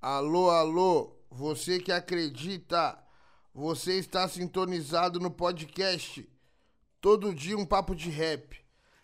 Alô, 0.00 0.48
alô, 0.48 1.10
você 1.28 1.80
que 1.80 1.90
acredita, 1.90 2.96
você 3.52 3.98
está 3.98 4.28
sintonizado 4.28 5.18
no 5.18 5.28
podcast. 5.28 6.24
Todo 7.00 7.34
dia 7.34 7.58
um 7.58 7.66
papo 7.66 7.96
de 7.96 8.08
rap. 8.08 8.60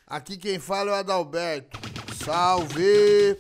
Aqui 0.07 0.37
quem 0.37 0.61
fala 0.61 0.93
é 0.93 0.95
o 0.95 0.97
Adalberto. 0.97 1.81
Salve! 2.15 3.37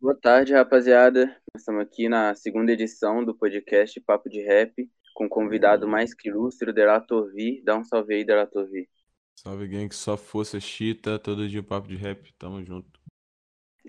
Boa 0.00 0.16
tarde, 0.20 0.52
rapaziada. 0.52 1.26
Nós 1.54 1.62
estamos 1.62 1.82
aqui 1.82 2.08
na 2.08 2.34
segunda 2.34 2.72
edição 2.72 3.24
do 3.24 3.32
podcast 3.32 4.00
Papo 4.00 4.28
de 4.28 4.42
Rap, 4.42 4.90
com 5.16 5.24
um 5.24 5.28
convidado 5.28 5.88
mais 5.88 6.12
que 6.12 6.28
ilustre, 6.28 6.68
o 6.70 6.74
Delator 6.74 7.32
V. 7.32 7.62
Dá 7.64 7.74
um 7.74 7.82
salve 7.82 8.14
aí, 8.14 8.24
Delator 8.24 8.68
V. 8.68 8.86
Salve, 9.34 9.66
gang, 9.66 9.88
que 9.88 9.94
só 9.94 10.14
força 10.14 10.60
chita, 10.60 11.18
todo 11.18 11.48
dia 11.48 11.62
papo 11.62 11.88
de 11.88 11.96
rap, 11.96 12.32
tamo 12.38 12.62
junto. 12.62 13.00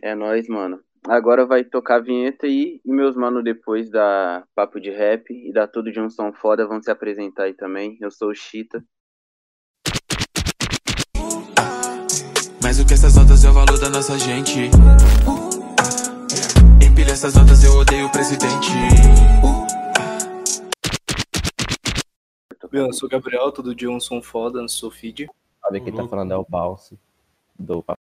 É 0.02 0.16
nóis, 0.16 0.48
mano. 0.48 0.80
Agora 1.06 1.46
vai 1.46 1.66
tocar 1.66 1.96
a 1.96 2.00
vinheta 2.00 2.46
aí, 2.46 2.82
e 2.84 2.92
meus 2.92 3.16
manos 3.16 3.44
depois 3.44 3.90
da 3.90 4.46
Papo 4.56 4.80
de 4.80 4.90
Rap 4.90 5.30
e 5.30 5.52
da 5.52 5.68
Tudo 5.68 5.92
de 5.92 6.00
um 6.00 6.10
Som 6.10 6.32
Foda 6.34 6.66
vão 6.66 6.82
se 6.82 6.90
apresentar 6.90 7.44
aí 7.44 7.54
também. 7.54 7.98
Eu 8.00 8.10
sou 8.10 8.30
o 8.30 8.36
Chita. 8.36 8.84
Mas 12.64 12.80
o 12.80 12.86
que 12.86 12.94
essas 12.94 13.16
notas 13.16 13.44
é 13.44 13.50
o 13.50 13.54
valor 13.54 13.80
da 13.80 13.90
nossa 13.90 14.18
gente. 14.18 14.70
Empilha 16.86 17.12
essas 17.12 17.36
notas, 17.36 17.64
eu 17.64 17.74
odeio 17.74 18.08
o 18.08 18.12
presidente. 18.12 19.67
Eu 22.72 22.94
sou 22.94 23.08
o 23.08 23.10
Gabriel, 23.10 23.52
todo 23.52 23.76
dia 23.76 23.90
um 23.90 24.00
som 24.00 24.22
foda 24.22 24.62
no 24.62 24.70
seu 24.70 24.92
feed. 24.92 25.28
Sabe 25.62 25.82
quem 25.82 25.94
tá 25.94 26.08
falando 26.08 26.32
é 26.32 26.38
o 26.38 26.46
Balsi, 26.48 27.00
do 27.58 27.84
Papo 27.84 28.00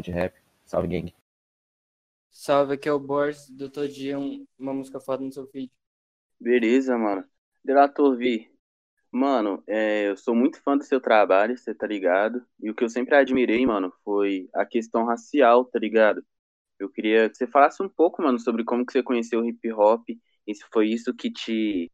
de 0.00 0.10
Rap. 0.10 0.34
Salve, 0.64 0.88
gang. 0.88 1.14
Salve, 2.30 2.74
aqui 2.74 2.88
é 2.88 2.92
o 2.92 2.98
Boris, 2.98 3.50
do 3.50 3.68
Todo 3.68 3.88
Dia, 3.88 4.18
um- 4.18 4.46
uma 4.58 4.72
música 4.72 5.00
foda 5.00 5.22
no 5.24 5.32
seu 5.32 5.46
feed. 5.48 5.70
Beleza, 6.38 6.96
mano. 6.96 7.24
Delator 7.64 8.16
V. 8.16 8.50
Mano, 9.10 9.62
é, 9.66 10.08
eu 10.08 10.16
sou 10.16 10.34
muito 10.34 10.62
fã 10.62 10.76
do 10.76 10.84
seu 10.84 11.00
trabalho, 11.00 11.58
você 11.58 11.74
tá 11.74 11.86
ligado? 11.86 12.46
E 12.62 12.70
o 12.70 12.74
que 12.74 12.84
eu 12.84 12.88
sempre 12.88 13.16
admirei, 13.16 13.66
mano, 13.66 13.92
foi 14.04 14.48
a 14.54 14.64
questão 14.64 15.04
racial, 15.04 15.64
tá 15.64 15.78
ligado? 15.80 16.24
Eu 16.78 16.88
queria 16.88 17.28
que 17.28 17.36
você 17.36 17.46
falasse 17.46 17.82
um 17.82 17.88
pouco, 17.88 18.22
mano, 18.22 18.38
sobre 18.38 18.64
como 18.64 18.86
que 18.86 18.92
você 18.92 19.02
conheceu 19.02 19.40
o 19.40 19.44
hip 19.44 19.72
hop, 19.72 20.08
e 20.46 20.54
se 20.54 20.64
foi 20.72 20.88
isso 20.88 21.12
que 21.12 21.30
te 21.30 21.90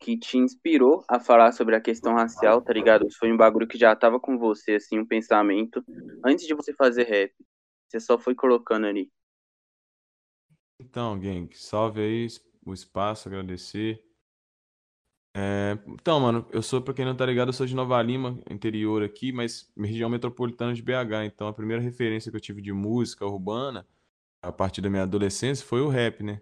que 0.00 0.16
te 0.16 0.38
inspirou 0.38 1.04
a 1.06 1.20
falar 1.20 1.52
sobre 1.52 1.76
a 1.76 1.80
questão 1.80 2.14
racial, 2.14 2.62
tá 2.62 2.72
ligado? 2.72 3.06
Foi 3.18 3.30
um 3.30 3.36
bagulho 3.36 3.68
que 3.68 3.76
já 3.76 3.94
tava 3.94 4.18
com 4.18 4.38
você, 4.38 4.76
assim, 4.76 4.98
um 4.98 5.06
pensamento, 5.06 5.84
antes 6.24 6.46
de 6.46 6.54
você 6.54 6.72
fazer 6.72 7.04
rap. 7.04 7.34
Você 7.86 8.00
só 8.00 8.18
foi 8.18 8.34
colocando 8.34 8.86
ali. 8.86 9.12
Então, 10.80 11.20
gang, 11.20 11.54
salve 11.54 12.00
aí 12.00 12.26
o 12.64 12.72
espaço, 12.72 13.28
agradecer. 13.28 14.02
É, 15.36 15.78
então, 15.86 16.18
mano, 16.18 16.46
eu 16.50 16.62
sou, 16.62 16.80
pra 16.80 16.94
quem 16.94 17.04
não 17.04 17.14
tá 17.14 17.26
ligado, 17.26 17.48
eu 17.48 17.52
sou 17.52 17.66
de 17.66 17.74
Nova 17.74 18.00
Lima, 18.02 18.40
interior 18.50 19.02
aqui, 19.02 19.32
mas 19.32 19.70
região 19.76 20.08
metropolitana 20.08 20.72
de 20.72 20.82
BH. 20.82 21.26
Então, 21.26 21.46
a 21.46 21.52
primeira 21.52 21.82
referência 21.82 22.30
que 22.30 22.36
eu 22.36 22.40
tive 22.40 22.62
de 22.62 22.72
música 22.72 23.26
urbana, 23.26 23.86
a 24.42 24.50
partir 24.50 24.80
da 24.80 24.88
minha 24.88 25.02
adolescência, 25.02 25.64
foi 25.64 25.82
o 25.82 25.88
rap, 25.88 26.22
né? 26.22 26.40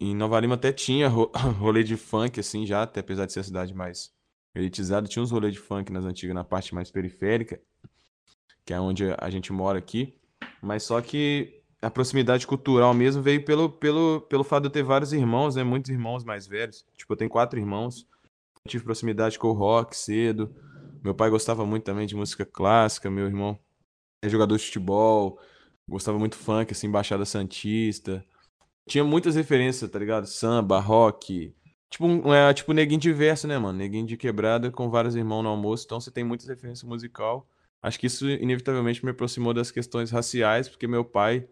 Em 0.00 0.14
Nova 0.14 0.38
Lima 0.40 0.54
até 0.54 0.72
tinha 0.72 1.08
ro- 1.08 1.30
rolê 1.58 1.82
de 1.82 1.96
funk, 1.96 2.38
assim, 2.40 2.66
já, 2.66 2.82
até 2.82 3.00
apesar 3.00 3.26
de 3.26 3.32
ser 3.32 3.40
a 3.40 3.44
cidade 3.44 3.74
mais 3.74 4.12
elitizada, 4.54 5.08
tinha 5.08 5.22
uns 5.22 5.30
rolês 5.30 5.54
de 5.54 5.60
funk 5.60 5.92
nas 5.92 6.04
antigas, 6.04 6.34
na 6.34 6.44
parte 6.44 6.74
mais 6.74 6.90
periférica, 6.90 7.60
que 8.64 8.72
é 8.72 8.80
onde 8.80 9.04
a 9.18 9.30
gente 9.30 9.52
mora 9.52 9.78
aqui. 9.78 10.14
Mas 10.62 10.82
só 10.82 11.00
que 11.00 11.60
a 11.80 11.90
proximidade 11.90 12.46
cultural 12.46 12.92
mesmo 12.92 13.22
veio 13.22 13.44
pelo, 13.44 13.70
pelo, 13.70 14.20
pelo 14.22 14.44
fato 14.44 14.62
de 14.62 14.66
eu 14.68 14.72
ter 14.72 14.82
vários 14.82 15.12
irmãos, 15.12 15.56
né? 15.56 15.64
Muitos 15.64 15.90
irmãos 15.90 16.24
mais 16.24 16.46
velhos. 16.46 16.84
Tipo, 16.96 17.12
eu 17.12 17.16
tenho 17.16 17.30
quatro 17.30 17.58
irmãos. 17.58 18.06
Eu 18.64 18.70
tive 18.70 18.84
proximidade 18.84 19.38
com 19.38 19.48
o 19.48 19.52
rock 19.52 19.96
cedo. 19.96 20.54
Meu 21.02 21.14
pai 21.14 21.30
gostava 21.30 21.64
muito 21.64 21.84
também 21.84 22.06
de 22.06 22.14
música 22.14 22.44
clássica. 22.44 23.10
Meu 23.10 23.26
irmão 23.26 23.58
é 24.22 24.28
jogador 24.28 24.56
de 24.56 24.64
futebol. 24.64 25.38
Gostava 25.88 26.18
muito 26.18 26.36
funk, 26.36 26.72
assim, 26.72 26.90
Baixada 26.90 27.24
Santista. 27.24 28.24
Tinha 28.88 29.04
muitas 29.04 29.34
referências, 29.36 29.90
tá 29.90 29.98
ligado? 29.98 30.26
Samba, 30.26 30.80
rock. 30.80 31.54
Tipo, 31.88 32.06
um, 32.06 32.34
é, 32.34 32.52
tipo 32.54 32.72
neguinho 32.72 33.00
diverso, 33.00 33.46
né, 33.46 33.58
mano? 33.58 33.78
Neguinho 33.78 34.06
de 34.06 34.16
quebrada 34.16 34.70
com 34.70 34.90
vários 34.90 35.14
irmãos 35.14 35.42
no 35.42 35.48
almoço. 35.48 35.84
Então 35.86 36.00
você 36.00 36.10
tem 36.10 36.24
muitas 36.24 36.48
referências 36.48 36.88
musical. 36.88 37.48
Acho 37.82 37.98
que 37.98 38.06
isso 38.06 38.28
inevitavelmente 38.28 39.04
me 39.04 39.10
aproximou 39.10 39.54
das 39.54 39.70
questões 39.70 40.10
raciais, 40.10 40.68
porque 40.68 40.86
meu 40.86 41.04
pai 41.04 41.48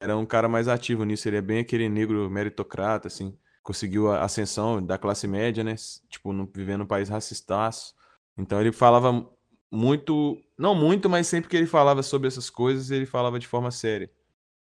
era 0.00 0.16
um 0.16 0.26
cara 0.26 0.48
mais 0.48 0.68
ativo 0.68 1.04
nisso. 1.04 1.28
Ele 1.28 1.38
é 1.38 1.42
bem 1.42 1.60
aquele 1.60 1.88
negro 1.88 2.30
meritocrata, 2.30 3.08
assim. 3.08 3.36
Conseguiu 3.62 4.10
a 4.12 4.24
ascensão 4.24 4.84
da 4.84 4.98
classe 4.98 5.26
média, 5.28 5.64
né? 5.64 5.74
Tipo, 6.08 6.32
no- 6.32 6.50
vivendo 6.54 6.80
num 6.80 6.86
país 6.86 7.08
racistaço. 7.08 7.94
Então 8.38 8.60
ele 8.60 8.72
falava 8.72 9.28
muito, 9.72 10.38
não 10.58 10.74
muito, 10.74 11.08
mas 11.10 11.26
sempre 11.28 11.50
que 11.50 11.56
ele 11.56 11.66
falava 11.66 12.02
sobre 12.02 12.28
essas 12.28 12.50
coisas, 12.50 12.90
ele 12.90 13.06
falava 13.06 13.38
de 13.38 13.46
forma 13.48 13.70
séria. 13.70 14.10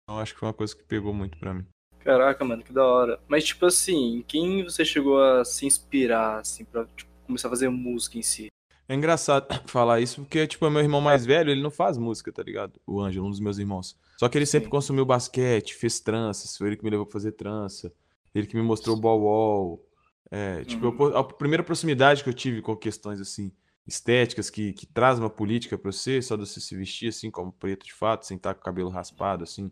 Então 0.04 0.18
acho 0.20 0.34
que 0.34 0.40
foi 0.40 0.48
uma 0.48 0.54
coisa 0.54 0.76
que 0.76 0.84
pegou 0.84 1.14
muito 1.14 1.38
pra 1.38 1.54
mim. 1.54 1.66
Caraca, 2.04 2.44
mano, 2.44 2.62
que 2.62 2.72
da 2.72 2.84
hora. 2.84 3.20
Mas, 3.28 3.44
tipo 3.44 3.64
assim, 3.66 4.16
em 4.18 4.22
quem 4.22 4.64
você 4.64 4.84
chegou 4.84 5.22
a 5.22 5.44
se 5.44 5.66
inspirar, 5.66 6.40
assim, 6.40 6.64
pra 6.64 6.84
tipo, 6.96 7.10
começar 7.26 7.48
a 7.48 7.50
fazer 7.50 7.68
música 7.68 8.18
em 8.18 8.22
si? 8.22 8.46
É 8.88 8.94
engraçado 8.94 9.46
falar 9.68 10.00
isso 10.00 10.20
porque, 10.22 10.46
tipo, 10.46 10.68
meu 10.68 10.82
irmão 10.82 11.00
mais 11.00 11.24
velho, 11.24 11.50
ele 11.50 11.62
não 11.62 11.70
faz 11.70 11.96
música, 11.96 12.32
tá 12.32 12.42
ligado? 12.42 12.80
O 12.86 13.00
Ângelo, 13.00 13.26
um 13.26 13.30
dos 13.30 13.40
meus 13.40 13.58
irmãos. 13.58 13.96
Só 14.18 14.28
que 14.28 14.36
ele 14.38 14.46
sempre 14.46 14.66
Sim. 14.66 14.70
consumiu 14.70 15.04
basquete, 15.04 15.74
fez 15.74 16.00
tranças, 16.00 16.56
foi 16.56 16.68
ele 16.68 16.76
que 16.76 16.84
me 16.84 16.90
levou 16.90 17.06
pra 17.06 17.12
fazer 17.12 17.32
trança, 17.32 17.92
ele 18.34 18.46
que 18.46 18.56
me 18.56 18.62
mostrou 18.62 18.96
o 18.96 19.00
ball 19.00 19.20
wall. 19.20 19.88
É, 20.30 20.64
tipo, 20.64 20.86
Uhum. 20.86 21.10
eu- 21.10 21.16
a 21.18 21.24
primeira 21.24 21.62
proximidade 21.62 22.22
que 22.24 22.28
eu 22.28 22.34
tive 22.34 22.62
com 22.62 22.74
questões, 22.76 23.20
assim, 23.20 23.52
estéticas, 23.86 24.48
que, 24.48 24.72
que 24.72 24.86
traz 24.86 25.18
uma 25.18 25.28
política 25.30 25.76
pra 25.76 25.90
você, 25.92 26.22
só 26.22 26.36
de 26.36 26.46
você 26.46 26.60
se 26.60 26.74
vestir, 26.76 27.08
assim, 27.08 27.30
como 27.30 27.52
preto 27.52 27.84
de 27.84 27.92
fato, 27.92 28.26
sem 28.26 28.36
estar 28.36 28.54
com 28.54 28.60
o 28.60 28.64
cabelo 28.64 28.88
raspado, 28.88 29.44
assim, 29.44 29.70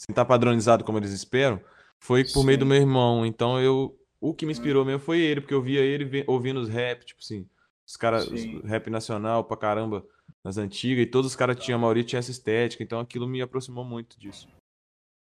sem 0.00 0.12
estar 0.12 0.24
padronizado 0.24 0.82
como 0.82 0.98
eles 0.98 1.12
esperam, 1.12 1.60
foi 1.98 2.24
por 2.24 2.42
meio 2.42 2.58
do 2.58 2.64
Sim. 2.64 2.68
meu 2.70 2.78
irmão. 2.78 3.26
Então, 3.26 3.60
eu... 3.60 3.96
O 4.22 4.34
que 4.34 4.44
me 4.44 4.52
inspirou 4.52 4.84
mesmo 4.84 5.00
foi 5.00 5.18
ele, 5.18 5.40
porque 5.40 5.54
eu 5.54 5.62
via 5.62 5.80
ele 5.80 6.24
ouvindo 6.26 6.60
os 6.60 6.68
rap, 6.68 7.06
tipo 7.06 7.20
assim, 7.22 7.48
os 7.86 7.96
caras, 7.96 8.28
Sim. 8.28 8.60
rap 8.64 8.90
nacional 8.90 9.42
pra 9.42 9.56
caramba 9.56 10.04
nas 10.44 10.58
antigas, 10.58 11.02
e 11.02 11.06
todos 11.06 11.30
os 11.30 11.36
caras 11.36 11.58
tinham, 11.58 11.78
a 11.78 11.80
maioria 11.80 12.04
tinha 12.04 12.18
essa 12.18 12.30
estética, 12.30 12.82
então 12.82 13.00
aquilo 13.00 13.26
me 13.26 13.40
aproximou 13.40 13.82
muito 13.82 14.20
disso. 14.20 14.46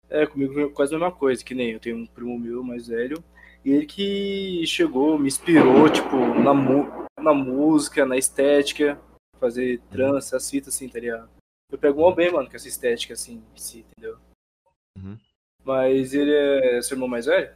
É, 0.08 0.24
comigo 0.26 0.54
foi 0.54 0.70
quase 0.70 0.94
a 0.94 0.98
mesma 0.98 1.12
coisa, 1.12 1.44
que 1.44 1.56
nem 1.56 1.72
eu 1.72 1.80
tenho 1.80 1.96
um 1.96 2.06
primo 2.06 2.38
meu 2.38 2.62
mais 2.62 2.86
velho, 2.86 3.22
e 3.64 3.72
ele 3.72 3.84
que 3.84 4.64
chegou, 4.64 5.18
me 5.18 5.26
inspirou, 5.26 5.90
tipo, 5.90 6.16
na, 6.40 6.54
mu- 6.54 7.06
na 7.18 7.34
música, 7.34 8.06
na 8.06 8.16
estética, 8.16 9.00
fazer 9.40 9.80
trança, 9.90 10.36
as 10.36 10.48
fitas, 10.48 10.72
assim, 10.72 10.88
tá 10.88 11.00
ligado? 11.00 11.28
Eu 11.72 11.78
pego 11.78 12.02
mal 12.02 12.14
bem, 12.14 12.30
mano, 12.30 12.48
com 12.48 12.54
essa 12.54 12.68
estética, 12.68 13.14
assim, 13.14 13.42
em 13.56 13.58
si, 13.58 13.84
entendeu? 13.90 14.18
Uhum. 14.96 15.18
Mas 15.64 16.12
ele 16.12 16.32
é 16.32 16.82
seu 16.82 16.94
irmão 16.94 17.08
mais 17.08 17.26
velho? 17.26 17.54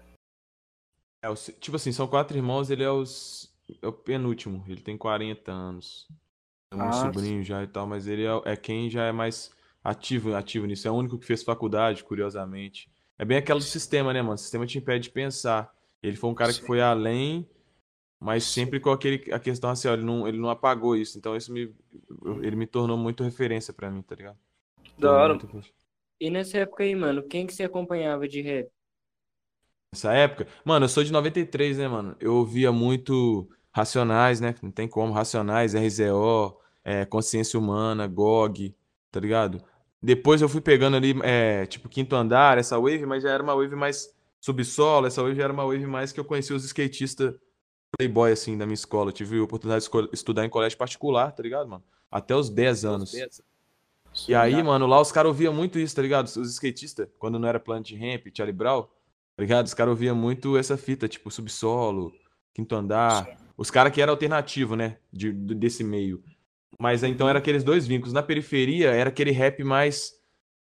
É, 1.22 1.34
tipo 1.60 1.76
assim, 1.76 1.92
são 1.92 2.06
quatro 2.06 2.36
irmãos, 2.36 2.70
ele 2.70 2.82
é, 2.82 2.90
os, 2.90 3.52
é 3.82 3.86
o 3.86 3.92
penúltimo, 3.92 4.64
ele 4.68 4.80
tem 4.80 4.96
40 4.96 5.52
anos. 5.52 6.06
Tem 6.70 6.80
um 6.80 6.88
Ah, 6.88 6.92
sobrinho 6.92 7.42
já 7.42 7.62
e 7.62 7.66
tal, 7.66 7.86
mas 7.86 8.06
ele 8.06 8.24
é, 8.24 8.52
é 8.52 8.56
quem 8.56 8.88
já 8.90 9.04
é 9.04 9.12
mais 9.12 9.50
ativo, 9.82 10.34
ativo 10.34 10.66
nisso. 10.66 10.86
É 10.86 10.90
o 10.90 10.94
único 10.94 11.18
que 11.18 11.26
fez 11.26 11.42
faculdade, 11.42 12.04
curiosamente. 12.04 12.90
É 13.18 13.24
bem 13.24 13.38
aquele 13.38 13.60
sistema, 13.60 14.12
né, 14.12 14.22
mano? 14.22 14.34
O 14.34 14.38
sistema 14.38 14.66
te 14.66 14.78
impede 14.78 15.04
de 15.04 15.10
pensar. 15.10 15.74
Ele 16.02 16.16
foi 16.16 16.30
um 16.30 16.34
cara 16.34 16.52
que 16.52 16.60
Sim. 16.60 16.66
foi 16.66 16.80
além, 16.80 17.48
mas 18.20 18.44
sempre 18.44 18.78
com 18.78 18.90
aquele, 18.90 19.32
a 19.32 19.38
questão 19.38 19.70
racial. 19.70 19.94
Ele 19.94 20.04
não, 20.04 20.28
ele 20.28 20.38
não 20.38 20.50
apagou 20.50 20.94
isso. 20.94 21.18
Então 21.18 21.34
isso 21.36 21.52
me, 21.52 21.74
ele 22.42 22.54
me 22.54 22.66
tornou 22.66 22.96
muito 22.96 23.24
referência 23.24 23.72
pra 23.72 23.90
mim, 23.90 24.02
tá 24.02 24.14
ligado? 24.14 24.38
Da 24.98 25.12
hora. 25.12 25.34
muito. 25.34 25.64
E 26.20 26.30
nessa 26.30 26.58
época 26.58 26.82
aí, 26.82 26.94
mano, 26.94 27.22
quem 27.22 27.46
que 27.46 27.54
você 27.54 27.64
acompanhava 27.64 28.26
de 28.26 28.40
rap? 28.40 28.68
Nessa 29.92 30.12
época, 30.12 30.46
mano, 30.64 30.84
eu 30.84 30.88
sou 30.88 31.02
de 31.02 31.12
93, 31.12 31.78
né, 31.78 31.88
mano? 31.88 32.16
Eu 32.20 32.34
ouvia 32.34 32.70
muito 32.70 33.48
Racionais, 33.72 34.40
né? 34.40 34.54
Não 34.62 34.70
tem 34.70 34.88
como, 34.88 35.12
Racionais, 35.12 35.74
RZO, 35.74 36.58
é, 36.84 37.04
Consciência 37.04 37.58
Humana, 37.58 38.06
GOG, 38.06 38.74
tá 39.10 39.20
ligado? 39.20 39.62
Depois 40.02 40.42
eu 40.42 40.48
fui 40.48 40.60
pegando 40.60 40.96
ali, 40.96 41.14
é, 41.22 41.66
tipo, 41.66 41.88
Quinto 41.88 42.14
Andar, 42.14 42.58
essa 42.58 42.78
wave, 42.78 43.06
mas 43.06 43.22
já 43.22 43.30
era 43.30 43.42
uma 43.42 43.54
wave 43.54 43.74
mais 43.74 44.14
subsolo, 44.40 45.06
essa 45.06 45.22
wave 45.22 45.36
já 45.36 45.44
era 45.44 45.52
uma 45.52 45.64
wave 45.64 45.86
mais 45.86 46.12
que 46.12 46.20
eu 46.20 46.24
conhecia 46.24 46.54
os 46.54 46.64
skatistas 46.64 47.34
playboy, 47.96 48.30
assim, 48.30 48.56
da 48.56 48.66
minha 48.66 48.74
escola. 48.74 49.08
Eu 49.10 49.14
tive 49.14 49.38
a 49.38 49.42
oportunidade 49.42 49.88
de 49.88 50.08
estudar 50.12 50.44
em 50.44 50.50
colégio 50.50 50.78
particular, 50.78 51.32
tá 51.32 51.42
ligado, 51.42 51.68
mano? 51.68 51.84
Até 52.10 52.34
os 52.34 52.50
10 52.50 52.84
anos. 52.84 53.14
E 54.26 54.34
aí, 54.34 54.62
mano, 54.62 54.86
lá 54.86 55.00
os 55.00 55.12
caras 55.12 55.28
ouviam 55.28 55.52
muito 55.52 55.78
isso, 55.78 55.94
tá 55.94 56.02
ligado? 56.02 56.26
Os 56.26 56.36
skatistas, 56.54 57.08
quando 57.18 57.38
não 57.38 57.48
era 57.48 57.60
Planet 57.60 57.92
Ramp, 57.92 58.26
Charlie 58.34 58.56
Brown, 58.56 58.82
tá 58.82 59.42
ligado? 59.42 59.66
Os 59.66 59.74
caras 59.74 59.90
ouviam 59.90 60.16
muito 60.16 60.56
essa 60.56 60.76
fita, 60.76 61.06
tipo, 61.06 61.30
subsolo, 61.30 62.12
Quinto 62.54 62.74
Andar, 62.74 63.38
os 63.56 63.70
caras 63.70 63.92
que 63.92 64.00
eram 64.00 64.12
alternativo, 64.12 64.74
né? 64.76 64.98
De, 65.12 65.32
de- 65.32 65.54
desse 65.54 65.84
meio. 65.84 66.22
Mas 66.80 67.02
então 67.02 67.28
era 67.28 67.38
aqueles 67.38 67.62
dois 67.64 67.86
vínculos. 67.86 68.12
Na 68.12 68.22
periferia 68.22 68.90
era 68.90 69.10
aquele 69.10 69.30
rap 69.30 69.62
mais 69.64 70.12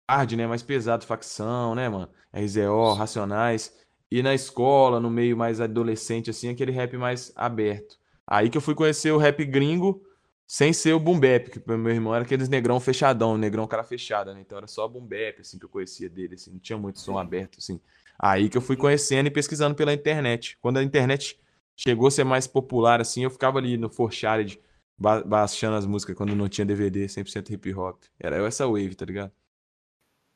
hard, 0.09 0.33
né? 0.33 0.47
Mais 0.47 0.63
pesado, 0.63 1.05
facção, 1.07 1.75
né, 1.75 1.89
mano? 1.89 2.09
RZO, 2.33 2.95
Racionais. 2.95 3.73
E 4.11 4.23
na 4.23 4.35
escola, 4.35 4.99
no 5.01 5.11
meio 5.11 5.37
mais 5.37 5.61
adolescente, 5.61 6.31
assim, 6.31 6.49
aquele 6.49 6.73
rap 6.73 6.97
mais 6.97 7.31
aberto. 7.37 7.97
Aí 8.27 8.49
que 8.49 8.57
eu 8.57 8.63
fui 8.63 8.75
conhecer 8.75 9.11
o 9.13 9.19
rap 9.19 9.45
gringo 9.45 10.03
sem 10.51 10.73
ser 10.73 10.95
o 10.95 10.99
boom 10.99 11.21
bap, 11.21 11.51
que 11.51 11.61
pro 11.61 11.77
meu 11.77 11.93
irmão 11.93 12.15
era 12.15 12.25
aqueles 12.25 12.49
negrão 12.49 12.81
fechadão, 12.81 13.37
negrão 13.37 13.67
cara 13.67 13.85
fechada, 13.85 14.33
né? 14.33 14.41
Então 14.41 14.57
era 14.57 14.67
só 14.67 14.89
boom 14.89 15.05
bap, 15.05 15.43
assim, 15.43 15.59
que 15.59 15.67
eu 15.67 15.69
conhecia 15.69 16.09
dele, 16.09 16.37
assim, 16.37 16.51
não 16.51 16.59
tinha 16.59 16.79
muito 16.79 16.99
som 17.01 17.19
aberto, 17.19 17.59
assim. 17.59 17.79
Aí 18.19 18.49
que 18.49 18.57
eu 18.57 18.63
fui 18.63 18.75
conhecendo 18.75 19.27
e 19.27 19.31
pesquisando 19.31 19.75
pela 19.75 19.93
internet. 19.93 20.57
Quando 20.63 20.79
a 20.79 20.83
internet 20.83 21.39
chegou 21.77 22.09
a 22.09 22.11
ser 22.11 22.25
mais 22.25 22.47
popular, 22.47 22.99
assim, 22.99 23.25
eu 23.25 23.31
ficava 23.31 23.59
ali 23.59 23.77
no 23.77 23.91
Forshared, 23.91 24.59
ba 24.97 25.23
baixando 25.23 25.77
as 25.77 25.85
músicas 25.85 26.17
quando 26.17 26.35
não 26.35 26.49
tinha 26.49 26.65
DVD, 26.65 27.07
100% 27.07 27.51
hip 27.51 27.75
hop. 27.75 28.03
Era 28.19 28.39
essa 28.47 28.67
wave, 28.67 28.95
tá 28.95 29.05
ligado? 29.05 29.31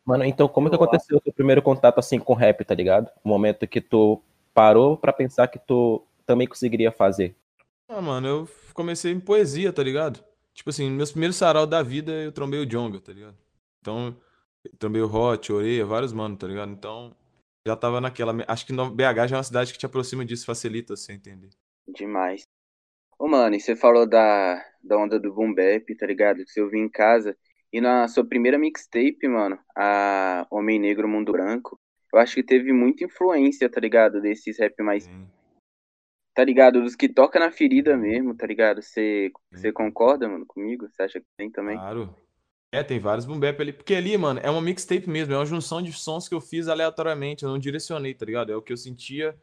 Mano, 0.05 0.25
então 0.25 0.47
como 0.47 0.69
que 0.69 0.77
aconteceu 0.77 1.17
o 1.17 1.23
seu 1.23 1.33
primeiro 1.33 1.63
contato 1.63 1.99
assim 1.99 2.19
com 2.19 2.35
rap, 2.35 2.63
tá 2.67 2.75
ligado? 2.75 3.11
O 3.25 3.29
momento 3.31 3.67
que 3.67 3.81
tu 3.81 4.23
parou 4.53 4.95
pra 4.95 5.13
pensar 5.13 5.49
que 5.49 5.59
tu 5.59 6.07
também 6.27 6.47
conseguiria 6.47 6.93
fazer. 6.93 7.35
Ah, 7.89 8.01
mano, 8.01 8.27
eu 8.27 8.49
comecei 8.75 9.13
em 9.13 9.21
poesia, 9.21 9.73
tá 9.73 9.83
ligado? 9.83 10.25
Tipo 10.55 10.71
assim, 10.71 10.91
meus 10.91 11.11
primeiros 11.11 11.37
sarau 11.37 11.67
da 11.67 11.83
vida 11.83 12.13
eu 12.13 12.33
trombei 12.33 12.61
o 12.61 12.67
Jonga, 12.67 13.01
tá 13.01 13.13
ligado? 13.13 13.37
Então, 13.81 14.17
eu 14.65 14.71
trombei 14.79 15.03
o 15.03 15.13
Hot, 15.13 15.53
Oreia, 15.53 15.85
vários 15.85 16.13
mano, 16.13 16.37
tá 16.37 16.47
ligado? 16.47 16.73
Então, 16.73 17.15
já 17.67 17.77
tava 17.77 18.01
naquela. 18.01 18.35
Acho 18.49 18.67
que 18.67 18.73
no- 18.73 18.91
BH 18.91 19.27
já 19.29 19.37
é 19.37 19.39
uma 19.39 19.45
cidade 19.45 19.73
que 19.73 19.79
te 19.79 19.87
aproxima 19.87 20.25
disso, 20.25 20.47
facilita 20.47 20.97
você 20.97 21.13
entender. 21.13 21.51
Demais. 21.87 22.47
Ô, 23.19 23.29
mano, 23.29 23.55
e 23.57 23.61
você 23.61 23.77
falou 23.77 24.07
da, 24.07 24.65
da 24.83 24.99
onda 24.99 25.19
do 25.21 25.33
boom 25.33 25.55
bap, 25.55 25.95
tá 25.97 26.07
ligado? 26.07 26.45
Que 26.45 26.51
você 26.51 26.61
ouviu 26.63 26.81
em 26.85 26.89
casa. 26.91 27.37
E 27.73 27.81
na 27.81 28.09
sua 28.09 28.25
primeira 28.27 28.59
mixtape, 28.59 29.29
mano, 29.29 29.59
a 29.77 30.47
Homem 30.51 30.79
Negro 30.79 31.09
Mundo 31.09 31.33
Branco, 31.33 31.79
eu 32.13 32.19
acho 32.19 32.35
que 32.35 32.43
teve 32.43 32.73
muita 32.73 33.05
influência, 33.05 33.71
tá 33.71 33.81
ligado? 33.81 34.21
Desses 34.21 34.59
rap 34.59 34.83
mais, 34.83 35.05
Sim. 35.05 35.27
Tá 36.35 36.45
ligado? 36.45 36.83
Dos 36.83 36.95
que 36.95 37.09
toca 37.09 37.39
na 37.39 37.51
ferida 37.51 37.97
mesmo, 37.97 38.35
tá 38.35 38.47
ligado? 38.47 38.81
Você, 38.83 39.31
concorda, 39.75 40.29
mano, 40.29 40.47
comigo? 40.47 40.89
Você 40.89 41.03
acha 41.03 41.21
que 41.21 41.27
tem 41.37 41.51
também? 41.51 41.77
Claro. 41.77 42.15
É, 42.71 42.83
tem 42.83 42.99
vários 42.99 43.27
boom 43.27 43.39
bap 43.39 43.61
ali. 43.61 43.73
Porque 43.73 43.95
ali, 43.95 44.17
mano, 44.17 44.41
é 44.43 44.51
uma 44.51 44.63
mixtape 44.63 45.09
mesmo. 45.09 45.35
É 45.35 45.37
uma 45.37 45.45
junção 45.45 45.83
de 45.83 45.93
sons 45.93 46.27
que 46.27 46.35
eu 46.35 46.41
fiz 46.41 46.69
aleatoriamente. 46.69 47.45
Eu 47.45 47.51
não 47.51 47.59
direcionei, 47.59 48.15
tá 48.15 48.25
ligado? 48.25 48.51
É 48.51 48.57
o 48.57 48.63
que 48.63 48.73
eu 48.73 48.77
sentia. 48.79 49.39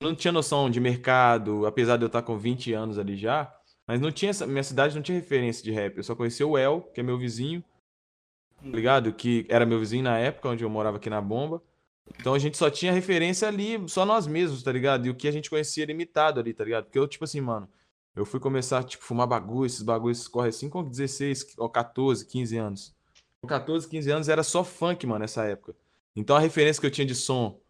Eu 0.00 0.08
não 0.08 0.14
tinha 0.14 0.30
noção 0.30 0.70
de 0.70 0.78
mercado, 0.78 1.66
apesar 1.66 1.96
de 1.96 2.04
eu 2.04 2.06
estar 2.06 2.22
com 2.22 2.38
20 2.38 2.72
anos 2.72 2.96
ali 2.98 3.16
já. 3.16 3.52
Mas 3.84 4.00
não 4.00 4.12
tinha 4.12 4.30
essa, 4.30 4.46
minha 4.46 4.62
cidade 4.62 4.94
não 4.94 5.02
tinha 5.02 5.18
referência 5.18 5.64
de 5.64 5.72
rap. 5.72 5.96
Eu 5.96 6.04
só 6.04 6.14
conhecia 6.14 6.46
o 6.46 6.56
El, 6.56 6.82
que 6.82 7.00
é 7.00 7.02
meu 7.02 7.18
vizinho, 7.18 7.64
tá 8.62 8.68
ligado? 8.68 9.12
Que 9.12 9.44
era 9.48 9.66
meu 9.66 9.80
vizinho 9.80 10.04
na 10.04 10.18
época, 10.18 10.50
onde 10.50 10.62
eu 10.62 10.70
morava 10.70 10.98
aqui 10.98 11.10
na 11.10 11.20
Bomba. 11.20 11.60
Então 12.18 12.34
a 12.34 12.38
gente 12.38 12.56
só 12.56 12.70
tinha 12.70 12.92
referência 12.92 13.48
ali, 13.48 13.82
só 13.88 14.04
nós 14.04 14.26
mesmos, 14.26 14.62
tá 14.62 14.72
ligado? 14.72 15.06
E 15.06 15.10
o 15.10 15.14
que 15.14 15.28
a 15.28 15.32
gente 15.32 15.50
conhecia 15.50 15.84
limitado 15.84 16.40
ali, 16.40 16.52
tá 16.52 16.64
ligado? 16.64 16.84
Porque 16.84 16.98
eu, 16.98 17.06
tipo 17.06 17.24
assim, 17.24 17.40
mano, 17.40 17.68
eu 18.14 18.24
fui 18.24 18.40
começar, 18.40 18.82
tipo, 18.84 19.04
fumar 19.04 19.26
bagulho, 19.26 19.66
esses 19.66 19.82
bagulhos 19.82 20.26
correm 20.26 20.48
assim 20.48 20.68
com 20.68 20.82
16, 20.82 21.54
ou 21.56 21.68
14, 21.68 22.26
15 22.26 22.56
anos. 22.56 22.96
Com 23.40 23.46
14, 23.46 23.88
15 23.88 24.10
anos 24.10 24.28
era 24.28 24.42
só 24.42 24.64
funk, 24.64 25.06
mano, 25.06 25.20
nessa 25.20 25.44
época. 25.44 25.74
Então 26.16 26.36
a 26.36 26.40
referência 26.40 26.80
que 26.80 26.86
eu 26.86 26.90
tinha 26.90 27.06
de 27.06 27.14
som 27.14 27.60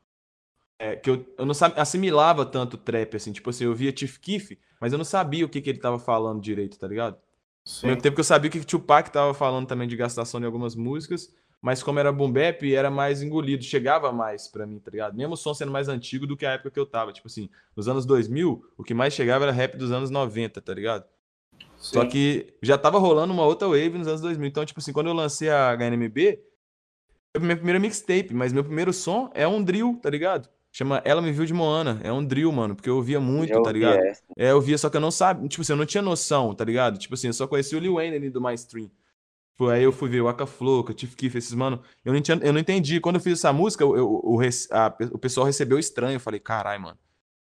é 0.79 0.97
que 0.97 1.11
eu, 1.11 1.27
eu 1.37 1.45
não 1.45 1.55
assimilava 1.77 2.47
tanto 2.47 2.79
trap, 2.79 3.17
assim. 3.17 3.33
Tipo 3.33 3.51
assim, 3.51 3.65
eu 3.65 3.75
via 3.75 3.95
Chief 3.95 4.17
Keef, 4.19 4.59
mas 4.81 4.93
eu 4.93 4.99
não 4.99 5.05
sabia 5.05 5.45
o 5.45 5.49
que, 5.49 5.61
que 5.61 5.69
ele 5.69 5.79
tava 5.79 5.99
falando 5.99 6.41
direito, 6.41 6.79
tá 6.79 6.87
ligado? 6.87 7.15
Ao 7.15 7.21
Sim. 7.65 7.87
mesmo 7.89 8.01
tempo 8.01 8.15
que 8.15 8.21
eu 8.21 8.25
sabia 8.25 8.49
o 8.49 8.53
que 8.53 8.61
que 8.61 8.67
Tupac 8.67 9.11
tava 9.11 9.35
falando 9.35 9.67
também 9.67 9.87
de 9.87 9.97
gastação 9.97 10.41
em 10.41 10.45
algumas 10.45 10.75
músicas, 10.75 11.35
mas 11.61 11.83
como 11.83 11.99
era 11.99 12.13
boom 12.13 12.31
bap, 12.31 12.63
era 12.73 12.91
mais 12.91 13.23
engolido, 13.23 13.65
chegava 13.65 14.13
mais 14.13 14.49
pra 14.49 14.67
mim, 14.67 14.79
tá 14.79 14.91
ligado? 14.91 15.17
Mesmo 15.17 15.35
o 15.35 15.37
som 15.37 15.53
sendo 15.53 15.73
mais 15.73 15.89
antigo 15.89 16.27
do 16.27 16.37
que 16.37 16.47
a 16.47 16.53
época 16.53 16.71
que 16.71 16.79
eu 16.79 16.87
tava. 16.87 17.13
Tipo 17.13 17.27
assim, 17.27 17.49
nos 17.77 17.89
anos 17.89 18.07
2000, 18.07 18.65
o 18.77 18.85
que 18.85 18.95
mais 18.95 19.13
chegava 19.13 19.45
era 19.45 19.53
rap 19.53 19.77
dos 19.77 19.91
anos 19.91 20.11
90, 20.11 20.61
tá 20.61 20.73
ligado? 20.73 21.05
Só 21.77 22.03
Sim. 22.03 22.09
que 22.09 22.55
já 22.63 22.77
tava 22.77 22.99
rolando 22.99 23.33
uma 23.33 23.45
outra 23.45 23.69
wave 23.69 23.99
nos 23.99 24.09
anos 24.09 24.21
2000. 24.21 24.49
Então, 24.49 24.65
tipo 24.65 24.81
assim, 24.81 24.93
quando 24.93 25.09
eu 25.09 25.15
lancei 25.15 25.49
a 25.49 25.73
HNMB, 25.77 26.41
foi 27.37 27.45
minha 27.45 27.57
primeira 27.57 27.79
mixtape, 27.79 28.33
mas 28.33 28.53
meu 28.53 28.65
primeiro 28.65 28.93
som 28.93 29.31
é 29.35 29.47
um 29.47 29.63
drill, 29.63 29.99
tá 30.03 30.11
ligado? 30.11 30.49
Chama 30.73 31.01
Ela 31.05 31.23
Me 31.23 31.33
Viu 31.33 31.47
de 31.47 31.55
Moana. 31.55 32.01
É 32.05 32.13
um 32.13 32.25
drill, 32.25 32.53
mano, 32.53 32.75
porque 32.75 32.89
eu 32.89 32.97
ouvia 32.97 33.19
muito, 33.19 33.55
Já 33.55 33.63
tá 33.63 33.73
ligado? 33.73 33.99
essa. 33.99 34.23
É, 34.37 34.51
eu 34.51 34.61
via, 34.61 34.77
só 34.79 34.91
que 34.91 34.97
eu 34.97 35.01
não 35.01 35.11
sabia, 35.11 35.49
tipo 35.49 35.63
assim, 35.63 35.73
eu 35.73 35.77
não 35.77 35.87
tinha 35.87 36.03
noção, 36.03 36.55
tá 36.55 36.65
ligado? 36.65 36.99
Tipo 36.99 37.15
assim, 37.15 37.29
eu 37.29 37.33
só 37.33 37.47
conhecia 37.47 37.79
o 37.79 37.81
Lil 37.81 37.95
Wayne 37.95 38.17
ali 38.17 38.31
do 38.31 38.41
My 38.41 38.55
Stream. 38.55 38.91
Aí 39.69 39.83
eu 39.83 39.93
fui 39.93 40.09
ver 40.09 40.21
o 40.21 40.29
o 40.93 40.99
Chief 40.99 41.15
Keef, 41.17 41.35
esses 41.37 41.53
mano, 41.55 41.83
eu 42.05 42.13
não, 42.13 42.21
tinha, 42.21 42.39
eu 42.43 42.53
não 42.53 42.61
entendi. 42.61 43.01
Quando 43.01 43.17
eu 43.17 43.21
fiz 43.21 43.35
essa 43.35 43.53
música, 43.53 43.83
eu- 43.85 43.97
eu- 43.97 44.09
o, 44.25 44.39
a- 44.71 44.97
o 45.13 45.19
pessoal 45.19 45.47
recebeu 45.47 45.79
estranho. 45.79 46.17
Eu 46.17 46.21
falei, 46.21 46.39
carai, 46.41 46.79
mano, 46.79 46.99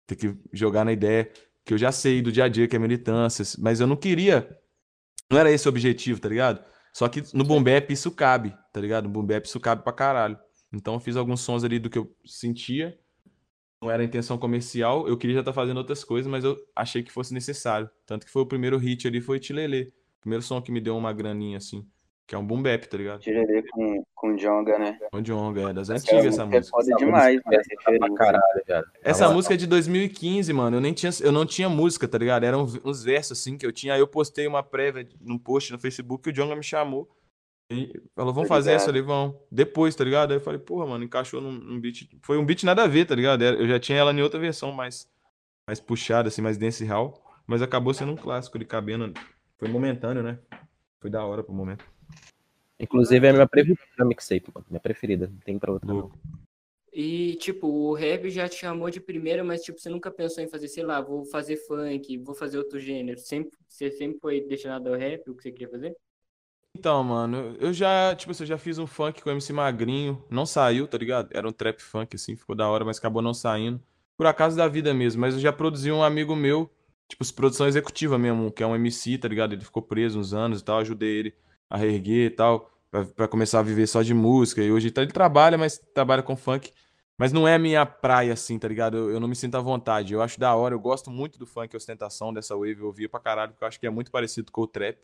tem 0.06 0.18
que 0.18 0.36
jogar 0.52 0.84
na 0.84 0.92
ideia 0.92 1.30
que 1.64 1.74
eu 1.74 1.78
já 1.78 1.92
sei 1.92 2.22
do 2.22 2.32
dia 2.32 2.44
a 2.44 2.48
dia, 2.48 2.68
que 2.68 2.76
é 2.76 2.78
militância, 2.78 3.44
mas 3.60 3.80
eu 3.80 3.86
não 3.86 3.96
queria, 3.96 4.48
não 5.30 5.38
era 5.38 5.50
esse 5.50 5.66
o 5.68 5.70
objetivo, 5.70 6.20
tá 6.20 6.28
ligado? 6.28 6.64
Só 6.92 7.08
que 7.08 7.22
no 7.34 7.44
Boom 7.44 7.62
isso 7.90 8.10
cabe, 8.12 8.54
tá 8.72 8.80
ligado? 8.80 9.04
No 9.04 9.10
Boom 9.10 9.26
isso 9.44 9.60
cabe 9.60 9.82
pra 9.82 9.92
caralho. 9.92 10.38
Então 10.72 10.94
eu 10.94 11.00
fiz 11.00 11.16
alguns 11.16 11.40
sons 11.40 11.64
ali 11.64 11.78
do 11.78 11.90
que 11.90 11.98
eu 11.98 12.14
sentia, 12.26 12.98
não 13.82 13.90
era 13.90 14.02
intenção 14.04 14.38
comercial, 14.38 15.06
eu 15.08 15.16
queria 15.18 15.34
já 15.34 15.40
estar 15.40 15.52
fazendo 15.52 15.78
outras 15.78 16.04
coisas, 16.04 16.30
mas 16.30 16.44
eu 16.44 16.56
achei 16.74 17.02
que 17.02 17.12
fosse 17.12 17.34
necessário. 17.34 17.88
Tanto 18.06 18.26
que 18.26 18.32
foi 18.32 18.42
o 18.42 18.46
primeiro 18.46 18.78
hit 18.78 19.06
ali, 19.06 19.20
foi 19.20 19.38
Tilelê. 19.40 19.92
Primeiro 20.20 20.42
som 20.42 20.60
que 20.62 20.72
me 20.72 20.80
deu 20.80 20.96
uma 20.96 21.12
graninha, 21.12 21.58
assim. 21.58 21.86
Que 22.26 22.34
é 22.34 22.38
um 22.38 22.46
boom 22.46 22.62
bap, 22.62 22.86
tá 22.88 22.96
ligado? 22.96 23.20
Tirei 23.20 23.62
com, 23.70 24.02
com 24.14 24.34
Jonga, 24.34 24.78
né? 24.78 24.98
O 25.12 25.20
Jonga, 25.20 25.70
é 25.70 25.72
das 25.74 25.90
Essa 25.90 26.04
antigas 26.06 26.34
essa 26.34 26.46
música 26.46 26.58
é 26.66 26.70
foda 26.70 26.82
Essa 26.90 26.96
demais, 27.04 27.34
música 27.44 27.50
né? 27.90 27.96
é 27.96 27.98
pra 27.98 28.14
caralho, 28.14 28.42
velho. 28.66 28.86
Essa 29.02 29.24
Ela- 29.24 29.34
música 29.34 29.52
é 29.54 29.56
de 29.58 29.66
2015, 29.66 30.50
mano. 30.54 30.78
Eu 30.78 30.80
nem 30.80 30.94
tinha, 30.94 31.12
eu 31.20 31.30
não 31.30 31.44
tinha 31.44 31.68
música, 31.68 32.08
tá 32.08 32.16
ligado? 32.16 32.44
Eram 32.44 32.62
uns 32.82 33.04
versos 33.04 33.38
assim 33.38 33.58
que 33.58 33.66
eu 33.66 33.72
tinha. 33.72 33.92
Aí 33.92 34.00
eu 34.00 34.08
postei 34.08 34.46
uma 34.46 34.62
prévia 34.62 35.06
num 35.20 35.38
post 35.38 35.70
no 35.70 35.78
Facebook 35.78 36.22
que 36.22 36.30
o 36.30 36.32
Jonga 36.32 36.56
me 36.56 36.62
chamou. 36.62 37.10
E 37.70 37.92
falou, 38.14 38.32
vamos 38.32 38.48
Tô 38.48 38.54
fazer 38.54 38.72
essa 38.72 38.90
ali, 38.90 39.02
vão. 39.02 39.38
Depois, 39.50 39.94
tá 39.94 40.02
ligado? 40.04 40.30
Aí 40.30 40.38
eu 40.38 40.40
falei, 40.42 40.58
porra, 40.60 40.86
mano, 40.86 41.04
encaixou 41.04 41.42
num, 41.42 41.52
num 41.52 41.78
beat. 41.78 42.08
Foi 42.22 42.38
um 42.38 42.44
beat 42.44 42.62
nada 42.64 42.84
a 42.84 42.86
ver, 42.86 43.04
tá 43.04 43.14
ligado? 43.14 43.42
Eu 43.42 43.68
já 43.68 43.78
tinha 43.78 43.98
ela 43.98 44.12
em 44.12 44.22
outra 44.22 44.40
versão 44.40 44.72
mais, 44.72 45.06
mais 45.68 45.78
puxada, 45.78 46.28
assim, 46.28 46.40
mais 46.40 46.56
dancehall. 46.56 47.22
Mas 47.46 47.60
acabou 47.60 47.92
sendo 47.92 48.12
um 48.12 48.16
clássico 48.16 48.58
de 48.58 48.64
cabendo. 48.64 49.12
Foi 49.58 49.68
momentâneo, 49.68 50.22
né? 50.22 50.38
Foi 51.00 51.10
da 51.10 51.22
hora 51.24 51.42
pro 51.42 51.52
momento. 51.54 51.84
Inclusive 52.78 53.26
é 53.26 53.30
a 53.30 53.32
minha 53.32 53.48
preferida 53.48 54.04
mixtape, 54.04 54.50
mano. 54.54 54.66
Minha 54.68 54.80
preferida. 54.80 55.28
Não 55.28 55.38
tem 55.38 55.58
pra 55.58 55.72
outra, 55.72 55.92
não. 55.92 56.10
E, 56.92 57.34
tipo, 57.36 57.66
o 57.66 57.92
rap 57.92 58.30
já 58.30 58.48
te 58.48 58.56
chamou 58.56 58.88
de 58.88 59.00
primeira, 59.00 59.42
mas, 59.42 59.62
tipo, 59.62 59.80
você 59.80 59.88
nunca 59.88 60.12
pensou 60.12 60.42
em 60.44 60.48
fazer, 60.48 60.68
sei 60.68 60.84
lá, 60.84 61.00
vou 61.00 61.24
fazer 61.24 61.56
funk, 61.56 62.18
vou 62.18 62.34
fazer 62.36 62.58
outro 62.58 62.78
gênero. 62.78 63.18
Sempre, 63.18 63.58
você 63.68 63.90
sempre 63.90 64.20
foi 64.20 64.40
destinado 64.40 64.88
ao 64.88 64.94
rap, 64.94 65.28
o 65.28 65.34
que 65.34 65.42
você 65.42 65.50
queria 65.50 65.68
fazer? 65.68 65.96
Então, 66.76 67.02
mano, 67.02 67.56
eu 67.60 67.72
já, 67.72 68.14
tipo 68.14 68.32
assim, 68.32 68.44
eu 68.44 68.48
já 68.48 68.58
fiz 68.58 68.78
um 68.78 68.86
funk 68.86 69.22
com 69.22 69.28
o 69.28 69.32
MC 69.32 69.52
Magrinho. 69.52 70.24
Não 70.30 70.46
saiu, 70.46 70.86
tá 70.86 70.98
ligado? 70.98 71.30
Era 71.32 71.48
um 71.48 71.52
trap 71.52 71.80
funk, 71.80 72.14
assim, 72.14 72.36
ficou 72.36 72.54
da 72.54 72.68
hora, 72.68 72.84
mas 72.84 72.98
acabou 72.98 73.22
não 73.22 73.34
saindo. 73.34 73.80
Por 74.16 74.26
acaso 74.26 74.56
da 74.56 74.68
vida 74.68 74.94
mesmo. 74.94 75.20
Mas 75.20 75.34
eu 75.34 75.40
já 75.40 75.52
produzi 75.52 75.90
um 75.90 76.02
amigo 76.02 76.36
meu, 76.36 76.70
tipo, 77.08 77.24
produção 77.34 77.66
executiva 77.66 78.16
mesmo, 78.18 78.52
que 78.52 78.62
é 78.62 78.66
um 78.66 78.74
MC, 78.74 79.18
tá 79.18 79.26
ligado? 79.26 79.52
Ele 79.52 79.64
ficou 79.64 79.82
preso 79.82 80.18
uns 80.18 80.32
anos 80.32 80.60
e 80.60 80.64
tal, 80.64 80.78
ajudei 80.78 81.10
ele 81.10 81.34
a 81.68 81.76
reerguer 81.76 82.26
e 82.26 82.30
tal, 82.30 82.70
pra, 82.90 83.04
pra 83.04 83.28
começar 83.28 83.60
a 83.60 83.62
viver 83.62 83.86
só 83.86 84.02
de 84.02 84.14
música. 84.14 84.62
E 84.62 84.70
hoje 84.70 84.90
tá, 84.90 85.02
ele 85.02 85.12
trabalha, 85.12 85.58
mas 85.58 85.78
trabalha 85.78 86.22
com 86.22 86.36
funk. 86.36 86.72
Mas 87.16 87.32
não 87.32 87.46
é 87.46 87.56
minha 87.58 87.86
praia, 87.86 88.32
assim, 88.32 88.58
tá 88.58 88.66
ligado? 88.66 88.96
Eu, 88.96 89.10
eu 89.12 89.20
não 89.20 89.28
me 89.28 89.36
sinto 89.36 89.56
à 89.56 89.60
vontade. 89.60 90.12
Eu 90.12 90.20
acho 90.20 90.38
da 90.38 90.54
hora, 90.54 90.74
eu 90.74 90.80
gosto 90.80 91.10
muito 91.10 91.38
do 91.38 91.46
funk 91.46 91.76
ostentação 91.76 92.32
dessa 92.32 92.54
wave, 92.54 92.80
eu 92.80 92.86
ouvia 92.86 93.08
pra 93.08 93.20
caralho, 93.20 93.52
porque 93.52 93.64
eu 93.64 93.68
acho 93.68 93.78
que 93.78 93.86
é 93.86 93.90
muito 93.90 94.10
parecido 94.10 94.50
com 94.50 94.62
o 94.62 94.66
trap 94.66 94.98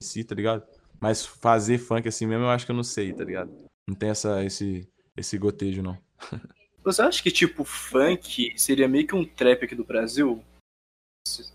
em 0.00 0.04
si, 0.04 0.22
tá 0.22 0.34
ligado? 0.34 0.62
Mas 1.00 1.24
fazer 1.24 1.78
funk 1.78 2.06
assim 2.06 2.26
mesmo, 2.26 2.44
eu 2.44 2.50
acho 2.50 2.66
que 2.66 2.72
eu 2.72 2.76
não 2.76 2.82
sei, 2.82 3.12
tá 3.12 3.24
ligado? 3.24 3.50
Não 3.88 3.94
tem 3.94 4.10
essa, 4.10 4.44
esse, 4.44 4.88
esse 5.16 5.38
gotejo, 5.38 5.82
não. 5.82 5.96
Você 6.84 7.02
acha 7.02 7.20
que, 7.20 7.32
tipo, 7.32 7.64
funk 7.64 8.52
seria 8.56 8.86
meio 8.86 9.06
que 9.06 9.14
um 9.14 9.24
trap 9.24 9.64
aqui 9.64 9.74
do 9.74 9.84
Brasil? 9.84 10.40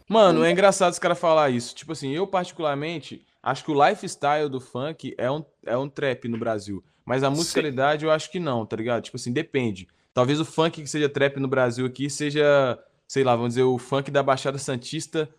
Mano, 0.09 0.43
é 0.43 0.51
engraçado 0.51 0.91
os 0.91 0.99
caras 0.99 1.17
falar 1.17 1.49
isso. 1.49 1.73
Tipo 1.73 1.93
assim, 1.93 2.11
eu 2.11 2.27
particularmente 2.27 3.25
acho 3.41 3.63
que 3.63 3.71
o 3.71 3.87
lifestyle 3.87 4.49
do 4.49 4.59
funk 4.59 5.13
é 5.17 5.29
um, 5.29 5.43
é 5.65 5.77
um 5.77 5.89
trap 5.89 6.27
no 6.27 6.37
Brasil. 6.37 6.83
Mas 7.05 7.23
a 7.23 7.29
Sim. 7.29 7.35
musicalidade 7.37 8.05
eu 8.05 8.11
acho 8.11 8.31
que 8.31 8.39
não, 8.39 8.65
tá 8.65 8.75
ligado? 8.75 9.03
Tipo 9.03 9.17
assim, 9.17 9.33
depende. 9.33 9.87
Talvez 10.13 10.39
o 10.39 10.45
funk 10.45 10.81
que 10.81 10.87
seja 10.87 11.09
trap 11.09 11.37
no 11.37 11.47
Brasil 11.47 11.85
aqui 11.85 12.09
seja, 12.09 12.77
sei 13.07 13.23
lá, 13.23 13.35
vamos 13.35 13.51
dizer, 13.51 13.63
o 13.63 13.77
funk 13.77 14.11
da 14.11 14.21
Baixada 14.21 14.57
Santista, 14.57 15.29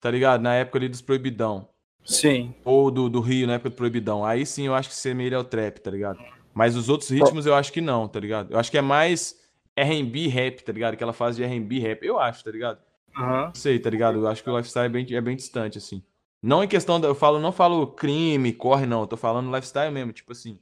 tá 0.00 0.10
ligado? 0.10 0.42
Na 0.42 0.54
época 0.54 0.78
ali 0.78 0.88
dos 0.88 1.00
Proibidão. 1.00 1.68
Sim. 2.04 2.54
Ou 2.64 2.90
do, 2.90 3.08
do 3.08 3.20
Rio, 3.20 3.46
na 3.46 3.54
época 3.54 3.70
do 3.70 3.76
Proibidão. 3.76 4.24
Aí 4.24 4.46
sim 4.46 4.66
eu 4.66 4.74
acho 4.74 4.88
que 4.88 4.94
semelha 4.94 5.36
ao 5.36 5.44
trap, 5.44 5.78
tá 5.78 5.90
ligado? 5.90 6.18
Mas 6.54 6.76
os 6.76 6.88
outros 6.88 7.10
ritmos 7.10 7.46
eu 7.46 7.54
acho 7.54 7.72
que 7.72 7.80
não, 7.80 8.08
tá 8.08 8.18
ligado? 8.18 8.52
Eu 8.52 8.58
acho 8.58 8.70
que 8.70 8.78
é 8.78 8.82
mais 8.82 9.38
R&B 9.76 10.26
rap, 10.28 10.62
tá 10.62 10.72
ligado? 10.72 10.94
Aquela 10.94 11.12
fase 11.12 11.36
de 11.36 11.44
R&B 11.44 11.78
rap, 11.78 12.04
eu 12.04 12.18
acho, 12.18 12.42
tá 12.42 12.50
ligado? 12.50 12.78
Aham. 13.16 13.46
Não 13.46 13.54
sei, 13.54 13.78
tá 13.78 13.90
ligado? 13.90 14.18
Eu 14.18 14.26
acho 14.26 14.42
que 14.42 14.50
o 14.50 14.56
lifestyle 14.56 14.86
é 14.86 14.88
bem, 14.88 15.06
é 15.14 15.20
bem 15.20 15.36
distante, 15.36 15.78
assim. 15.78 16.02
Não 16.42 16.62
em 16.62 16.68
questão, 16.68 17.00
da, 17.00 17.08
eu 17.08 17.14
falo, 17.14 17.38
não 17.40 17.52
falo 17.52 17.86
crime, 17.94 18.52
corre, 18.52 18.86
não. 18.86 19.02
Eu 19.02 19.06
tô 19.06 19.16
falando 19.16 19.54
lifestyle 19.54 19.92
mesmo, 19.92 20.12
tipo 20.12 20.32
assim. 20.32 20.58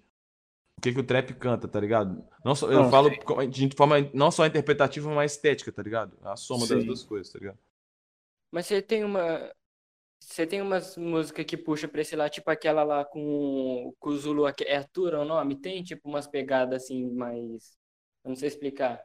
O 0.78 0.82
que 0.82 0.92
que 0.94 1.00
o 1.00 1.04
trap 1.04 1.34
canta, 1.34 1.68
tá 1.68 1.80
ligado? 1.80 2.24
Não 2.44 2.54
só, 2.54 2.70
eu 2.72 2.84
Não, 2.84 2.84
falo 2.84 3.12
co- 3.18 3.44
de 3.46 3.70
forma 3.76 3.96
não 4.14 4.30
só 4.30 4.46
interpretativa, 4.46 5.10
mas 5.14 5.32
estética, 5.34 5.72
tá 5.72 5.82
ligado? 5.82 6.16
A 6.24 6.36
soma 6.36 6.66
das 6.66 6.84
Sim. 6.84 6.86
duas 6.86 7.04
coisas, 7.04 7.32
tá 7.32 7.38
ligado? 7.40 7.58
Mas 8.50 8.66
você 8.66 8.82
tem 8.82 9.04
uma. 9.04 9.52
Você 10.20 10.46
tem 10.46 10.62
umas 10.62 10.96
músicas 10.96 11.46
que 11.46 11.56
puxa 11.56 11.88
pra 11.88 12.00
esse 12.02 12.16
lá, 12.16 12.28
tipo 12.30 12.50
aquela 12.50 12.84
lá 12.84 13.04
com, 13.04 13.94
com 14.00 14.10
o 14.10 14.18
Zulu, 14.18 14.46
é 14.48 14.76
Atura 14.78 15.20
o 15.20 15.24
nome? 15.24 15.60
Tem 15.60 15.82
tipo 15.84 16.08
umas 16.08 16.26
pegadas 16.28 16.84
assim, 16.84 17.06
mais. 17.12 17.78
Eu 18.24 18.30
não 18.30 18.36
sei 18.36 18.48
explicar. 18.48 19.02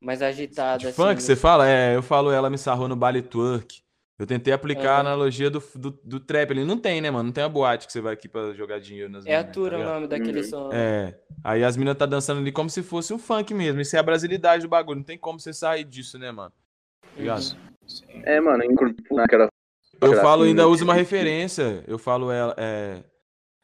Mais 0.00 0.22
agitadas. 0.22 0.84
De 0.84 0.86
assim, 0.86 1.10
funk, 1.10 1.22
você 1.22 1.36
fala? 1.36 1.68
É, 1.68 1.94
eu 1.96 2.02
falo 2.02 2.30
ela 2.32 2.48
me 2.50 2.56
sarrou 2.58 2.88
no 2.88 2.96
baile 2.96 3.20
twerk. 3.22 3.82
Eu 4.18 4.26
tentei 4.26 4.52
aplicar 4.52 4.90
a 4.90 4.94
Aham. 4.94 5.00
analogia 5.00 5.48
do, 5.48 5.62
do, 5.76 5.90
do 5.92 6.18
trap. 6.18 6.50
Ele 6.50 6.64
não 6.64 6.76
tem, 6.76 7.00
né, 7.00 7.08
mano? 7.08 7.26
Não 7.28 7.32
tem 7.32 7.44
a 7.44 7.48
boate 7.48 7.86
que 7.86 7.92
você 7.92 8.00
vai 8.00 8.14
aqui 8.14 8.28
pra 8.28 8.52
jogar 8.52 8.80
dinheiro 8.80 9.08
nas 9.08 9.24
É 9.24 9.28
meninas, 9.28 9.44
tá 9.44 9.50
Atura 9.50 9.76
o 9.76 9.78
ligado? 9.78 9.94
nome 9.94 10.08
daquele 10.08 10.40
Uhum. 10.40 10.44
som. 10.44 10.70
É, 10.72 11.20
aí 11.44 11.62
as 11.62 11.76
minas 11.76 11.96
tá 11.96 12.04
dançando 12.04 12.40
ali 12.40 12.50
como 12.50 12.68
se 12.68 12.82
fosse 12.82 13.14
um 13.14 13.18
funk 13.18 13.54
mesmo. 13.54 13.80
Isso 13.80 13.94
é 13.94 13.98
a 14.00 14.02
brasilidade 14.02 14.64
do 14.64 14.68
bagulho. 14.68 14.96
Não 14.98 15.04
tem 15.04 15.16
como 15.16 15.38
você 15.38 15.52
sair 15.52 15.84
disso, 15.84 16.18
né, 16.18 16.32
mano? 16.32 16.52
Tá 17.14 17.20
ligado? 17.20 17.42
Uhum. 17.44 18.22
É, 18.24 18.40
mano, 18.40 18.64
inclusive 18.64 19.02
naquela. 19.12 19.48
Eu 20.00 20.14
falo, 20.16 20.42
ainda 20.42 20.66
uso 20.66 20.82
uma 20.82 20.94
referência. 20.94 21.84
Eu 21.86 21.98
falo, 21.98 22.32
ela, 22.32 22.54
é, 22.58 23.04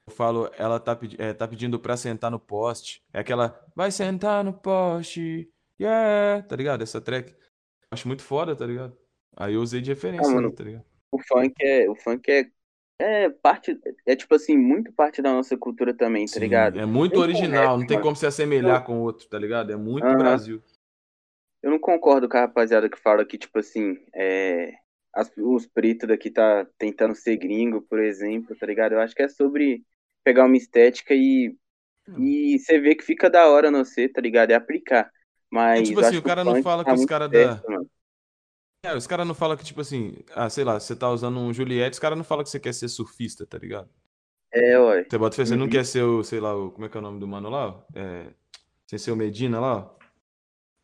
eu 0.08 0.14
falo, 0.14 0.49
ela 0.56 0.78
tá, 0.78 0.94
pedi- 0.94 1.16
é, 1.18 1.32
tá 1.32 1.49
pedindo 1.49 1.80
pra 1.80 1.96
sentar 1.96 2.30
no 2.30 2.38
poste. 2.38 3.02
É 3.12 3.18
aquela, 3.18 3.61
vai 3.75 3.90
sentar 3.90 4.44
no 4.44 4.52
poste, 4.52 5.49
yeah, 5.80 6.42
tá 6.46 6.54
ligado? 6.54 6.82
Essa 6.82 7.00
track. 7.00 7.34
Acho 7.90 8.06
muito 8.08 8.23
foda, 8.23 8.54
tá 8.54 8.64
ligado? 8.66 8.96
Aí 9.37 9.55
eu 9.55 9.62
usei 9.62 9.81
de 9.81 9.91
referência, 9.91 10.37
Ah, 10.37 10.41
mano. 10.41 10.57
tá 10.57 10.64
ligado? 10.64 10.85
O 11.12 11.21
funk 11.23 11.55
é. 11.62 11.88
O 11.91 11.97
funk 11.97 12.31
é. 12.31 12.50
É 13.00 13.31
parte. 13.31 13.79
É 14.07 14.17
tipo 14.17 14.35
assim, 14.37 14.57
muito 14.59 14.93
parte 14.93 15.23
da 15.23 15.33
nossa 15.33 15.57
cultura 15.59 15.95
também, 15.97 16.31
tá 16.31 16.38
Sim, 16.38 16.41
ligado? 16.41 16.81
é 16.81 16.85
muito 16.85 17.19
original, 17.21 17.79
não 17.79 17.87
tem 17.87 17.99
mano. 17.99 18.00
como 18.00 18.14
se 18.17 18.26
assemelhar 18.26 18.85
com 18.85 18.99
o 18.99 19.03
outro, 19.03 19.26
tá 19.29 19.38
ligado? 19.38 19.73
É 19.73 19.76
muito 19.76 20.14
Aham. 20.14 20.14
Brasil. 20.14 20.62
Eu 21.62 21.71
não 21.71 21.79
concordo 21.79 22.29
com 22.29 22.37
a 22.37 22.41
rapaziada 22.43 22.88
que 22.91 22.99
fala 22.99 23.25
que, 23.25 23.38
tipo 23.38 23.59
assim, 23.59 23.97
é, 24.14 24.75
as- 25.14 25.33
os 25.38 25.67
pretos 25.67 26.09
daqui 26.09 26.31
tá 26.31 26.67
tentando 26.79 27.14
ser 27.14 27.37
gringo, 27.38 27.81
por 27.83 27.99
exemplo, 28.00 28.55
tá 28.57 28.67
ligado? 28.67 28.93
Eu 28.93 29.00
acho 29.00 29.14
que 29.14 29.23
é 29.23 29.29
sobre 29.29 29.83
pegar 30.23 30.45
uma 30.47 30.57
estética 30.57 31.14
e, 31.14 31.57
e 32.17 32.59
você 32.61 32.81
vê 32.81 32.95
que 32.97 33.05
fica 33.05 33.31
da 33.31 33.49
hora 33.50 33.71
no 33.71 33.85
você, 33.85 34.09
tá 34.09 34.21
ligado? 34.21 34.53
É 34.53 34.57
aplicar. 34.57 35.12
Mas 35.50 35.83
tipo 35.83 36.00
eu 36.00 36.00
assim, 36.00 36.17
o 36.17 36.23
cara 36.23 36.45
não 36.45 36.55
fala 36.57 36.85
tá 36.85 36.95
que 36.95 36.95
os 36.95 37.05
muito 37.05 37.12
cara 37.12 37.29
certo, 37.33 37.57
da- 37.57 37.64
mano. 37.69 37.91
É, 38.85 38.95
os 38.95 39.07
caras 39.07 39.26
não 39.26 39.35
falam 39.35 39.57
que, 39.57 39.64
tipo 39.64 39.81
assim, 39.81 40.14
ah, 40.35 40.50
sei 40.50 40.62
lá, 40.62 40.79
você 40.79 40.95
tá 40.95 41.09
usando 41.11 41.38
um 41.38 41.53
Juliette, 41.55 41.95
os 41.95 41.99
caras 41.99 42.19
não 42.19 42.25
falam 42.25 42.45
que 42.45 42.50
você 42.50 42.61
quer 42.61 42.75
ser 42.75 42.88
surfista, 42.88 43.47
tá 43.47 43.57
ligado? 43.57 43.88
É, 44.53 44.79
ué. 44.79 45.05
Você 45.09 45.19
bota 45.19 45.37
fé, 45.37 45.45
você 45.47 45.57
não 45.57 45.64
Uhum. 45.64 45.71
quer 45.71 45.85
ser 45.87 46.03
o, 46.03 46.23
sei 46.23 46.38
lá, 46.38 46.55
o, 46.55 46.71
como 46.71 46.85
é 46.87 46.88
que 46.88 46.97
é 46.97 47.00
o 47.00 47.03
nome 47.03 47.19
do 47.19 47.26
mano 47.26 47.49
lá? 47.49 47.69
ó? 47.69 47.83
É, 47.95 48.26
sem 48.87 48.99
ser 48.99 49.11
o 49.11 49.17
Medina 49.17 49.59
lá, 49.59 49.97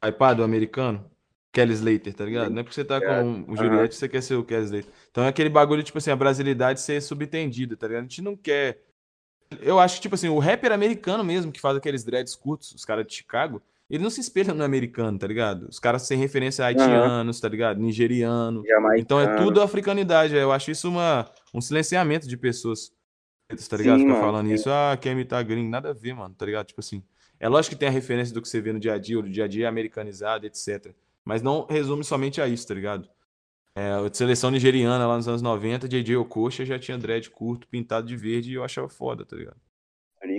ó. 0.02 0.08
iPad, 0.08 0.40
o 0.40 0.42
americano. 0.44 1.08
Kelly 1.52 1.72
Slater, 1.74 2.14
tá 2.14 2.24
ligado? 2.24 2.50
Não 2.50 2.60
é 2.60 2.62
porque 2.62 2.74
você 2.74 2.84
tá 2.84 3.00
com 3.00 3.44
o 3.48 3.56
Juliette, 3.56 3.96
você 3.96 4.08
quer 4.08 4.22
ser 4.22 4.36
o 4.36 4.44
Kelly 4.44 4.64
Slater. 4.64 4.92
Então 5.10 5.24
é 5.24 5.28
aquele 5.28 5.48
bagulho, 5.50 5.82
tipo 5.82 5.98
assim, 5.98 6.10
a 6.12 6.16
brasilidade 6.16 6.80
ser 6.80 7.02
subentendida, 7.02 7.76
tá 7.76 7.88
ligado? 7.88 8.02
A 8.04 8.08
gente 8.08 8.22
não 8.22 8.36
quer. 8.36 8.84
Eu 9.60 9.80
acho 9.80 9.96
que, 9.96 10.02
tipo 10.02 10.14
assim, 10.14 10.28
o 10.28 10.38
rapper 10.38 10.70
americano 10.72 11.24
mesmo, 11.24 11.50
que 11.50 11.60
faz 11.60 11.76
aqueles 11.76 12.04
dreads 12.04 12.36
curtos, 12.36 12.72
os 12.72 12.84
caras 12.84 13.04
de 13.04 13.12
Chicago, 13.14 13.60
ele 13.90 14.02
não 14.02 14.10
se 14.10 14.20
espelha 14.20 14.54
no 14.54 14.62
americano, 14.62 15.18
tá 15.18 15.26
ligado? 15.26 15.68
Os 15.68 15.80
caras 15.80 16.02
sem 16.02 16.16
referência 16.16 16.64
a 16.64 16.68
haitianos, 16.68 17.40
tá 17.40 17.48
ligado? 17.48 17.80
Nigeriano. 17.80 18.62
Jamaicano. 18.64 19.00
Então 19.00 19.20
é 19.20 19.36
tudo 19.36 19.60
africanidade. 19.60 20.34
Eu 20.34 20.52
acho 20.52 20.70
isso 20.70 20.88
uma, 20.88 21.28
um 21.52 21.60
silenciamento 21.60 22.28
de 22.28 22.36
pessoas 22.36 22.92
tá 23.68 23.76
ligado? 23.76 23.98
Sim, 23.98 24.04
Fica 24.04 24.12
mano, 24.12 24.24
falando 24.24 24.46
sim. 24.46 24.54
isso, 24.54 24.70
ah, 24.70 24.96
quer 25.00 25.12
imitar 25.12 25.44
gringo, 25.44 25.68
nada 25.68 25.90
a 25.90 25.92
ver, 25.92 26.14
mano, 26.14 26.34
tá 26.34 26.46
ligado? 26.46 26.66
Tipo 26.66 26.80
assim, 26.80 27.02
é 27.38 27.48
lógico 27.48 27.74
que 27.74 27.80
tem 27.80 27.88
a 27.88 27.92
referência 27.92 28.32
do 28.32 28.40
que 28.40 28.48
você 28.48 28.60
vê 28.60 28.72
no 28.72 28.78
dia 28.78 28.94
a 28.94 28.98
dia, 28.98 29.18
o 29.18 29.22
dia 29.22 29.44
a 29.44 29.48
dia 29.48 29.66
é 29.66 29.68
americanizado, 29.68 30.46
etc. 30.46 30.94
Mas 31.24 31.42
não 31.42 31.66
resume 31.68 32.04
somente 32.04 32.40
a 32.40 32.46
isso, 32.46 32.66
tá 32.66 32.74
ligado? 32.74 33.08
É, 33.74 33.90
a 33.90 34.10
seleção 34.12 34.50
nigeriana 34.50 35.06
lá 35.06 35.16
nos 35.16 35.28
anos 35.28 35.42
90, 35.42 35.88
JJ 35.88 36.16
Okocha 36.16 36.64
já 36.64 36.78
tinha 36.78 36.98
dread 36.98 37.30
curto, 37.30 37.66
pintado 37.68 38.06
de 38.06 38.16
verde, 38.16 38.50
e 38.50 38.54
eu 38.54 38.64
achava 38.64 38.88
foda, 38.88 39.24
tá 39.24 39.36
ligado? 39.36 39.60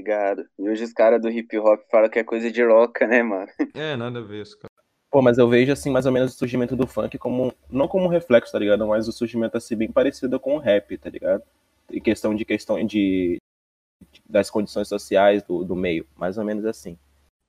Obrigado. 0.01 0.45
E 0.57 0.67
hoje 0.67 0.83
os 0.83 0.93
caras 0.93 1.21
do 1.21 1.29
hip 1.29 1.55
hop 1.59 1.79
falam 1.91 2.09
que 2.09 2.17
é 2.17 2.23
coisa 2.23 2.51
de 2.51 2.65
roca, 2.65 3.05
né, 3.05 3.21
mano? 3.21 3.47
É, 3.75 3.95
nada 3.95 4.17
a 4.17 4.23
ver 4.23 4.41
isso, 4.41 4.57
cara. 4.57 4.71
Pô, 5.11 5.21
mas 5.21 5.37
eu 5.37 5.47
vejo, 5.47 5.71
assim, 5.71 5.91
mais 5.91 6.07
ou 6.07 6.11
menos 6.11 6.33
o 6.33 6.37
surgimento 6.37 6.75
do 6.75 6.87
funk 6.87 7.17
como, 7.17 7.53
não 7.69 7.87
como 7.87 8.05
um 8.05 8.09
reflexo, 8.09 8.51
tá 8.51 8.57
ligado? 8.57 8.87
Mas 8.87 9.07
o 9.07 9.11
surgimento, 9.11 9.57
assim, 9.57 9.75
bem 9.75 9.91
parecido 9.91 10.39
com 10.39 10.55
o 10.55 10.59
rap, 10.59 10.97
tá 10.97 11.09
ligado? 11.09 11.43
Em 11.91 11.99
questão 11.99 12.33
de 12.33 12.43
questão 12.43 12.83
de, 12.83 13.37
das 14.27 14.49
condições 14.49 14.87
sociais 14.87 15.43
do, 15.43 15.63
do 15.63 15.75
meio, 15.75 16.07
mais 16.15 16.37
ou 16.37 16.43
menos 16.43 16.65
assim. 16.65 16.97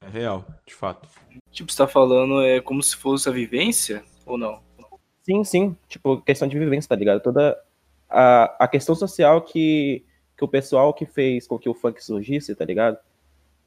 É 0.04 0.08
real, 0.08 0.44
de 0.66 0.74
fato. 0.74 1.08
Tipo, 1.50 1.70
você 1.70 1.78
tá 1.78 1.86
falando 1.86 2.42
é 2.42 2.60
como 2.60 2.82
se 2.82 2.96
fosse 2.96 3.28
a 3.28 3.32
vivência 3.32 4.04
ou 4.26 4.36
não? 4.36 4.60
Sim, 5.22 5.44
sim, 5.44 5.76
tipo, 5.88 6.20
questão 6.20 6.48
de 6.48 6.58
vivência, 6.58 6.88
tá 6.88 6.96
ligado? 6.96 7.22
Toda 7.22 7.56
a, 8.10 8.64
a 8.64 8.68
questão 8.68 8.94
social 8.94 9.40
que, 9.40 10.04
que 10.42 10.44
o 10.44 10.48
pessoal 10.48 10.92
que 10.92 11.06
fez 11.06 11.46
com 11.46 11.58
que 11.58 11.68
o 11.68 11.74
funk 11.74 12.02
surgisse, 12.04 12.54
tá 12.54 12.64
ligado? 12.64 12.98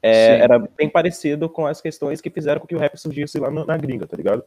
É, 0.02 0.38
era 0.40 0.58
bem 0.58 0.88
parecido 0.88 1.48
com 1.48 1.66
as 1.66 1.80
questões 1.80 2.20
que 2.20 2.30
fizeram 2.30 2.60
com 2.60 2.66
que 2.66 2.74
o 2.76 2.78
rap 2.78 2.96
surgisse 2.98 3.38
lá 3.38 3.50
no- 3.50 3.64
na 3.64 3.76
gringa, 3.76 4.06
tá 4.06 4.16
ligado? 4.16 4.44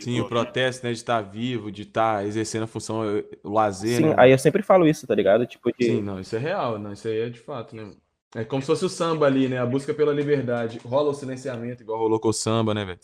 Sim, 0.00 0.20
o 0.20 0.28
protesto, 0.28 0.86
né, 0.86 0.92
de 0.92 0.98
estar 0.98 1.20
vivo, 1.20 1.70
de 1.70 1.82
estar 1.82 2.24
exercendo 2.24 2.62
a 2.62 2.66
função, 2.66 3.04
eh, 3.04 3.24
o 3.42 3.50
lazer, 3.52 3.98
Sim, 3.98 4.06
né? 4.08 4.14
aí 4.16 4.30
eu 4.30 4.38
sempre 4.38 4.62
falo 4.62 4.86
isso, 4.86 5.06
tá 5.06 5.14
ligado? 5.14 5.46
Tipo, 5.46 5.70
de, 5.76 5.84
Sim, 5.84 6.00
não, 6.02 6.18
isso 6.20 6.34
é 6.34 6.38
real, 6.38 6.78
não, 6.78 6.92
isso 6.92 7.06
aí 7.06 7.20
é 7.20 7.28
de 7.28 7.38
fato, 7.40 7.76
né? 7.76 7.90
É 8.34 8.44
como 8.44 8.62
se 8.62 8.66
fosse 8.66 8.84
o 8.84 8.88
samba 8.88 9.26
ali, 9.26 9.46
né? 9.48 9.58
A 9.58 9.66
busca 9.66 9.92
pela 9.92 10.12
liberdade. 10.12 10.80
Rola 10.84 11.10
o 11.10 11.14
silenciamento, 11.14 11.82
igual 11.82 11.98
rolou 11.98 12.18
com 12.18 12.28
o 12.28 12.32
samba, 12.32 12.72
né, 12.72 12.84
velho? 12.84 12.98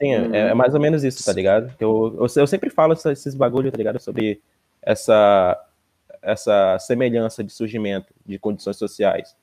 Sim, 0.00 0.12
é, 0.34 0.50
é 0.50 0.54
mais 0.54 0.74
ou 0.74 0.80
menos 0.80 1.04
isso, 1.04 1.24
tá 1.24 1.32
ligado? 1.32 1.72
Eu, 1.78 2.16
eu, 2.18 2.26
eu 2.42 2.46
sempre 2.46 2.68
falo 2.70 2.92
esses 2.94 3.34
bagulho, 3.34 3.70
tá 3.70 3.78
ligado? 3.78 4.00
Sobre 4.00 4.42
essa, 4.82 5.58
essa 6.24 6.78
semelhança 6.78 7.44
de 7.44 7.52
surgimento 7.52 8.12
de 8.24 8.38
condições 8.38 8.76
sociais. 8.76 9.36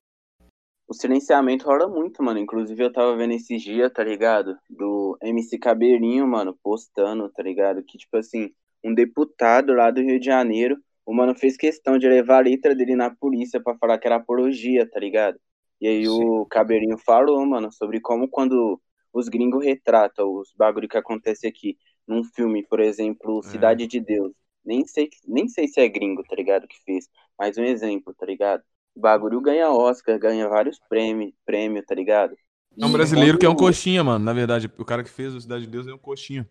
O 0.87 0.93
silenciamento 0.93 1.65
rola 1.65 1.87
muito, 1.87 2.21
mano. 2.21 2.39
Inclusive, 2.39 2.83
eu 2.83 2.91
tava 2.91 3.15
vendo 3.15 3.33
esses 3.33 3.61
dias, 3.61 3.91
tá 3.93 4.03
ligado? 4.03 4.57
Do 4.69 5.17
MC 5.21 5.57
Cabeirinho, 5.57 6.27
mano, 6.27 6.57
postando, 6.61 7.29
tá 7.29 7.41
ligado? 7.41 7.81
Que, 7.81 7.97
tipo 7.97 8.17
assim, 8.17 8.51
um 8.83 8.93
deputado 8.93 9.73
lá 9.73 9.89
do 9.89 10.01
Rio 10.01 10.19
de 10.19 10.25
Janeiro, 10.25 10.77
o 11.05 11.13
mano 11.13 11.33
fez 11.33 11.55
questão 11.55 11.97
de 11.97 12.09
levar 12.09 12.39
a 12.39 12.41
letra 12.41 12.75
dele 12.75 12.95
na 12.95 13.09
polícia 13.09 13.61
pra 13.61 13.77
falar 13.77 13.97
que 13.99 14.07
era 14.07 14.17
apologia, 14.17 14.89
tá 14.89 14.99
ligado? 14.99 15.39
E 15.79 15.87
aí 15.87 16.07
o 16.07 16.45
Cabeirinho 16.45 16.97
falou, 16.97 17.45
mano, 17.45 17.71
sobre 17.71 17.99
como 18.01 18.27
quando 18.27 18.79
os 19.13 19.27
gringos 19.27 19.63
retratam 19.63 20.31
os 20.33 20.53
bagulho 20.55 20.87
que 20.87 20.97
acontece 20.97 21.47
aqui 21.47 21.77
num 22.07 22.23
filme, 22.23 22.65
por 22.67 22.79
exemplo, 22.79 23.41
Cidade 23.43 23.87
de 23.87 23.99
Deus. 23.99 24.33
Nem 24.63 24.85
sei, 24.85 25.09
nem 25.27 25.47
sei 25.47 25.67
se 25.67 25.79
é 25.79 25.87
gringo, 25.87 26.23
tá 26.23 26.35
ligado? 26.35 26.67
Que 26.67 26.77
fez. 26.85 27.09
Mas 27.37 27.57
um 27.57 27.63
exemplo, 27.63 28.13
tá 28.13 28.25
ligado? 28.25 28.63
O 28.95 28.99
bagulho 28.99 29.41
ganha 29.41 29.69
Oscar, 29.71 30.19
ganha 30.19 30.47
vários 30.47 30.79
prêmios, 30.89 31.33
prêmio, 31.45 31.83
tá 31.85 31.95
ligado? 31.95 32.35
É 32.79 32.85
um 32.85 32.91
brasileiro 32.91 33.37
que 33.37 33.45
é 33.45 33.49
um 33.49 33.55
coxinha, 33.55 34.03
mano. 34.03 34.23
Na 34.23 34.33
verdade, 34.33 34.71
o 34.77 34.85
cara 34.85 35.03
que 35.03 35.09
fez 35.09 35.33
o 35.33 35.41
Cidade 35.41 35.65
de 35.65 35.71
Deus 35.71 35.87
é 35.87 35.93
um 35.93 35.97
coxinha. 35.97 36.47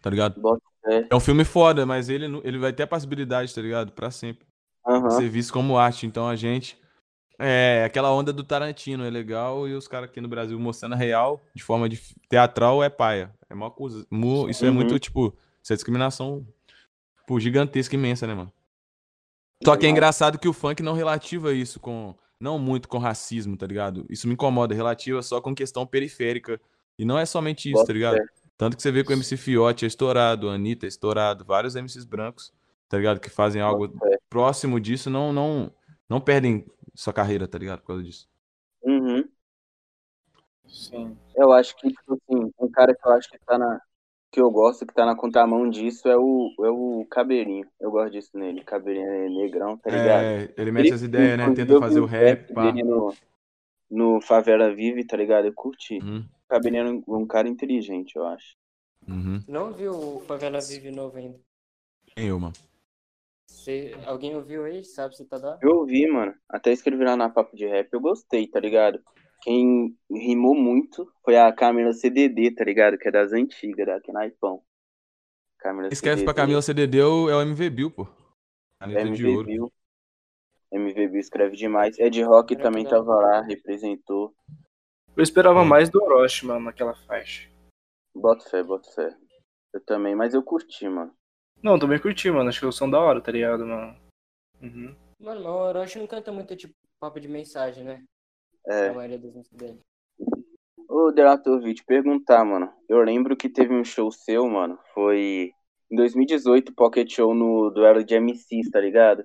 Tá 0.00 0.08
ligado? 0.08 0.40
É 1.10 1.14
um 1.14 1.20
filme 1.20 1.44
foda, 1.44 1.84
mas 1.84 2.08
ele, 2.08 2.24
ele 2.44 2.58
vai 2.58 2.72
ter 2.72 2.84
a 2.84 2.86
possibilidade, 2.86 3.54
tá 3.54 3.60
ligado? 3.60 3.92
Pra 3.92 4.10
sempre. 4.10 4.46
Aham. 4.86 5.10
Ser 5.10 5.28
visto 5.28 5.52
como 5.52 5.76
arte. 5.76 6.06
Então 6.06 6.28
a 6.28 6.36
gente. 6.36 6.78
É 7.38 7.84
aquela 7.86 8.12
onda 8.12 8.32
do 8.34 8.44
Tarantino, 8.44 9.04
é 9.04 9.10
legal. 9.10 9.66
E 9.66 9.74
os 9.74 9.88
caras 9.88 10.08
aqui 10.10 10.20
no 10.20 10.28
Brasil 10.28 10.58
mostrando 10.60 10.92
a 10.92 10.96
real 10.96 11.42
de 11.54 11.62
forma 11.62 11.88
de 11.88 11.98
teatral 12.28 12.82
é 12.82 12.90
paia. 12.90 13.32
É 13.48 13.54
uma 13.54 13.70
coisa. 13.70 14.06
mu- 14.10 14.48
Isso 14.48 14.64
é 14.64 14.68
Uhum. 14.68 14.74
muito, 14.74 14.98
tipo. 14.98 15.34
Isso 15.62 15.72
é 15.72 15.76
discriminação 15.76 16.46
tipo, 17.30 17.40
gigantesca, 17.40 17.94
imensa, 17.94 18.26
né, 18.26 18.34
mano? 18.34 18.52
Só 19.64 19.76
que 19.76 19.86
é 19.86 19.90
engraçado 19.90 20.38
que 20.38 20.48
o 20.48 20.52
funk 20.52 20.82
não 20.82 20.94
relativa 20.94 21.52
isso 21.52 21.78
com. 21.78 22.14
Não 22.40 22.58
muito 22.58 22.88
com 22.88 22.96
racismo, 22.96 23.54
tá 23.54 23.66
ligado? 23.66 24.06
Isso 24.08 24.26
me 24.26 24.32
incomoda. 24.32 24.74
Relativa 24.74 25.22
só 25.22 25.42
com 25.42 25.54
questão 25.54 25.86
periférica. 25.86 26.58
E 26.98 27.04
não 27.04 27.18
é 27.18 27.26
somente 27.26 27.68
isso, 27.68 27.74
Bota 27.74 27.86
tá 27.88 27.92
ligado? 27.92 28.16
fé. 28.16 28.24
Tanto 28.56 28.76
que 28.76 28.82
você 28.82 28.90
vê 28.90 29.04
que 29.04 29.12
o 29.12 29.14
MC 29.14 29.36
Fiote 29.36 29.84
é 29.84 29.88
estourado, 29.88 30.48
a 30.48 30.54
Anitta 30.54 30.86
é 30.86 30.88
estourado, 30.88 31.44
vários 31.44 31.74
MCs 31.74 32.04
brancos, 32.04 32.52
tá 32.88 32.96
ligado? 32.96 33.20
Que 33.20 33.30
fazem 33.30 33.60
algo 33.60 33.90
próximo 34.28 34.80
disso, 34.80 35.08
não, 35.08 35.32
não, 35.32 35.72
não 36.08 36.20
perdem 36.20 36.66
sua 36.94 37.12
carreira, 37.12 37.46
tá 37.46 37.58
ligado? 37.58 37.80
Por 37.80 37.88
causa 37.88 38.02
disso. 38.02 38.28
Uhum. 38.82 39.26
Sim. 40.66 41.16
Eu 41.34 41.52
acho 41.52 41.76
que, 41.76 41.88
tipo 41.88 42.14
assim, 42.14 42.52
um 42.58 42.70
cara 42.70 42.94
que 42.94 43.06
eu 43.06 43.12
acho 43.12 43.30
que 43.30 43.38
tá 43.38 43.58
na. 43.58 43.80
Que 44.32 44.40
eu 44.40 44.48
gosto, 44.50 44.86
que 44.86 44.94
tá 44.94 45.04
na 45.04 45.16
contramão 45.16 45.68
disso, 45.68 46.08
é 46.08 46.16
o, 46.16 46.54
é 46.60 46.70
o 46.70 47.04
Cabeirinho. 47.10 47.66
Eu 47.80 47.90
gosto 47.90 48.12
disso 48.12 48.30
nele. 48.34 48.62
Cabeirinho 48.62 49.08
é 49.10 49.28
negrão, 49.28 49.76
tá 49.76 49.90
ligado? 49.90 50.22
É, 50.24 50.54
ele 50.56 50.70
mete 50.70 50.86
Ele- 50.86 50.94
as 50.94 51.02
ideias, 51.02 51.36
né? 51.38 51.52
Tenta 51.54 51.80
fazer 51.80 51.94
vi 51.96 52.00
o 52.00 52.04
rap, 52.06 52.40
rap 52.48 52.54
pá. 52.54 52.72
no, 52.72 53.14
no 53.90 54.20
Favela 54.20 54.72
Vive, 54.72 55.04
tá 55.04 55.16
ligado? 55.16 55.46
Eu 55.46 55.52
curti. 55.52 55.98
Uhum. 55.98 56.20
O 56.20 56.48
Cabeirinho 56.48 56.86
é 56.86 56.90
um, 57.10 57.22
um 57.22 57.26
cara 57.26 57.48
inteligente, 57.48 58.14
eu 58.14 58.24
acho. 58.26 58.54
Uhum. 59.08 59.42
Não 59.48 59.72
viu 59.72 59.92
o 59.92 60.20
Favela 60.20 60.60
Vive 60.60 60.92
novo 60.92 61.16
ainda? 61.16 61.38
Eu, 62.16 62.38
mano. 62.38 62.52
Cê- 63.48 63.96
alguém 64.06 64.36
ouviu 64.36 64.64
aí? 64.64 64.84
Sabe 64.84 65.16
se 65.16 65.24
tá 65.24 65.38
da? 65.38 65.58
Eu 65.60 65.78
ouvi, 65.78 66.06
mano. 66.06 66.32
Até 66.48 66.70
escrevi 66.72 67.02
lá 67.04 67.16
na 67.16 67.28
papo 67.28 67.56
de 67.56 67.66
rap. 67.66 67.88
Eu 67.92 68.00
gostei, 68.00 68.46
tá 68.46 68.60
ligado? 68.60 69.00
Quem 69.42 69.96
rimou 70.10 70.54
muito 70.54 71.10
foi 71.24 71.36
a 71.36 71.52
Camila 71.52 71.92
CDD, 71.92 72.54
tá 72.54 72.64
ligado? 72.64 72.98
Que 72.98 73.08
é 73.08 73.10
das 73.10 73.32
antigas, 73.32 73.86
daqui 73.86 74.12
na 74.12 74.26
Ipão. 74.26 74.62
Camila 75.58 75.88
Escreve 75.88 76.24
pra 76.24 76.32
CDD, 76.32 76.42
Camila 76.42 76.62
CDD 76.62 76.98
é 76.98 77.04
o 77.04 77.30
é 77.30 77.36
o 77.36 77.42
MV 77.42 77.70
Bill, 77.70 77.90
pô. 77.90 78.06
Caneta 78.78 79.04
de 79.04 79.22
MV 79.22 79.36
ouro. 79.36 79.46
Bill. 79.46 79.72
MV 80.72 81.08
Bill 81.08 81.20
escreve 81.20 81.56
demais. 81.56 81.98
Ed 81.98 82.22
Rock 82.22 82.56
também 82.56 82.84
da 82.84 82.90
tava 82.90 83.14
lá, 83.14 83.40
representou. 83.42 84.34
Eu 85.16 85.22
esperava 85.22 85.64
mais 85.64 85.88
do 85.90 86.02
Orochi, 86.02 86.46
mano, 86.46 86.60
naquela 86.60 86.94
faixa. 86.94 87.48
Bota 88.14 88.48
fé, 88.48 88.62
bota 88.62 88.90
fé. 88.92 89.16
Eu 89.72 89.80
também, 89.84 90.14
mas 90.14 90.34
eu 90.34 90.42
curti, 90.42 90.88
mano. 90.88 91.14
Não, 91.62 91.78
também 91.78 91.98
curti, 91.98 92.30
mano. 92.30 92.48
Acho 92.48 92.60
que 92.60 92.66
o 92.66 92.72
som 92.72 92.88
da 92.88 92.98
hora, 92.98 93.20
tá 93.20 93.30
ligado, 93.30 93.66
mano? 93.66 93.96
Uhum. 94.62 94.96
Mano, 95.18 95.42
mas 95.42 95.46
o 95.46 95.48
Orochi 95.48 95.98
não 95.98 96.06
canta 96.06 96.32
muito 96.32 96.56
tipo 96.56 96.74
papo 96.98 97.20
de 97.20 97.28
mensagem, 97.28 97.84
né? 97.84 98.04
É. 98.66 98.88
A 98.88 98.92
maioria 98.92 99.18
das 99.18 99.34
músicas 99.34 99.58
dele. 99.58 99.80
Ô, 100.88 101.12
Delator, 101.12 101.62
te 101.72 101.84
perguntar, 101.84 102.44
mano. 102.44 102.72
Eu 102.88 103.00
lembro 103.02 103.36
que 103.36 103.48
teve 103.48 103.72
um 103.72 103.84
show 103.84 104.10
seu, 104.10 104.46
mano. 104.48 104.78
Foi 104.92 105.52
em 105.90 105.96
2018, 105.96 106.74
Pocket 106.74 107.10
Show 107.10 107.34
no 107.34 107.70
duelo 107.70 108.04
de 108.04 108.14
MCs, 108.14 108.70
tá 108.70 108.80
ligado? 108.80 109.24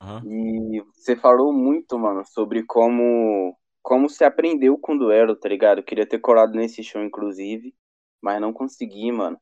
Aham. 0.00 0.22
E 0.24 0.82
você 0.94 1.16
falou 1.16 1.52
muito, 1.52 1.98
mano, 1.98 2.24
sobre 2.24 2.64
como 2.64 3.56
como 3.82 4.08
se 4.08 4.24
aprendeu 4.24 4.78
com 4.78 4.94
o 4.94 4.98
duelo, 4.98 5.34
tá 5.34 5.48
ligado? 5.48 5.78
Eu 5.78 5.84
queria 5.84 6.06
ter 6.06 6.20
colado 6.20 6.54
nesse 6.54 6.84
show, 6.84 7.02
inclusive, 7.02 7.74
mas 8.20 8.40
não 8.40 8.52
consegui, 8.52 9.10
mano. 9.10 9.36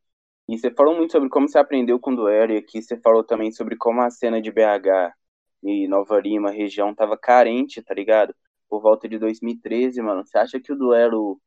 E 0.48 0.58
você 0.58 0.70
falou 0.70 0.96
muito 0.96 1.12
sobre 1.12 1.28
como 1.28 1.48
você 1.48 1.58
aprendeu 1.58 2.00
com 2.00 2.12
o 2.12 2.16
duelo, 2.16 2.52
e 2.52 2.56
aqui 2.56 2.82
você 2.82 2.96
falou 2.98 3.22
também 3.22 3.52
sobre 3.52 3.76
como 3.76 4.00
a 4.00 4.10
cena 4.10 4.40
de 4.40 4.50
BH 4.50 5.14
e 5.62 5.86
Nova 5.86 6.18
Lima, 6.18 6.50
região, 6.50 6.94
tava 6.94 7.16
carente, 7.18 7.82
tá 7.82 7.94
ligado? 7.94 8.34
Por 8.70 8.80
volta 8.80 9.08
de 9.08 9.18
2013, 9.18 10.00
mano. 10.00 10.24
Você 10.24 10.38
acha 10.38 10.60
que 10.60 10.72
o 10.72 10.76
duelo 10.76 11.40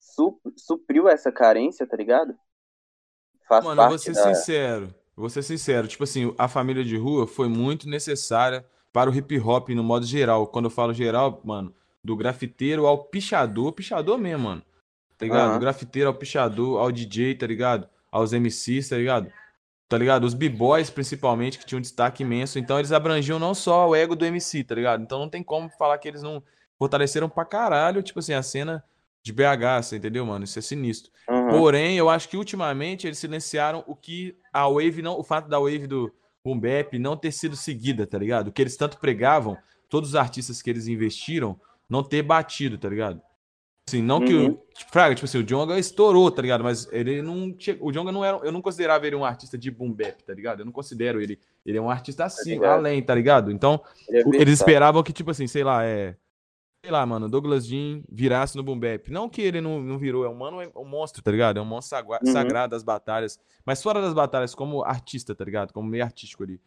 su- 0.00 0.40
supriu 0.56 1.08
essa 1.08 1.30
carência, 1.30 1.86
tá 1.86 1.94
ligado? 1.96 2.34
Faz 3.46 3.62
Mano, 3.64 3.82
eu 3.82 3.88
vou 3.90 3.98
ser 3.98 4.14
da... 4.14 4.34
sincero. 4.34 4.94
Vou 5.14 5.28
ser 5.28 5.42
sincero. 5.42 5.86
Tipo 5.86 6.04
assim, 6.04 6.34
a 6.38 6.48
família 6.48 6.82
de 6.82 6.96
rua 6.96 7.26
foi 7.26 7.48
muito 7.48 7.86
necessária 7.88 8.64
para 8.92 9.10
o 9.10 9.14
hip 9.14 9.38
hop 9.38 9.68
no 9.68 9.84
modo 9.84 10.06
geral. 10.06 10.46
Quando 10.46 10.64
eu 10.64 10.70
falo 10.70 10.94
geral, 10.94 11.40
mano, 11.44 11.74
do 12.02 12.16
grafiteiro 12.16 12.86
ao 12.86 13.04
pichador, 13.04 13.72
pichador 13.72 14.16
mesmo, 14.16 14.44
mano. 14.44 14.62
Tá 15.18 15.26
ligado? 15.26 15.48
Aham. 15.50 15.54
Do 15.54 15.60
grafiteiro 15.60 16.08
ao 16.08 16.14
pichador, 16.14 16.80
ao 16.80 16.90
DJ, 16.90 17.34
tá 17.34 17.46
ligado? 17.46 17.86
Aos 18.10 18.32
MCs, 18.32 18.88
tá 18.88 18.96
ligado? 18.96 19.30
Tá 19.86 19.98
ligado? 19.98 20.24
Os 20.24 20.32
b-boys, 20.32 20.88
principalmente, 20.88 21.58
que 21.58 21.66
tinham 21.66 21.78
um 21.78 21.82
destaque 21.82 22.22
imenso. 22.22 22.58
Então, 22.58 22.78
eles 22.78 22.92
abrangiam 22.92 23.38
não 23.38 23.52
só 23.52 23.88
o 23.88 23.94
ego 23.94 24.16
do 24.16 24.24
MC, 24.24 24.64
tá 24.64 24.74
ligado? 24.74 25.02
Então, 25.02 25.18
não 25.18 25.28
tem 25.28 25.42
como 25.42 25.68
falar 25.68 25.98
que 25.98 26.08
eles 26.08 26.22
não 26.22 26.42
fortaleceram 26.80 27.28
pra 27.28 27.44
caralho, 27.44 28.02
tipo 28.02 28.20
assim, 28.20 28.32
a 28.32 28.42
cena 28.42 28.82
de 29.22 29.34
BH, 29.34 29.82
você 29.82 29.96
entendeu, 29.98 30.24
mano? 30.24 30.46
Isso 30.46 30.58
é 30.58 30.62
sinistro. 30.62 31.12
Aham. 31.28 31.50
Porém, 31.50 31.98
eu 31.98 32.08
acho 32.08 32.26
que 32.26 32.38
ultimamente 32.38 33.06
eles 33.06 33.18
silenciaram 33.18 33.84
o 33.86 33.94
que 33.94 34.34
a 34.50 34.66
Wave 34.66 35.02
não, 35.02 35.18
o 35.18 35.22
fato 35.22 35.46
da 35.46 35.58
Wave 35.58 35.86
do 35.86 36.10
Boom 36.42 36.58
não 36.98 37.18
ter 37.18 37.32
sido 37.32 37.54
seguida, 37.54 38.06
tá 38.06 38.16
ligado? 38.16 38.48
O 38.48 38.52
que 38.52 38.62
eles 38.62 38.78
tanto 38.78 38.96
pregavam, 38.98 39.58
todos 39.90 40.10
os 40.10 40.16
artistas 40.16 40.62
que 40.62 40.70
eles 40.70 40.88
investiram, 40.88 41.60
não 41.86 42.02
ter 42.02 42.22
batido, 42.22 42.78
tá 42.78 42.88
ligado? 42.88 43.20
Assim, 43.86 44.00
não 44.00 44.18
que 44.18 44.32
Uhum. 44.32 44.46
o 44.46 44.72
tipo, 44.72 44.90
Fraga, 44.90 45.14
tipo 45.14 45.26
assim, 45.26 45.38
o 45.38 45.44
Djonga 45.44 45.78
estourou, 45.78 46.30
tá 46.30 46.40
ligado? 46.40 46.64
Mas 46.64 46.90
ele 46.90 47.20
não 47.20 47.54
o 47.80 47.92
Djonga 47.92 48.10
não 48.10 48.24
era, 48.24 48.38
eu 48.38 48.52
não 48.52 48.62
considerava 48.62 49.06
ele 49.06 49.16
um 49.16 49.24
artista 49.24 49.58
de 49.58 49.70
boom 49.70 49.92
bap, 49.92 50.22
tá 50.24 50.32
ligado? 50.32 50.60
Eu 50.60 50.64
não 50.64 50.72
considero 50.72 51.20
ele, 51.20 51.38
ele 51.66 51.76
é 51.76 51.80
um 51.80 51.90
artista 51.90 52.24
assim, 52.24 52.52
ligado. 52.52 52.78
além, 52.78 53.02
tá 53.02 53.14
ligado? 53.14 53.50
Então, 53.52 53.82
Ele 54.08 54.38
é 54.38 54.40
eles 54.40 54.54
esperavam 54.60 55.02
que, 55.02 55.12
tipo 55.12 55.30
assim, 55.30 55.46
sei 55.46 55.62
lá, 55.62 55.84
é. 55.84 56.16
Sei 56.82 56.90
lá, 56.90 57.04
mano, 57.04 57.28
Douglas 57.28 57.66
Jean 57.66 58.02
virasse 58.10 58.56
no 58.56 58.62
Boom 58.62 58.78
Bap. 58.78 59.10
Não 59.10 59.28
que 59.28 59.42
ele 59.42 59.60
não, 59.60 59.80
não 59.82 59.98
virou, 59.98 60.24
é 60.24 60.28
um 60.28 60.34
mano, 60.34 60.62
é 60.62 60.70
um 60.74 60.84
monstro, 60.84 61.22
tá 61.22 61.30
ligado? 61.30 61.58
É 61.58 61.62
um 61.62 61.64
monstro 61.66 61.98
Uhum. 62.06 62.32
sagrado 62.32 62.70
das 62.70 62.82
batalhas. 62.82 63.38
Mas 63.66 63.82
fora 63.82 64.00
das 64.00 64.14
batalhas, 64.14 64.54
como 64.54 64.82
artista, 64.82 65.34
tá 65.34 65.44
ligado? 65.44 65.72
Como 65.74 65.88
meio 65.88 66.02
artístico 66.04 66.42
ali. 66.42 66.58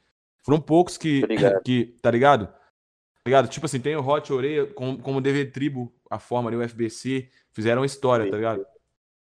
Foram 0.44 0.62
poucos 0.62 0.98
que, 0.98 1.22
que 1.66 1.96
tá 2.02 2.12
ligado? 2.12 2.46
Tá 2.48 3.26
ligado? 3.26 3.48
Tipo 3.48 3.66
assim, 3.66 3.80
tem 3.80 3.96
o 3.96 4.06
Hot 4.08 4.32
Oreia, 4.32 4.68
como, 4.68 5.00
como 5.00 5.20
DV 5.22 5.46
Tribo, 5.46 5.92
a 6.10 6.20
forma 6.20 6.50
ali, 6.50 6.58
o 6.58 6.62
FBC, 6.70 7.30
fizeram 7.52 7.84
história, 7.84 8.30
tá 8.30 8.38
ligado? 8.38 8.66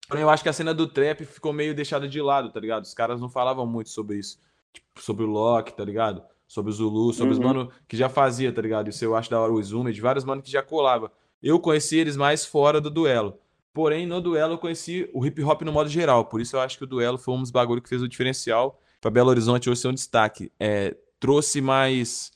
Porém, 0.08 0.22
eu 0.22 0.30
acho 0.30 0.42
que 0.42 0.48
a 0.48 0.52
cena 0.52 0.72
do 0.72 0.86
trap 0.86 1.24
ficou 1.24 1.52
meio 1.52 1.74
deixada 1.74 2.06
de 2.06 2.22
lado, 2.22 2.52
tá 2.52 2.60
ligado? 2.60 2.84
Os 2.84 2.94
caras 2.94 3.20
não 3.20 3.28
falavam 3.28 3.66
muito 3.66 3.90
sobre 3.90 4.18
isso. 4.18 4.38
Tipo, 4.72 5.02
sobre 5.02 5.24
o 5.24 5.26
Loki, 5.26 5.74
tá 5.74 5.84
ligado? 5.84 6.22
Sobre 6.46 6.70
o 6.70 6.72
Zulu, 6.74 7.12
sobre 7.12 7.32
os 7.32 7.38
Uhum. 7.38 7.44
mano 7.44 7.70
que 7.88 7.96
já 7.96 8.08
fazia, 8.08 8.52
tá 8.52 8.62
ligado? 8.62 8.88
Isso 8.88 9.04
eu 9.04 9.16
acho 9.16 9.28
da 9.30 9.40
hora, 9.40 9.52
o 9.52 9.60
Izumi, 9.60 9.92
de 9.92 10.00
vários 10.00 10.24
mano 10.24 10.40
que 10.40 10.50
já 10.50 10.62
colava. 10.62 11.10
Eu 11.42 11.58
conheci 11.58 11.96
eles 11.96 12.16
mais 12.16 12.44
fora 12.46 12.80
do 12.80 12.88
duelo. 12.90 13.38
Porém, 13.74 14.06
no 14.06 14.20
duelo 14.20 14.54
eu 14.54 14.58
conheci 14.58 15.10
o 15.12 15.26
hip 15.26 15.42
hop 15.42 15.62
no 15.62 15.72
modo 15.72 15.88
geral. 15.90 16.24
Por 16.24 16.40
isso 16.40 16.56
eu 16.56 16.60
acho 16.60 16.78
que 16.78 16.84
o 16.84 16.86
duelo 16.86 17.18
foi 17.18 17.34
um 17.34 17.40
dos 17.42 17.50
bagulho 17.50 17.82
que 17.82 17.88
fez 17.88 18.00
o 18.00 18.08
diferencial 18.08 18.80
pra 19.00 19.10
Belo 19.10 19.28
Horizonte 19.28 19.68
hoje 19.68 19.80
ser 19.80 19.88
um 19.88 19.92
destaque. 19.94 20.50
É, 20.58 20.96
trouxe 21.20 21.60
mais 21.60 22.30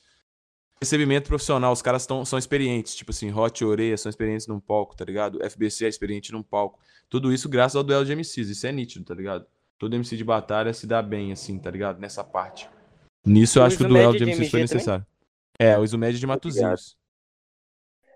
recebimento 0.79 1.27
profissional. 1.27 1.71
Os 1.71 1.81
caras 1.81 2.05
tão, 2.05 2.23
são 2.25 2.37
experientes. 2.37 2.93
Tipo 2.95 3.11
assim, 3.11 3.33
Hot 3.33 3.63
e 3.63 3.65
Oreia 3.65 3.97
são 3.97 4.09
experientes 4.09 4.45
num 4.45 4.59
palco, 4.59 4.95
tá 4.95 5.03
ligado? 5.05 5.39
FBC 5.43 5.85
é 5.85 5.87
experiente 5.87 6.31
num 6.31 6.43
palco. 6.43 6.79
Tudo 7.09 7.33
isso 7.33 7.49
graças 7.49 7.75
ao 7.75 7.83
duelo 7.83 8.05
de 8.05 8.11
MCs. 8.13 8.49
Isso 8.49 8.67
é 8.67 8.71
nítido, 8.71 9.05
tá 9.05 9.15
ligado? 9.15 9.45
Todo 9.79 9.95
MC 9.95 10.15
de 10.15 10.23
batalha 10.23 10.73
se 10.73 10.85
dá 10.85 11.01
bem, 11.01 11.31
assim, 11.31 11.57
tá 11.57 11.71
ligado? 11.71 11.99
Nessa 11.99 12.23
parte. 12.23 12.69
Nisso 13.25 13.59
eu 13.59 13.63
O 13.63 13.63
acho 13.63 13.77
que 13.77 13.83
o 13.83 13.85
duelo 13.85 14.15
de 14.15 14.23
MCs 14.23 14.49
foi 14.49 14.59
MG 14.59 14.65
também? 14.65 14.89
necessário. 14.89 15.05
É, 15.59 15.77
o 15.77 15.83
Isomed 15.83 16.19
de 16.19 16.27
Matozinhos. 16.27 16.97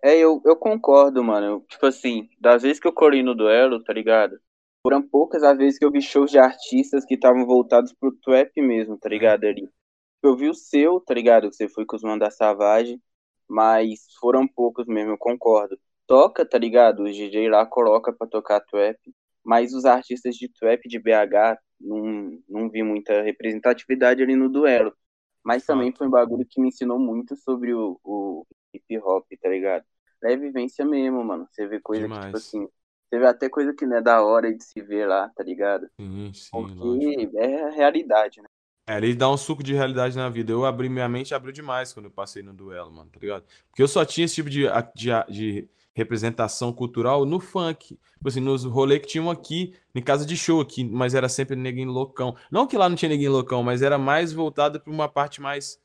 É, 0.04 0.18
eu, 0.18 0.42
eu 0.46 0.56
concordo, 0.56 1.24
mano. 1.24 1.46
Eu, 1.48 1.62
tipo 1.62 1.86
assim, 1.86 2.30
das 2.40 2.62
vezes 2.64 2.80
que 2.80 2.88
eu 2.88 2.94
colei 2.94 3.24
no 3.24 3.36
duelo, 3.36 3.84
tá 3.84 3.92
ligado? 3.94 4.40
Foram 4.84 5.02
poucas 5.02 5.44
as 5.44 5.58
vezes 5.58 5.80
que 5.80 5.86
eu 5.86 5.92
vi 5.92 6.02
shows 6.02 6.30
de 6.32 6.38
artistas 6.38 7.04
que 7.06 7.16
estavam 7.16 7.46
voltados 7.46 7.92
pro 7.94 8.16
trap 8.24 8.52
mesmo, 8.62 8.98
tá 8.98 9.10
ligado? 9.10 9.46
Ali. 9.46 9.68
Eu 10.24 10.36
vi 10.38 10.50
o 10.50 10.54
seu, 10.56 11.00
tá 11.02 11.14
ligado? 11.14 11.50
Que 11.50 11.56
você 11.56 11.70
foi 11.70 11.86
com 11.86 11.96
os 11.96 12.04
Manda 12.04 12.30
Savage, 12.32 13.00
mas 13.48 14.02
foram 14.20 14.48
poucos 14.48 14.88
mesmo, 14.88 15.12
eu 15.14 15.18
concordo. 15.18 15.80
Toca, 16.08 16.46
tá 16.48 16.58
ligado? 16.58 17.04
O 17.04 17.06
DJ 17.12 17.50
lá 17.50 17.66
coloca 17.66 18.14
pra 18.14 18.28
tocar 18.28 18.62
trap, 18.62 18.98
mas 19.44 19.74
os 19.74 19.86
artistas 19.86 20.36
de 20.36 20.50
trap 20.50 20.88
de 20.88 21.00
BH 21.00 21.58
não, 21.86 22.40
não 22.50 22.70
vi 22.70 22.84
muita 22.84 23.22
representatividade 23.22 24.22
ali 24.22 24.36
no 24.36 24.50
duelo. 24.50 24.94
Mas 25.44 25.66
também 25.66 25.94
foi 25.96 26.08
um 26.08 26.12
bagulho 26.12 26.46
que 26.50 26.60
me 26.60 26.70
ensinou 26.70 26.98
muito 26.98 27.36
sobre 27.36 27.74
o, 27.74 28.00
o 28.04 28.46
hip 28.74 28.98
hop, 28.98 29.26
tá 29.40 29.48
ligado? 29.48 29.86
É 30.24 30.36
vivência 30.36 30.84
mesmo, 30.84 31.24
mano. 31.24 31.48
Você 31.52 31.68
vê 31.68 31.80
coisa 31.80 32.08
que, 32.08 32.14
tipo 32.14 32.26
Demais. 32.26 32.36
assim, 32.36 32.68
você 33.08 33.20
vê 33.20 33.28
até 33.28 33.48
coisa 33.48 33.74
que 33.74 33.86
não 33.86 33.98
é 33.98 34.02
da 34.02 34.24
hora 34.24 34.52
de 34.52 34.64
se 34.64 34.82
ver 34.82 35.08
lá, 35.08 35.30
tá 35.30 35.44
ligado? 35.44 35.88
Sim, 36.00 36.32
sim, 36.34 36.50
lógico. 36.52 36.80
Porque 36.80 37.30
é 37.38 37.64
a 37.64 37.70
realidade, 37.70 38.42
né? 38.42 38.48
É, 38.88 38.98
ele 38.98 39.16
dá 39.16 39.30
um 39.30 39.38
suco 39.38 39.64
de 39.64 39.74
realidade 39.74 40.16
na 40.16 40.30
vida. 40.30 40.52
Eu 40.52 40.66
abri, 40.66 40.90
minha 40.90 41.08
mente 41.08 41.34
abriu 41.34 41.54
demais 41.54 41.94
quando 41.94 42.06
eu 42.06 42.12
passei 42.12 42.44
no 42.44 42.54
duelo, 42.54 42.92
mano, 42.92 43.10
tá 43.12 43.20
ligado? 43.20 43.46
Porque 43.70 43.82
eu 43.82 43.88
só 43.88 44.04
tinha 44.04 44.26
esse 44.26 44.36
tipo 44.36 44.50
de, 44.50 44.66
de, 44.96 45.10
de 45.30 45.70
representação 45.96 46.74
cultural 46.74 47.26
no 47.26 47.40
funk. 47.40 47.98
Tipo 48.18 48.28
assim, 48.28 48.42
nos 48.42 48.66
rolês 48.66 49.02
que 49.02 49.08
tinham 49.08 49.32
aqui, 49.32 49.74
em 49.96 50.02
casa 50.02 50.26
de 50.26 50.36
show 50.36 50.60
aqui, 50.60 50.84
mas 50.84 51.16
era 51.16 51.30
sempre 51.30 51.56
neguinho 51.56 51.90
loucão. 51.90 52.36
Não 52.52 52.68
que 52.68 52.78
lá 52.78 52.90
não 52.90 52.98
tinha 52.98 53.10
neguinho 53.10 53.32
loucão, 53.32 53.64
mas 53.64 53.82
era 53.82 53.98
mais 53.98 54.34
voltado 54.34 54.80
pra 54.80 54.92
uma 54.92 55.08
parte 55.08 55.42
mais. 55.42 55.80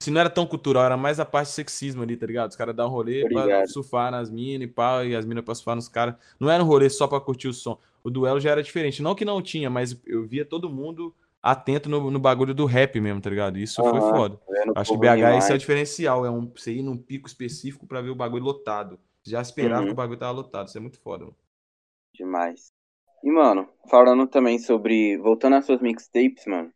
Assim, 0.00 0.10
não 0.10 0.20
era 0.20 0.28
tão 0.28 0.44
cultural, 0.44 0.84
era 0.84 0.96
mais 0.96 1.18
a 1.18 1.24
parte 1.24 1.48
de 1.48 1.54
sexismo 1.54 2.02
ali, 2.02 2.16
tá 2.16 2.26
ligado? 2.26 2.50
Os 2.50 2.56
caras 2.56 2.76
davam 2.76 2.92
um 2.92 2.96
rolê 2.96 3.22
Tô 3.22 3.28
pra 3.28 3.66
surfar 3.66 4.10
nas 4.10 4.30
minas 4.30 4.68
e 4.68 4.70
pau, 4.70 5.04
e 5.04 5.16
as 5.16 5.24
minas 5.24 5.44
pra 5.44 5.54
surfar 5.54 5.76
nos 5.76 5.88
caras. 5.88 6.16
Não 6.38 6.50
era 6.50 6.62
um 6.62 6.66
rolê 6.66 6.90
só 6.90 7.06
pra 7.06 7.20
curtir 7.20 7.48
o 7.48 7.54
som. 7.54 7.78
O 8.04 8.10
duelo 8.10 8.40
já 8.40 8.50
era 8.50 8.62
diferente. 8.62 9.00
Não 9.00 9.14
que 9.14 9.24
não 9.24 9.40
tinha, 9.40 9.70
mas 9.70 9.98
eu 10.04 10.26
via 10.26 10.44
todo 10.44 10.68
mundo 10.68 11.14
atento 11.42 11.88
no, 11.88 12.10
no 12.10 12.20
bagulho 12.20 12.54
do 12.54 12.66
rap 12.66 13.00
mesmo, 13.00 13.20
tá 13.20 13.30
ligado? 13.30 13.58
Isso 13.58 13.84
foi 13.84 14.00
foda. 14.02 14.40
Acho 14.74 14.92
que 14.92 14.98
BH 14.98 15.36
esse 15.36 15.52
é 15.52 15.54
o 15.54 15.58
demais. 15.58 15.58
diferencial, 15.58 16.24
é 16.26 16.30
um, 16.30 16.48
você 16.50 16.72
ir 16.74 16.82
num 16.82 16.96
pico 16.96 17.28
específico 17.28 17.86
pra 17.86 18.00
ver 18.00 18.10
o 18.10 18.14
bagulho 18.16 18.44
lotado. 18.44 19.00
Já 19.24 19.40
esperava 19.42 19.86
Uhum. 19.86 19.86
que 19.86 19.92
o 19.92 19.96
bagulho 19.96 20.18
tava 20.18 20.32
lotado, 20.32 20.68
isso 20.68 20.78
é 20.78 20.80
muito 20.80 20.98
foda, 21.00 21.24
mano. 21.26 21.36
Demais. 22.14 22.72
E, 23.22 23.30
mano, 23.30 23.68
falando 23.90 24.26
também 24.26 24.58
sobre. 24.58 25.16
Voltando 25.18 25.56
às 25.56 25.66
suas 25.66 25.80
mixtapes, 25.80 26.46
mano. 26.46 26.72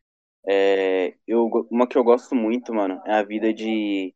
É, 0.48 1.16
eu, 1.26 1.46
uma 1.70 1.88
que 1.88 1.98
eu 1.98 2.04
gosto 2.04 2.34
muito, 2.34 2.72
mano, 2.74 3.00
é 3.06 3.14
a 3.14 3.22
vida 3.22 3.52
de. 3.52 4.14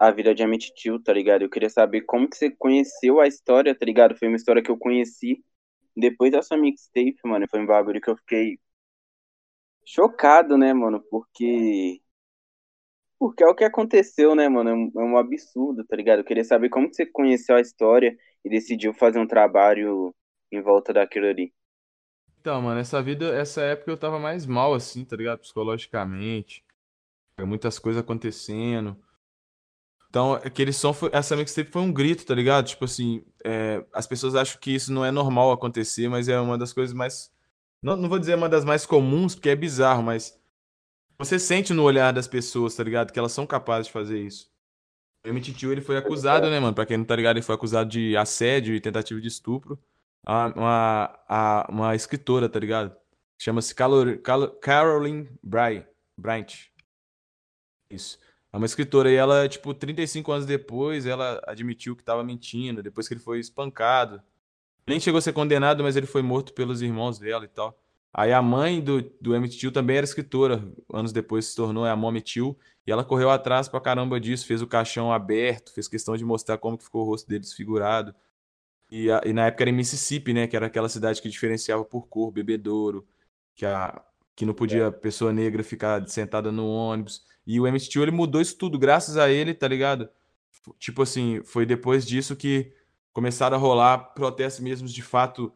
A 0.00 0.10
vida 0.12 0.34
de 0.34 0.42
Emmett 0.44 0.74
Till, 0.74 1.02
tá 1.02 1.12
ligado? 1.12 1.42
Eu 1.42 1.50
queria 1.50 1.70
saber 1.70 2.02
como 2.02 2.28
que 2.28 2.36
você 2.36 2.50
conheceu 2.50 3.20
a 3.20 3.28
história, 3.28 3.74
tá 3.78 3.86
ligado? 3.86 4.16
Foi 4.16 4.28
uma 4.28 4.36
história 4.36 4.62
que 4.62 4.70
eu 4.70 4.78
conheci 4.78 5.44
depois 5.96 6.32
da 6.32 6.42
sua 6.42 6.56
mixtape, 6.58 7.16
mano. 7.24 7.46
Foi 7.50 7.60
um 7.60 7.66
bagulho 7.66 8.00
que 8.00 8.10
eu 8.10 8.16
fiquei 8.18 8.58
chocado, 9.84 10.56
né, 10.56 10.72
mano? 10.72 11.00
Porque. 11.10 12.00
Porque 13.18 13.42
é 13.44 13.46
o 13.46 13.54
que 13.54 13.64
aconteceu, 13.64 14.34
né, 14.34 14.48
mano? 14.48 14.70
É 14.70 14.74
um, 14.74 15.16
é 15.16 15.20
absurdo, 15.20 15.84
tá 15.84 15.96
ligado? 15.96 16.18
Eu 16.18 16.24
queria 16.24 16.44
saber 16.44 16.68
como 16.68 16.92
você 16.92 17.06
conheceu 17.06 17.56
a 17.56 17.60
história 17.60 18.16
e 18.44 18.50
decidiu 18.50 18.92
fazer 18.92 19.18
um 19.18 19.26
trabalho 19.26 20.14
em 20.52 20.60
volta 20.60 20.92
daquilo 20.92 21.26
ali. 21.26 21.52
Então, 22.40 22.60
mano, 22.60 22.78
essa 22.78 23.02
vida, 23.02 23.34
essa 23.34 23.62
época 23.62 23.90
eu 23.90 23.96
tava 23.96 24.18
mais 24.18 24.44
mal, 24.44 24.74
assim, 24.74 25.04
tá 25.04 25.16
ligado? 25.16 25.40
Psicologicamente. 25.40 26.62
Muitas 27.40 27.78
coisas 27.78 28.02
acontecendo. 28.02 28.96
Então, 30.14 30.34
aquele 30.34 30.72
som, 30.72 30.92
foi, 30.92 31.10
essa 31.12 31.34
mixtape 31.34 31.72
foi 31.72 31.82
um 31.82 31.92
grito, 31.92 32.24
tá 32.24 32.34
ligado? 32.34 32.66
Tipo 32.66 32.84
assim, 32.84 33.24
é, 33.44 33.84
as 33.92 34.06
pessoas 34.06 34.36
acham 34.36 34.60
que 34.60 34.72
isso 34.72 34.92
não 34.92 35.04
é 35.04 35.10
normal 35.10 35.50
acontecer, 35.50 36.08
mas 36.08 36.28
é 36.28 36.38
uma 36.38 36.56
das 36.56 36.72
coisas 36.72 36.94
mais. 36.94 37.33
Não, 37.84 37.96
não 37.98 38.08
vou 38.08 38.18
dizer 38.18 38.34
uma 38.34 38.48
das 38.48 38.64
mais 38.64 38.86
comuns, 38.86 39.34
porque 39.34 39.50
é 39.50 39.54
bizarro, 39.54 40.02
mas 40.02 40.40
você 41.18 41.38
sente 41.38 41.74
no 41.74 41.82
olhar 41.82 42.14
das 42.14 42.26
pessoas, 42.26 42.74
tá 42.74 42.82
ligado? 42.82 43.12
Que 43.12 43.18
elas 43.18 43.32
são 43.32 43.46
capazes 43.46 43.88
de 43.88 43.92
fazer 43.92 44.18
isso. 44.18 44.50
O 45.22 45.28
MTT, 45.28 45.66
ele 45.66 45.82
foi 45.82 45.98
acusado, 45.98 46.48
né, 46.48 46.58
mano? 46.58 46.74
Pra 46.74 46.86
quem 46.86 46.96
não 46.96 47.04
tá 47.04 47.14
ligado, 47.14 47.36
ele 47.36 47.44
foi 47.44 47.54
acusado 47.54 47.90
de 47.90 48.16
assédio 48.16 48.74
e 48.74 48.80
tentativa 48.80 49.20
de 49.20 49.28
estupro. 49.28 49.78
A, 50.24 50.46
uma, 50.56 51.20
a, 51.28 51.66
uma 51.70 51.94
escritora, 51.94 52.48
tá 52.48 52.58
ligado? 52.58 52.96
Chama-se 53.38 53.74
Caroline 53.74 55.28
Bryant. 55.42 55.84
Bryant. 56.16 56.70
Isso. 57.90 58.18
É 58.50 58.56
uma 58.56 58.64
escritora 58.64 59.10
e 59.10 59.14
ela, 59.14 59.46
tipo, 59.46 59.74
35 59.74 60.32
anos 60.32 60.46
depois, 60.46 61.04
ela 61.04 61.38
admitiu 61.46 61.94
que 61.94 62.02
tava 62.02 62.24
mentindo, 62.24 62.82
depois 62.82 63.06
que 63.06 63.12
ele 63.12 63.20
foi 63.20 63.40
espancado. 63.40 64.22
Nem 64.86 65.00
chegou 65.00 65.18
a 65.18 65.22
ser 65.22 65.32
condenado, 65.32 65.82
mas 65.82 65.96
ele 65.96 66.06
foi 66.06 66.22
morto 66.22 66.52
pelos 66.52 66.82
irmãos 66.82 67.18
dela 67.18 67.44
e 67.44 67.48
tal. 67.48 67.78
Aí 68.12 68.32
a 68.32 68.40
mãe 68.40 68.80
do, 68.80 69.02
do 69.20 69.34
Emmett 69.34 69.58
Till 69.58 69.72
também 69.72 69.96
era 69.96 70.04
escritora. 70.04 70.62
Anos 70.92 71.12
depois 71.12 71.46
se 71.46 71.56
tornou 71.56 71.84
a 71.84 71.96
Mommy 71.96 72.20
Till. 72.20 72.56
E 72.86 72.92
ela 72.92 73.02
correu 73.02 73.30
atrás 73.30 73.66
pra 73.68 73.80
caramba 73.80 74.20
disso, 74.20 74.46
fez 74.46 74.62
o 74.62 74.66
caixão 74.66 75.12
aberto, 75.12 75.72
fez 75.72 75.88
questão 75.88 76.16
de 76.16 76.24
mostrar 76.24 76.58
como 76.58 76.78
que 76.78 76.84
ficou 76.84 77.02
o 77.02 77.04
rosto 77.04 77.26
dele 77.28 77.40
desfigurado. 77.40 78.14
E, 78.90 79.10
a, 79.10 79.20
e 79.24 79.32
na 79.32 79.46
época 79.46 79.64
era 79.64 79.70
em 79.70 79.72
Mississippi, 79.74 80.32
né? 80.32 80.46
Que 80.46 80.54
era 80.54 80.66
aquela 80.66 80.88
cidade 80.88 81.20
que 81.20 81.28
diferenciava 81.28 81.84
por 81.84 82.06
cor, 82.06 82.30
bebedouro, 82.30 83.06
que, 83.54 83.66
a, 83.66 84.00
que 84.36 84.46
não 84.46 84.54
podia 84.54 84.92
pessoa 84.92 85.32
negra 85.32 85.64
ficar 85.64 86.06
sentada 86.08 86.52
no 86.52 86.68
ônibus. 86.68 87.24
E 87.46 87.58
o 87.58 87.66
Emmett 87.66 87.88
Till, 87.88 88.02
ele 88.02 88.10
mudou 88.12 88.40
isso 88.40 88.56
tudo, 88.56 88.78
graças 88.78 89.16
a 89.16 89.30
ele, 89.30 89.54
tá 89.54 89.66
ligado? 89.66 90.08
Tipo 90.78 91.02
assim, 91.02 91.42
foi 91.42 91.66
depois 91.66 92.06
disso 92.06 92.36
que 92.36 92.72
começaram 93.14 93.56
a 93.56 93.60
rolar 93.60 94.12
protestos 94.12 94.62
mesmo 94.62 94.86
de 94.86 95.02
fato 95.02 95.50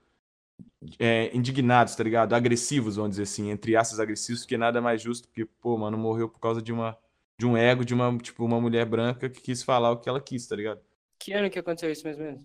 é, 0.98 1.36
indignados, 1.36 1.94
tá 1.94 2.02
ligado? 2.04 2.32
Agressivos, 2.34 2.96
vamos 2.96 3.10
dizer 3.10 3.24
assim, 3.24 3.50
entre 3.50 3.76
aspas 3.76 4.00
agressivos, 4.00 4.46
que 4.46 4.56
nada 4.56 4.80
mais 4.80 5.02
justo, 5.02 5.28
porque, 5.28 5.44
pô, 5.44 5.76
mano, 5.76 5.98
morreu 5.98 6.28
por 6.28 6.38
causa 6.40 6.62
de 6.62 6.72
uma 6.72 6.96
de 7.38 7.46
um 7.46 7.56
ego 7.56 7.84
de 7.84 7.94
uma, 7.94 8.18
tipo, 8.18 8.44
uma 8.44 8.60
mulher 8.60 8.84
branca 8.84 9.30
que 9.30 9.40
quis 9.40 9.62
falar 9.62 9.92
o 9.92 10.00
que 10.00 10.08
ela 10.08 10.20
quis, 10.20 10.46
tá 10.48 10.56
ligado? 10.56 10.80
Que 11.20 11.32
ano 11.32 11.48
que 11.48 11.58
aconteceu 11.58 11.90
isso 11.92 12.02
mais 12.02 12.18
ou 12.18 12.24
menos? 12.24 12.44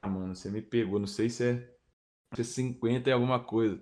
Ah, 0.00 0.08
mano, 0.08 0.34
você 0.34 0.50
me 0.50 0.62
pegou, 0.62 0.98
não 0.98 1.06
sei 1.06 1.28
se 1.28 1.44
é, 1.44 1.76
se 2.34 2.40
é 2.40 2.44
50 2.44 3.10
e 3.10 3.12
alguma 3.12 3.38
coisa. 3.38 3.76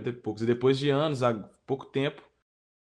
50 0.00 0.18
e 0.18 0.22
poucos. 0.22 0.42
E 0.42 0.46
depois 0.46 0.78
de 0.78 0.88
anos, 0.88 1.22
há 1.22 1.34
pouco 1.66 1.84
tempo, 1.84 2.22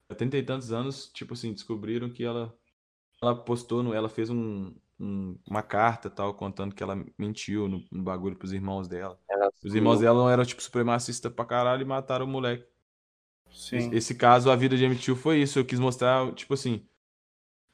há 0.08 0.14
30 0.14 0.38
e 0.38 0.42
tantos 0.42 0.72
anos, 0.72 1.10
tipo 1.12 1.34
assim, 1.34 1.52
descobriram 1.52 2.10
que 2.10 2.24
ela 2.24 2.56
ela 3.22 3.36
postou, 3.36 3.82
no, 3.82 3.94
ela 3.94 4.08
fez 4.08 4.30
um, 4.30 4.74
um, 5.02 5.36
uma 5.50 5.62
carta 5.62 6.08
tal, 6.08 6.32
contando 6.32 6.74
que 6.74 6.82
ela 6.82 7.04
mentiu 7.18 7.68
no, 7.68 7.84
no 7.90 8.02
bagulho 8.04 8.36
pros 8.36 8.52
irmãos 8.52 8.86
dela. 8.86 9.18
Os 9.64 9.74
irmãos 9.74 9.98
dela 9.98 10.16
não 10.16 10.30
eram, 10.30 10.44
tipo, 10.44 10.62
supremacistas 10.62 11.32
pra 11.32 11.44
caralho 11.44 11.82
e 11.82 11.84
mataram 11.84 12.24
o 12.24 12.28
moleque. 12.28 12.64
Sim. 13.50 13.90
Esse 13.92 14.14
caso, 14.14 14.48
a 14.48 14.56
vida 14.56 14.76
de 14.76 14.84
Emmett 14.84 15.14
foi 15.16 15.42
isso. 15.42 15.58
Eu 15.58 15.64
quis 15.64 15.80
mostrar, 15.80 16.32
tipo 16.34 16.54
assim, 16.54 16.86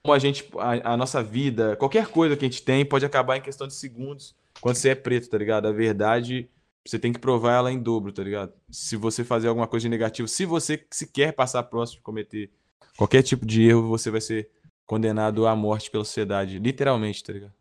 como 0.03 0.15
a 0.15 0.19
gente, 0.19 0.49
a, 0.57 0.95
a, 0.95 0.97
nossa 0.97 1.23
vida, 1.23 1.77
qualquer 1.77 2.09
coisa 2.09 2.35
que 2.35 2.47
a 2.47 2.49
gente 2.49 2.63
tem 2.63 2.85
pode 2.85 3.05
acabar 3.05 3.37
em 3.37 3.43
questão 3.43 3.67
de 3.67 3.75
segundos 3.75 4.35
quando 4.61 4.77
você 4.77 4.89
é 4.89 4.95
preto, 4.95 5.29
tá 5.29 5.37
ligado? 5.37 5.69
A 5.69 5.73
verdade, 5.73 6.49
você 6.85 6.99
tem 6.99 7.13
que 7.13 7.19
provar 7.19 7.57
ela 7.57 7.71
em 7.71 7.79
dobro, 7.79 8.11
tá 8.11 8.23
ligado? 8.23 8.53
Se 8.71 8.97
você 8.97 9.23
fazer 9.23 9.49
alguma 9.49 9.69
coisa 9.69 9.85
de 9.85 9.91
negativo, 9.91 10.27
se 10.27 10.47
você 10.47 10.85
se 10.91 11.07
quer 11.07 11.33
passar 11.33 11.63
próximo 11.65 11.99
de 11.99 12.03
cometer 12.03 12.51
qualquer 12.97 13.23
tipo 13.23 13.47
de 13.47 13.63
erro, 13.69 13.87
você 13.87 14.11
vai 14.11 14.21
ser 14.21 14.51
condenado 14.89 15.47
à 15.47 15.55
morte 15.55 15.91
pela 15.91 16.03
sociedade, 16.03 16.59
literalmente, 16.59 17.23
tá 17.23 17.33
ligado? 17.33 17.53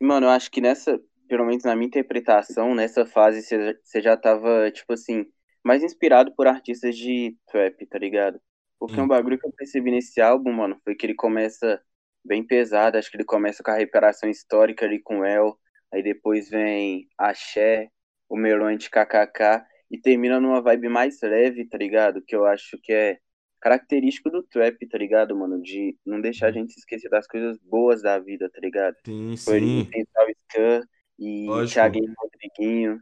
Mano, 0.00 0.26
eu 0.26 0.30
acho 0.30 0.48
que 0.50 0.60
nessa, 0.60 0.98
pelo 1.28 1.44
menos 1.44 1.64
na 1.64 1.74
minha 1.74 1.88
interpretação, 1.88 2.76
nessa 2.76 3.04
fase 3.04 3.42
você 3.42 4.00
já 4.00 4.16
tava, 4.16 4.70
tipo 4.70 4.92
assim, 4.92 5.26
mais 5.64 5.82
inspirado 5.82 6.32
por 6.36 6.46
artistas 6.46 6.96
de 6.96 7.36
trap, 7.50 7.84
tá 7.86 7.98
ligado? 7.98 8.40
Porque 8.78 9.00
um 9.00 9.08
bagulho 9.08 9.36
que 9.36 9.46
eu 9.46 9.52
percebi 9.52 9.90
nesse 9.90 10.20
álbum, 10.20 10.52
mano, 10.52 10.78
foi 10.84 10.94
que 10.94 11.04
ele 11.04 11.14
começa 11.14 11.82
bem 12.24 12.46
pesado, 12.46 12.96
acho 12.96 13.10
que 13.10 13.16
ele 13.16 13.24
começa 13.24 13.64
com 13.64 13.72
a 13.72 13.76
reparação 13.76 14.30
histórica 14.30 14.86
ali 14.86 15.00
com 15.02 15.24
El, 15.24 15.58
aí 15.92 16.04
depois 16.04 16.48
vem 16.48 17.08
Axé, 17.18 17.90
o 18.28 18.36
Melon 18.36 18.76
de 18.76 18.88
KKK, 18.88 19.64
e 19.90 19.98
termina 19.98 20.38
numa 20.38 20.62
vibe 20.62 20.88
mais 20.88 21.20
leve, 21.20 21.66
tá 21.66 21.78
ligado? 21.78 22.22
Que 22.22 22.36
eu 22.36 22.44
acho 22.44 22.78
que 22.80 22.92
é 22.92 23.18
característico 23.60 24.30
do 24.30 24.42
trap, 24.42 24.86
tá 24.86 24.98
ligado, 24.98 25.36
mano? 25.36 25.60
De 25.60 25.96
não 26.04 26.20
deixar 26.20 26.48
a 26.48 26.52
gente 26.52 26.72
se 26.72 26.80
esquecer 26.80 27.08
das 27.08 27.26
coisas 27.26 27.58
boas 27.58 28.02
da 28.02 28.18
vida, 28.18 28.50
tá 28.50 28.60
ligado? 28.60 28.96
Sim, 29.04 29.36
Foi 29.36 29.60
sim. 29.60 29.90
Salve 30.14 30.36
Scan 30.44 30.82
e. 31.18 31.46
Thiaguinho 31.72 32.14
Rodriguinho. 32.18 33.00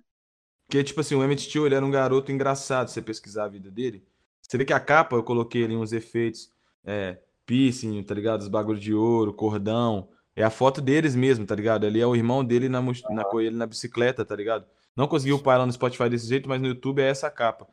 Porque, 0.67 0.83
tipo 0.83 1.01
assim, 1.01 1.15
o 1.15 1.23
Emmett 1.23 1.49
Till, 1.49 1.67
ele 1.67 1.75
era 1.75 1.85
um 1.85 1.91
garoto 1.91 2.33
engraçado, 2.33 2.89
se 2.89 2.95
você 2.95 3.03
pesquisar 3.03 3.45
a 3.45 3.49
vida 3.49 3.71
dele. 3.71 4.05
Você 4.41 4.57
vê 4.57 4.65
que 4.65 4.73
a 4.73 4.81
capa, 4.81 5.17
eu 5.17 5.23
coloquei 5.23 5.65
ali 5.65 5.77
uns 5.77 5.93
efeitos, 5.93 6.51
é, 6.85 7.19
piercing, 7.47 8.03
tá 8.03 8.15
ligado? 8.15 8.41
Os 8.41 8.49
bagulhos 8.49 8.83
de 8.83 8.95
ouro, 8.95 9.33
cordão. 9.33 10.09
É 10.37 10.43
a 10.43 10.51
foto 10.51 10.81
deles 10.81 11.15
mesmo, 11.15 11.47
tá 11.47 11.55
ligado? 11.55 11.87
Ali 11.87 12.01
é 12.01 12.07
o 12.07 12.17
irmão 12.17 12.45
dele 12.45 12.69
na, 12.69 12.83
na, 12.83 13.25
com 13.25 13.41
ele 13.41 13.55
na 13.55 13.67
bicicleta, 13.67 14.25
tá 14.25 14.35
ligado? 14.35 14.67
Não 14.97 15.07
conseguiu 15.07 15.41
ela 15.47 15.67
no 15.67 15.73
Spotify 15.73 16.09
desse 16.09 16.27
jeito, 16.27 16.49
mas 16.49 16.61
no 16.61 16.69
YouTube 16.69 17.01
é 17.01 17.09
essa 17.09 17.31
capa. 17.31 17.69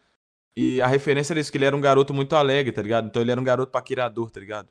E 0.56 0.82
a 0.82 0.88
referência 0.88 1.34
era 1.34 1.40
isso, 1.40 1.52
que 1.52 1.58
ele 1.58 1.66
era 1.66 1.76
um 1.76 1.82
garoto 1.82 2.14
muito 2.14 2.36
alegre, 2.36 2.72
tá 2.72 2.82
ligado? 2.82 3.08
Então 3.08 3.22
ele 3.22 3.32
era 3.32 3.40
um 3.40 3.44
garoto 3.44 3.72
paquerador, 3.72 4.30
tá 4.30 4.40
ligado? 4.40 4.70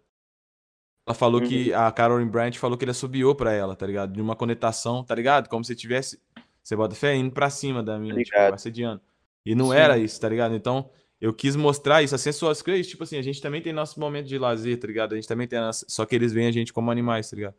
Ela 1.06 1.14
falou 1.14 1.40
que, 1.40 1.72
a 1.72 1.90
Caroline 1.90 2.30
Bryant 2.30 2.54
falou 2.56 2.76
que 2.76 2.84
ele 2.84 2.90
assobiou 2.90 3.34
pra 3.34 3.52
ela, 3.52 3.74
tá 3.74 3.86
ligado? 3.86 4.12
De 4.12 4.20
uma 4.20 4.36
conectação, 4.36 5.02
tá 5.02 5.14
ligado? 5.14 5.48
Como 5.48 5.64
se 5.64 5.74
tivesse, 5.74 6.20
você 6.62 6.76
bota 6.76 6.94
fé, 6.94 7.14
indo 7.16 7.32
pra 7.32 7.48
cima 7.50 7.82
da 7.82 7.98
mina, 7.98 8.22
tipo, 8.22 8.36
Ligado. 8.36 8.54
assediando. 8.54 9.00
E 9.44 9.54
não 9.54 9.70
Sim. 9.70 9.76
era 9.76 9.98
isso, 9.98 10.20
tá 10.20 10.28
ligado? 10.28 10.54
Então, 10.54 10.90
eu 11.20 11.32
quis 11.32 11.56
mostrar 11.56 12.02
isso, 12.02 12.14
a 12.14 12.18
sensualidade, 12.18 12.62
que 12.62 12.70
é 12.70 12.76
isso, 12.76 12.90
tipo 12.90 13.02
assim, 13.02 13.16
a 13.16 13.22
gente 13.22 13.40
também 13.40 13.62
tem 13.62 13.72
nosso 13.72 13.98
momento 13.98 14.26
de 14.26 14.38
lazer, 14.38 14.78
tá 14.78 14.86
ligado? 14.86 15.14
A 15.14 15.16
gente 15.16 15.26
também 15.26 15.48
tem 15.48 15.58
nossa... 15.58 15.84
Só 15.88 16.04
que 16.04 16.14
eles 16.14 16.32
veem 16.32 16.46
a 16.46 16.52
gente 16.52 16.72
como 16.72 16.90
animais, 16.90 17.28
tá 17.30 17.36
ligado? 17.36 17.54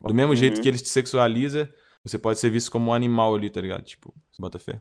Do 0.00 0.14
mesmo 0.14 0.34
jeito 0.34 0.56
Uhum. 0.56 0.62
que 0.62 0.68
eles 0.68 0.82
te 0.82 0.88
sexualiza, 0.88 1.72
você 2.02 2.18
pode 2.18 2.38
ser 2.40 2.50
visto 2.50 2.70
como 2.70 2.90
um 2.90 2.94
animal 2.94 3.34
ali, 3.34 3.50
tá 3.50 3.60
ligado? 3.60 3.82
Tipo, 3.82 4.12
você 4.32 4.40
bota 4.40 4.58
fé. 4.58 4.80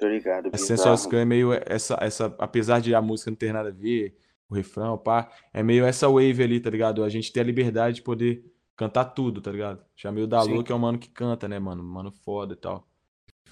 Tô 0.00 0.08
ligado, 0.08 0.50
A. 0.50 0.56
Sensual 0.56 0.96
Scan 0.96 1.20
é 1.20 1.24
meio 1.26 1.52
essa, 1.52 1.96
essa, 2.00 2.34
apesar 2.38 2.80
de 2.80 2.94
a 2.94 3.02
música 3.02 3.30
não 3.30 3.36
ter 3.36 3.52
nada 3.52 3.68
a 3.68 3.72
ver, 3.72 4.16
o 4.48 4.54
refrão, 4.54 4.96
pá, 4.96 5.30
é 5.52 5.62
meio 5.62 5.84
essa 5.84 6.08
wave 6.08 6.42
ali, 6.42 6.58
tá 6.58 6.70
ligado? 6.70 7.04
A 7.04 7.08
gente 7.10 7.30
tem 7.30 7.42
a 7.42 7.46
liberdade 7.46 7.96
de 7.96 8.02
poder 8.02 8.42
cantar 8.74 9.04
tudo, 9.04 9.42
tá 9.42 9.52
ligado? 9.52 9.84
Chamei 9.94 10.24
o 10.24 10.26
Dalu, 10.26 10.64
que 10.64 10.72
é 10.72 10.74
o 10.74 10.78
mano 10.78 10.98
que 10.98 11.10
canta, 11.10 11.46
né, 11.46 11.58
mano? 11.58 11.84
Mano 11.84 12.10
foda 12.10 12.54
e 12.54 12.56
tal. 12.56 12.88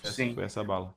Sim. 0.02 0.34
Foi 0.34 0.44
essa 0.44 0.64
bala. 0.64 0.94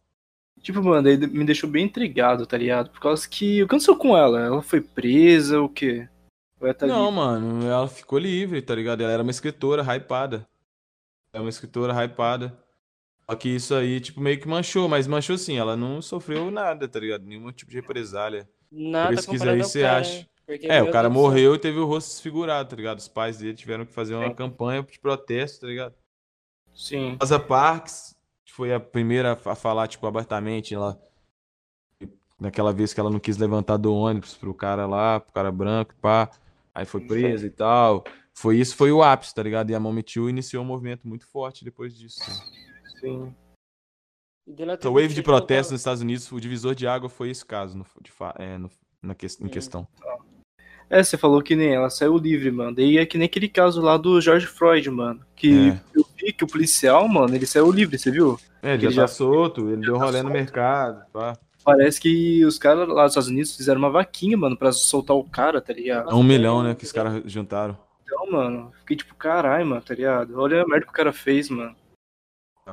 Tipo, 0.62 0.82
mano, 0.82 1.08
aí 1.08 1.18
me 1.18 1.44
deixou 1.44 1.70
bem 1.70 1.86
intrigado, 1.86 2.46
tá 2.46 2.58
ligado? 2.58 2.90
Por 2.92 3.02
causa 3.02 3.28
que. 3.28 3.62
O 3.62 3.68
que 3.68 3.76
aconteceu 3.76 3.98
com 3.98 4.16
ela? 4.16 4.40
Ela 4.40 4.62
foi 4.62 4.80
presa, 4.80 5.60
o 5.60 5.68
quê? 5.68 6.08
Tá 6.78 6.86
Não, 6.86 7.06
livre? 7.06 7.16
mano, 7.16 7.68
ela 7.68 7.88
ficou 7.88 8.20
livre, 8.20 8.62
tá 8.62 8.76
ligado? 8.76 9.02
Ela 9.02 9.12
era 9.12 9.24
uma 9.24 9.32
escritora 9.32 9.84
hypada. 9.84 10.48
É 11.34 11.40
uma 11.40 11.50
escritora 11.50 11.94
hypada. 12.06 12.58
Só 13.32 13.36
que 13.38 13.48
isso 13.48 13.74
aí, 13.74 14.02
tipo, 14.02 14.20
meio 14.20 14.38
que 14.38 14.46
manchou, 14.46 14.90
mas 14.90 15.08
manchou 15.08 15.38
sim, 15.38 15.58
ela 15.58 15.78
não 15.78 16.02
sofreu 16.02 16.52
nada, 16.52 16.86
tá 16.86 17.00
ligado? 17.00 17.24
Nenhum 17.24 17.50
tipo 17.54 17.72
de 17.72 17.78
represália. 17.78 18.50
Nada 18.70 19.16
Pesquisa 19.16 19.52
aí, 19.52 19.60
você 19.60 19.84
acha. 19.86 20.28
Porque, 20.46 20.68
É, 20.68 20.84
o 20.84 20.92
cara 20.92 21.08
Deus 21.08 21.22
morreu 21.22 21.56
e 21.56 21.58
teve 21.58 21.80
o 21.80 21.86
rosto 21.86 22.10
desfigurado, 22.10 22.68
tá 22.68 22.76
ligado? 22.76 23.00
Os 23.00 23.08
pais 23.08 23.38
dele 23.38 23.54
tiveram 23.54 23.86
que 23.86 23.94
fazer 23.94 24.16
uma 24.16 24.28
Sim. 24.28 24.36
campanha 24.36 24.84
de 24.84 25.00
protesto, 25.00 25.62
tá 25.62 25.68
ligado? 25.68 25.96
Sim. 26.74 27.16
Rosa 27.22 27.40
Parks 27.40 28.14
foi 28.52 28.74
a 28.74 28.82
primeira 28.82 29.40
a 29.46 29.56
falar, 29.56 29.88
tipo, 29.88 30.06
abertamente, 30.06 30.76
ela 30.76 31.02
naquela 32.38 32.74
vez 32.74 32.94
que 32.94 33.00
ela 33.00 33.10
não 33.10 33.20
quis 33.20 33.38
levantar 33.38 33.78
do 33.78 33.94
ônibus 33.94 34.36
pro 34.36 34.54
cara 34.54 34.86
lá, 34.86 35.22
pro 35.22 35.32
cara 35.32 35.54
branco, 35.54 35.96
pá, 36.02 36.30
aí 36.76 36.86
foi 36.86 37.00
presa 37.00 37.48
e 37.48 37.50
tal. 37.50 38.04
Foi 38.34 38.58
isso, 38.58 38.76
foi 38.76 38.92
o 38.92 39.02
ápice, 39.02 39.34
tá 39.34 39.42
ligado? 39.42 39.70
E 39.70 39.76
a 39.76 39.80
Mommy 39.80 40.04
Tio 40.04 40.30
iniciou 40.30 40.64
um 40.64 40.68
movimento 40.68 41.08
muito 41.08 41.26
forte 41.28 41.64
depois 41.64 41.96
disso. 41.98 42.20
Sim. 43.02 43.34
E 44.48 44.54
teve 44.54 44.90
wave 44.90 45.14
de 45.14 45.22
protestos 45.24 45.72
nos 45.72 45.82
Estados 45.82 46.02
Unidos, 46.02 46.32
o 46.32 46.40
divisor 46.40 46.74
de 46.76 46.88
água 46.88 47.10
foi 47.10 47.30
esse 47.30 47.46
caso, 47.46 47.78
no, 47.78 47.86
de 48.02 48.12
fa- 48.12 48.36
é, 48.40 48.58
no- 48.58 48.70
na 49.02 49.14
que- 49.14 49.26
em 49.40 49.46
Hum. 49.46 49.50
questão. 49.50 49.88
É, 50.90 51.02
você 51.02 51.18
falou 51.18 51.42
que 51.42 51.56
nem 51.56 51.74
ela 51.74 51.90
saiu 51.90 52.18
livre, 52.18 52.52
mano. 52.52 52.76
Daí 52.76 52.98
é 52.98 53.06
que 53.06 53.18
nem 53.18 53.26
aquele 53.26 53.48
caso 53.48 53.82
lá 53.82 53.96
do 53.98 54.20
George 54.20 54.46
Floyd, 54.46 54.90
mano. 54.90 55.22
Que 55.36 55.70
É. 55.70 55.82
eu 55.96 56.06
vi 56.18 56.34
que 56.34 56.44
o 56.44 56.48
policial, 56.48 57.08
mano, 57.08 57.34
ele 57.34 57.46
saiu 57.46 57.72
livre, 57.72 57.98
você 57.98 58.12
viu? 58.12 58.38
É, 58.62 58.74
ele 58.74 58.86
Ele 58.86 58.92
já 58.92 58.92
já- 58.92 59.02
tá 59.04 59.08
solto, 59.08 59.70
ele 59.70 59.82
deu 59.86 59.98
tá 59.98 60.04
rolê 60.06 60.18
no 60.18 60.24
solto. 60.28 60.34
mercado, 60.34 61.06
pá. 61.12 61.38
Parece 61.64 62.02
que 62.02 62.44
os 62.44 62.58
caras 62.58 62.88
lá 62.90 63.04
dos 63.04 63.12
Estados 63.12 63.30
Unidos 63.30 63.56
fizeram 63.56 63.80
uma 63.80 63.90
vaquinha, 63.92 64.36
mano, 64.36 64.58
pra 64.58 64.72
soltar 64.74 65.16
o 65.16 65.24
cara, 65.24 65.62
tá 65.62 65.72
ligado? 65.72 66.10
É 66.10 66.14
um 66.14 66.24
milhão, 66.24 66.62
né, 66.64 66.74
que 66.76 66.84
os 66.84 66.92
caras 66.92 67.22
juntaram. 67.26 67.78
Então, 68.04 68.30
mano, 68.32 68.74
fiquei 68.80 68.98
tipo, 68.98 69.16
caralho, 69.16 69.66
mano, 69.66 69.82
tá 69.82 69.94
ligado? 69.94 70.38
Olha 70.38 70.64
a 70.64 70.68
merda 70.68 70.86
que 70.88 70.92
o 70.92 70.96
cara 70.96 71.14
fez, 71.14 71.50
mano. 71.50 71.74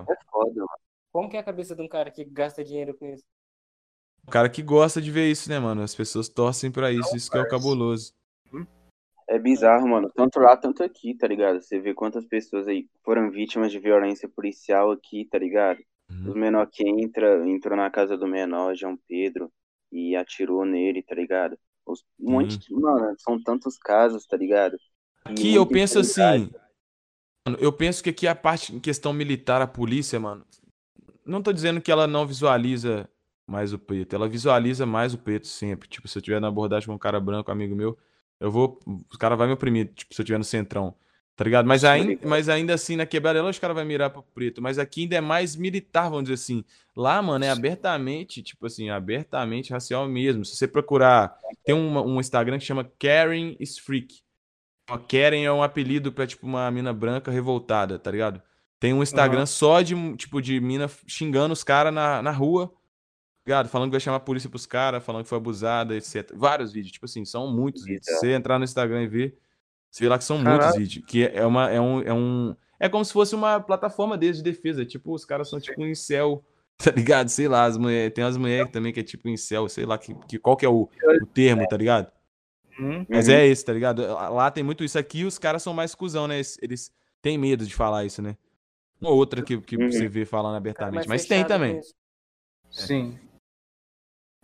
É 0.08 0.16
foda, 0.30 0.54
mano. 0.54 0.68
Como 1.12 1.28
que 1.28 1.36
é 1.36 1.40
a 1.40 1.44
cabeça 1.44 1.74
de 1.74 1.82
um 1.82 1.88
cara 1.88 2.10
que 2.10 2.24
gasta 2.24 2.62
dinheiro 2.62 2.94
com 2.94 3.06
isso? 3.06 3.24
O 4.26 4.30
cara 4.30 4.48
que 4.48 4.62
gosta 4.62 5.00
de 5.00 5.10
ver 5.10 5.30
isso, 5.30 5.48
né, 5.48 5.58
mano? 5.58 5.82
As 5.82 5.94
pessoas 5.94 6.28
torcem 6.28 6.70
pra 6.70 6.92
isso, 6.92 7.16
isso 7.16 7.30
que 7.30 7.38
é 7.38 7.40
o 7.40 7.48
cabuloso. 7.48 8.12
É 9.26 9.38
bizarro, 9.38 9.88
mano. 9.88 10.10
Tanto 10.14 10.38
lá, 10.40 10.56
tanto 10.56 10.82
aqui, 10.82 11.14
tá 11.14 11.26
ligado? 11.26 11.60
Você 11.60 11.78
vê 11.78 11.92
quantas 11.92 12.26
pessoas 12.26 12.66
aí 12.66 12.88
foram 13.04 13.30
vítimas 13.30 13.70
de 13.70 13.78
violência 13.78 14.28
policial 14.28 14.90
aqui, 14.90 15.26
tá 15.30 15.38
ligado? 15.38 15.78
Uhum. 16.10 16.30
Os 16.30 16.34
menor 16.34 16.66
que 16.66 16.88
entra, 16.88 17.46
entrou 17.46 17.76
na 17.76 17.90
casa 17.90 18.16
do 18.16 18.26
menor, 18.26 18.74
João 18.74 18.98
Pedro, 19.06 19.52
e 19.92 20.16
atirou 20.16 20.64
nele, 20.64 21.02
tá 21.02 21.14
ligado? 21.14 21.58
Os, 21.86 22.02
um 22.18 22.32
monte 22.32 22.58
de, 22.58 22.72
mano, 22.72 23.14
são 23.18 23.42
tantos 23.42 23.76
casos, 23.78 24.26
tá 24.26 24.36
ligado? 24.36 24.78
E 25.28 25.32
Aqui 25.32 25.54
eu 25.54 25.66
penso 25.66 25.98
assim. 25.98 26.50
Mano, 27.48 27.58
eu 27.60 27.72
penso 27.72 28.02
que 28.02 28.10
aqui 28.10 28.26
a 28.26 28.34
parte 28.34 28.74
em 28.74 28.78
questão 28.78 29.12
militar, 29.12 29.62
a 29.62 29.66
polícia, 29.66 30.20
mano. 30.20 30.44
Não 31.24 31.42
tô 31.42 31.52
dizendo 31.52 31.80
que 31.80 31.90
ela 31.90 32.06
não 32.06 32.26
visualiza 32.26 33.08
mais 33.46 33.72
o 33.72 33.78
preto. 33.78 34.14
Ela 34.14 34.28
visualiza 34.28 34.84
mais 34.84 35.14
o 35.14 35.18
preto 35.18 35.46
sempre. 35.46 35.88
Tipo, 35.88 36.06
se 36.08 36.18
eu 36.18 36.22
tiver 36.22 36.40
na 36.40 36.48
abordagem 36.48 36.86
com 36.86 36.94
um 36.94 36.98
cara 36.98 37.18
branco, 37.18 37.50
amigo 37.50 37.74
meu, 37.74 37.96
eu 38.38 38.50
vou. 38.50 38.78
Os 39.10 39.16
caras 39.16 39.38
vão 39.38 39.46
me 39.46 39.54
oprimir, 39.54 39.90
tipo, 39.94 40.14
se 40.14 40.20
eu 40.20 40.26
tiver 40.26 40.38
no 40.38 40.44
centrão. 40.44 40.94
Tá 41.34 41.44
ligado? 41.44 41.66
Mas, 41.66 41.84
ainda, 41.84 42.18
mas 42.26 42.48
ainda 42.48 42.74
assim, 42.74 42.96
na 42.96 43.06
quebrada, 43.06 43.44
os 43.44 43.58
caras 43.60 43.76
vão 43.76 43.84
mirar 43.84 44.10
pro 44.10 44.22
preto. 44.22 44.60
Mas 44.60 44.76
aqui 44.78 45.02
ainda 45.02 45.16
é 45.16 45.20
mais 45.20 45.54
militar, 45.54 46.08
vamos 46.10 46.24
dizer 46.24 46.34
assim. 46.34 46.64
Lá, 46.96 47.22
mano, 47.22 47.44
é 47.44 47.50
abertamente, 47.50 48.42
tipo 48.42 48.66
assim, 48.66 48.90
abertamente 48.90 49.72
racial 49.72 50.08
mesmo. 50.08 50.44
Se 50.44 50.56
você 50.56 50.66
procurar, 50.66 51.38
tem 51.64 51.74
uma- 51.76 52.02
um 52.02 52.18
Instagram 52.18 52.58
que 52.58 52.64
chama 52.64 52.90
Karen 52.98 53.54
is 53.60 53.78
Freak. 53.78 54.20
A 54.88 54.98
Karen 54.98 55.42
é 55.42 55.52
um 55.52 55.62
apelido 55.62 56.10
pra, 56.10 56.26
tipo, 56.26 56.46
uma 56.46 56.70
mina 56.70 56.92
branca 56.92 57.30
revoltada, 57.30 57.98
tá 57.98 58.10
ligado? 58.10 58.42
Tem 58.80 58.94
um 58.94 59.02
Instagram 59.02 59.40
Aham. 59.40 59.46
só 59.46 59.82
de, 59.82 60.16
tipo, 60.16 60.40
de 60.40 60.58
mina 60.60 60.88
xingando 61.06 61.52
os 61.52 61.62
caras 61.62 61.92
na, 61.92 62.22
na 62.22 62.30
rua, 62.30 62.68
tá 62.68 62.74
ligado? 63.46 63.68
Falando 63.68 63.90
que 63.90 63.94
vai 63.94 64.00
chamar 64.00 64.16
a 64.16 64.20
polícia 64.20 64.48
pros 64.48 64.66
caras, 64.66 65.04
falando 65.04 65.24
que 65.24 65.28
foi 65.28 65.36
abusada, 65.36 65.94
etc. 65.94 66.32
Vários 66.34 66.72
vídeos, 66.72 66.92
tipo 66.92 67.04
assim, 67.04 67.24
são 67.24 67.52
muitos 67.52 67.84
vídeos. 67.84 68.06
Se 68.06 68.14
você 68.20 68.32
entrar 68.32 68.58
no 68.58 68.64
Instagram 68.64 69.02
e 69.02 69.08
ver, 69.08 69.38
você 69.90 70.04
vê 70.04 70.08
lá 70.08 70.16
que 70.16 70.24
são 70.24 70.38
muitos 70.38 70.58
Caralho. 70.58 70.78
vídeos. 70.78 71.04
Que 71.06 71.24
é, 71.24 71.44
uma, 71.44 71.70
é, 71.70 71.80
um, 71.80 72.02
é 72.02 72.14
um. 72.14 72.56
É 72.80 72.88
como 72.88 73.04
se 73.04 73.12
fosse 73.12 73.34
uma 73.34 73.60
plataforma 73.60 74.16
deles 74.16 74.38
de 74.38 74.42
defesa. 74.42 74.86
Tipo, 74.86 75.12
os 75.12 75.24
caras 75.24 75.50
são 75.50 75.60
tipo 75.60 75.82
um 75.82 75.86
incel, 75.86 76.44
tá 76.78 76.90
ligado? 76.92 77.28
Sei 77.28 77.48
lá, 77.48 77.64
as 77.64 77.76
mulheres. 77.76 78.14
Tem 78.14 78.24
as 78.24 78.36
mulheres 78.36 78.70
também 78.70 78.92
que 78.92 79.00
é 79.00 79.02
tipo 79.02 79.28
incel, 79.28 79.68
sei 79.68 79.84
lá, 79.84 79.98
que, 79.98 80.14
que, 80.28 80.38
qual 80.38 80.56
que 80.56 80.64
é 80.64 80.68
o, 80.68 80.88
o 81.22 81.26
termo, 81.26 81.66
tá 81.66 81.76
ligado? 81.76 82.10
Hum? 82.78 83.04
Mas 83.08 83.28
Uhum. 83.28 83.34
é 83.34 83.46
esse, 83.46 83.64
tá 83.64 83.72
ligado? 83.72 84.02
Lá 84.06 84.50
tem 84.50 84.62
muito 84.62 84.84
isso. 84.84 84.98
Aqui 84.98 85.24
os 85.24 85.38
caras 85.38 85.62
são 85.62 85.74
mais 85.74 85.94
cuzão, 85.94 86.26
né? 86.28 86.36
Eles, 86.36 86.58
eles 86.62 86.92
têm 87.20 87.36
medo 87.36 87.66
de 87.66 87.74
falar 87.74 88.04
isso, 88.04 88.22
né? 88.22 88.36
Uma 89.00 89.10
outra 89.10 89.42
que, 89.42 89.60
que 89.60 89.76
Uhum. 89.76 89.90
você 89.90 90.08
vê 90.08 90.24
falando 90.24 90.56
abertamente. 90.56 90.94
mais 90.94 91.06
Mas 91.06 91.26
tem 91.26 91.44
também. 91.46 91.78
isso. 91.78 91.94
Sim. 92.70 93.18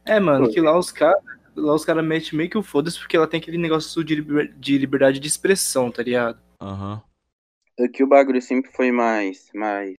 É, 0.05 0.18
mano, 0.20 0.51
que 0.51 0.61
lá 0.61 0.77
os 0.79 0.90
caras. 0.92 1.23
Lá 1.57 1.73
os 1.73 1.85
caras 1.85 2.05
metem 2.05 2.37
meio 2.37 2.51
que 2.51 2.59
o 2.59 2.64
foda-se 2.64 2.99
porque 2.99 3.16
ela 3.16 3.29
tem 3.29 3.38
aquele 3.38 3.57
negócio 3.59 4.03
de, 4.03 4.16
liber- 4.16 4.53
de 4.59 4.77
liberdade 4.77 5.20
de 5.20 5.29
expressão, 5.29 5.88
tá 5.88 6.03
ligado? 6.03 6.42
Aham. 6.61 7.01
Aqui 7.79 8.03
o 8.03 8.09
bagulho 8.09 8.42
sempre 8.42 8.73
foi 8.73 8.90
mais, 8.90 9.51
mais, 9.55 9.94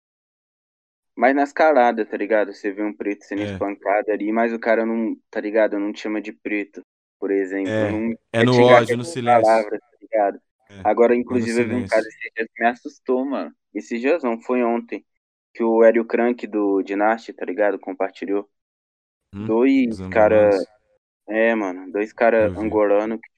mais 1.16 1.34
na 1.34 1.44
escalada, 1.44 2.06
tá 2.06 2.18
ligado? 2.18 2.54
Você 2.54 2.74
vê 2.74 2.84
um 2.84 2.92
preto 2.94 3.24
sendo 3.24 3.44
É. 3.44 3.54
espancado 3.54 4.12
ali, 4.12 4.34
mas 4.34 4.52
o 4.52 4.60
cara 4.60 4.86
não, 4.86 5.16
tá 5.32 5.40
ligado? 5.40 5.80
Não 5.80 5.94
te 5.94 6.02
chama 6.02 6.22
de 6.22 6.34
preto, 6.34 6.82
por 7.26 7.32
exemplo. 7.32 7.70
É, 7.70 7.92
não 7.92 8.14
É 8.34 8.44
no 8.44 8.54
ódio, 8.64 8.98
no 8.98 9.04
silêncio. 9.06 9.44
palavras, 9.44 9.80
tá 9.82 9.98
ligado? 10.02 10.42
É, 10.70 10.82
Agora, 10.84 11.16
inclusive, 11.16 11.62
eu 11.62 11.68
vi 11.68 11.76
um 11.76 11.86
cara 11.88 12.02
esses 12.08 12.20
dias 12.36 12.50
que 12.54 12.64
me 12.64 12.70
assustou, 12.70 13.26
mano. 13.26 13.54
Esses 13.74 14.00
dias 14.02 14.24
não, 14.24 14.42
foi 14.42 14.64
ontem. 14.64 15.06
Que 15.54 15.64
o 15.64 15.84
Hélio 15.84 16.06
Crank 16.06 16.48
do 16.48 16.82
Dynasty, 16.84 17.34
tá 17.34 17.46
ligado? 17.46 17.80
Compartilhou. 17.80 18.50
Hum, 19.34 19.46
Dois 19.46 20.00
os 20.00 20.08
cara. 20.10 20.50
angolanos. 20.50 20.68
É, 21.30 21.56
mano, 21.56 21.92
dois 21.92 22.14
caras 22.14 22.56
angolanos 22.58 23.20
que, 23.22 23.30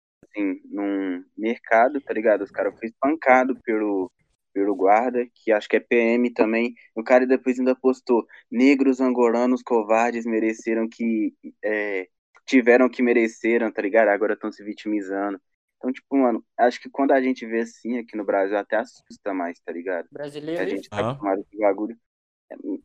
assim, 0.41 0.61
num 0.65 1.23
mercado, 1.37 2.01
tá 2.01 2.13
ligado? 2.13 2.43
Os 2.43 2.51
caras 2.51 2.77
foi 2.79 2.87
espancado 2.89 3.59
pelo, 3.63 4.11
pelo 4.53 4.75
guarda, 4.75 5.25
que 5.35 5.51
acho 5.51 5.69
que 5.69 5.77
é 5.77 5.79
PM 5.79 6.33
também. 6.33 6.73
O 6.95 7.03
cara 7.03 7.27
depois 7.27 7.59
ainda 7.59 7.75
postou: 7.75 8.25
negros 8.51 9.01
angolanos 9.01 9.61
covardes 9.63 10.25
mereceram 10.25 10.87
que. 10.89 11.33
é, 11.63 12.07
tiveram 12.47 12.89
que 12.89 13.03
mereceram, 13.03 13.71
tá 13.71 13.81
ligado? 13.81 14.07
Agora 14.07 14.33
estão 14.33 14.51
se 14.51 14.63
vitimizando. 14.63 15.39
Então, 15.77 15.91
tipo, 15.93 16.17
mano, 16.17 16.43
acho 16.57 16.79
que 16.81 16.89
quando 16.89 17.11
a 17.11 17.21
gente 17.21 17.45
vê 17.45 17.59
assim 17.59 17.99
aqui 17.99 18.17
no 18.17 18.25
Brasil 18.25 18.57
até 18.57 18.77
assusta 18.77 19.33
mais, 19.33 19.59
tá 19.59 19.71
ligado? 19.71 20.07
Brasileiro 20.11 20.63
a 20.63 20.65
gente 20.65 20.89
tá 20.89 20.99
acostumado 20.99 21.37
com 21.43 21.47
esse 21.51 21.57
bagulho. 21.59 21.97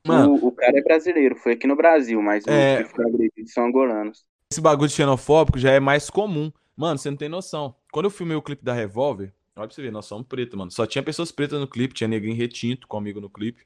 Mano. 0.06 0.34
O, 0.34 0.48
o 0.48 0.52
cara 0.52 0.78
é 0.78 0.82
brasileiro, 0.82 1.36
foi 1.36 1.52
aqui 1.52 1.66
no 1.66 1.76
Brasil, 1.76 2.20
mas 2.20 2.46
É. 2.46 2.80
os 2.80 2.88
que 2.88 2.94
foram 2.94 3.08
agredidos 3.08 3.52
são 3.52 3.64
angolanos. 3.66 4.24
Esse 4.50 4.60
bagulho 4.60 4.88
de 4.88 4.94
xenofóbico 4.94 5.58
já 5.58 5.70
é 5.70 5.80
mais 5.80 6.10
comum. 6.10 6.52
Mano, 6.76 6.98
você 6.98 7.10
não 7.10 7.16
tem 7.16 7.28
noção. 7.28 7.74
Quando 7.92 8.06
eu 8.06 8.10
filmei 8.10 8.36
o 8.36 8.42
clipe 8.42 8.64
da 8.64 8.74
Revolver, 8.74 9.32
olha 9.56 9.66
pra 9.68 9.74
você 9.74 9.80
ver, 9.80 9.92
nós 9.92 10.06
somos 10.06 10.26
pretos, 10.26 10.58
mano. 10.58 10.70
Só 10.70 10.86
tinha 10.86 11.02
pessoas 11.02 11.30
pretas 11.30 11.60
no 11.60 11.68
clipe, 11.68 11.94
tinha 11.94 12.08
negrinho 12.08 12.36
retinto 12.36 12.86
comigo 12.88 13.20
no 13.20 13.30
clipe. 13.30 13.64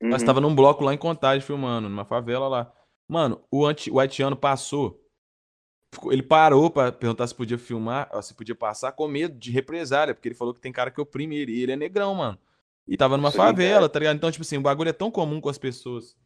Nós 0.00 0.22
Uhum. 0.22 0.26
tava 0.26 0.40
num 0.40 0.54
bloco 0.54 0.82
lá 0.84 0.92
em 0.94 0.98
Contagem 0.98 1.46
filmando, 1.46 1.88
numa 1.88 2.04
favela 2.04 2.48
lá. 2.48 2.72
Mano, 3.08 3.42
o, 3.50 3.66
anti, 3.66 3.90
o 3.90 4.00
haitiano 4.00 4.36
passou. 4.36 5.01
Ele 6.10 6.22
parou 6.22 6.70
pra 6.70 6.90
perguntar 6.90 7.26
se 7.26 7.34
podia 7.34 7.58
filmar, 7.58 8.08
se 8.22 8.34
podia 8.34 8.54
passar, 8.54 8.92
com 8.92 9.06
medo 9.06 9.38
de 9.38 9.50
represália, 9.50 10.14
porque 10.14 10.28
ele 10.28 10.34
falou 10.34 10.54
que 10.54 10.60
tem 10.60 10.72
cara 10.72 10.90
que 10.90 11.00
oprime 11.00 11.36
ele. 11.36 11.52
E 11.52 11.62
ele 11.62 11.72
é 11.72 11.76
negrão, 11.76 12.14
mano. 12.14 12.38
E 12.88 12.96
tava 12.96 13.16
numa 13.16 13.28
é 13.28 13.32
favela, 13.32 13.88
tá 13.88 13.98
ligado? 13.98 14.16
Então, 14.16 14.30
tipo 14.30 14.42
assim, 14.42 14.56
o 14.56 14.62
bagulho 14.62 14.88
é 14.88 14.92
tão 14.92 15.10
comum 15.10 15.40
com 15.40 15.48
as 15.48 15.58
pessoas. 15.58 16.16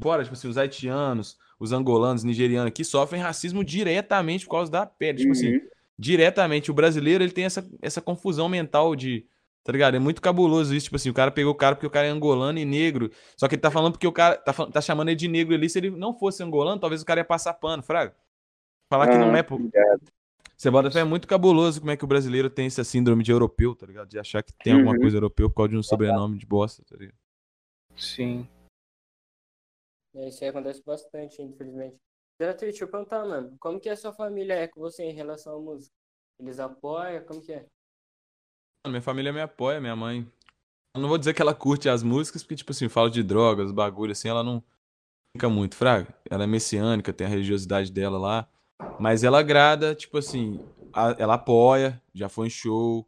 Fora, 0.00 0.22
tipo 0.22 0.34
assim, 0.34 0.48
os 0.48 0.58
haitianos, 0.58 1.38
os 1.58 1.72
angolanos, 1.72 2.22
nigerianos 2.22 2.68
aqui 2.68 2.84
sofrem 2.84 3.20
racismo 3.22 3.64
diretamente 3.64 4.44
por 4.44 4.52
causa 4.52 4.70
da 4.70 4.84
pele. 4.86 5.18
Tipo 5.18 5.32
assim, 5.32 5.54
Uhum. 5.54 5.60
diretamente. 5.98 6.70
O 6.70 6.74
brasileiro, 6.74 7.24
ele 7.24 7.32
tem 7.32 7.44
essa, 7.44 7.66
essa 7.80 8.00
confusão 8.00 8.48
mental 8.48 8.94
de. 8.94 9.26
Tá 9.64 9.72
ligado? 9.72 9.96
É 9.96 9.98
muito 9.98 10.20
cabuloso 10.22 10.74
isso. 10.74 10.84
Tipo 10.84 10.96
assim, 10.96 11.10
o 11.10 11.14
cara 11.14 11.30
pegou 11.30 11.52
o 11.52 11.56
cara 11.56 11.74
porque 11.74 11.86
o 11.86 11.90
cara 11.90 12.06
é 12.06 12.10
angolano 12.10 12.58
e 12.58 12.64
negro. 12.64 13.10
Só 13.36 13.48
que 13.48 13.54
ele 13.56 13.62
tá 13.62 13.70
falando 13.70 13.92
porque 13.92 14.06
o 14.06 14.12
cara 14.12 14.36
tá, 14.36 14.52
tá 14.52 14.80
chamando 14.80 15.08
ele 15.08 15.16
de 15.16 15.26
negro 15.26 15.54
ali. 15.54 15.68
Se 15.68 15.78
ele 15.78 15.90
não 15.90 16.16
fosse 16.16 16.40
angolano, 16.42 16.78
talvez 16.78 17.02
o 17.02 17.04
cara 17.06 17.20
ia 17.20 17.24
passar 17.24 17.54
pano, 17.54 17.82
fraga. 17.82 18.14
Falar 18.88 19.08
que 19.08 19.18
não 19.18 19.28
Aham, 19.28 19.36
é, 19.38 19.42
pô. 19.42 19.56
ligado. 19.58 20.02
Você 20.56 20.70
bota 20.70 20.90
fé, 20.90 21.00
é 21.00 21.04
muito 21.04 21.28
cabuloso 21.28 21.80
como 21.80 21.90
é 21.90 21.96
que 21.96 22.04
o 22.04 22.08
brasileiro 22.08 22.48
tem 22.48 22.66
essa 22.66 22.82
síndrome 22.82 23.22
de 23.22 23.30
europeu, 23.30 23.74
tá 23.74 23.84
ligado? 23.86 24.08
De 24.08 24.18
achar 24.18 24.42
que 24.42 24.52
tem 24.52 24.72
alguma 24.72 24.92
Uhum. 24.94 25.00
coisa 25.00 25.16
europeu 25.16 25.50
por 25.50 25.56
causa 25.56 25.70
de 25.70 25.76
um 25.76 25.82
sobrenome 25.82 26.38
de 26.38 26.46
bosta, 26.46 26.82
tá 26.84 26.96
ligado? 26.96 27.18
Sim. 27.96 28.48
É, 30.14 30.28
Isso 30.28 30.42
aí 30.42 30.50
acontece 30.50 30.82
bastante, 30.84 31.42
infelizmente. 31.42 31.96
Zerator, 32.40 32.68
deixa 32.68 32.84
eu 32.84 32.88
perguntar, 32.88 33.24
mano. 33.26 33.56
Como 33.58 33.80
que 33.80 33.88
a 33.88 33.96
sua 33.96 34.12
família 34.12 34.54
é 34.54 34.68
com 34.68 34.80
você 34.80 35.02
em 35.04 35.12
relação 35.14 35.56
à 35.56 35.60
música? 35.60 35.92
Eles 36.40 36.58
apoiam? 36.58 37.24
Como 37.24 37.42
que 37.42 37.52
é? 37.52 37.58
Mano, 38.84 38.92
Minha 38.92 39.02
família 39.02 39.32
me 39.32 39.40
apoia, 39.40 39.80
minha 39.80 39.96
mãe. 39.96 40.26
Eu 40.94 41.02
não 41.02 41.08
vou 41.08 41.18
dizer 41.18 41.34
que 41.34 41.42
ela 41.42 41.54
curte 41.54 41.88
as 41.88 42.02
músicas, 42.02 42.42
porque, 42.42 42.56
tipo 42.56 42.72
assim, 42.72 42.88
fala 42.88 43.10
de 43.10 43.22
drogas, 43.22 43.72
bagulho 43.72 44.12
assim, 44.12 44.28
ela 44.28 44.42
não 44.42 44.62
fica 45.36 45.48
muito, 45.50 45.76
fraga. 45.76 46.14
Ela 46.30 46.44
é 46.44 46.46
messiânica, 46.46 47.12
tem 47.12 47.26
a 47.26 47.30
religiosidade 47.30 47.92
dela 47.92 48.18
lá. 48.18 48.48
Mas 48.98 49.22
ela 49.24 49.38
agrada, 49.40 49.94
tipo 49.94 50.18
assim, 50.18 50.60
a- 50.92 51.14
ela 51.18 51.34
apoia, 51.34 52.00
já 52.14 52.28
foi 52.28 52.46
em 52.46 52.50
show. 52.50 53.06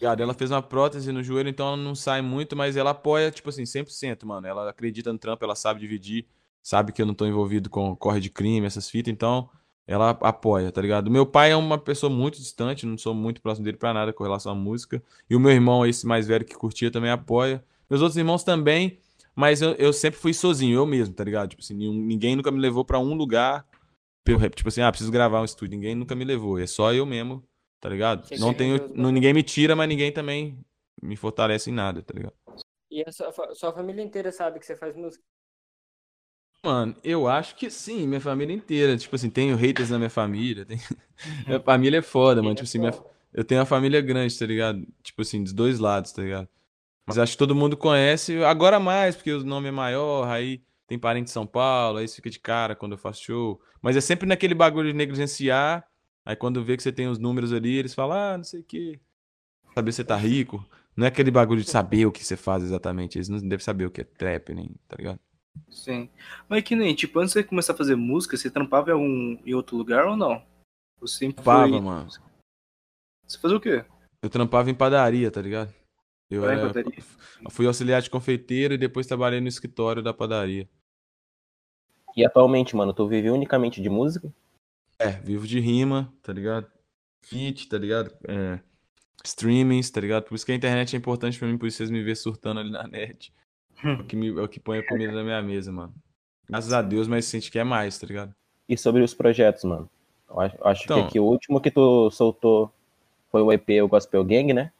Ligado? 0.00 0.22
Ela 0.22 0.34
fez 0.34 0.50
uma 0.50 0.62
prótese 0.62 1.12
no 1.12 1.22
joelho, 1.22 1.48
então 1.48 1.68
ela 1.68 1.76
não 1.76 1.94
sai 1.94 2.20
muito, 2.20 2.56
mas 2.56 2.76
ela 2.76 2.90
apoia, 2.90 3.30
tipo 3.30 3.48
assim, 3.48 3.64
100%, 3.64 4.26
mano. 4.26 4.46
Ela 4.46 4.68
acredita 4.70 5.12
no 5.12 5.18
trampo, 5.18 5.44
ela 5.44 5.54
sabe 5.54 5.80
dividir, 5.80 6.26
sabe 6.62 6.92
que 6.92 7.00
eu 7.00 7.06
não 7.06 7.14
tô 7.14 7.26
envolvido 7.26 7.70
com 7.70 7.94
corre 7.96 8.20
de 8.20 8.28
crime, 8.30 8.66
essas 8.66 8.90
fitas, 8.90 9.12
então 9.12 9.48
ela 9.86 10.10
apoia, 10.22 10.72
tá 10.72 10.80
ligado? 10.80 11.10
Meu 11.10 11.24
pai 11.26 11.52
é 11.52 11.56
uma 11.56 11.78
pessoa 11.78 12.10
muito 12.10 12.38
distante, 12.38 12.86
não 12.86 12.98
sou 12.98 13.14
muito 13.14 13.40
próximo 13.40 13.64
dele 13.64 13.76
pra 13.76 13.92
nada 13.94 14.12
com 14.12 14.24
relação 14.24 14.52
à 14.52 14.54
música. 14.54 15.02
E 15.28 15.36
o 15.36 15.40
meu 15.40 15.52
irmão, 15.52 15.86
esse 15.86 16.06
mais 16.06 16.26
velho 16.26 16.44
que 16.44 16.54
curtia, 16.54 16.90
também 16.90 17.10
apoia. 17.10 17.62
Meus 17.88 18.00
outros 18.02 18.16
irmãos 18.16 18.42
também, 18.42 18.98
mas 19.34 19.60
eu, 19.62 19.72
eu 19.74 19.92
sempre 19.92 20.18
fui 20.18 20.32
sozinho, 20.34 20.76
eu 20.76 20.86
mesmo, 20.86 21.14
tá 21.14 21.22
ligado? 21.22 21.50
Tipo 21.50 21.62
assim, 21.62 21.74
ninguém 21.74 22.34
nunca 22.34 22.50
me 22.50 22.58
levou 22.58 22.84
pra 22.84 22.98
um 22.98 23.14
lugar. 23.14 23.64
Tipo 24.54 24.68
assim, 24.68 24.80
ah, 24.82 24.90
preciso 24.90 25.10
gravar 25.12 25.40
um 25.40 25.44
estúdio. 25.44 25.76
Ninguém 25.76 25.94
nunca 25.94 26.14
me 26.14 26.24
levou. 26.24 26.58
É 26.58 26.66
só 26.66 26.92
eu 26.92 27.04
mesmo, 27.06 27.46
tá 27.80 27.88
ligado? 27.88 28.26
Você 28.26 28.38
Não 28.38 28.54
tenho. 28.54 28.90
não- 28.94 29.12
ninguém 29.12 29.34
me 29.34 29.42
tira, 29.42 29.76
mas 29.76 29.88
ninguém 29.88 30.12
também 30.12 30.58
me 31.02 31.16
fortalece 31.16 31.70
em 31.70 31.74
nada, 31.74 32.02
tá 32.02 32.14
ligado? 32.14 32.34
E 32.90 33.02
a 33.06 33.12
sua, 33.12 33.30
sua 33.54 33.74
família 33.74 34.02
inteira 34.02 34.32
sabe 34.32 34.58
que 34.58 34.64
você 34.64 34.74
faz 34.76 34.96
música? 34.96 35.22
Mano, 36.62 36.96
eu 37.04 37.28
acho 37.28 37.54
que 37.56 37.68
sim, 37.70 38.06
minha 38.06 38.20
família 38.20 38.54
inteira. 38.54 38.96
Tipo 38.96 39.16
assim, 39.16 39.28
tenho 39.30 39.54
haters 39.56 39.90
na 39.90 39.98
minha 39.98 40.10
família. 40.10 40.64
tem- 40.66 40.78
Minha 41.46 41.60
família 41.60 41.98
é 41.98 42.02
foda, 42.02 42.42
mano. 42.42 42.54
Tipo 42.54 42.64
assim, 42.68 42.78
minha- 42.78 42.94
eu 43.32 43.44
tenho 43.44 43.60
uma 43.60 43.66
família 43.66 44.00
grande, 44.00 44.38
tá 44.38 44.46
ligado? 44.46 44.86
Tipo 45.02 45.22
assim, 45.22 45.42
dos 45.44 45.52
dois 45.52 45.78
lados, 45.78 46.12
tá 46.12 46.22
ligado? 46.22 46.48
Mas 47.06 47.18
acho 47.18 47.32
que 47.32 47.38
todo 47.38 47.54
mundo 47.54 47.76
conhece, 47.76 48.42
agora 48.44 48.80
mais, 48.80 49.16
porque 49.16 49.32
o 49.32 49.44
nome 49.44 49.68
é 49.68 49.72
maior, 49.72 50.28
aí 50.28 50.62
tem 50.86 50.98
parente 50.98 51.30
em 51.30 51.32
São 51.32 51.46
Paulo, 51.46 51.98
aí 51.98 52.08
você 52.08 52.16
fica 52.16 52.30
de 52.30 52.38
cara 52.38 52.76
quando 52.76 52.92
eu 52.92 52.98
faço 52.98 53.22
show. 53.22 53.60
Mas 53.80 53.96
é 53.96 54.00
sempre 54.00 54.26
naquele 54.26 54.54
bagulho 54.54 54.90
de 54.90 54.96
negligenciar. 54.96 55.86
Aí 56.24 56.36
quando 56.36 56.64
vê 56.64 56.76
que 56.76 56.82
você 56.82 56.92
tem 56.92 57.08
os 57.08 57.18
números 57.18 57.52
ali, 57.52 57.76
eles 57.76 57.94
falam, 57.94 58.16
ah, 58.16 58.36
não 58.36 58.44
sei 58.44 58.60
o 58.60 58.64
quê. 58.64 59.00
Saber 59.74 59.92
se 59.92 59.96
você 59.96 60.04
tá 60.04 60.16
rico. 60.16 60.64
Não 60.96 61.04
é 61.06 61.08
aquele 61.08 61.30
bagulho 61.30 61.62
de 61.62 61.70
saber 61.70 62.06
o 62.06 62.12
que 62.12 62.24
você 62.24 62.36
faz 62.36 62.62
exatamente. 62.62 63.18
Eles 63.18 63.28
não 63.28 63.38
devem 63.38 63.64
saber 63.64 63.86
o 63.86 63.90
que 63.90 64.02
é 64.02 64.04
trap, 64.04 64.54
nem, 64.54 64.70
tá 64.86 64.96
ligado? 64.96 65.18
Sim. 65.70 66.08
Mas 66.48 66.62
que 66.62 66.76
nem, 66.76 66.94
tipo, 66.94 67.18
antes 67.18 67.32
de 67.32 67.40
você 67.40 67.44
começar 67.44 67.72
a 67.72 67.76
fazer 67.76 67.96
música, 67.96 68.36
você 68.36 68.50
trampava 68.50 68.90
em, 68.90 68.92
algum, 68.92 69.38
em 69.44 69.54
outro 69.54 69.76
lugar 69.76 70.06
ou 70.06 70.16
não? 70.16 70.42
Você 71.00 71.18
sempre 71.18 71.42
Trampava, 71.42 71.68
foi... 71.68 71.80
mano. 71.80 72.08
Você 73.26 73.38
fazia 73.38 73.56
o 73.56 73.60
quê? 73.60 73.84
Eu 74.22 74.30
trampava 74.30 74.70
em 74.70 74.74
padaria, 74.74 75.30
tá 75.30 75.40
ligado? 75.40 75.72
Eu 76.30 76.48
era- 76.48 76.72
fui 77.50 77.66
auxiliar 77.66 78.00
de 78.02 78.10
confeiteiro 78.10 78.74
e 78.74 78.78
depois 78.78 79.06
trabalhei 79.06 79.40
no 79.40 79.48
escritório 79.48 80.02
da 80.02 80.12
padaria. 80.14 80.68
E 82.16 82.24
atualmente, 82.24 82.74
mano, 82.76 82.92
tu 82.92 83.06
vive 83.08 83.30
unicamente 83.30 83.80
de 83.82 83.88
música? 83.90 84.32
É, 84.98 85.10
vivo 85.10 85.46
de 85.46 85.58
rima, 85.60 86.12
tá 86.22 86.32
ligado? 86.32 86.70
Feat, 87.22 87.68
tá 87.68 87.76
ligado? 87.76 88.14
É, 88.28 88.60
streamings, 89.24 89.90
tá 89.90 90.00
ligado? 90.00 90.24
Por 90.24 90.34
isso 90.34 90.46
que 90.46 90.52
a 90.52 90.54
internet 90.54 90.94
é 90.94 90.98
importante 90.98 91.38
pra 91.38 91.48
mim, 91.48 91.58
por 91.58 91.66
isso 91.66 91.78
vocês 91.78 91.90
me 91.90 92.02
ver 92.02 92.16
surtando 92.16 92.60
ali 92.60 92.70
na 92.70 92.86
net. 92.86 93.32
É 93.82 93.92
o 93.92 94.04
que, 94.04 94.14
me, 94.16 94.28
é 94.28 94.42
o 94.42 94.48
que 94.48 94.60
põe 94.60 94.78
a 94.78 94.86
comida 94.86 95.12
na 95.12 95.24
minha 95.24 95.42
mesa, 95.42 95.72
mano. 95.72 95.92
Graças 96.48 96.72
a 96.72 96.80
Deus, 96.80 97.08
mas 97.08 97.28
a 97.28 97.30
gente 97.38 97.50
quer 97.50 97.64
mais, 97.64 97.98
tá 97.98 98.06
ligado? 98.06 98.34
E 98.68 98.76
sobre 98.78 99.02
os 99.02 99.12
projetos, 99.12 99.64
mano? 99.64 99.90
Eu 100.28 100.40
acho, 100.40 100.56
eu 100.56 100.66
acho 100.66 100.84
Então. 100.84 101.02
que 101.02 101.08
aqui 101.08 101.20
o 101.20 101.24
último 101.24 101.60
que 101.60 101.70
tu 101.70 102.10
soltou 102.10 102.72
foi 103.30 103.42
o 103.42 103.52
EP 103.52 103.82
O 103.82 103.88
Gospel 103.88 104.24
Gang, 104.24 104.52
né? 104.52 104.72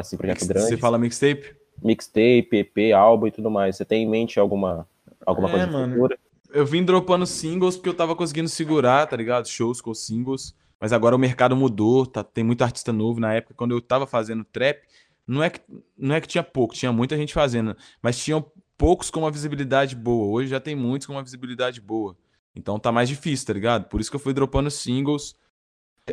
Assim, 0.00 0.16
projeto 0.16 0.46
grande. 0.46 0.68
Você 0.68 0.76
fala 0.76 0.98
mixtape? 0.98 1.54
Mixtape, 1.82 2.48
EP, 2.52 2.92
álbum 2.94 3.26
e 3.26 3.30
tudo 3.30 3.50
mais. 3.50 3.76
Você 3.76 3.84
tem 3.84 4.04
em 4.04 4.08
mente 4.08 4.38
alguma, 4.38 4.86
alguma 5.24 5.48
É, 5.48 5.52
coisa 5.52 5.66
mano. 5.66 5.94
futura? 5.94 6.18
Eu 6.52 6.64
vim 6.64 6.82
dropando 6.82 7.26
singles 7.26 7.76
porque 7.76 7.88
eu 7.88 7.94
tava 7.94 8.16
conseguindo 8.16 8.48
segurar, 8.48 9.06
tá 9.06 9.16
ligado? 9.16 9.48
Shows 9.48 9.80
com 9.80 9.92
singles. 9.94 10.54
Mas 10.80 10.92
agora 10.92 11.14
o 11.14 11.18
mercado 11.18 11.56
mudou, 11.56 12.06
tá, 12.06 12.22
tem 12.22 12.44
muito 12.44 12.62
artista 12.62 12.92
novo. 12.92 13.20
Na 13.20 13.34
época, 13.34 13.54
quando 13.56 13.72
eu 13.72 13.80
tava 13.80 14.06
fazendo 14.06 14.44
trap, 14.44 14.80
não 15.26 15.42
é 15.42 15.50
que, 15.50 15.60
não 15.96 16.14
é 16.14 16.20
que 16.20 16.28
tinha 16.28 16.42
pouco, 16.42 16.72
tinha 16.74 16.92
muita 16.92 17.16
gente 17.16 17.34
fazendo, 17.34 17.76
mas 18.00 18.16
tinham 18.18 18.44
poucos 18.78 19.10
com 19.10 19.20
uma 19.20 19.30
visibilidade 19.30 19.96
boa. 19.96 20.26
Hoje 20.28 20.48
já 20.50 20.60
tem 20.60 20.74
muitos 20.76 21.06
com 21.06 21.12
uma 21.14 21.22
visibilidade 21.22 21.80
boa. 21.80 22.16
Então 22.54 22.78
tá 22.78 22.90
mais 22.92 23.08
difícil, 23.08 23.46
tá 23.46 23.52
ligado? 23.52 23.84
Por 23.88 24.00
isso 24.00 24.08
que 24.08 24.16
eu 24.16 24.20
fui 24.20 24.32
dropando 24.32 24.70
singles. 24.70 25.36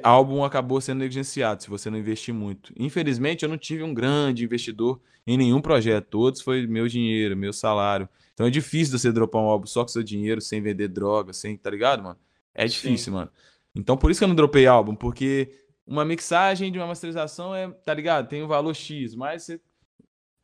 Álbum 0.03 0.43
acabou 0.43 0.79
sendo 0.81 0.99
negligenciado 0.99 1.63
se 1.63 1.69
você 1.69 1.89
não 1.89 1.97
investir 1.97 2.33
muito. 2.33 2.73
Infelizmente, 2.77 3.43
eu 3.43 3.49
não 3.49 3.57
tive 3.57 3.83
um 3.83 3.93
grande 3.93 4.43
investidor 4.43 4.99
em 5.25 5.37
nenhum 5.37 5.61
projeto. 5.61 6.07
Todos 6.09 6.41
foi 6.41 6.67
meu 6.67 6.87
dinheiro, 6.87 7.35
meu 7.35 7.53
salário. 7.53 8.07
Então 8.33 8.45
é 8.45 8.49
difícil 8.49 8.97
você 8.97 9.11
dropar 9.11 9.41
um 9.41 9.45
álbum 9.45 9.65
só 9.65 9.81
com 9.81 9.87
seu 9.87 10.03
dinheiro, 10.03 10.41
sem 10.41 10.61
vender 10.61 10.87
droga, 10.89 11.33
sem, 11.33 11.57
tá 11.57 11.69
ligado, 11.69 12.03
mano? 12.03 12.17
É 12.53 12.65
difícil, 12.65 13.13
mano. 13.13 13.31
Então 13.75 13.97
por 13.97 14.11
isso 14.11 14.19
que 14.19 14.23
eu 14.23 14.27
não 14.27 14.35
dropei 14.35 14.67
álbum, 14.67 14.95
porque 14.95 15.51
uma 15.85 16.03
mixagem 16.03 16.71
de 16.71 16.77
uma 16.77 16.87
masterização 16.87 17.55
é, 17.55 17.69
tá 17.69 17.93
ligado? 17.93 18.27
Tem 18.27 18.43
um 18.43 18.47
valor 18.47 18.73
X, 18.73 19.15
mas 19.15 19.43
você 19.43 19.61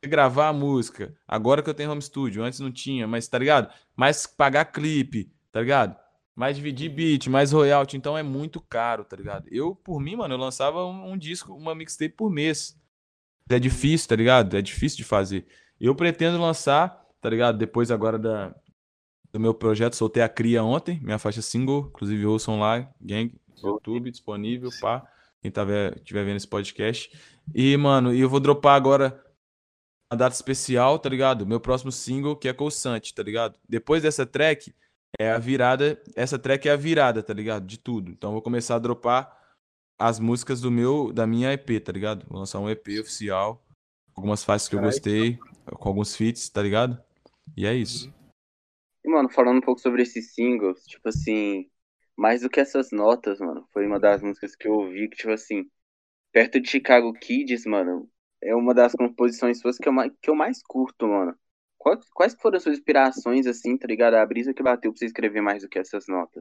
gravar 0.03 0.49
a 0.49 0.53
música, 0.53 1.13
agora 1.27 1.61
que 1.61 1.69
eu 1.69 1.73
tenho 1.73 1.91
home 1.91 2.01
studio, 2.01 2.43
antes 2.43 2.59
não 2.59 2.71
tinha, 2.71 3.07
mas 3.07 3.27
tá 3.27 3.37
ligado? 3.37 3.71
Mais 3.95 4.25
pagar 4.25 4.65
clipe, 4.65 5.31
tá 5.51 5.61
ligado? 5.61 5.95
Mais 6.35 6.55
dividir 6.55 6.89
beat, 6.89 7.27
mais 7.27 7.51
royalty, 7.51 7.97
então 7.97 8.17
é 8.17 8.23
muito 8.23 8.61
caro, 8.61 9.03
tá 9.03 9.15
ligado? 9.15 9.47
Eu, 9.51 9.75
por 9.75 9.99
mim, 9.99 10.15
mano, 10.15 10.33
eu 10.33 10.37
lançava 10.37 10.85
um, 10.85 11.11
um 11.11 11.17
disco, 11.17 11.53
uma 11.53 11.75
mixtape 11.75 12.15
por 12.15 12.31
mês. 12.31 12.79
É 13.49 13.59
difícil, 13.59 14.07
tá 14.07 14.15
ligado? 14.15 14.55
É 14.55 14.61
difícil 14.61 14.97
de 14.97 15.03
fazer. 15.03 15.45
Eu 15.79 15.93
pretendo 15.93 16.39
lançar, 16.39 17.05
tá 17.19 17.29
ligado? 17.29 17.57
Depois 17.57 17.91
agora 17.91 18.17
da, 18.17 18.55
do 19.31 19.39
meu 19.39 19.53
projeto, 19.53 19.95
soltei 19.95 20.23
a 20.23 20.29
Cria 20.29 20.63
ontem, 20.63 20.99
minha 21.01 21.19
faixa 21.19 21.41
single, 21.41 21.87
inclusive 21.89 22.25
ouçam 22.25 22.59
lá, 22.59 22.89
gang, 23.01 23.33
YouTube, 23.61 24.09
disponível, 24.09 24.69
pá, 24.79 25.05
quem 25.41 25.51
tá 25.51 25.63
ve- 25.63 25.99
tiver 26.03 26.23
vendo 26.23 26.37
esse 26.37 26.47
podcast. 26.47 27.11
E, 27.53 27.75
mano, 27.77 28.13
eu 28.13 28.29
vou 28.29 28.39
dropar 28.39 28.75
agora 28.75 29.21
uma 30.11 30.17
data 30.17 30.35
especial, 30.35 30.97
tá 30.99 31.09
ligado? 31.09 31.45
Meu 31.45 31.59
próximo 31.59 31.91
single, 31.91 32.35
que 32.35 32.47
é 32.47 32.55
Santi, 32.69 33.13
tá 33.13 33.23
ligado? 33.23 33.57
Depois 33.67 34.03
dessa 34.03 34.25
track, 34.25 34.73
é 35.19 35.31
a 35.31 35.37
virada, 35.37 36.01
essa 36.15 36.39
track 36.39 36.67
é 36.67 36.71
a 36.71 36.75
virada, 36.75 37.21
tá 37.21 37.33
ligado? 37.33 37.65
De 37.65 37.77
tudo. 37.77 38.11
Então 38.11 38.29
eu 38.29 38.33
vou 38.33 38.41
começar 38.41 38.75
a 38.75 38.79
dropar 38.79 39.39
as 39.97 40.19
músicas 40.19 40.59
do 40.61 40.71
meu, 40.71 41.13
da 41.13 41.27
minha 41.27 41.53
EP, 41.53 41.79
tá 41.83 41.91
ligado? 41.91 42.25
Vou 42.27 42.39
lançar 42.39 42.59
um 42.59 42.69
EP 42.69 42.87
oficial, 42.99 43.63
algumas 44.15 44.43
faixas 44.43 44.67
que 44.67 44.75
eu 44.75 44.81
gostei, 44.81 45.37
com 45.65 45.89
alguns 45.89 46.15
feats, 46.15 46.49
tá 46.49 46.61
ligado? 46.61 47.01
E 47.55 47.65
é 47.65 47.73
isso. 47.73 48.11
E, 49.03 49.09
mano, 49.09 49.29
falando 49.29 49.57
um 49.57 49.61
pouco 49.61 49.81
sobre 49.81 50.01
esses 50.01 50.33
singles, 50.33 50.83
tipo 50.85 51.09
assim, 51.09 51.69
mais 52.17 52.41
do 52.41 52.49
que 52.49 52.59
essas 52.59 52.91
notas, 52.91 53.39
mano, 53.39 53.67
foi 53.71 53.85
uma 53.85 53.99
das 53.99 54.21
músicas 54.21 54.55
que 54.55 54.67
eu 54.67 54.73
ouvi 54.73 55.09
que, 55.09 55.17
tipo 55.17 55.31
assim, 55.31 55.69
perto 56.31 56.59
de 56.59 56.69
Chicago 56.69 57.13
Kids, 57.13 57.65
mano, 57.65 58.09
é 58.41 58.55
uma 58.55 58.73
das 58.73 58.93
composições 58.93 59.59
suas 59.59 59.77
que 59.77 59.87
eu 59.87 59.93
mais, 59.93 60.11
que 60.21 60.29
eu 60.29 60.35
mais 60.35 60.61
curto, 60.63 61.07
mano. 61.07 61.35
Quais, 61.81 62.09
quais 62.13 62.35
foram 62.39 62.57
as 62.57 62.63
suas 62.63 62.77
inspirações, 62.77 63.47
assim, 63.47 63.75
tá 63.75 63.87
ligado? 63.87 64.13
A 64.13 64.25
brisa 64.25 64.53
que 64.53 64.61
bateu 64.61 64.91
pra 64.91 64.99
você 64.99 65.05
escrever 65.05 65.41
mais 65.41 65.63
do 65.63 65.69
que 65.69 65.79
essas 65.79 66.05
notas. 66.07 66.39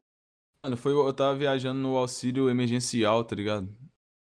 Mano, 0.63 0.77
foi, 0.77 0.93
eu 0.93 1.11
tava 1.11 1.35
viajando 1.35 1.79
no 1.79 1.97
auxílio 1.97 2.47
emergencial, 2.47 3.23
tá 3.23 3.35
ligado? 3.35 3.67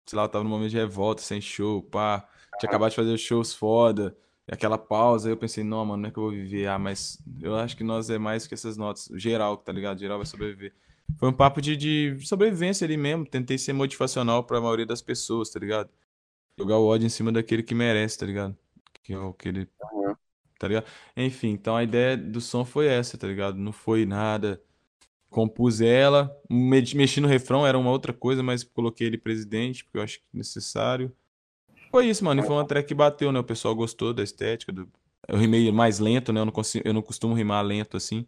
Sei 0.07 0.15
lá, 0.15 0.25
eu 0.25 0.29
tava 0.29 0.45
num 0.45 0.51
momento 0.51 0.71
de 0.71 0.77
revolta, 0.77 1.23
sem 1.23 1.41
show, 1.41 1.83
pá. 1.83 2.29
Tinha 2.59 2.69
acabado 2.69 2.91
de 2.91 2.97
fazer 2.97 3.17
shows 3.17 3.55
foda, 3.55 4.15
e 4.47 4.53
aquela 4.53 4.77
pausa, 4.77 5.29
aí 5.29 5.33
eu 5.33 5.39
pensei, 5.39 5.65
não, 5.65 5.85
mano, 5.87 6.03
não 6.03 6.09
é 6.11 6.13
que 6.13 6.19
eu 6.19 6.25
vou 6.25 6.33
viver, 6.33 6.67
ah, 6.69 6.79
mas 6.79 7.19
eu 7.41 7.57
acho 7.57 7.75
que 7.75 7.83
nós 7.83 8.11
é 8.11 8.19
mais 8.19 8.47
que 8.47 8.53
essas 8.53 8.77
notas. 8.77 9.09
Geral, 9.15 9.57
tá 9.57 9.73
ligado? 9.73 9.99
Geral 9.99 10.19
vai 10.19 10.27
sobreviver. 10.27 10.75
Foi 11.19 11.31
um 11.31 11.33
papo 11.33 11.63
de, 11.63 11.77
de 11.79 12.19
sobrevivência 12.27 12.85
ali 12.85 12.99
mesmo, 12.99 13.25
tentei 13.25 13.57
ser 13.57 13.73
motivacional 13.73 14.45
pra 14.45 14.61
maioria 14.61 14.85
das 14.85 15.01
pessoas, 15.01 15.49
tá 15.49 15.59
ligado? 15.59 15.89
Jogar 16.59 16.77
o 16.77 16.87
ódio 16.87 17.07
em 17.07 17.11
cima 17.11 17.33
daquele 17.33 17.63
que 17.63 17.75
merece, 17.75 18.19
tá 18.19 18.27
ligado? 18.27 18.55
Que 19.03 19.15
é 19.15 19.19
o 19.19 19.33
que 19.33 19.49
ele 19.49 19.69
Aham. 19.83 20.06
Tá 20.59 20.69
ligado? 20.69 20.87
Enfim, 21.17 21.49
então 21.51 21.77
a 21.77 21.83
ideia 21.83 22.17
do 22.17 22.41
som 22.41 22.65
foi 22.65 22.87
essa, 22.87 23.17
tá 23.19 23.27
ligado? 23.27 23.57
Não 23.57 23.73
foi 23.73 24.07
nada. 24.07 24.63
Compus 25.29 25.81
ela, 25.81 26.35
me- 26.49 26.95
mexi 26.95 27.21
no 27.21 27.29
refrão, 27.29 27.67
era 27.67 27.77
uma 27.79 27.91
outra 27.91 28.13
coisa, 28.13 28.43
mas 28.43 28.65
coloquei 28.65 29.07
ele 29.07 29.19
presidente, 29.19 29.85
porque 29.85 29.99
eu 29.99 30.03
acho 30.03 30.19
que 30.21 30.25
necessário. 30.33 31.15
Foi 31.91 32.07
isso, 32.07 32.25
mano. 32.25 32.41
E 32.41 32.47
foi 32.47 32.55
uma 32.55 32.67
track 32.67 32.89
que 32.89 32.95
bateu, 32.95 33.33
né? 33.33 33.39
O 33.39 33.45
pessoal 33.45 33.75
gostou 33.75 34.15
da 34.15 34.23
estética. 34.23 34.73
Do... 34.73 34.89
Eu 35.29 35.37
rimei 35.37 35.71
mais 35.73 35.99
lento, 35.99 36.33
né? 36.33 36.41
Eu 36.41 36.45
não, 36.45 36.53
consigo... 36.53 36.87
eu 36.87 36.95
não 36.95 37.03
costumo 37.03 37.35
rimar 37.35 37.65
lento 37.65 37.97
assim. 37.97 38.27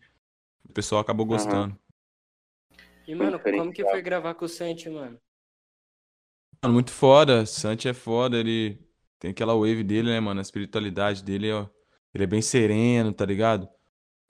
O 0.68 0.72
pessoal 0.72 1.00
acabou 1.00 1.24
gostando. 1.24 1.78
E, 3.06 3.14
mano, 3.14 3.40
como 3.40 3.72
que 3.72 3.82
foi 3.82 4.02
gravar 4.02 4.34
com 4.34 4.44
o 4.44 4.48
Santi, 4.48 4.90
mano? 4.90 5.18
Mano, 6.62 6.74
muito 6.74 6.90
foda. 6.90 7.46
Santi 7.46 7.88
é 7.88 7.94
foda, 7.94 8.36
ele 8.36 8.78
tem 9.18 9.30
aquela 9.30 9.54
wave 9.54 9.82
dele, 9.82 10.10
né, 10.10 10.20
mano? 10.20 10.40
A 10.40 10.42
espiritualidade 10.42 11.22
dele, 11.22 11.52
ó. 11.52 11.66
Ele 12.14 12.24
é 12.24 12.26
bem 12.26 12.42
sereno, 12.42 13.12
tá 13.12 13.24
ligado? 13.24 13.68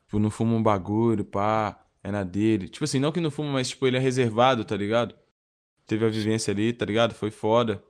Tipo, 0.04 0.18
não 0.18 0.30
fuma 0.30 0.54
um 0.54 0.62
bagulho, 0.62 1.24
pá, 1.24 1.84
é 2.02 2.10
na 2.10 2.24
dele. 2.24 2.68
Tipo 2.68 2.84
assim, 2.84 2.98
não 2.98 3.12
que 3.12 3.20
não 3.20 3.30
fuma, 3.30 3.52
mas 3.52 3.68
tipo, 3.68 3.86
ele 3.86 3.96
é 3.96 4.00
reservado, 4.00 4.64
tá 4.64 4.76
ligado? 4.76 5.14
Teve 5.86 6.04
a 6.04 6.08
vivência 6.08 6.52
ali, 6.52 6.72
tá 6.72 6.84
ligado? 6.84 7.14
Foi 7.14 7.30
foda. 7.30 7.82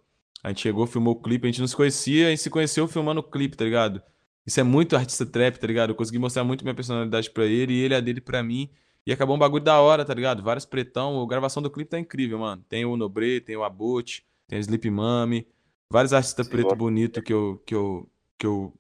A 0.43 0.49
gente 0.49 0.61
chegou, 0.61 0.87
filmou 0.87 1.15
o 1.15 1.21
clipe, 1.23 1.47
a 1.47 1.51
gente 1.51 1.61
não 1.61 1.67
se 1.67 1.77
conhecia 1.77 2.33
e 2.33 2.37
se 2.37 2.49
conheceu 2.49 2.87
filmando 2.87 3.21
o 3.21 3.23
clipe, 3.23 3.57
tá 3.57 3.65
ligado? 3.65 4.03
Isso 4.47 4.61
é 4.61 4.63
muito 4.63 4.97
artista 4.97 5.27
trap, 5.27 5.59
tá 5.59 5.67
ligado? 5.67 5.91
Eu 5.91 5.95
consegui 5.95 6.19
mostrar 6.19 6.45
muito 6.45 6.65
minha 6.65 6.75
personalidade 6.75 7.31
pra 7.31 7.45
ele 7.45 7.73
e 7.75 7.81
ele 7.81 7.95
a 7.95 8.01
dele 8.01 8.21
pra 8.21 8.43
mim. 8.43 8.71
E 9.07 9.13
acabou 9.13 9.37
um 9.37 9.39
bagulho 9.39 9.65
da 9.65 9.81
hora, 9.81 10.05
tá 10.05 10.15
ligado? 10.15 10.43
Vários 10.43 10.65
pretão. 10.65 11.23
A 11.23 11.27
gravação 11.27 11.63
do 11.63 11.71
clipe 11.71 11.91
tá 11.91 11.99
incrível, 11.99 12.39
mano. 12.39 12.65
Tem 12.69 12.85
o 12.85 12.97
Nobre, 12.97 13.41
tem 13.41 13.57
o 13.57 13.65
Abut, 13.65 14.25
tem 14.47 14.59
o 14.59 14.61
Sleep 14.61 14.91
Mami. 14.91 15.47
Vários 15.91 16.13
artistas 16.13 16.47
Sim, 16.47 16.53
preto 16.53 16.77
bonito 16.77 17.23
que 17.23 17.33
eu, 17.33 17.63
que, 17.65 17.75
eu, 17.75 18.09
que 18.37 18.47
eu 18.47 18.75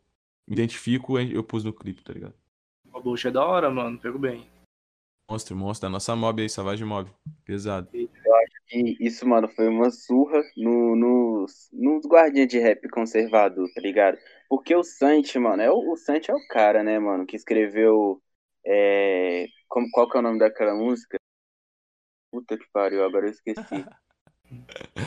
me 0.48 0.54
identifico, 0.54 1.18
eu 1.18 1.44
pus 1.44 1.62
no 1.62 1.72
clipe, 1.72 2.02
tá 2.02 2.12
ligado? 2.12 2.34
O 2.92 3.00
bucha 3.00 3.28
é 3.28 3.30
da 3.30 3.44
hora, 3.44 3.70
mano. 3.70 3.98
Pego 3.98 4.18
bem. 4.18 4.48
Monstro, 5.30 5.54
monstro, 5.54 5.88
da 5.88 5.92
nossa 5.92 6.16
mob 6.16 6.40
aí, 6.40 6.48
Savage 6.48 6.84
Mob. 6.84 7.10
Pesado. 7.44 7.88
E 7.94 8.08
isso, 8.98 9.28
mano, 9.28 9.46
foi 9.48 9.68
uma 9.68 9.90
surra 9.90 10.42
no, 10.56 10.96
nos, 10.96 11.68
nos 11.72 12.06
guardinhas 12.06 12.48
de 12.48 12.58
rap 12.58 12.88
conservador, 12.88 13.68
tá 13.74 13.80
ligado? 13.80 14.18
Porque 14.48 14.74
o 14.74 14.82
Santi, 14.82 15.38
mano, 15.38 15.62
é 15.62 15.70
o, 15.70 15.92
o 15.92 15.96
Santi 15.96 16.30
é 16.30 16.34
o 16.34 16.46
cara, 16.48 16.82
né, 16.82 16.98
mano, 16.98 17.26
que 17.26 17.36
escreveu. 17.36 18.22
É, 18.64 19.46
como, 19.68 19.90
qual 19.90 20.08
que 20.08 20.16
é 20.16 20.20
o 20.20 20.22
nome 20.22 20.38
daquela 20.38 20.74
música? 20.74 21.18
Puta 22.32 22.56
que 22.56 22.66
pariu, 22.72 23.04
agora 23.04 23.26
eu 23.26 23.30
esqueci. 23.30 23.60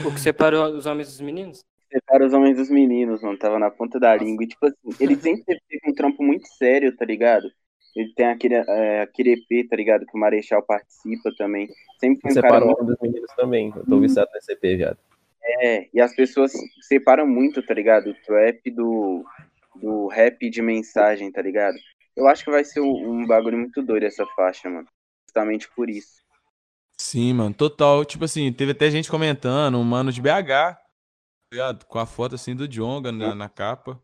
O 0.06 0.14
que 0.14 0.20
separou 0.20 0.66
os 0.76 0.86
homens 0.86 1.08
dos 1.08 1.20
meninos? 1.20 1.66
Separa 1.92 2.26
os 2.26 2.34
homens 2.34 2.56
dos 2.56 2.70
meninos, 2.70 3.22
mano, 3.22 3.38
tava 3.38 3.60
na 3.60 3.70
ponta 3.70 4.00
da 4.00 4.16
língua. 4.16 4.44
E, 4.44 4.48
tipo 4.48 4.66
assim, 4.66 4.96
ele 5.00 5.16
sempre 5.18 5.60
teve 5.68 5.90
um 5.90 5.94
trampo 5.94 6.24
muito 6.24 6.48
sério, 6.48 6.96
tá 6.96 7.06
ligado? 7.06 7.52
Ele 7.96 8.14
tem 8.14 8.28
aquele, 8.28 8.56
é, 8.56 9.02
aquele 9.02 9.34
EP, 9.34 9.68
tá 9.70 9.76
ligado? 9.76 10.06
Que 10.06 10.16
o 10.16 10.20
Marechal 10.20 10.64
participa 10.64 11.30
também. 11.38 11.68
Sempre 12.00 12.22
foi 12.22 12.32
um 12.32 12.36
cara 12.36 12.48
Separou 12.48 12.68
muito 12.68 12.84
um 12.84 12.86
dos 12.86 12.98
meninos 13.02 13.32
também. 13.36 13.74
Eu 13.76 13.86
tô 13.86 14.00
viciado 14.00 14.30
nesse 14.34 14.54
EP, 14.54 14.62
viado. 14.78 14.98
É, 15.44 15.90
e 15.94 16.00
as 16.00 16.16
pessoas 16.16 16.54
separam 16.82 17.28
muito, 17.28 17.62
tá 17.62 17.74
ligado? 17.74 18.12
O 18.12 18.16
trap 18.26 18.72
do, 18.72 19.26
do 19.76 20.08
rap 20.08 20.50
de 20.50 20.62
mensagem, 20.62 21.32
tá 21.32 21.42
ligado? 21.42 21.76
Eu 22.16 22.28
acho 22.28 22.44
que 22.44 22.52
vai 22.52 22.64
ser 22.64 22.80
um, 22.80 23.22
um 23.22 23.28
bagulho 23.28 23.58
muito 23.58 23.82
doido 23.82 24.04
essa 24.04 24.26
faixa, 24.36 24.70
mano. 24.70 24.88
Justamente 25.26 25.70
por 25.76 25.90
isso. 25.90 26.22
Sim, 26.98 27.34
mano, 27.34 27.54
total. 27.54 28.06
Tipo 28.06 28.26
assim, 28.26 28.54
teve 28.54 28.72
até 28.72 28.90
gente 28.90 29.10
comentando, 29.10 29.78
um 29.78 29.84
mano 29.84 30.12
de 30.12 30.22
BH. 30.22 30.81
Ligado? 31.52 31.86
Com 31.86 32.00
a 32.00 32.06
foto 32.06 32.36
assim 32.36 32.56
do 32.56 32.68
Jonga 32.68 33.12
na, 33.12 33.36
na 33.36 33.50
capa. 33.50 34.00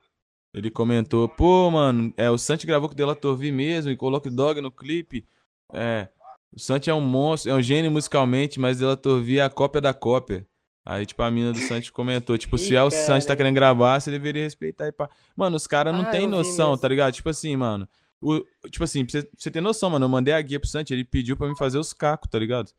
Ele 0.53 0.71
comentou, 0.71 1.27
pô, 1.29 1.69
mano, 1.69 2.13
é, 2.17 2.29
o 2.31 2.37
Santi 2.37 2.65
gravou 2.65 2.89
com 2.89 2.93
o 2.93 2.97
Delator 2.97 3.35
V 3.35 3.51
mesmo 3.51 3.91
e 3.91 3.97
coloca 3.97 4.27
o 4.27 4.31
Dog 4.31 4.59
no 4.61 4.71
clipe. 4.71 5.25
É, 5.73 6.07
o 6.51 6.59
Santi 6.59 6.89
é 6.89 6.93
um 6.93 7.01
monstro, 7.01 7.51
é 7.51 7.53
um 7.55 7.61
gênio 7.61 7.91
musicalmente, 7.91 8.59
mas 8.59 8.79
Delator 8.79 9.21
V 9.21 9.37
é 9.37 9.43
a 9.43 9.49
cópia 9.49 9.81
da 9.81 9.93
cópia. 9.93 10.47
Aí, 10.85 11.05
tipo, 11.05 11.21
a 11.21 11.29
mina 11.29 11.51
do 11.51 11.59
Santi 11.59 11.91
comentou, 11.91 12.37
tipo, 12.37 12.57
se 12.57 12.73
é 12.73 12.81
o. 12.81 12.89
Santi 12.89 13.27
tá 13.27 13.35
querendo 13.35 13.53
gravar, 13.55 13.99
você 13.99 14.09
deveria 14.09 14.43
respeitar 14.43 14.87
e 14.87 14.91
pá. 14.91 15.09
Mano, 15.35 15.57
os 15.57 15.67
caras 15.67 15.93
não 15.93 16.05
Ah, 16.05 16.11
vi 16.11 16.25
noção, 16.25 16.69
mesmo. 16.69 16.81
tá 16.81 16.87
ligado? 16.87 17.13
Tipo 17.13 17.29
assim, 17.29 17.55
mano. 17.57 17.87
O, 18.21 18.39
tipo 18.71 18.83
assim, 18.85 19.03
pra 19.05 19.11
você, 19.11 19.23
pra 19.23 19.31
você 19.37 19.51
ter 19.51 19.61
noção, 19.61 19.89
mano, 19.89 20.05
eu 20.05 20.09
mandei 20.09 20.33
a 20.33 20.41
guia 20.41 20.59
pro 20.59 20.67
Santi, 20.69 20.93
ele 20.93 21.03
pediu 21.03 21.35
pra 21.35 21.47
mim 21.47 21.57
fazer 21.57 21.77
os 21.77 21.91
cacos, 21.91 22.29
tá 22.31 22.39
ligado? 22.39 22.71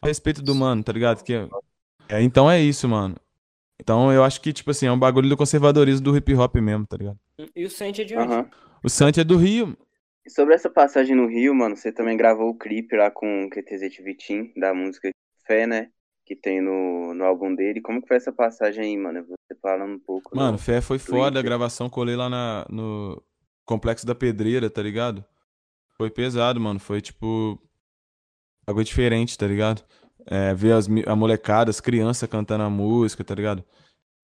A 0.00 0.06
respeito 0.06 0.40
do 0.40 0.54
mano, 0.54 0.82
tá 0.84 0.92
ligado? 0.92 1.22
Que 1.24 1.34
é, 2.08 2.22
então 2.22 2.48
é 2.48 2.60
isso, 2.62 2.88
mano. 2.88 3.16
Então 3.80 4.12
eu 4.12 4.24
acho 4.24 4.40
que, 4.40 4.52
tipo 4.52 4.70
assim, 4.70 4.86
é 4.86 4.92
um 4.92 4.98
bagulho 4.98 5.28
do 5.28 5.36
conservadorismo 5.36 6.04
do 6.04 6.16
hip 6.16 6.34
hop 6.34 6.56
mesmo, 6.56 6.86
tá 6.86 6.96
ligado? 6.96 7.18
E 7.54 7.64
o 7.64 7.70
Santi 7.70 8.02
é 8.02 8.04
de 8.04 8.16
onde? 8.16 8.32
Aham. 8.32 8.50
O 8.82 8.88
Santi 8.88 9.20
é 9.20 9.24
do 9.24 9.36
Rio. 9.36 9.76
E 10.26 10.30
Sobre 10.30 10.54
essa 10.54 10.68
passagem 10.68 11.14
no 11.16 11.26
Rio, 11.26 11.54
mano, 11.54 11.76
você 11.76 11.90
também 11.92 12.16
gravou 12.16 12.50
o 12.50 12.58
clipe 12.58 12.96
lá 12.96 13.10
com 13.10 13.44
o 13.44 13.50
QTZ 13.50 13.96
Vitim, 14.04 14.52
da 14.56 14.74
música 14.74 15.10
Fé, 15.46 15.66
né? 15.66 15.90
Que 16.26 16.36
tem 16.36 16.60
no, 16.60 17.14
no 17.14 17.24
álbum 17.24 17.54
dele. 17.54 17.80
Como 17.80 18.02
que 18.02 18.08
foi 18.08 18.18
essa 18.18 18.32
passagem 18.32 18.84
aí, 18.84 18.96
mano? 18.96 19.24
Você 19.24 19.58
falando 19.62 19.94
um 19.94 19.98
pouco. 19.98 20.36
Mano, 20.36 20.52
no- 20.52 20.58
Fé 20.58 20.80
foi 20.80 20.98
foda, 20.98 21.18
a 21.18 21.30
Twitter. 21.30 21.44
gravação 21.44 21.88
colei 21.88 22.14
lá 22.16 22.28
na, 22.28 22.66
no 22.68 23.22
Complexo 23.64 24.04
da 24.06 24.14
Pedreira, 24.14 24.68
tá 24.68 24.82
ligado? 24.82 25.24
Foi 25.96 26.10
pesado, 26.10 26.60
mano. 26.60 26.78
Foi 26.78 27.00
tipo. 27.00 27.58
Algo 28.66 28.84
diferente, 28.84 29.38
tá 29.38 29.46
ligado? 29.46 29.82
É, 30.30 30.54
ver 30.54 30.72
as, 30.72 30.88
a 31.06 31.16
molecada, 31.16 31.70
as 31.70 31.80
crianças 31.80 32.28
cantando 32.28 32.64
a 32.64 32.70
música, 32.70 33.24
tá 33.24 33.34
ligado? 33.34 33.64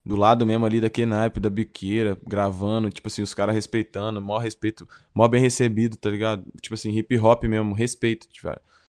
Do 0.04 0.16
lado 0.16 0.44
mesmo 0.46 0.66
ali 0.66 0.80
daquele 0.80 1.06
naipe, 1.06 1.40
da 1.40 1.48
biqueira, 1.50 2.18
gravando, 2.26 2.90
tipo 2.90 3.08
assim, 3.08 3.22
os 3.22 3.32
caras 3.32 3.54
respeitando, 3.54 4.20
maior 4.20 4.40
respeito, 4.40 4.86
mó 5.14 5.26
bem 5.28 5.40
recebido, 5.40 5.96
tá 5.96 6.10
ligado? 6.10 6.44
Tipo 6.60 6.74
assim, 6.74 6.90
hip 6.90 7.18
hop 7.18 7.44
mesmo, 7.44 7.74
respeito, 7.74 8.28
tipo, 8.28 8.48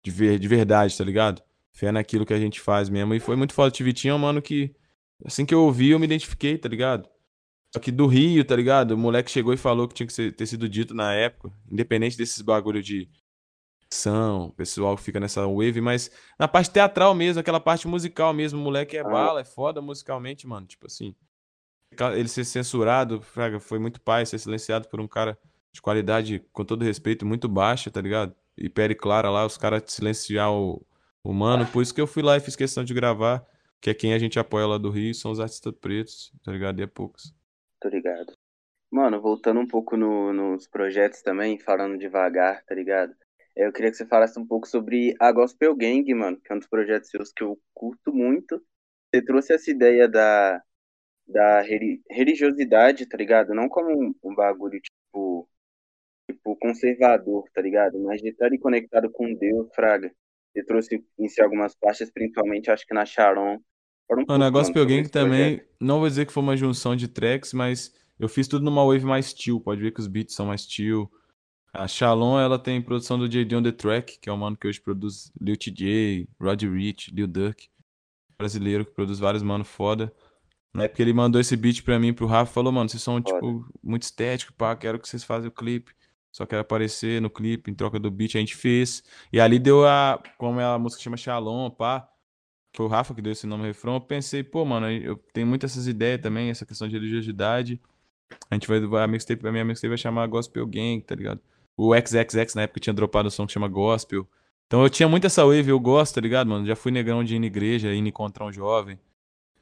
de, 0.03 0.11
ver, 0.11 0.39
de 0.39 0.47
verdade, 0.47 0.97
tá 0.97 1.03
ligado? 1.03 1.43
Fé 1.73 1.91
naquilo 1.91 2.25
que 2.25 2.33
a 2.33 2.39
gente 2.39 2.59
faz 2.59 2.89
mesmo. 2.89 3.13
E 3.13 3.19
foi 3.19 3.35
muito 3.35 3.53
foda. 3.53 3.73
O 3.79 3.83
Vitinho 3.83 4.13
é 4.13 4.15
um 4.15 4.19
mano 4.19 4.41
que, 4.41 4.73
assim 5.25 5.45
que 5.45 5.53
eu 5.53 5.61
ouvi, 5.63 5.91
eu 5.91 5.99
me 5.99 6.05
identifiquei, 6.05 6.57
tá 6.57 6.69
ligado? 6.69 7.07
Só 7.73 7.79
que 7.79 7.91
do 7.91 8.07
Rio, 8.07 8.43
tá 8.45 8.55
ligado? 8.55 8.91
O 8.91 8.97
moleque 8.97 9.29
chegou 9.29 9.53
e 9.53 9.57
falou 9.57 9.87
que 9.87 9.93
tinha 9.93 10.07
que 10.07 10.13
ser- 10.13 10.33
ter 10.35 10.45
sido 10.47 10.67
dito 10.69 10.93
na 10.93 11.13
época, 11.13 11.51
independente 11.69 12.17
desses 12.17 12.41
bagulho 12.41 12.81
de 12.81 13.09
são, 13.89 14.47
o 14.47 14.51
pessoal 14.51 14.95
que 14.95 15.03
fica 15.03 15.19
nessa 15.19 15.45
wave, 15.47 15.79
mas 15.81 16.11
na 16.39 16.47
parte 16.47 16.71
teatral 16.71 17.13
mesmo, 17.15 17.39
aquela 17.39 17.59
parte 17.59 17.87
musical 17.87 18.33
mesmo, 18.33 18.59
o 18.59 18.63
moleque 18.63 18.97
é 18.97 19.01
Ah. 19.01 19.03
bala, 19.03 19.41
é 19.41 19.45
foda 19.45 19.81
musicalmente, 19.81 20.47
mano, 20.47 20.65
tipo 20.67 20.87
assim. 20.87 21.15
Ele 22.15 22.27
ser 22.27 22.43
censurado, 22.43 23.21
fraga, 23.21 23.59
foi 23.59 23.79
muito 23.79 24.01
pai, 24.01 24.25
ser 24.25 24.37
silenciado 24.37 24.87
por 24.89 24.99
um 24.99 25.07
cara 25.07 25.37
de 25.71 25.81
qualidade, 25.81 26.39
com 26.51 26.65
todo 26.65 26.83
respeito, 26.83 27.25
muito 27.25 27.47
baixa, 27.47 27.89
tá 27.91 28.01
ligado? 28.01 28.35
E 28.57 28.69
Pere 28.69 28.95
Clara 28.95 29.29
lá, 29.29 29.45
os 29.45 29.57
caras 29.57 29.83
silenciar 29.87 30.51
o, 30.51 30.85
o 31.23 31.33
mano, 31.33 31.65
por 31.67 31.81
isso 31.81 31.93
que 31.93 32.01
eu 32.01 32.07
fui 32.07 32.23
lá 32.23 32.35
e 32.35 32.39
fiz 32.41 32.55
questão 32.55 32.83
de 32.83 32.93
gravar, 32.93 33.45
que 33.79 33.89
é 33.89 33.93
quem 33.93 34.13
a 34.13 34.19
gente 34.19 34.39
apoia 34.39 34.65
lá 34.67 34.77
do 34.77 34.89
Rio, 34.89 35.13
são 35.13 35.31
os 35.31 35.39
artistas 35.39 35.73
pretos, 35.79 36.33
tá 36.43 36.51
ligado? 36.51 36.79
E 36.79 36.83
é 36.83 36.87
poucos. 36.87 37.33
Tô 37.79 37.87
ligado. 37.87 38.33
Mano, 38.91 39.21
voltando 39.21 39.59
um 39.59 39.67
pouco 39.67 39.95
no- 39.97 40.33
nos 40.33 40.67
projetos 40.67 41.21
também, 41.21 41.59
falando 41.59 41.97
devagar, 41.97 42.63
tá 42.65 42.73
ligado? 42.75 43.13
Eu 43.55 43.71
queria 43.71 43.89
que 43.91 43.97
você 43.97 44.05
falasse 44.05 44.39
um 44.39 44.45
pouco 44.45 44.67
sobre 44.67 45.15
a 45.19 45.31
Gospel 45.31 45.75
Gang, 45.75 46.13
mano, 46.13 46.39
que 46.41 46.51
é 46.51 46.55
um 46.55 46.59
dos 46.59 46.67
projetos 46.67 47.09
seus 47.09 47.31
que 47.31 47.43
eu 47.43 47.59
curto 47.73 48.13
muito. 48.13 48.61
Você 49.13 49.21
trouxe 49.23 49.53
essa 49.53 49.71
ideia 49.71 50.07
da, 50.09 50.61
da 51.27 51.61
reli- 51.61 52.01
religiosidade, 52.09 53.07
tá 53.07 53.17
ligado? 53.17 53.55
Não 53.55 53.69
como 53.69 53.91
um, 53.91 54.15
um 54.23 54.35
bagulho, 54.35 54.79
tipo, 54.81 55.49
tipo, 56.29 56.55
conservador, 56.57 57.45
tá 57.53 57.61
ligado? 57.61 57.99
Mas 58.01 58.21
de 58.21 58.29
estar 58.29 58.49
conectado 58.59 59.09
com 59.11 59.33
Deus, 59.33 59.69
fraga. 59.75 60.11
Você 60.53 60.63
trouxe 60.65 61.05
em 61.19 61.29
si 61.29 61.41
algumas 61.41 61.75
faixas, 61.75 62.11
principalmente, 62.11 62.71
acho 62.71 62.85
que 62.85 62.93
na 62.93 63.05
Sharon. 63.05 63.59
Um 64.11 64.25
Mano, 64.27 64.45
a 64.45 64.49
Gospel 64.49 64.85
Gang 64.85 65.01
esse 65.01 65.11
projeto. 65.13 65.57
também, 65.57 65.61
não 65.79 65.99
vou 65.99 66.07
dizer 66.07 66.25
que 66.25 66.33
foi 66.33 66.41
uma 66.41 66.57
junção 66.57 66.95
de 66.95 67.07
tracks, 67.07 67.53
mas 67.53 67.93
eu 68.19 68.27
fiz 68.27 68.47
tudo 68.47 68.65
numa 68.65 68.83
wave 68.85 69.05
mais 69.05 69.33
chill, 69.37 69.59
pode 69.59 69.81
ver 69.81 69.91
que 69.91 69.99
os 69.99 70.07
beats 70.07 70.35
são 70.35 70.47
mais 70.47 70.61
chill. 70.61 71.09
A 71.77 71.87
Shalom, 71.89 72.39
ela 72.39 72.57
tem 72.57 72.81
produção 72.81 73.19
do 73.19 73.27
JD 73.27 73.53
on 73.53 73.61
the 73.63 73.71
Track, 73.71 74.17
que 74.19 74.29
é 74.29 74.31
o 74.31 74.37
mano 74.37 74.55
que 74.55 74.65
hoje 74.65 74.79
produz 74.79 75.29
Lil 75.39 75.57
TJ, 75.57 76.27
Rod 76.39 76.61
Rich, 76.63 77.13
Lil 77.13 77.27
Durk, 77.27 77.67
brasileiro 78.37 78.85
que 78.85 78.93
produz 78.93 79.19
vários 79.19 79.43
mano 79.43 79.65
foda. 79.65 80.13
Na 80.73 80.85
época 80.85 81.01
ele 81.01 81.11
mandou 81.11 81.39
esse 81.39 81.55
beat 81.57 81.83
pra 81.83 81.99
mim, 81.99 82.13
pro 82.13 82.27
Rafa, 82.27 82.51
falou, 82.53 82.71
mano, 82.71 82.89
vocês 82.89 83.03
são, 83.03 83.21
tipo, 83.21 83.67
muito 83.83 84.03
estético, 84.03 84.53
pá, 84.53 84.73
quero 84.75 84.99
que 84.99 85.07
vocês 85.07 85.23
façam 85.23 85.49
o 85.49 85.51
clipe. 85.51 85.91
Só 86.31 86.45
quero 86.45 86.61
aparecer 86.61 87.21
no 87.21 87.29
clipe, 87.29 87.69
em 87.69 87.73
troca 87.73 87.99
do 87.99 88.09
beat, 88.09 88.35
a 88.35 88.39
gente 88.39 88.55
fez. 88.55 89.03
E 89.31 89.39
ali 89.39 89.59
deu 89.59 89.85
a, 89.85 90.21
como 90.37 90.61
é 90.61 90.65
a 90.65 90.79
música 90.79 91.03
chama 91.03 91.17
Shalom, 91.17 91.69
pá, 91.69 92.09
foi 92.73 92.85
o 92.85 92.89
Rafa 92.89 93.13
que 93.13 93.21
deu 93.21 93.33
esse 93.33 93.45
nome 93.45 93.65
refrão. 93.65 93.95
Eu 93.95 94.01
pensei, 94.01 94.43
pô, 94.43 94.63
mano, 94.63 94.89
eu 94.89 95.17
tenho 95.33 95.47
muitas 95.47 95.71
essas 95.71 95.87
ideias 95.87 96.21
também, 96.21 96.49
essa 96.49 96.65
questão 96.65 96.87
de 96.87 96.95
religiosidade. 96.95 97.81
A 98.49 98.55
gente 98.55 98.67
vai, 98.67 98.79
vai 98.79 99.03
a 99.03 99.07
mixtape, 99.07 99.45
a 99.45 99.51
minha 99.51 99.65
mixtape 99.65 99.89
vai 99.89 99.97
chamar 99.97 100.27
Gospel 100.27 100.65
Gang, 100.67 101.01
tá 101.01 101.15
ligado? 101.15 101.41
O 101.77 101.93
XXX 101.95 102.55
na 102.55 102.63
época 102.63 102.79
tinha 102.79 102.93
dropado 102.93 103.27
um 103.27 103.31
som 103.31 103.45
que 103.45 103.53
chama 103.53 103.67
Gospel. 103.67 104.27
Então 104.67 104.81
eu 104.83 104.89
tinha 104.89 105.07
muito 105.07 105.27
essa 105.27 105.43
wave, 105.43 105.69
eu 105.69 105.79
gosto, 105.79 106.15
tá 106.15 106.21
ligado, 106.21 106.47
mano? 106.49 106.65
Já 106.65 106.75
fui 106.75 106.91
negrão 106.91 107.23
de 107.23 107.35
ir 107.35 107.39
na 107.39 107.45
igreja, 107.45 107.93
ir 107.93 107.99
encontrar 107.99 108.45
um 108.45 108.51
jovem. 108.51 108.99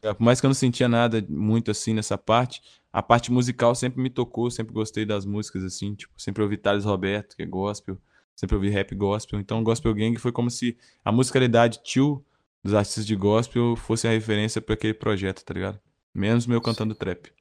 É, 0.02 0.14
Por 0.14 0.24
mais 0.24 0.40
que 0.40 0.46
eu 0.46 0.50
não 0.50 0.56
sentia 0.56 0.88
nada 0.88 1.26
muito 1.30 1.72
assim 1.72 1.94
nessa 1.94 2.18
parte, 2.18 2.62
a 2.92 3.02
parte 3.02 3.32
musical 3.32 3.74
sempre 3.74 4.02
me 4.02 4.10
tocou, 4.10 4.52
sempre 4.52 4.74
gostei 4.74 5.06
das 5.06 5.26
músicas 5.26 5.64
assim, 5.64 5.96
tipo, 5.96 6.14
sempre 6.18 6.44
ouvi 6.44 6.58
Thales 6.58 6.86
Roberto, 6.86 7.36
que 7.36 7.44
é 7.44 7.46
gospel, 7.46 7.98
sempre 8.36 8.56
ouvi 8.56 8.70
rap 8.70 8.94
gospel. 8.96 9.40
Então 9.40 9.64
Gospel 9.64 9.94
Gang 9.94 10.16
foi 10.18 10.32
como 10.32 10.50
se 10.50 10.78
a 11.04 11.12
musicalidade 11.12 11.82
tio 11.84 12.24
dos 12.64 12.74
artistas 12.74 13.06
de 13.06 13.16
gospel 13.16 13.76
fosse 13.76 14.08
a 14.08 14.12
referência 14.12 14.62
pra 14.62 14.76
aquele 14.76 14.94
projeto, 14.94 15.44
tá 15.44 15.54
ligado? 15.54 15.80
Menos 16.14 16.46
meu 16.46 16.62
cantando 16.62 16.96
trap. 16.96 17.32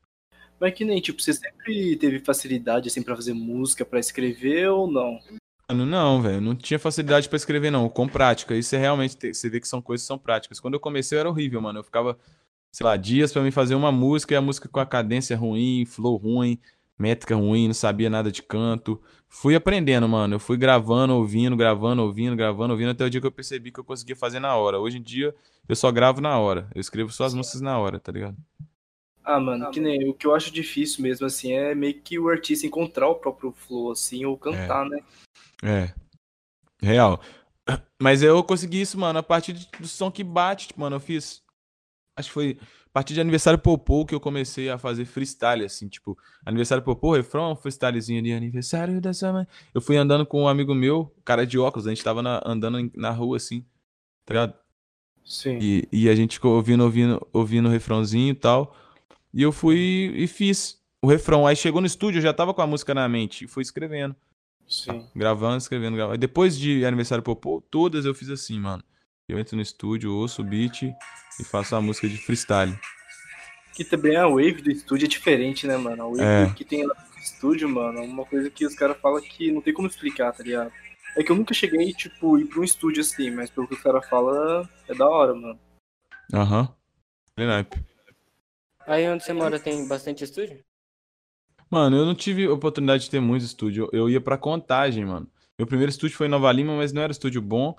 Mas 0.62 0.74
que 0.74 0.84
nem, 0.84 1.00
tipo, 1.00 1.20
você 1.20 1.32
sempre 1.32 1.96
teve 1.96 2.20
facilidade, 2.20 2.86
assim, 2.86 3.02
pra 3.02 3.16
fazer 3.16 3.32
música, 3.34 3.84
pra 3.84 3.98
escrever 3.98 4.68
ou 4.68 4.88
não? 4.88 5.18
Mano, 5.68 5.84
não, 5.84 6.22
velho, 6.22 6.40
não 6.40 6.54
tinha 6.54 6.78
facilidade 6.78 7.28
pra 7.28 7.36
escrever 7.36 7.72
não, 7.72 7.88
com 7.88 8.06
prática. 8.06 8.54
Isso 8.54 8.76
é 8.76 8.78
realmente, 8.78 9.16
te- 9.16 9.34
você 9.34 9.50
vê 9.50 9.58
que 9.58 9.66
são 9.66 9.82
coisas 9.82 10.04
que 10.04 10.06
são 10.06 10.16
práticas. 10.16 10.60
Quando 10.60 10.74
eu 10.74 10.80
comecei 10.80 11.18
eu 11.18 11.20
era 11.20 11.28
horrível, 11.28 11.60
mano. 11.60 11.80
Eu 11.80 11.82
ficava, 11.82 12.16
sei 12.70 12.84
lá, 12.84 12.96
dias 12.96 13.32
pra 13.32 13.42
me 13.42 13.50
fazer 13.50 13.74
uma 13.74 13.90
música 13.90 14.34
e 14.34 14.36
a 14.36 14.40
música 14.40 14.68
com 14.68 14.78
a 14.78 14.86
cadência 14.86 15.36
ruim, 15.36 15.84
flow 15.84 16.16
ruim, 16.16 16.60
métrica 16.96 17.34
ruim, 17.34 17.66
não 17.66 17.74
sabia 17.74 18.08
nada 18.08 18.30
de 18.30 18.40
canto. 18.40 19.02
Fui 19.28 19.56
aprendendo, 19.56 20.08
mano. 20.08 20.36
Eu 20.36 20.38
fui 20.38 20.56
gravando, 20.56 21.12
ouvindo, 21.16 21.56
gravando, 21.56 22.02
ouvindo, 22.02 22.36
gravando, 22.36 22.72
ouvindo 22.72 22.90
até 22.92 23.04
o 23.04 23.10
dia 23.10 23.20
que 23.20 23.26
eu 23.26 23.32
percebi 23.32 23.72
que 23.72 23.80
eu 23.80 23.84
conseguia 23.84 24.14
fazer 24.14 24.38
na 24.38 24.54
hora. 24.54 24.78
Hoje 24.78 24.98
em 24.98 25.02
dia 25.02 25.34
eu 25.68 25.74
só 25.74 25.90
gravo 25.90 26.20
na 26.20 26.38
hora. 26.38 26.68
Eu 26.72 26.80
escrevo 26.80 27.10
só 27.10 27.24
as 27.24 27.34
músicas 27.34 27.60
na 27.60 27.76
hora, 27.80 27.98
tá 27.98 28.12
ligado? 28.12 28.36
Ah, 29.24 29.38
mano, 29.38 29.70
que 29.70 29.80
nem 29.80 30.08
o 30.08 30.14
que 30.14 30.26
eu 30.26 30.34
acho 30.34 30.50
difícil 30.52 31.02
mesmo, 31.02 31.26
assim, 31.26 31.52
é 31.52 31.74
meio 31.74 32.00
que 32.00 32.18
o 32.18 32.28
artista 32.28 32.66
encontrar 32.66 33.08
o 33.08 33.14
próprio 33.14 33.52
flow, 33.52 33.92
assim, 33.92 34.24
ou 34.24 34.36
cantar, 34.36 34.84
né? 34.88 34.98
É. 35.62 35.94
Real. 36.80 37.20
Mas 38.00 38.22
eu 38.22 38.42
consegui 38.42 38.80
isso, 38.80 38.98
mano, 38.98 39.20
a 39.20 39.22
partir 39.22 39.52
do 39.52 39.86
som 39.86 40.10
que 40.10 40.24
bate, 40.24 40.68
tipo, 40.68 40.80
mano, 40.80 40.96
eu 40.96 41.00
fiz. 41.00 41.42
Acho 42.16 42.28
que 42.28 42.34
foi 42.34 42.58
a 42.86 42.90
partir 42.92 43.14
de 43.14 43.20
aniversário 43.22 43.58
Popô 43.58 44.04
que 44.04 44.14
eu 44.14 44.20
comecei 44.20 44.68
a 44.68 44.76
fazer 44.76 45.06
freestyle, 45.06 45.64
assim, 45.64 45.88
tipo, 45.88 46.18
aniversário 46.44 46.84
Popô, 46.84 47.14
refrão, 47.14 47.56
freestylezinho 47.56 48.20
de 48.22 48.32
aniversário 48.32 49.00
da 49.00 49.14
sua 49.14 49.32
mãe. 49.32 49.46
Eu 49.72 49.80
fui 49.80 49.96
andando 49.96 50.26
com 50.26 50.42
um 50.42 50.48
amigo 50.48 50.74
meu, 50.74 51.14
cara 51.24 51.46
de 51.46 51.58
óculos, 51.58 51.86
a 51.86 51.90
gente 51.90 52.04
tava 52.04 52.20
na- 52.20 52.42
andando 52.44 52.90
na 52.94 53.10
rua, 53.10 53.38
assim, 53.38 53.64
tá 54.26 54.34
ligado? 54.34 54.54
Sim. 55.24 55.58
E, 55.58 55.88
e 55.90 56.08
a 56.10 56.14
gente 56.14 56.34
ficou 56.34 56.54
ouvindo, 56.56 56.82
ouvindo, 56.84 57.26
ouvindo 57.32 57.68
o 57.68 57.72
refrãozinho 57.72 58.32
e 58.32 58.34
tal. 58.34 58.76
E 59.34 59.42
eu 59.42 59.52
fui 59.52 60.12
e 60.14 60.26
fiz 60.26 60.80
o 61.00 61.06
refrão. 61.08 61.46
Aí 61.46 61.56
chegou 61.56 61.80
no 61.80 61.86
estúdio, 61.86 62.18
eu 62.18 62.22
já 62.22 62.32
tava 62.32 62.52
com 62.52 62.62
a 62.62 62.66
música 62.66 62.94
na 62.94 63.08
mente 63.08 63.44
e 63.44 63.48
fui 63.48 63.62
escrevendo. 63.62 64.14
Sim. 64.68 65.06
Gravando, 65.14 65.58
escrevendo, 65.58 65.96
gravando. 65.96 66.18
Depois 66.18 66.58
de 66.58 66.84
aniversário 66.84 67.22
popô, 67.22 67.60
todas 67.70 68.04
eu 68.04 68.14
fiz 68.14 68.30
assim, 68.30 68.58
mano. 68.58 68.82
Eu 69.28 69.38
entro 69.38 69.56
no 69.56 69.62
estúdio, 69.62 70.12
ouço 70.14 70.42
o 70.42 70.44
beat 70.44 70.82
e 70.82 71.44
faço 71.44 71.74
a 71.76 71.80
música 71.80 72.08
de 72.08 72.16
freestyle. 72.18 72.78
Que 73.74 73.84
também 73.84 74.16
a 74.16 74.26
wave 74.28 74.60
do 74.62 74.70
estúdio 74.70 75.06
é 75.06 75.08
diferente, 75.08 75.66
né, 75.66 75.76
mano? 75.76 76.02
A 76.02 76.06
wave 76.08 76.22
É. 76.22 76.52
que 76.54 76.64
tem 76.64 76.86
lá 76.86 76.94
no 76.94 77.18
estúdio, 77.22 77.68
mano, 77.68 77.98
é 77.98 78.02
uma 78.02 78.24
coisa 78.24 78.50
que 78.50 78.66
os 78.66 78.74
caras 78.74 78.96
falam 79.00 79.20
que 79.22 79.50
não 79.50 79.62
tem 79.62 79.72
como 79.72 79.88
explicar, 79.88 80.32
tá 80.32 80.42
ligado? 80.42 80.70
É 81.16 81.22
que 81.22 81.30
eu 81.30 81.36
nunca 81.36 81.54
cheguei, 81.54 81.92
tipo, 81.92 82.38
ir 82.38 82.46
pra 82.46 82.60
um 82.60 82.64
estúdio 82.64 83.00
assim, 83.00 83.30
mas 83.30 83.50
pelo 83.50 83.66
que 83.66 83.74
os 83.74 83.80
caras 83.82 84.06
falam, 84.08 84.68
é 84.88 84.94
da 84.94 85.08
hora, 85.08 85.34
mano. 85.34 85.58
Aham. 86.32 86.68
Aquele 87.32 87.48
naipe. 87.48 87.91
Aí 88.86 89.08
onde 89.08 89.24
você 89.24 89.32
mora 89.32 89.58
tem 89.58 89.86
bastante 89.86 90.24
estúdio? 90.24 90.62
Mano, 91.70 91.96
eu 91.96 92.04
não 92.04 92.14
tive 92.14 92.46
oportunidade 92.48 93.04
de 93.04 93.10
ter 93.10 93.20
muito 93.20 93.44
estúdio. 93.44 93.88
Eu 93.92 94.10
ia 94.10 94.20
pra 94.20 94.36
Contagem, 94.36 95.04
mano. 95.04 95.26
Meu 95.58 95.66
primeiro 95.66 95.90
estúdio 95.90 96.16
foi 96.16 96.26
em 96.26 96.30
Nova 96.30 96.50
Lima, 96.52 96.76
mas 96.76 96.92
não 96.92 97.02
era 97.02 97.12
estúdio 97.12 97.40
bom. 97.40 97.76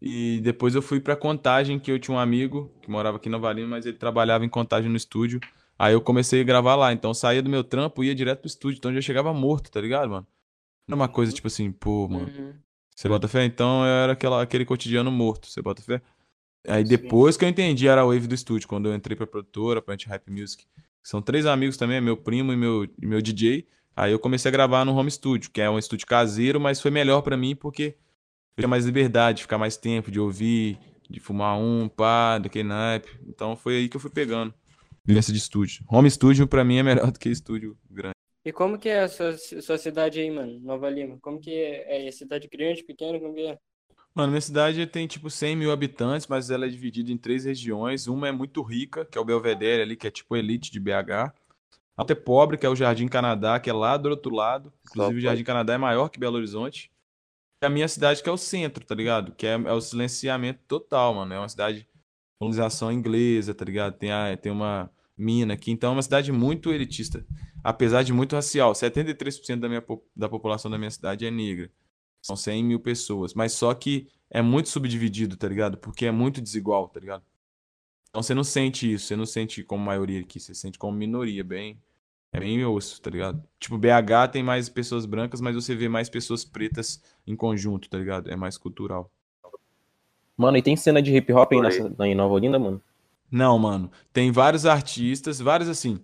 E 0.00 0.40
depois 0.40 0.74
eu 0.74 0.82
fui 0.82 1.00
pra 1.00 1.16
Contagem, 1.16 1.78
que 1.78 1.90
eu 1.90 1.98
tinha 1.98 2.16
um 2.16 2.18
amigo 2.18 2.72
que 2.82 2.90
morava 2.90 3.16
aqui 3.16 3.28
em 3.28 3.32
Nova 3.32 3.52
Lima, 3.52 3.68
mas 3.68 3.86
ele 3.86 3.96
trabalhava 3.96 4.44
em 4.44 4.48
Contagem 4.48 4.90
no 4.90 4.96
estúdio. 4.96 5.40
Aí 5.78 5.92
eu 5.92 6.00
comecei 6.00 6.40
a 6.40 6.44
gravar 6.44 6.74
lá. 6.74 6.92
Então 6.92 7.10
eu 7.10 7.14
saía 7.14 7.42
do 7.42 7.50
meu 7.50 7.62
trampo 7.62 8.02
e 8.02 8.08
ia 8.08 8.14
direto 8.14 8.40
pro 8.40 8.48
estúdio. 8.48 8.78
Então 8.78 8.90
eu 8.90 8.96
já 8.96 9.00
chegava 9.02 9.32
morto, 9.32 9.70
tá 9.70 9.80
ligado, 9.80 10.10
mano? 10.10 10.26
Não 10.88 10.94
era 10.94 11.02
uma 11.02 11.08
coisa 11.08 11.32
tipo 11.32 11.46
assim, 11.46 11.70
pô, 11.70 12.08
mano. 12.08 12.26
Uhum. 12.26 12.54
Você 12.94 13.08
bota 13.08 13.28
fé? 13.28 13.44
Então 13.44 13.84
era 13.84 14.14
aquela, 14.14 14.42
aquele 14.42 14.64
cotidiano 14.64 15.12
morto, 15.12 15.46
você 15.46 15.62
bota 15.62 15.80
fé? 15.80 16.02
Aí 16.66 16.84
depois 16.84 17.36
que 17.36 17.44
eu 17.44 17.48
entendi 17.48 17.86
era 17.88 18.02
a 18.02 18.04
wave 18.04 18.26
do 18.26 18.34
estúdio, 18.34 18.68
quando 18.68 18.88
eu 18.88 18.94
entrei 18.94 19.16
pra 19.16 19.26
produtora, 19.26 19.80
pra 19.80 19.94
Anti-Hype 19.94 20.30
Music. 20.30 20.64
São 21.02 21.22
três 21.22 21.46
amigos 21.46 21.76
também, 21.76 22.00
meu 22.00 22.16
primo 22.16 22.52
e 22.52 22.56
meu, 22.56 22.84
e 22.84 23.06
meu 23.06 23.22
DJ. 23.22 23.66
Aí 23.96 24.12
eu 24.12 24.18
comecei 24.18 24.48
a 24.48 24.52
gravar 24.52 24.84
no 24.84 24.94
home 24.94 25.10
studio, 25.10 25.50
que 25.50 25.60
é 25.60 25.68
um 25.68 25.78
estúdio 25.78 26.06
caseiro, 26.06 26.60
mas 26.60 26.80
foi 26.80 26.90
melhor 26.90 27.22
pra 27.22 27.36
mim 27.36 27.56
porque 27.56 27.96
eu 28.56 28.62
tinha 28.62 28.68
mais 28.68 28.84
liberdade, 28.84 29.38
de 29.38 29.42
ficar 29.42 29.58
mais 29.58 29.76
tempo, 29.76 30.10
de 30.10 30.20
ouvir, 30.20 30.78
de 31.08 31.18
fumar 31.18 31.58
um, 31.58 31.88
pá, 31.88 32.38
daquele 32.38 32.68
naipe. 32.68 33.08
Então 33.26 33.56
foi 33.56 33.76
aí 33.76 33.88
que 33.88 33.96
eu 33.96 34.00
fui 34.00 34.10
pegando. 34.10 34.52
Vivência 35.04 35.32
de 35.32 35.38
estúdio. 35.38 35.84
Home 35.88 36.10
studio 36.10 36.46
pra 36.46 36.62
mim 36.64 36.76
é 36.76 36.82
melhor 36.82 37.10
do 37.12 37.18
que 37.18 37.28
estúdio 37.28 37.76
grande. 37.90 38.12
E 38.44 38.52
como 38.52 38.78
que 38.78 38.88
é 38.88 39.00
a 39.00 39.08
sua, 39.08 39.36
sua 39.36 39.78
cidade 39.78 40.20
aí, 40.20 40.30
mano? 40.30 40.60
Nova 40.60 40.88
Lima. 40.88 41.18
Como 41.20 41.40
que 41.40 41.50
é? 41.50 42.06
É 42.06 42.10
cidade 42.10 42.48
grande, 42.48 42.84
pequena? 42.84 43.18
Como 43.18 43.34
que 43.34 43.46
é? 43.46 43.58
Mano, 44.18 44.32
minha 44.32 44.40
cidade 44.40 44.84
tem 44.84 45.06
tipo 45.06 45.30
100 45.30 45.54
mil 45.54 45.70
habitantes, 45.70 46.26
mas 46.26 46.50
ela 46.50 46.66
é 46.66 46.68
dividida 46.68 47.12
em 47.12 47.16
três 47.16 47.44
regiões. 47.44 48.08
Uma 48.08 48.26
é 48.26 48.32
muito 48.32 48.60
rica, 48.62 49.04
que 49.04 49.16
é 49.16 49.20
o 49.20 49.24
Belvedere 49.24 49.80
ali, 49.80 49.94
que 49.94 50.08
é 50.08 50.10
tipo 50.10 50.36
elite 50.36 50.72
de 50.72 50.80
BH. 50.80 51.32
A 51.96 52.02
outra 52.02 52.16
é 52.16 52.20
pobre, 52.20 52.58
que 52.58 52.66
é 52.66 52.68
o 52.68 52.74
Jardim 52.74 53.06
Canadá, 53.06 53.60
que 53.60 53.70
é 53.70 53.72
lá 53.72 53.96
do 53.96 54.08
outro 54.08 54.34
lado. 54.34 54.72
Inclusive, 54.88 55.18
o 55.18 55.20
Jardim 55.20 55.44
Canadá 55.44 55.74
é 55.74 55.78
maior 55.78 56.08
que 56.08 56.18
Belo 56.18 56.34
Horizonte. 56.34 56.90
E 57.62 57.66
a 57.66 57.70
minha 57.70 57.86
cidade, 57.86 58.20
que 58.20 58.28
é 58.28 58.32
o 58.32 58.36
centro, 58.36 58.84
tá 58.84 58.92
ligado? 58.92 59.36
Que 59.36 59.46
é, 59.46 59.52
é 59.52 59.72
o 59.72 59.80
silenciamento 59.80 60.64
total, 60.66 61.14
mano. 61.14 61.34
É 61.34 61.38
uma 61.38 61.48
cidade 61.48 61.78
de 61.82 61.88
colonização 62.40 62.90
inglesa, 62.90 63.54
tá 63.54 63.64
ligado? 63.64 63.96
Tem, 63.98 64.10
a, 64.10 64.36
tem 64.36 64.50
uma 64.50 64.90
mina 65.16 65.54
aqui. 65.54 65.70
Então, 65.70 65.90
é 65.90 65.92
uma 65.92 66.02
cidade 66.02 66.32
muito 66.32 66.72
elitista. 66.72 67.24
Apesar 67.62 68.02
de 68.02 68.12
muito 68.12 68.34
racial. 68.34 68.72
73% 68.72 69.60
da, 69.60 69.68
minha, 69.68 69.84
da 70.16 70.28
população 70.28 70.68
da 70.68 70.76
minha 70.76 70.90
cidade 70.90 71.24
é 71.24 71.30
negra. 71.30 71.70
São 72.22 72.36
100 72.36 72.64
mil 72.64 72.80
pessoas. 72.80 73.34
Mas 73.34 73.52
só 73.52 73.72
que 73.74 74.08
é 74.30 74.42
muito 74.42 74.68
subdividido, 74.68 75.36
tá 75.36 75.48
ligado? 75.48 75.78
Porque 75.78 76.06
é 76.06 76.10
muito 76.10 76.40
desigual, 76.40 76.88
tá 76.88 77.00
ligado? 77.00 77.22
Então 78.10 78.22
você 78.22 78.34
não 78.34 78.44
sente 78.44 78.92
isso, 78.92 79.06
você 79.06 79.16
não 79.16 79.26
sente 79.26 79.62
como 79.62 79.84
maioria 79.84 80.20
aqui, 80.20 80.40
você 80.40 80.54
sente 80.54 80.78
como 80.78 80.96
minoria, 80.96 81.44
bem. 81.44 81.80
É 82.32 82.40
bem 82.40 82.62
osso, 82.64 83.00
tá 83.00 83.10
ligado? 83.10 83.42
Tipo, 83.58 83.78
BH 83.78 84.32
tem 84.32 84.42
mais 84.42 84.68
pessoas 84.68 85.06
brancas, 85.06 85.40
mas 85.40 85.54
você 85.54 85.74
vê 85.74 85.88
mais 85.88 86.10
pessoas 86.10 86.44
pretas 86.44 87.02
em 87.26 87.34
conjunto, 87.34 87.88
tá 87.88 87.96
ligado? 87.96 88.30
É 88.30 88.36
mais 88.36 88.58
cultural. 88.58 89.10
Mano, 90.36 90.56
e 90.56 90.62
tem 90.62 90.76
cena 90.76 91.00
de 91.00 91.14
hip 91.16 91.32
hop 91.32 91.52
aí 91.52 91.60
nessa, 91.60 91.94
em 92.06 92.14
Nova 92.14 92.34
Olinda, 92.34 92.58
mano? 92.58 92.82
Não, 93.30 93.58
mano. 93.58 93.90
Tem 94.12 94.30
vários 94.30 94.66
artistas, 94.66 95.40
vários 95.40 95.68
assim. 95.68 96.00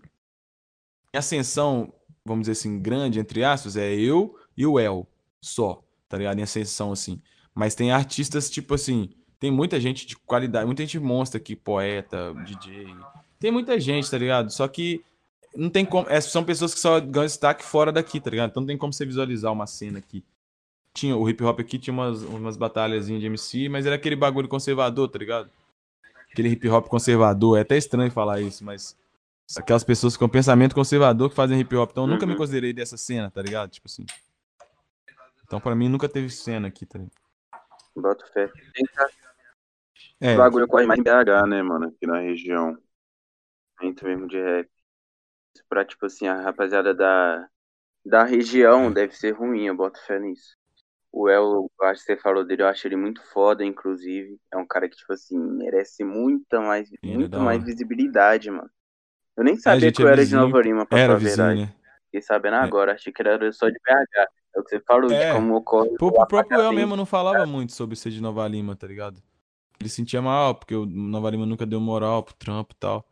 Ascensão, 1.12 1.93
vamos 2.25 2.43
dizer 2.43 2.53
assim, 2.53 2.81
grande, 2.81 3.21
entre 3.21 3.45
aspas, 3.45 3.77
é 3.77 3.95
eu 3.95 4.37
e 4.57 4.67
o 4.67 4.81
El. 4.81 5.07
Só, 5.41 5.85
tá 6.09 6.17
ligado? 6.19 6.39
Em 6.39 6.43
ascensão, 6.43 6.93
assim. 6.93 7.21
Mas 7.55 7.75
tem 7.75 7.93
artistas, 7.93 8.51
tipo 8.51 8.75
assim. 8.75 9.11
Tem 9.39 9.51
muita 9.51 9.79
gente 9.79 10.07
de 10.07 10.17
qualidade, 10.17 10.65
muita 10.67 10.83
gente 10.83 10.99
monstra 10.99 11.39
aqui, 11.39 11.55
poeta, 11.55 12.33
DJ. 12.47 12.87
Tem 13.39 13.51
muita 13.51 13.79
gente, 13.79 14.11
tá 14.11 14.17
ligado? 14.17 14.51
Só 14.51 14.67
que 14.67 15.03
não 15.55 15.69
tem 15.69 15.85
como. 15.85 16.09
é, 16.09 16.21
são 16.21 16.43
pessoas 16.45 16.73
que 16.73 16.81
só 16.81 16.99
ganham 17.01 17.27
destaque 17.27 17.63
fora 17.65 17.93
daqui, 17.93 18.21
tá 18.21 18.31
ligado? 18.31 18.51
Então 18.51 18.61
não 18.63 18.67
tem 18.67 18.79
como 18.79 18.93
você 18.93 19.05
visualizar 19.05 19.53
uma 19.53 19.67
cena 19.67 19.99
aqui. 19.99 20.25
Tinha, 20.95 21.17
o 21.17 21.29
hip 21.29 21.43
hop 21.45 21.59
aqui 21.61 21.79
tinha 21.79 21.93
umas, 21.93 22.23
umas 22.23 22.57
batalhazinhas 22.57 23.21
de 23.21 23.27
MC, 23.27 23.69
mas 23.69 23.85
era 23.85 23.97
aquele 23.97 24.17
bagulho 24.17 24.49
conservador, 24.49 25.09
tá 25.09 25.19
ligado? 25.19 25.51
aquele 26.31 26.49
hip 26.49 26.69
hop 26.69 26.89
conservador. 26.89 27.59
É 27.59 27.61
até 27.61 27.77
estranho 27.77 28.11
falar 28.11 28.41
isso, 28.41 28.65
mas 28.65 28.97
aquelas 29.57 29.85
pessoas 29.85 30.17
com 30.17 30.29
pensamento 30.29 30.75
conservador 30.75 31.29
que 31.31 31.37
fazem 31.37 31.61
hip 31.61 31.77
hop. 31.77 31.91
Então 31.91 32.05
eu 32.05 32.09
nunca 32.09 32.25
me 32.27 32.33
Uhum. 32.33 32.39
considerei 32.39 32.73
dessa 32.73 32.97
cena, 32.97 33.31
tá 33.31 33.43
ligado? 33.43 33.71
Tipo 33.71 33.87
assim. 33.87 34.07
Então 35.55 35.61
pra 35.61 35.77
mim 35.77 35.89
nunca 35.89 36.09
teve 36.09 36.29
cena 36.31 36.67
aqui, 36.67 36.85
tá 36.85 36.99
ligado? 36.99 37.15
Bota 37.97 38.27
fé. 38.27 38.51
É, 40.21 40.35
O 40.35 40.39
bagulho 40.39 40.67
corre 40.69 40.85
mais 40.87 40.99
em 40.99 41.03
BH, 41.05 41.47
né, 41.47 41.63
mano? 41.63 41.87
Aqui 41.87 42.07
na 42.07 42.19
região. 42.19 42.77
Muito 43.81 44.05
mesmo 44.05 44.27
de 44.27 44.37
rap. 44.41 44.69
Pra, 45.69 45.85
tipo 45.85 46.07
assim, 46.07 46.27
a 46.27 46.41
rapaziada 46.41 46.95
da, 46.95 47.49
da 48.07 48.25
região 48.25 48.93
deve 48.93 49.15
ser 49.17 49.33
ruim, 49.33 49.67
eu 49.67 49.77
boto 49.77 50.01
fé 50.07 50.19
nisso. 50.21 50.57
O 51.13 51.29
El, 51.31 51.71
eu 51.81 51.87
acho 51.89 52.01
que 52.05 52.07
você 52.15 52.19
falou 52.19 52.45
dele, 52.45 52.63
eu 52.63 52.69
acho 52.69 52.87
ele 52.89 52.97
muito 52.97 53.23
foda, 53.33 53.65
inclusive. 53.65 54.41
É 54.53 54.59
um 54.59 54.67
cara 54.67 54.89
que, 54.89 54.97
tipo 54.97 55.13
assim, 55.13 55.39
merece 55.39 56.05
muita 56.05 56.61
mais, 56.61 56.91
é 57.03 57.07
muito 57.07 57.41
mais 57.41 57.63
hora. 57.63 57.65
visibilidade, 57.65 58.51
mano. 58.51 58.71
Eu 59.37 59.45
nem 59.45 59.57
a 59.67 59.77
sabia 59.77 59.93
que 59.93 60.03
é 60.03 60.05
eu 60.05 60.09
era 60.09 60.27
de 60.27 60.33
vizinho, 60.33 60.35
Nova 60.35 60.61
Lima, 60.63 60.87
pra 60.87 60.99
Era 60.99 61.07
falar 61.07 61.19
a 61.19 61.21
vizinho, 61.21 61.49
verdade. 61.49 61.61
né? 61.63 61.75
Fiquei 62.07 62.23
sabendo 62.23 62.57
agora, 62.57 62.95
achei 62.95 63.13
que 63.13 63.23
era 63.23 63.53
só 63.53 63.69
de 63.69 63.79
BH. 63.85 64.29
É 64.57 64.61
o 64.61 64.65
que 64.65 64.71
você 64.71 64.81
falou, 64.81 65.11
É. 65.13 65.29
de 65.29 65.33
como 65.35 65.57
ocorre 65.57 65.91
Pô, 65.99 66.09
o 66.09 66.13
próprio 66.13 66.41
apagamento. 66.41 66.75
mesmo 66.75 66.97
não 66.97 67.07
falava 67.07 67.45
muito 67.47 67.73
sobre 67.73 67.97
ser 67.97 68.11
de 68.11 68.21
Nova 68.21 68.47
Lima, 68.47 68.77
tá 68.77 68.87
ligado? 68.87 69.23
Ele 69.81 69.89
sentia 69.89 70.23
mal, 70.23 70.55
porque 70.55 70.75
o 70.75 70.87
Nova 70.87 71.31
Lima 71.31 71.45
nunca 71.45 71.67
deu 71.67 71.81
moral 71.81 72.23
pro 72.23 72.35
trampo 72.35 72.73
e 72.75 72.77
tal. 72.79 73.05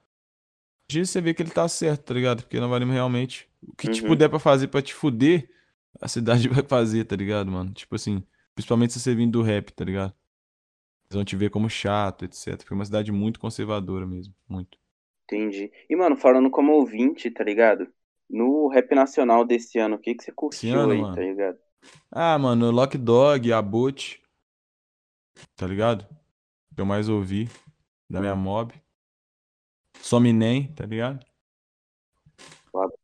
Hoje 0.91 1.07
você 1.07 1.21
vê 1.21 1.35
que 1.35 1.43
ele 1.43 1.51
tá 1.51 1.67
certo, 1.69 2.05
tá 2.05 2.15
ligado? 2.15 2.43
Porque 2.43 2.61
Nova 2.61 2.79
Lima 2.79 2.93
realmente, 2.93 3.49
o 3.63 3.75
que 3.75 3.89
te 3.89 4.03
Uhum. 4.03 4.09
puder 4.09 4.29
pra 4.29 4.39
fazer 4.39 4.69
pra 4.69 4.83
te 4.83 4.95
fuder, 4.95 5.51
a 6.01 6.07
cidade 6.09 6.49
vai 6.63 6.63
fazer, 6.63 7.05
tá 7.05 7.17
ligado, 7.17 7.51
mano? 7.51 7.73
Tipo 7.73 7.95
assim, 7.95 8.23
principalmente 8.55 8.93
se 8.93 9.01
você 9.01 9.15
vindo 9.15 9.33
do 9.33 9.43
rap, 9.43 9.73
tá 9.73 9.85
ligado? 9.85 10.13
Eles 11.07 11.15
vão 11.17 11.25
te 11.25 11.37
ver 11.37 11.51
como 11.51 11.69
chato, 11.69 12.25
etc. 12.25 12.63
Foi 12.67 12.75
uma 12.77 12.85
cidade 12.85 13.11
muito 13.13 13.41
conservadora 13.41 14.07
mesmo, 14.07 14.35
muito. 14.49 14.79
Entendi. 15.25 15.71
E, 15.89 15.97
mano, 15.97 16.17
falando 16.17 16.51
como 16.51 16.73
ouvinte, 16.73 17.31
tá 17.31 17.43
ligado? 17.45 17.87
No 18.33 18.67
rap 18.69 18.95
nacional 18.95 19.45
desse 19.45 19.79
ano, 19.79 19.97
o 19.97 19.99
que 19.99 20.15
que 20.15 20.25
você 20.25 20.33
curtiu 20.33 20.81
ano, 20.81 20.93
aí, 20.93 21.01
mano? 21.03 21.15
tá 21.15 21.21
ligado? 21.21 21.59
Ah, 22.11 22.39
mano, 22.39 22.71
Lock 22.71 22.97
Dog, 22.97 23.53
Abut, 23.53 24.23
tá 25.55 25.67
ligado? 25.67 26.07
Que 26.75 26.81
eu 26.81 26.87
mais 26.87 27.11
ouvi 27.11 27.51
da 28.09 28.21
minha 28.21 28.35
mob. 28.35 28.73
Sominem, 30.01 30.73
tá 30.73 30.87
ligado? 30.87 31.23
Foda. 32.71 32.95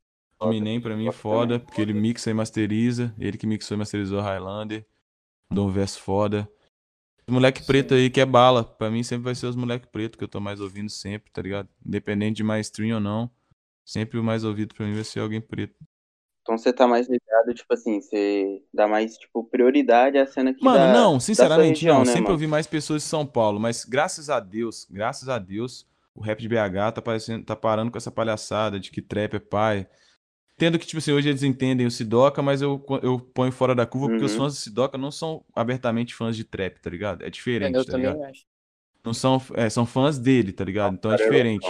Sominem 0.41 0.81
pra 0.81 0.97
mim 0.97 1.09
é 1.09 1.13
Foda 1.13 1.59
foda, 1.59 1.61
porque 1.61 1.83
ele 1.83 1.93
mixa 1.93 2.31
e 2.31 2.35
masteriza. 2.35 3.15
Ele 3.19 3.37
que 3.37 3.47
mixou 3.47 3.75
e 3.75 3.79
masterizou 3.79 4.23
Highlander. 4.23 4.87
Dá 5.53 5.61
um 5.61 5.71
verso 5.71 6.01
foda. 6.01 6.51
Os 7.27 7.35
moleque 7.35 7.67
preto 7.67 7.93
aí 7.93 8.09
que 8.09 8.21
é 8.21 8.25
bala. 8.25 8.65
Pra 8.65 8.91
mim 8.91 9.03
sempre 9.03 9.25
vai 9.25 9.35
ser 9.35 9.47
os 9.47 9.57
moleque 9.57 9.87
preto 9.89 10.17
que 10.17 10.25
eu 10.25 10.29
tô 10.29 10.41
mais 10.41 10.59
ouvindo 10.59 10.89
sempre, 10.89 11.31
tá 11.31 11.43
ligado? 11.43 11.69
Independente 11.85 12.37
de 12.37 12.45
mainstream 12.45 12.95
ou 12.95 13.01
não. 13.01 13.31
Sempre 13.89 14.19
o 14.19 14.23
mais 14.25 14.45
ouvido 14.45 14.75
pra 14.75 14.87
mim 14.87 14.95
vai 14.95 15.05
ser 15.05 15.21
alguém 15.21 15.41
preto. 15.41 15.75
Então 16.43 16.57
você 16.57 16.73
tá 16.73 16.87
mais 16.87 17.07
ligado, 17.09 17.55
tipo 17.55 17.73
assim, 17.75 18.01
você 18.01 18.63
dá 18.73 18.89
mais, 18.89 19.17
tipo, 19.19 19.45
prioridade 19.45 20.17
à 20.19 20.27
cena 20.27 20.51
aqui 20.51 20.65
Mano, 20.65 20.79
da, 20.79 20.93
não, 20.93 21.21
sinceramente 21.21 21.69
região, 21.81 21.99
não. 21.99 22.05
né, 22.05 22.07
Sempre 22.07 22.23
mano? 22.23 22.33
ouvi 22.33 22.47
mais 22.47 22.67
pessoas 22.67 23.03
de 23.03 23.09
São 23.09 23.27
Paulo, 23.27 23.61
mas 23.61 23.85
graças 23.85 24.31
a 24.31 24.41
Deus, 24.41 24.87
graças 24.91 25.29
a 25.29 25.39
Deus, 25.39 25.87
o 26.15 26.21
rap 26.23 26.41
de 26.41 26.49
BH 26.49 26.93
tá, 26.93 27.03
parecendo, 27.03 27.45
tá 27.45 27.55
parando 27.55 27.91
com 27.91 27.99
essa 27.99 28.11
palhaçada 28.11 28.81
de 28.81 28.91
que 28.91 29.03
trap 29.03 29.35
é 29.37 29.39
pai. 29.39 29.87
Entendo 30.57 30.79
que, 30.79 30.87
tipo 30.87 30.99
assim, 30.99 31.13
hoje 31.13 31.29
eles 31.29 31.43
entendem 31.43 31.87
o 31.87 31.91
Sidoca, 31.91 32.43
mas 32.43 32.63
eu, 32.63 32.85
eu 33.03 33.21
ponho 33.21 33.53
fora 33.53 33.75
da 33.75 33.87
curva 33.87 34.09
porque 34.11 34.25
os 34.25 34.33
Uhum. 34.33 34.39
fãs 34.39 34.55
do 34.55 34.59
Sidoca 34.59 34.99
não 34.99 35.11
são 35.11 35.45
abertamente 35.55 36.15
fãs 36.15 36.37
de 36.37 36.45
trap, 36.45 36.81
tá 36.81 36.91
ligado? 36.91 37.25
É 37.25 37.31
diferente, 37.31 37.75
eu 37.77 37.85
tá 37.85 37.93
também 37.93 38.13
ligado? 38.13 38.25
acho. 38.25 38.47
Não 39.05 39.15
são, 39.15 39.41
é, 39.55 39.71
são 39.71 39.87
fãs 39.87 40.19
dele, 40.19 40.53
tá 40.53 40.65
ligado? 40.65 40.95
Então 40.95 41.13
é 41.13 41.17
diferente. 41.17 41.67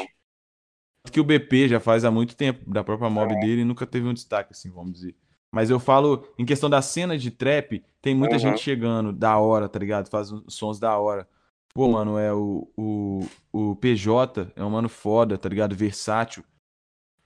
Que 1.19 1.21
o 1.21 1.25
BP 1.25 1.66
já 1.69 1.81
faz 1.81 2.05
há 2.05 2.12
muito 2.12 2.37
tempo, 2.37 2.71
da 2.71 2.85
própria 2.85 3.11
mob 3.11 3.33
É. 3.35 3.41
dele, 3.41 3.62
e 3.62 3.64
nunca 3.64 3.85
teve 3.85 4.07
um 4.07 4.14
destaque, 4.14 4.53
assim, 4.53 4.71
vamos 4.71 4.93
dizer. 4.93 5.16
Mas 5.51 5.69
eu 5.69 5.81
falo, 5.81 6.29
em 6.39 6.45
questão 6.45 6.71
da 6.71 6.81
cena 6.81 7.19
de 7.19 7.31
trap, 7.33 7.83
tem 8.01 8.14
muita 8.14 8.37
Aham. 8.37 8.39
gente 8.51 8.61
chegando 8.61 9.12
da 9.12 9.37
hora, 9.39 9.69
tá 9.69 9.79
ligado? 9.81 10.09
Faz 10.09 10.31
sons 10.47 10.79
da 10.79 10.97
hora. 10.97 11.27
Pô, 11.75 11.89
mano, 11.89 12.19
é 12.19 12.33
o, 12.33 12.71
o, 12.77 13.27
o 13.53 13.75
PJ, 13.77 14.53
é 14.55 14.62
um 14.64 14.71
mano 14.71 14.89
foda, 14.89 15.37
tá 15.37 15.49
ligado? 15.49 15.75
Versátil, 15.75 16.45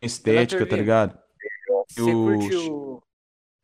estética, 0.00 0.64
tá 0.66 0.76
ligado? 0.76 1.18
Você 1.90 2.00
Eu- 2.00 2.06
curte 2.24 2.56
o. 2.56 3.02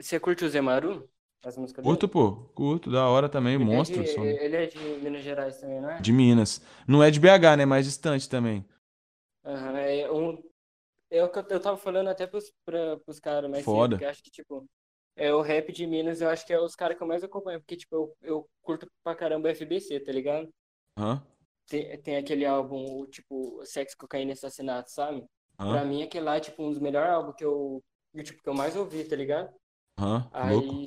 Você 0.01 0.20
curte 0.20 0.45
o 0.45 0.49
Zemaru? 0.51 1.09
As 1.45 1.57
músicas 1.57 1.83
dele? 1.85 1.97
Curto, 1.97 2.09
pô, 2.09 2.33
curto, 2.55 2.91
da 2.91 3.07
hora 3.09 3.29
também, 3.29 3.55
Ele 3.55 3.62
é 3.62 3.66
monstro. 3.66 4.03
de- 4.03 4.09
som 4.09 4.24
Ele 4.24 4.57
é 4.57 4.66
de 4.66 4.79
Minas 5.03 5.22
Gerais 5.22 5.57
também, 5.59 5.81
não 5.81 5.91
é? 5.91 6.01
de 6.01 6.12
Minas. 6.12 6.61
Não 6.87 7.03
é 7.03 7.11
de 7.11 7.18
BH, 7.20 7.57
né? 7.57 7.64
Mais 7.64 7.87
distante 7.87 8.29
também. 8.29 8.64
Aham, 9.45 9.76
é 9.78 10.11
um. 10.12 10.43
É 11.11 11.24
o 11.24 11.30
que 11.30 11.39
eu, 11.41 11.47
eu 11.51 11.62
tava 11.62 11.76
falando 11.78 12.09
até 12.11 12.26
pros, 12.26 12.53
pra, 12.64 12.99
pros 13.01 13.20
caras 13.20 13.51
mais 13.51 13.64
Foda. 13.64 14.05
acho 14.09 14.22
que, 14.24 14.30
tipo, 14.30 14.68
é 15.16 15.32
o 15.34 15.43
rap 15.43 15.72
de 15.72 15.86
Minas, 15.86 16.20
eu 16.22 16.28
acho 16.30 16.47
que 16.47 16.53
é 16.53 16.61
os 16.61 16.76
caras 16.76 16.97
que 16.99 17.03
eu 17.05 17.09
mais 17.09 17.24
acompanho, 17.24 17.61
porque, 17.61 17.76
tipo, 17.76 17.95
eu, 17.97 18.16
eu 18.22 18.51
curto 18.62 18.91
pra 19.05 19.14
caramba 19.16 19.51
FBC, 19.51 20.01
tá 20.01 20.12
ligado? 20.12 20.51
Aham, 20.97 21.22
Tem, 21.66 22.01
tem 22.03 22.16
aquele 22.16 22.45
álbum, 22.47 23.01
o, 23.03 23.07
tipo, 23.07 23.64
Sexo, 23.66 23.97
Cocaína 23.99 24.30
e 24.32 24.34
Assassinato, 24.34 24.91
sabe? 24.91 25.24
Pra 25.66 25.84
aham, 25.84 25.84
mim, 25.84 26.03
aquele 26.03 26.24
lá 26.24 26.36
é, 26.36 26.41
tipo, 26.41 26.62
um 26.62 26.70
dos 26.70 26.78
melhores 26.80 27.11
álbuns 27.11 27.34
que 27.36 27.45
eu, 27.45 27.82
tipo, 28.24 28.43
que 28.43 28.49
eu 28.49 28.55
mais 28.55 28.74
ouvi, 28.76 29.05
tá 29.05 29.14
ligado? 29.16 29.55
aham, 29.99 30.30
louco. 30.43 30.82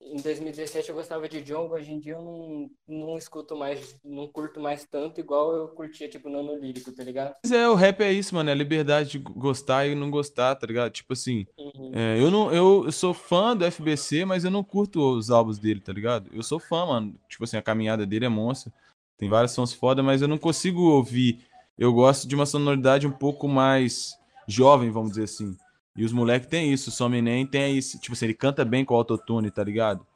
Em 0.00 0.16
2017 0.22 0.88
eu 0.88 0.94
gostava 0.94 1.28
de 1.28 1.42
Djonga, 1.42 1.74
hoje 1.74 1.92
em 1.92 1.98
dia 1.98 2.12
eu 2.14 2.22
não, 2.22 2.70
não 2.88 3.18
escuto 3.18 3.56
mais, 3.56 3.98
não 4.04 4.28
curto 4.28 4.60
mais 4.60 4.84
tanto 4.84 5.20
igual 5.20 5.52
eu 5.52 5.68
curtia, 5.68 6.08
tipo, 6.08 6.28
no 6.28 6.38
ano 6.38 6.54
lírico, 6.56 6.92
tá 6.92 7.02
ligado? 7.02 7.34
Mas 7.42 7.52
é, 7.52 7.68
o 7.68 7.74
rap 7.74 8.00
é 8.00 8.12
isso, 8.12 8.34
mano. 8.34 8.48
É 8.48 8.52
a 8.52 8.56
liberdade 8.56 9.10
de 9.10 9.18
gostar 9.18 9.86
e 9.86 9.94
não 9.96 10.10
gostar, 10.10 10.54
tá 10.54 10.66
ligado? 10.66 10.92
Tipo 10.92 11.12
assim, 11.12 11.46
Uhum. 11.58 11.90
é, 11.92 12.18
eu 12.20 12.30
não, 12.30 12.52
eu, 12.52 12.84
eu 12.86 12.92
sou 12.92 13.12
fã 13.12 13.56
do 13.56 13.64
FBC, 13.64 14.24
mas 14.24 14.44
eu 14.44 14.50
não 14.50 14.62
curto 14.62 15.00
os 15.00 15.30
álbuns 15.30 15.58
dele, 15.58 15.80
tá 15.80 15.92
ligado? 15.92 16.30
Eu 16.32 16.42
sou 16.42 16.60
fã, 16.60 16.86
mano. 16.86 17.14
Tipo 17.28 17.44
assim, 17.44 17.56
a 17.56 17.62
caminhada 17.62 18.06
dele 18.06 18.24
é 18.24 18.28
monstra. 18.28 18.72
Tem 19.16 19.28
vários 19.28 19.50
sons 19.52 19.72
foda, 19.72 20.00
mas 20.02 20.22
eu 20.22 20.28
não 20.28 20.38
consigo 20.38 20.80
ouvir. 20.80 21.40
Eu 21.76 21.92
gosto 21.92 22.26
de 22.28 22.36
uma 22.36 22.46
sonoridade 22.46 23.06
um 23.06 23.10
pouco 23.12 23.48
mais 23.48 24.16
jovem, 24.46 24.90
vamos 24.90 25.10
dizer 25.10 25.24
assim. 25.24 25.56
E 25.96 26.04
os 26.04 26.12
moleques 26.12 26.48
têm 26.48 26.72
isso, 26.72 26.90
o 26.90 26.92
Som 26.92 27.06
Eminem 27.06 27.46
tem 27.46 27.76
isso. 27.76 27.98
Tipo 27.98 28.14
assim, 28.14 28.26
ele 28.26 28.34
canta 28.34 28.64
bem 28.64 28.84
com 28.84 28.94
o 28.94 28.96
autotune, 28.96 29.50
tá 29.50 29.64
ligado? 29.64 30.06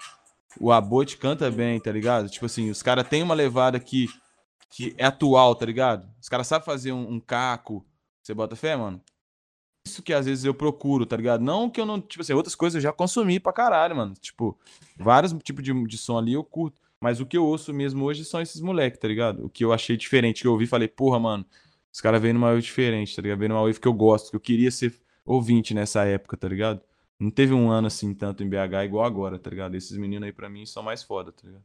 O 0.61 0.71
Abote 0.71 1.17
canta 1.17 1.51
bem, 1.51 1.81
tá 1.81 1.91
ligado? 1.91 2.29
Tipo 2.29 2.47
assim, 2.47 2.71
os 2.71 2.83
caras 2.83 3.09
têm 3.09 3.23
uma 3.23 3.35
levada 3.35 3.81
que, 3.81 4.07
que 4.71 4.95
é 4.99 5.07
atual, 5.07 5.55
tá 5.55 5.67
ligado? 5.67 6.09
Os 6.21 6.29
caras 6.29 6.47
sabem 6.47 6.65
fazer 6.65 6.93
um, 6.93 7.15
um 7.15 7.21
caco. 7.21 7.85
Você 8.23 8.35
bota 8.35 8.55
fé, 8.55 8.77
mano? 8.77 9.01
Isso 9.85 10.03
que 10.03 10.13
às 10.13 10.27
vezes 10.27 10.45
eu 10.45 10.55
procuro, 10.55 11.05
tá 11.05 11.17
ligado? 11.17 11.43
Não 11.43 11.69
que 11.69 11.81
eu 11.81 11.87
não. 11.87 12.01
Tipo 12.01 12.23
assim, 12.23 12.33
outras 12.33 12.55
coisas 12.55 12.77
eu 12.77 12.81
já 12.81 12.93
consumi 12.93 13.41
pra 13.41 13.53
caralho, 13.53 13.97
mano. 13.97 14.15
Tipo, 14.21 14.57
vários 14.97 15.33
tipos 15.43 15.65
de, 15.65 15.73
de 15.87 15.99
som 15.99 16.19
ali 16.19 16.35
eu 16.35 16.45
curto. 16.45 16.81
Mas 17.01 17.19
o 17.19 17.27
que 17.27 17.37
eu 17.37 17.45
ouço 17.45 17.75
mesmo 17.75 18.05
hoje 18.05 18.25
são 18.25 18.41
esses 18.41 18.61
moleques, 18.61 19.01
tá 19.01 19.09
ligado? 19.09 19.45
O 19.45 19.51
que 19.51 19.65
eu 19.65 19.73
achei 19.73 19.97
diferente, 19.97 20.43
que 20.43 20.47
eu 20.47 20.53
ouvi 20.53 20.69
falei, 20.69 20.87
porra, 20.87 21.19
mano, 21.19 21.45
os 21.93 22.01
caras 22.01 22.23
veio 22.23 22.33
numa 22.33 22.51
wave 22.51 22.63
diferente, 22.63 23.17
tá 23.17 23.21
ligado? 23.21 23.39
Veio 23.41 23.49
numa 23.49 23.63
wave 23.63 23.81
que 23.81 23.89
eu 23.89 23.93
gosto, 23.93 24.31
que 24.31 24.37
eu 24.37 24.41
queria 24.41 24.71
ser 24.71 24.95
ouvinte 25.25 25.75
nessa 25.75 26.05
época, 26.05 26.37
tá 26.37 26.49
ligado? 26.49 26.81
Não 27.19 27.31
teve 27.31 27.53
um 27.55 27.71
ano 27.71 27.87
assim 27.87 28.15
tanto 28.15 28.43
em 28.43 28.49
BH 28.49 28.85
igual 28.85 29.05
agora, 29.05 29.39
tá 29.39 29.51
ligado? 29.51 29.77
Esses 29.77 29.97
meninos 29.97 30.27
aí 30.27 30.33
pra 30.33 30.49
mim 30.51 30.67
são 30.67 30.83
mais 30.83 31.03
foda, 31.03 31.33
tá 31.33 31.43
ligado? 31.47 31.65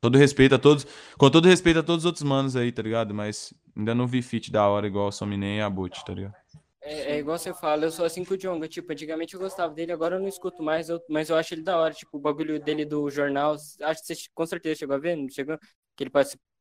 Todo 0.00 0.18
respeito 0.18 0.54
a 0.54 0.58
todos, 0.58 0.86
com 1.18 1.30
todo 1.30 1.48
respeito 1.48 1.80
a 1.80 1.82
todos 1.82 2.04
os 2.04 2.06
outros 2.06 2.24
manos 2.24 2.56
aí, 2.56 2.72
tá 2.72 2.82
ligado? 2.82 3.14
Mas 3.14 3.52
ainda 3.76 3.94
não 3.94 4.06
vi 4.06 4.22
feat 4.22 4.50
da 4.50 4.66
hora 4.68 4.86
igual 4.86 5.08
o 5.08 5.12
Sominem 5.12 5.58
e 5.58 5.60
a 5.62 5.70
Boot, 5.70 6.04
tá 6.04 6.14
ligado? 6.14 6.34
É, 6.82 7.12
é 7.16 7.18
igual 7.18 7.38
você 7.38 7.52
fala, 7.52 7.84
eu 7.84 7.90
sou 7.90 8.04
assim 8.06 8.24
com 8.24 8.32
o 8.34 8.36
Djonga, 8.38 8.66
tipo, 8.68 8.90
antigamente 8.90 9.34
eu 9.34 9.40
gostava 9.40 9.74
dele, 9.74 9.92
agora 9.92 10.16
eu 10.16 10.20
não 10.20 10.28
escuto 10.28 10.62
mais, 10.62 10.88
eu- 10.88 11.02
mas 11.10 11.28
eu 11.28 11.36
acho 11.36 11.52
ele 11.54 11.62
da 11.62 11.78
hora, 11.78 11.92
tipo, 11.92 12.16
o 12.16 12.20
bagulho 12.20 12.58
dele 12.62 12.84
do 12.86 13.08
jornal, 13.10 13.52
acho 13.54 14.00
que 14.02 14.14
você 14.14 14.14
com 14.34 14.46
certeza 14.46 14.78
chegou 14.78 14.96
a 14.96 14.98
ver, 14.98 15.14
não 15.16 15.28
chegou? 15.28 15.58
Que 15.96 16.04
ele, 16.04 16.10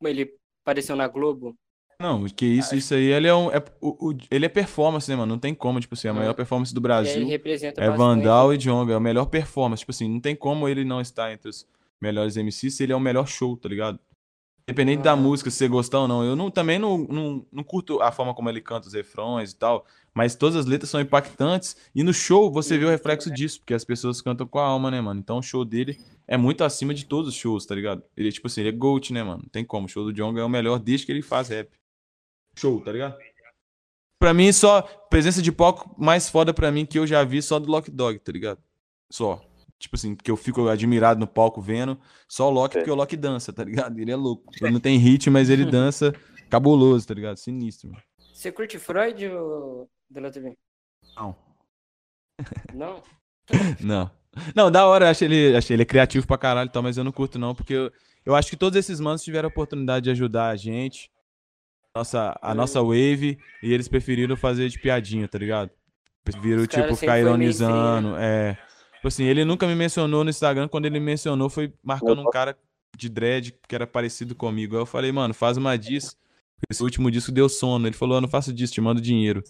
ele 0.05 0.35
apareceu 0.63 0.95
na 0.95 1.07
Globo. 1.07 1.57
Não, 2.01 2.23
que 2.29 2.45
isso, 2.45 2.73
isso 2.75 2.93
aí, 2.93 3.07
ele 3.11 3.27
é 3.27 3.35
um. 3.35 3.51
É, 3.51 3.61
o, 3.81 4.09
o- 4.11 4.17
ele 4.31 4.45
é 4.45 4.49
performance, 4.49 5.09
né, 5.09 5.17
mano? 5.17 5.33
Não 5.33 5.39
tem 5.39 5.53
como, 5.53 5.81
tipo 5.81 5.95
assim, 5.95 6.07
a 6.07 6.13
maior 6.13 6.33
performance 6.33 6.73
do 6.73 6.79
Brasil 6.79 7.17
ele 7.21 7.25
representa 7.25 7.83
é. 7.83 7.89
Vandal 7.89 8.53
e 8.53 8.57
Djonga, 8.57 8.93
é 8.93 8.95
a 8.95 8.99
melhor 9.01 9.25
performance. 9.25 9.81
Tipo 9.81 9.91
assim, 9.91 10.07
não 10.07 10.19
tem 10.21 10.33
como 10.33 10.69
ele 10.69 10.85
não 10.85 11.01
estar 11.01 11.31
entre 11.33 11.49
os 11.49 11.67
melhores 12.01 12.37
MCs 12.37 12.73
se 12.75 12.83
ele 12.83 12.93
é 12.93 12.95
o 12.95 12.99
melhor 13.01 13.27
show, 13.27 13.57
tá 13.57 13.67
ligado? 13.67 13.99
Independente 14.65 15.01
da 15.03 15.11
Ah. 15.11 15.15
música, 15.17 15.49
se 15.49 15.57
você 15.57 15.67
gostar 15.67 15.99
ou 15.99 16.07
não. 16.07 16.23
Eu 16.23 16.37
não, 16.37 16.49
também 16.49 16.79
não, 16.79 16.99
não, 16.99 17.45
não 17.51 17.63
curto 17.65 18.01
a 18.01 18.13
forma 18.13 18.33
como 18.33 18.49
ele 18.49 18.61
canta 18.61 18.87
os 18.87 18.93
refrões 18.93 19.51
e 19.51 19.57
tal, 19.57 19.85
mas 20.13 20.35
todas 20.35 20.55
as 20.55 20.65
letras 20.67 20.89
são 20.89 21.01
impactantes 21.01 21.75
e 21.93 22.01
no 22.01 22.13
show 22.13 22.49
você 22.49 22.77
vê 22.77 22.85
o 22.85 22.89
reflexo 22.89 23.29
disso, 23.29 23.59
porque 23.59 23.73
as 23.73 23.83
pessoas 23.83 24.21
cantam 24.21 24.47
com 24.47 24.59
a 24.59 24.63
alma, 24.63 24.89
né, 24.89 25.01
mano? 25.01 25.19
Então 25.19 25.39
o 25.39 25.43
show 25.43 25.65
dele 25.65 25.99
é 26.25 26.37
muito 26.37 26.63
acima 26.63 26.93
de 26.93 27.03
todos 27.05 27.27
os 27.27 27.35
shows, 27.35 27.65
tá 27.65 27.75
ligado? 27.75 28.03
Ele, 28.15 28.31
tipo 28.31 28.47
assim, 28.47 28.61
ele 28.61 28.69
é 28.69 28.71
GOAT, 28.71 29.11
né, 29.11 29.21
mano? 29.21 29.41
Não 29.43 29.49
tem 29.49 29.65
como. 29.65 29.85
O 29.87 29.89
show 29.89 30.05
do 30.05 30.13
Djonga 30.13 30.39
é 30.39 30.43
o 30.45 30.49
melhor 30.49 30.79
desde 30.79 31.05
que 31.05 31.11
ele 31.11 31.21
faz 31.23 31.49
rap. 31.49 31.67
Show, 32.59 32.81
tá 32.81 32.91
ligado? 32.91 33.17
Pra 34.19 34.33
mim, 34.33 34.51
só 34.51 34.81
presença 35.09 35.41
de 35.41 35.51
palco 35.51 35.95
mais 35.97 36.29
foda 36.29 36.53
pra 36.53 36.71
mim 36.71 36.85
que 36.85 36.99
eu 36.99 37.07
já 37.07 37.23
vi 37.23 37.41
só 37.41 37.57
do 37.57 37.71
Lock 37.71 37.89
Dog, 37.89 38.19
tá 38.19 38.31
ligado? 38.31 38.59
Só. 39.09 39.41
Tipo 39.79 39.95
assim, 39.95 40.13
que 40.13 40.29
eu 40.29 40.35
fico 40.35 40.67
admirado 40.67 41.21
no 41.21 41.25
palco 41.25 41.61
vendo. 41.61 41.97
Só 42.27 42.49
o 42.49 42.51
Loki, 42.51 42.77
porque 42.77 42.91
o 42.91 42.95
Loki 42.95 43.15
dança, 43.15 43.53
tá 43.53 43.63
ligado? 43.63 43.97
Ele 43.97 44.11
é 44.11 44.15
louco. 44.15 44.51
Ele 44.61 44.71
não 44.71 44.79
tem 44.79 44.97
hit, 44.97 45.29
mas 45.29 45.49
ele 45.49 45.63
dança 45.71 46.13
cabuloso, 46.49 47.07
tá 47.07 47.13
ligado? 47.13 47.37
Sinistro. 47.37 47.89
mano. 47.89 48.03
Você 48.33 48.51
curte 48.51 48.77
Freud 48.77 49.25
ou 49.29 49.89
Dela 50.09 50.29
TV? 50.29 50.57
Não. 51.15 51.35
Não? 52.73 53.03
Não. 53.79 54.11
Não, 54.55 54.69
da 54.69 54.85
hora, 54.85 55.05
eu 55.05 55.09
acho 55.09 55.23
ele, 55.23 55.55
acho 55.55 55.73
ele 55.73 55.81
é 55.81 55.85
criativo 55.85 56.27
pra 56.27 56.37
caralho 56.37 56.67
e 56.67 56.71
tal, 56.71 56.83
mas 56.83 56.97
eu 56.97 57.03
não 57.03 57.11
curto 57.11 57.39
não, 57.39 57.55
porque 57.55 57.73
eu, 57.73 57.91
eu 58.23 58.35
acho 58.35 58.49
que 58.49 58.55
todos 58.55 58.77
esses 58.77 58.99
manos 58.99 59.23
tiveram 59.23 59.47
a 59.47 59.51
oportunidade 59.51 60.03
de 60.03 60.11
ajudar 60.11 60.49
a 60.49 60.55
gente, 60.55 61.11
nossa, 61.95 62.37
a 62.41 62.53
nossa 62.53 62.81
wave, 62.81 63.37
e 63.63 63.73
eles 63.73 63.87
preferiram 63.87 64.35
fazer 64.35 64.69
de 64.69 64.79
piadinha, 64.79 65.27
tá 65.27 65.37
ligado? 65.37 65.71
Preferiram, 66.23 66.61
Os 66.61 66.67
cara 66.67 66.83
tipo, 66.83 66.95
ficar 66.95 67.19
ironizando, 67.19 68.15
é. 68.17 68.57
Tipo 68.95 69.07
assim, 69.07 69.23
ele 69.23 69.45
nunca 69.45 69.65
me 69.65 69.75
mencionou 69.75 70.23
no 70.23 70.29
Instagram, 70.29 70.67
quando 70.67 70.85
ele 70.85 70.99
me 70.99 71.05
mencionou 71.05 71.49
foi 71.49 71.73
marcando 71.83 72.21
um 72.21 72.29
cara 72.29 72.57
de 72.97 73.09
dread 73.09 73.55
que 73.67 73.73
era 73.73 73.87
parecido 73.87 74.35
comigo. 74.35 74.75
Aí 74.75 74.81
eu 74.81 74.85
falei, 74.85 75.11
mano, 75.11 75.33
faz 75.33 75.57
uma 75.57 75.77
disso, 75.77 76.15
esse 76.69 76.83
último 76.83 77.09
disco 77.09 77.31
deu 77.31 77.47
sono. 77.47 77.87
Ele 77.87 77.95
falou, 77.95 78.17
eu 78.17 78.21
não 78.21 78.27
faço 78.27 78.51
disso, 78.51 78.73
te 78.73 78.81
mando 78.81 78.99
dinheiro. 78.99 79.43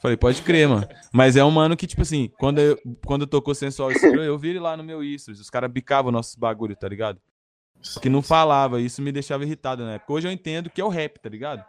Falei, 0.00 0.16
pode 0.16 0.42
crer, 0.42 0.68
mano. 0.68 0.86
Mas 1.12 1.36
é 1.36 1.44
um 1.44 1.50
mano 1.50 1.76
que, 1.76 1.86
tipo 1.86 2.02
assim, 2.02 2.30
quando, 2.38 2.60
eu, 2.60 2.78
quando 3.04 3.26
tocou 3.26 3.54
Sensual 3.54 3.90
Skill, 3.92 4.22
eu 4.22 4.38
vi 4.38 4.50
ele 4.50 4.60
lá 4.60 4.76
no 4.76 4.84
meu 4.84 5.02
Istros. 5.02 5.40
Os 5.40 5.50
caras 5.50 5.70
bicavam 5.70 6.12
nossos 6.12 6.36
bagulho, 6.36 6.76
tá 6.76 6.88
ligado? 6.88 7.20
Que 8.02 8.08
não 8.08 8.22
falava, 8.22 8.80
isso 8.80 9.00
me 9.00 9.12
deixava 9.12 9.44
irritado 9.44 9.84
na 9.84 9.94
época. 9.94 10.12
Hoje 10.12 10.28
eu 10.28 10.32
entendo 10.32 10.70
que 10.70 10.80
é 10.80 10.84
o 10.84 10.88
rap, 10.88 11.18
tá 11.18 11.28
ligado? 11.28 11.64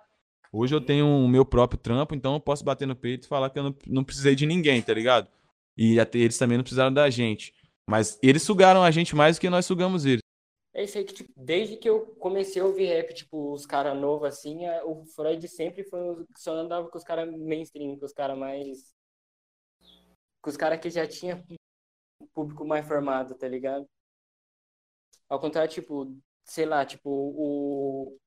Hoje 0.51 0.73
eu 0.73 0.81
tenho 0.81 1.05
o 1.05 1.27
meu 1.27 1.45
próprio 1.45 1.79
trampo, 1.79 2.15
então 2.15 2.33
eu 2.33 2.39
posso 2.39 2.63
bater 2.63 2.87
no 2.87 2.95
peito 2.95 3.25
e 3.25 3.27
falar 3.27 3.49
que 3.49 3.59
eu 3.59 3.63
não, 3.63 3.75
não 3.85 4.03
precisei 4.03 4.35
de 4.35 4.45
ninguém, 4.45 4.81
tá 4.81 4.93
ligado? 4.93 5.27
E 5.77 5.99
até 5.99 6.17
eles 6.17 6.37
também 6.37 6.57
não 6.57 6.63
precisaram 6.63 6.91
da 6.91 7.09
gente. 7.09 7.53
Mas 7.87 8.19
eles 8.21 8.43
sugaram 8.43 8.83
a 8.83 8.91
gente 8.91 9.15
mais 9.15 9.37
do 9.37 9.41
que 9.41 9.49
nós 9.49 9.65
sugamos 9.65 10.05
eles. 10.05 10.21
É 10.73 10.83
isso 10.83 10.97
aí 10.97 11.03
que, 11.03 11.13
tipo, 11.13 11.31
desde 11.35 11.77
que 11.77 11.89
eu 11.89 12.05
comecei 12.15 12.61
a 12.61 12.65
ouvir 12.65 12.85
rap, 12.85 13.13
tipo, 13.13 13.53
os 13.53 13.65
caras 13.65 13.97
novos 13.97 14.27
assim, 14.27 14.59
o 14.85 15.03
Freud 15.05 15.47
sempre 15.47 15.83
foi 15.83 15.99
só 16.37 16.53
andava 16.53 16.87
com 16.89 16.97
os 16.97 17.03
caras 17.03 17.31
mainstream, 17.31 17.97
com 17.97 18.05
os 18.05 18.13
caras 18.13 18.37
mais. 18.37 18.93
Com 20.41 20.49
os 20.49 20.57
caras 20.57 20.79
que 20.79 20.89
já 20.89 21.07
tinha 21.07 21.43
público 22.33 22.65
mais 22.65 22.87
formado, 22.87 23.35
tá 23.35 23.47
ligado? 23.47 23.87
Ao 25.29 25.39
contrário, 25.39 25.71
tipo, 25.71 26.17
sei 26.43 26.65
lá, 26.65 26.85
tipo, 26.85 27.09
o. 27.09 28.17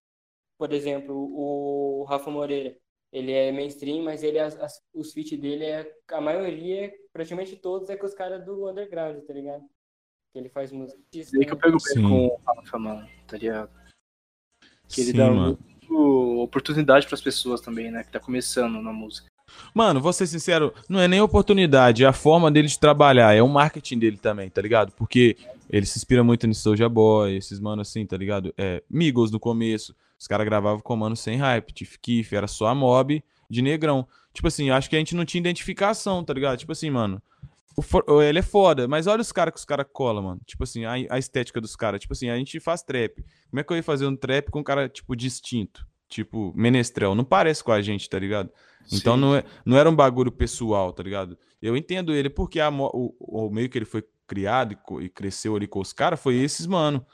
Por 0.56 0.72
exemplo, 0.72 1.14
o 1.14 2.04
Rafa 2.04 2.30
Moreira. 2.30 2.76
Ele 3.12 3.32
é 3.32 3.52
mainstream, 3.52 4.02
mas 4.04 4.22
ele, 4.22 4.38
as, 4.38 4.56
as- 4.58 4.80
os 4.94 5.12
feats 5.12 5.38
dele, 5.38 5.64
é, 5.66 5.96
a 6.12 6.20
maioria, 6.20 6.90
praticamente 7.12 7.56
todos, 7.56 7.90
é 7.90 7.96
com 7.96 8.06
os 8.06 8.14
caras 8.14 8.42
do 8.44 8.70
underground, 8.70 9.22
tá 9.24 9.32
ligado? 9.34 9.64
Que 10.32 10.38
ele 10.38 10.48
faz 10.48 10.72
música. 10.72 10.98
Isso 11.12 11.36
aí 11.36 11.44
que 11.44 11.52
eu 11.52 11.58
pego 11.58 11.76
bem 11.94 12.02
com 12.02 12.26
o 12.28 12.36
Rafa, 12.36 12.78
mano, 12.78 13.06
tá 13.26 13.36
ligado? 13.36 13.70
Que 14.88 15.00
ele 15.02 15.10
Sim, 15.10 15.16
dá 15.18 15.30
mano. 15.30 15.58
muito 15.90 16.42
oportunidade 16.42 17.06
pras 17.06 17.20
pessoas 17.20 17.60
também, 17.60 17.90
né? 17.90 18.02
Que 18.04 18.12
tá 18.12 18.20
começando 18.20 18.80
na 18.80 18.92
música. 18.92 19.28
Mano, 19.74 20.00
vou 20.00 20.12
ser 20.12 20.26
sincero, 20.26 20.74
não 20.88 21.00
é 21.00 21.08
nem 21.08 21.20
oportunidade, 21.20 22.04
é 22.04 22.06
a 22.06 22.12
forma 22.12 22.50
dele 22.50 22.68
de 22.68 22.78
trabalhar, 22.78 23.34
é 23.34 23.42
o 23.42 23.48
marketing 23.48 23.98
dele 23.98 24.16
também, 24.16 24.50
tá 24.50 24.60
ligado? 24.60 24.92
Porque 24.92 25.36
ele 25.70 25.86
se 25.86 25.98
inspira 25.98 26.22
muito 26.22 26.46
no 26.46 26.54
Soulja 26.54 26.88
Boy, 26.88 27.36
esses 27.36 27.58
manos 27.58 27.88
assim, 27.88 28.04
tá 28.04 28.16
ligado? 28.16 28.52
É, 28.58 28.82
Migos 28.90 29.30
no 29.30 29.40
começo, 29.40 29.94
os 30.18 30.26
caras 30.26 30.44
gravavam 30.44 30.80
com 30.80 30.96
mano 30.96 31.16
sem 31.16 31.36
hype, 31.36 31.72
Tiff 31.72 31.98
Kiff, 31.98 32.36
era 32.36 32.46
só 32.46 32.66
a 32.66 32.74
mob 32.74 33.22
de 33.48 33.62
negrão. 33.62 34.06
Tipo 34.32 34.48
assim, 34.48 34.70
acho 34.70 34.88
que 34.88 34.96
a 34.96 34.98
gente 34.98 35.14
não 35.14 35.24
tinha 35.24 35.40
identificação, 35.40 36.24
tá 36.24 36.32
ligado? 36.32 36.58
Tipo 36.58 36.72
assim, 36.72 36.90
mano, 36.90 37.20
ele 38.22 38.38
é 38.38 38.42
foda, 38.42 38.86
mas 38.86 39.06
olha 39.06 39.20
os 39.20 39.32
caras 39.32 39.54
que 39.54 39.58
os 39.58 39.64
caras 39.64 39.86
colam, 39.92 40.22
mano. 40.22 40.40
Tipo 40.46 40.64
assim, 40.64 40.84
a, 40.84 40.92
a 40.92 41.18
estética 41.18 41.60
dos 41.60 41.74
caras. 41.74 42.00
Tipo 42.00 42.12
assim, 42.12 42.28
a 42.28 42.36
gente 42.36 42.60
faz 42.60 42.82
trap. 42.82 43.24
Como 43.50 43.60
é 43.60 43.64
que 43.64 43.72
eu 43.72 43.76
ia 43.76 43.82
fazer 43.82 44.06
um 44.06 44.16
trap 44.16 44.50
com 44.50 44.60
um 44.60 44.62
cara, 44.62 44.88
tipo, 44.88 45.16
distinto? 45.16 45.86
Tipo, 46.08 46.52
menestrel. 46.54 47.14
Não 47.14 47.24
parece 47.24 47.64
com 47.64 47.72
a 47.72 47.80
gente, 47.80 48.08
tá 48.08 48.18
ligado? 48.18 48.50
Então 48.90 49.14
Sim. 49.14 49.20
não, 49.20 49.36
é, 49.36 49.44
não 49.64 49.76
era 49.76 49.88
um 49.88 49.94
bagulho 49.94 50.32
pessoal, 50.32 50.92
tá 50.92 51.02
ligado? 51.02 51.38
Eu 51.60 51.76
entendo 51.76 52.14
ele 52.14 52.28
porque 52.30 52.58
a 52.60 52.68
o, 52.70 53.14
o 53.20 53.50
meio 53.50 53.68
que 53.68 53.78
ele 53.78 53.84
foi 53.84 54.04
criado 54.26 54.72
e, 55.00 55.04
e 55.04 55.08
cresceu 55.08 55.54
ali 55.56 55.66
com 55.66 55.80
os 55.80 55.92
caras 55.92 56.20
foi 56.20 56.36
esses, 56.36 56.66
mano. 56.66 57.04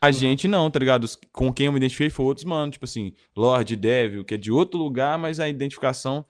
A 0.00 0.10
gente 0.10 0.48
não, 0.48 0.70
tá 0.70 0.78
ligado? 0.78 1.06
Com 1.30 1.52
quem 1.52 1.66
eu 1.66 1.72
me 1.72 1.78
identifiquei 1.78 2.08
foi 2.08 2.24
outros, 2.24 2.44
mano. 2.46 2.72
Tipo 2.72 2.86
assim, 2.86 3.12
Lord, 3.36 3.76
Devil, 3.76 4.24
que 4.24 4.34
é 4.34 4.38
de 4.38 4.50
outro 4.50 4.78
lugar, 4.78 5.18
mas 5.18 5.38
a 5.38 5.48
identificação 5.48 6.24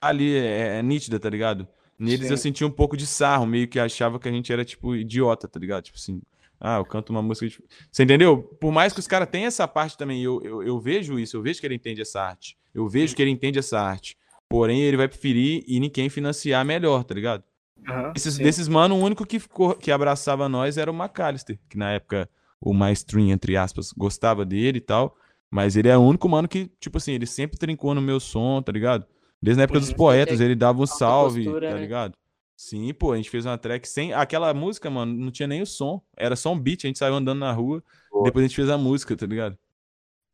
ali 0.00 0.36
é, 0.36 0.78
é 0.78 0.82
nítida, 0.82 1.18
tá 1.18 1.30
ligado? 1.30 1.66
Neles 1.98 2.30
eu 2.30 2.36
Sim. 2.36 2.42
senti 2.42 2.64
um 2.64 2.70
pouco 2.70 2.96
de 2.96 3.06
sarro, 3.06 3.46
meio 3.46 3.66
que 3.66 3.78
achava 3.78 4.18
que 4.18 4.28
a 4.28 4.32
gente 4.32 4.52
era, 4.52 4.64
tipo, 4.64 4.94
idiota, 4.94 5.48
tá 5.48 5.58
ligado? 5.58 5.84
Tipo 5.84 5.96
assim, 5.96 6.20
ah, 6.60 6.76
eu 6.76 6.84
canto 6.84 7.10
uma 7.10 7.22
música. 7.22 7.48
de- 7.48 7.62
Você 7.90 8.02
entendeu? 8.02 8.42
Por 8.60 8.72
mais 8.72 8.92
que 8.92 9.00
os 9.00 9.06
caras 9.06 9.28
tenham 9.30 9.46
essa 9.46 9.66
parte 9.66 9.96
também, 9.96 10.22
eu, 10.22 10.42
eu, 10.42 10.62
eu 10.62 10.78
vejo 10.78 11.18
isso, 11.18 11.36
eu 11.36 11.42
vejo 11.42 11.60
que 11.60 11.66
ele 11.66 11.74
entende 11.76 12.02
essa 12.02 12.20
arte. 12.20 12.58
Eu 12.74 12.88
vejo 12.88 13.14
que 13.14 13.22
ele 13.22 13.30
entende 13.30 13.58
essa 13.58 13.80
arte. 13.80 14.18
Porém, 14.54 14.82
ele 14.82 14.96
vai 14.96 15.08
preferir 15.08 15.64
ir 15.66 15.82
em 15.82 15.90
quem 15.90 16.08
financiar 16.08 16.64
melhor, 16.64 17.02
tá 17.02 17.14
ligado? 17.14 17.42
Aham, 17.88 18.12
Esses, 18.14 18.38
desses 18.38 18.68
mano, 18.68 18.94
o 18.94 18.98
único 19.00 19.26
que, 19.26 19.40
ficou, 19.40 19.74
que 19.74 19.90
abraçava 19.90 20.48
nós 20.48 20.78
era 20.78 20.90
o 20.90 20.94
McAllister, 20.94 21.58
que 21.68 21.76
na 21.76 21.90
época 21.90 22.28
o 22.60 22.72
mainstream, 22.72 23.30
entre 23.30 23.56
aspas, 23.56 23.92
gostava 23.92 24.44
dele 24.44 24.78
e 24.78 24.80
tal. 24.80 25.16
Mas 25.50 25.76
ele 25.76 25.88
é 25.88 25.96
o 25.96 26.00
único 26.00 26.28
mano 26.28 26.46
que, 26.48 26.70
tipo 26.80 26.98
assim, 26.98 27.12
ele 27.12 27.26
sempre 27.26 27.58
trincou 27.58 27.94
no 27.94 28.00
meu 28.00 28.20
som, 28.20 28.62
tá 28.62 28.70
ligado? 28.72 29.06
Desde 29.42 29.60
a 29.60 29.64
época 29.64 29.80
dos 29.80 29.90
Uhum. 29.90 29.96
poetas, 29.96 30.40
ele 30.40 30.54
dava 30.54 30.80
um 30.82 30.86
salve, 30.86 31.44
postura, 31.44 31.68
tá 31.68 31.74
né? 31.74 31.80
ligado? 31.80 32.14
Sim, 32.56 32.94
pô, 32.94 33.12
a 33.12 33.16
gente 33.16 33.30
fez 33.30 33.44
uma 33.44 33.58
track 33.58 33.88
sem. 33.88 34.12
Aquela 34.12 34.54
música, 34.54 34.88
mano, 34.88 35.12
não 35.12 35.30
tinha 35.30 35.48
nem 35.48 35.60
o 35.60 35.66
som. 35.66 36.00
Era 36.16 36.36
só 36.36 36.52
um 36.52 36.58
beat, 36.58 36.84
a 36.84 36.86
gente 36.86 36.98
saiu 36.98 37.14
andando 37.14 37.40
na 37.40 37.52
rua. 37.52 37.82
Pô. 38.08 38.22
Depois 38.22 38.44
a 38.44 38.46
gente 38.48 38.56
fez 38.56 38.70
a 38.70 38.78
música, 38.78 39.16
tá 39.16 39.26
ligado? 39.26 39.58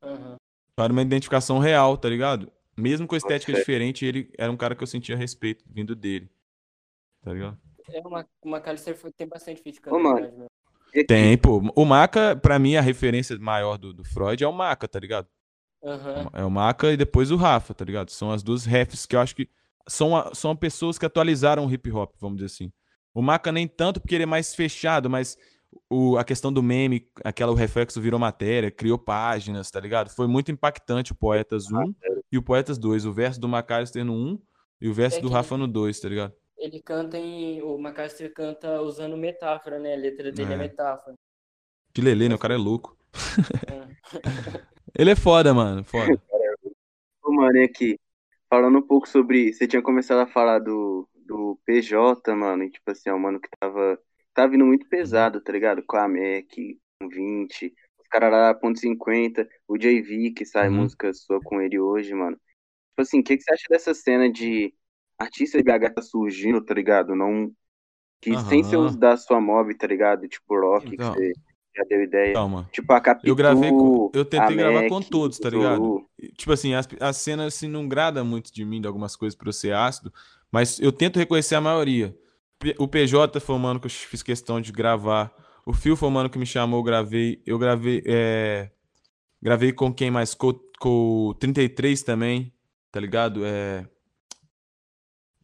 Aham. 0.02 0.36
Para 0.76 0.92
uma 0.92 1.02
identificação 1.02 1.58
real, 1.58 1.96
tá 1.96 2.08
ligado? 2.08 2.50
Mesmo 2.76 3.06
com 3.06 3.16
estética 3.16 3.52
fé. 3.52 3.58
diferente, 3.58 4.04
ele 4.06 4.30
era 4.38 4.50
um 4.50 4.56
cara 4.56 4.74
que 4.74 4.82
eu 4.82 4.86
sentia 4.86 5.16
respeito 5.16 5.64
vindo 5.68 5.94
dele. 5.94 6.30
Tá 7.22 7.32
ligado? 7.32 7.58
É 7.92 8.00
uma, 8.00 8.26
uma 8.42 8.60
Calister 8.60 8.96
foi- 8.96 9.10
tem 9.12 9.26
bastante 9.26 9.62
Ô, 9.86 9.98
mano. 9.98 10.46
aqui, 10.88 11.04
Tem, 11.04 11.36
pô. 11.36 11.58
O 11.74 11.84
Maca, 11.84 12.36
pra 12.36 12.58
mim, 12.58 12.76
a 12.76 12.80
referência 12.80 13.38
maior 13.38 13.76
do, 13.76 13.92
do 13.92 14.04
Freud 14.04 14.42
é 14.42 14.46
o 14.48 14.52
Maca, 14.52 14.86
tá 14.88 14.98
ligado? 14.98 15.28
Aham. 15.82 16.30
É 16.32 16.44
o 16.44 16.50
Maca 16.50 16.92
e 16.92 16.96
depois 16.96 17.30
o 17.30 17.36
Rafa, 17.36 17.74
tá 17.74 17.84
ligado? 17.84 18.10
São 18.10 18.30
as 18.30 18.42
duas 18.42 18.64
refs 18.64 19.06
que 19.06 19.16
eu 19.16 19.20
acho 19.20 19.34
que 19.34 19.48
são, 19.88 20.16
a- 20.16 20.32
são 20.34 20.54
pessoas 20.54 20.98
que 20.98 21.06
atualizaram 21.06 21.66
o 21.66 21.72
hip 21.72 21.90
hop, 21.90 22.14
vamos 22.20 22.36
dizer 22.36 22.46
assim. 22.46 22.72
O 23.12 23.20
Maca 23.22 23.50
nem 23.50 23.66
tanto 23.66 24.00
porque 24.00 24.14
ele 24.14 24.22
é 24.24 24.26
mais 24.26 24.54
fechado, 24.54 25.10
mas 25.10 25.36
o, 25.88 26.16
a 26.16 26.24
questão 26.24 26.52
do 26.52 26.62
meme, 26.62 27.08
aquela 27.24 27.50
o 27.50 27.56
reflexo 27.56 28.00
virou 28.00 28.20
matéria, 28.20 28.70
criou 28.70 28.98
páginas, 28.98 29.70
tá 29.70 29.80
ligado? 29.80 30.10
Foi 30.10 30.26
muito 30.28 30.50
impactante 30.52 31.12
o 31.12 31.16
Poetas 31.16 31.70
1 31.72 31.94
e 32.30 32.38
o 32.38 32.42
Poetas 32.42 32.78
2. 32.78 33.04
O 33.06 33.12
verso 33.12 33.40
do 33.40 33.48
Macalister 33.48 34.04
no 34.04 34.14
1 34.14 34.42
e 34.80 34.88
o 34.88 34.94
verso 34.94 35.18
É 35.18 35.20
do 35.20 35.28
Rafa 35.28 35.56
no 35.56 35.66
2, 35.68 35.98
tá 36.00 36.08
ligado? 36.08 36.32
Ele 36.56 36.80
canta 36.82 37.16
em. 37.16 37.62
O 37.62 37.78
Macaster 37.78 38.32
canta 38.34 38.80
usando 38.82 39.16
metáfora, 39.16 39.78
né? 39.78 39.94
A 39.94 39.96
letra 39.96 40.30
dele 40.30 40.52
é, 40.52 40.54
É. 40.54 40.58
metáfora. 40.58 41.16
Que 41.94 42.00
lelê, 42.02 42.28
né? 42.28 42.34
O 42.34 42.38
cara 42.38 42.54
é 42.54 42.58
louco. 42.58 42.96
É. 43.66 43.90
Ele 44.98 45.10
é 45.10 45.16
foda, 45.16 45.54
mano. 45.54 45.82
Foda. 45.84 46.20
ô, 47.22 47.32
mano, 47.32 47.56
e 47.56 47.64
aqui. 47.64 47.98
Falando 48.48 48.78
um 48.78 48.86
pouco 48.86 49.08
sobre. 49.08 49.52
Você 49.52 49.66
tinha 49.66 49.80
começado 49.80 50.18
a 50.18 50.26
falar 50.26 50.58
do, 50.58 51.08
do 51.14 51.58
PJ, 51.64 52.34
mano, 52.34 52.64
e 52.64 52.70
tipo 52.70 52.90
assim, 52.90 53.08
é 53.08 53.14
um 53.14 53.18
mano 53.18 53.40
que 53.40 53.48
tava. 53.58 53.98
Tava 54.34 54.52
vindo 54.52 54.66
muito 54.66 54.88
pesado, 54.88 55.40
tá 55.40 55.52
ligado? 55.52 55.82
Com 55.86 55.96
a 55.96 56.06
Mac, 56.08 56.50
com 57.00 57.08
20, 57.08 57.74
lá, 58.18 58.54
ponto 58.54 58.80
.50, 58.80 59.46
o 59.68 59.76
JV, 59.78 60.32
que 60.32 60.44
sai 60.44 60.68
Uhum. 60.68 60.76
música 60.82 61.12
sua 61.14 61.40
com 61.40 61.60
ele 61.60 61.78
hoje, 61.78 62.12
mano. 62.14 62.36
Tipo 62.36 63.02
assim, 63.02 63.20
o 63.20 63.24
que, 63.24 63.36
que 63.36 63.42
você 63.42 63.52
acha 63.52 63.64
dessa 63.70 63.94
cena 63.94 64.30
de 64.30 64.74
artista 65.18 65.58
de 65.58 65.64
BH 65.64 65.90
tá 65.94 66.02
surgindo, 66.02 66.60
tá 66.64 66.74
ligado? 66.74 67.14
Não. 67.14 67.52
Que 68.20 68.36
sem 68.40 68.62
ser 68.64 68.76
os 68.76 68.96
da 68.96 69.16
sua 69.16 69.40
mob, 69.40 69.74
tá 69.74 69.86
ligado? 69.86 70.28
Tipo 70.28 70.60
Rock, 70.60 70.88
Então. 70.92 71.12
que 71.14 71.18
você 71.20 71.32
já 71.76 71.84
deu 71.84 72.02
ideia. 72.02 72.34
Calma. 72.34 72.68
Tipo 72.72 72.92
a 72.92 73.00
Capitu, 73.00 73.28
Eu 73.28 73.34
gravei 73.36 73.70
com- 73.70 74.10
eu 74.12 74.24
tentei 74.24 74.54
a 74.54 74.58
gravar 74.58 74.80
Mac, 74.82 74.88
com 74.90 75.00
todos, 75.00 75.38
tá 75.38 75.48
ligado? 75.48 76.04
Tipo 76.36 76.52
assim, 76.52 76.74
as, 76.74 76.86
a 77.00 77.12
cena 77.12 77.46
assim, 77.46 77.68
não 77.68 77.88
grada 77.88 78.22
muito 78.24 78.52
de 78.52 78.64
mim, 78.64 78.80
de 78.80 78.86
algumas 78.86 79.16
coisas 79.16 79.34
por 79.36 79.46
eu 79.46 79.52
ser 79.52 79.72
ácido, 79.72 80.12
mas 80.52 80.78
eu 80.80 80.92
tento 80.92 81.18
reconhecer 81.18 81.54
a 81.54 81.60
maioria. 81.60 82.14
O 82.78 82.86
PJ 82.86 83.40
foi 83.40 83.54
o 83.54 83.58
mano 83.58 83.80
que 83.80 83.86
eu 83.86 83.90
fiz 83.90 84.22
questão 84.22 84.60
de 84.60 84.70
gravar. 84.72 85.32
O 85.70 85.72
Phil 85.72 85.94
foi 85.94 86.08
o 86.08 86.10
mano 86.10 86.28
que 86.28 86.36
me 86.36 86.44
chamou, 86.44 86.82
gravei. 86.82 87.40
Eu 87.46 87.56
gravei. 87.56 88.02
é, 88.04 88.70
Gravei 89.40 89.72
com 89.72 89.94
quem 89.94 90.10
mais? 90.10 90.34
Com, 90.34 90.52
com 90.80 91.28
o 91.28 91.34
33 91.34 92.02
também, 92.02 92.52
tá 92.90 92.98
ligado? 92.98 93.44
É... 93.44 93.86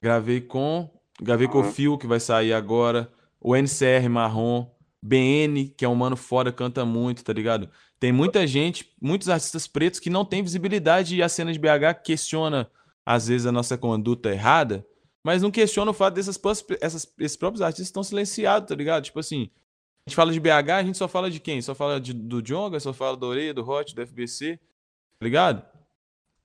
Gravei 0.02 0.40
com. 0.40 0.90
Gravei 1.22 1.46
com 1.46 1.60
o. 1.60 1.64
Phil, 1.64 1.96
que 1.96 2.08
vai 2.08 2.18
sair 2.18 2.52
agora. 2.52 3.08
O 3.40 3.54
NCR 3.54 4.08
Marrom. 4.10 4.68
BN, 5.00 5.68
que 5.68 5.84
é 5.84 5.88
um 5.88 5.94
mano 5.94 6.16
foda, 6.16 6.50
canta 6.50 6.84
muito, 6.84 7.22
tá 7.22 7.32
ligado? 7.32 7.70
Tem 8.00 8.10
muita 8.10 8.44
gente, 8.44 8.92
muitos 9.00 9.28
artistas 9.28 9.68
pretos 9.68 10.00
que 10.00 10.10
não 10.10 10.24
têm 10.24 10.42
visibilidade 10.42 11.14
e 11.14 11.22
a 11.22 11.28
cena 11.28 11.52
de 11.52 11.60
BH 11.60 12.02
questiona, 12.02 12.68
às 13.04 13.28
vezes, 13.28 13.46
a 13.46 13.52
nossa 13.52 13.78
conduta 13.78 14.30
errada, 14.30 14.84
mas 15.22 15.42
não 15.42 15.52
questiona 15.52 15.92
o 15.92 15.94
fato 15.94 16.14
desses 16.14 16.40
essas, 16.80 17.14
esses 17.20 17.36
próprios 17.36 17.62
artistas 17.62 17.86
estão 17.86 18.02
silenciados, 18.02 18.68
tá 18.68 18.74
ligado? 18.74 19.04
Tipo 19.04 19.20
assim, 19.20 19.48
gente 20.06 20.16
fala 20.16 20.32
de 20.32 20.40
BH, 20.40 20.70
a 20.70 20.82
gente 20.82 20.98
só 20.98 21.08
fala 21.08 21.30
de 21.30 21.40
quem? 21.40 21.60
Só 21.60 21.74
fala 21.74 22.00
de, 22.00 22.12
do 22.12 22.40
Jonga, 22.42 22.78
só 22.80 22.92
fala 22.92 23.16
do 23.16 23.26
Orelha, 23.26 23.52
do 23.54 23.68
Hot, 23.68 23.94
do 23.94 24.02
FBC, 24.06 24.56
tá 25.18 25.24
ligado? 25.24 25.64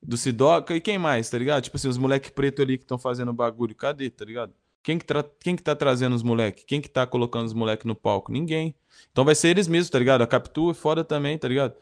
Do 0.01 0.17
Sidoca 0.17 0.75
e 0.75 0.81
quem 0.81 0.97
mais, 0.97 1.29
tá 1.29 1.37
ligado? 1.37 1.63
Tipo 1.63 1.77
assim, 1.77 1.87
os 1.87 1.97
moleque 1.97 2.31
preto 2.31 2.61
ali 2.61 2.77
que 2.77 2.83
estão 2.83 2.97
fazendo 2.97 3.31
bagulho, 3.33 3.75
cadê, 3.75 4.09
tá 4.09 4.25
ligado? 4.25 4.53
Quem 4.83 4.97
que, 4.97 5.05
tra- 5.05 5.23
quem 5.39 5.55
que 5.55 5.61
tá 5.61 5.75
trazendo 5.75 6.15
os 6.15 6.23
moleque? 6.23 6.65
Quem 6.65 6.81
que 6.81 6.89
tá 6.89 7.05
colocando 7.05 7.45
os 7.45 7.53
moleque 7.53 7.85
no 7.85 7.95
palco? 7.95 8.31
Ninguém. 8.31 8.73
Então 9.11 9.23
vai 9.23 9.35
ser 9.35 9.49
eles 9.49 9.67
mesmos, 9.67 9.91
tá 9.91 9.99
ligado? 9.99 10.23
A 10.23 10.27
Capitu 10.27 10.71
é 10.71 10.73
foda 10.73 11.03
também, 11.03 11.37
tá 11.37 11.47
ligado? 11.47 11.75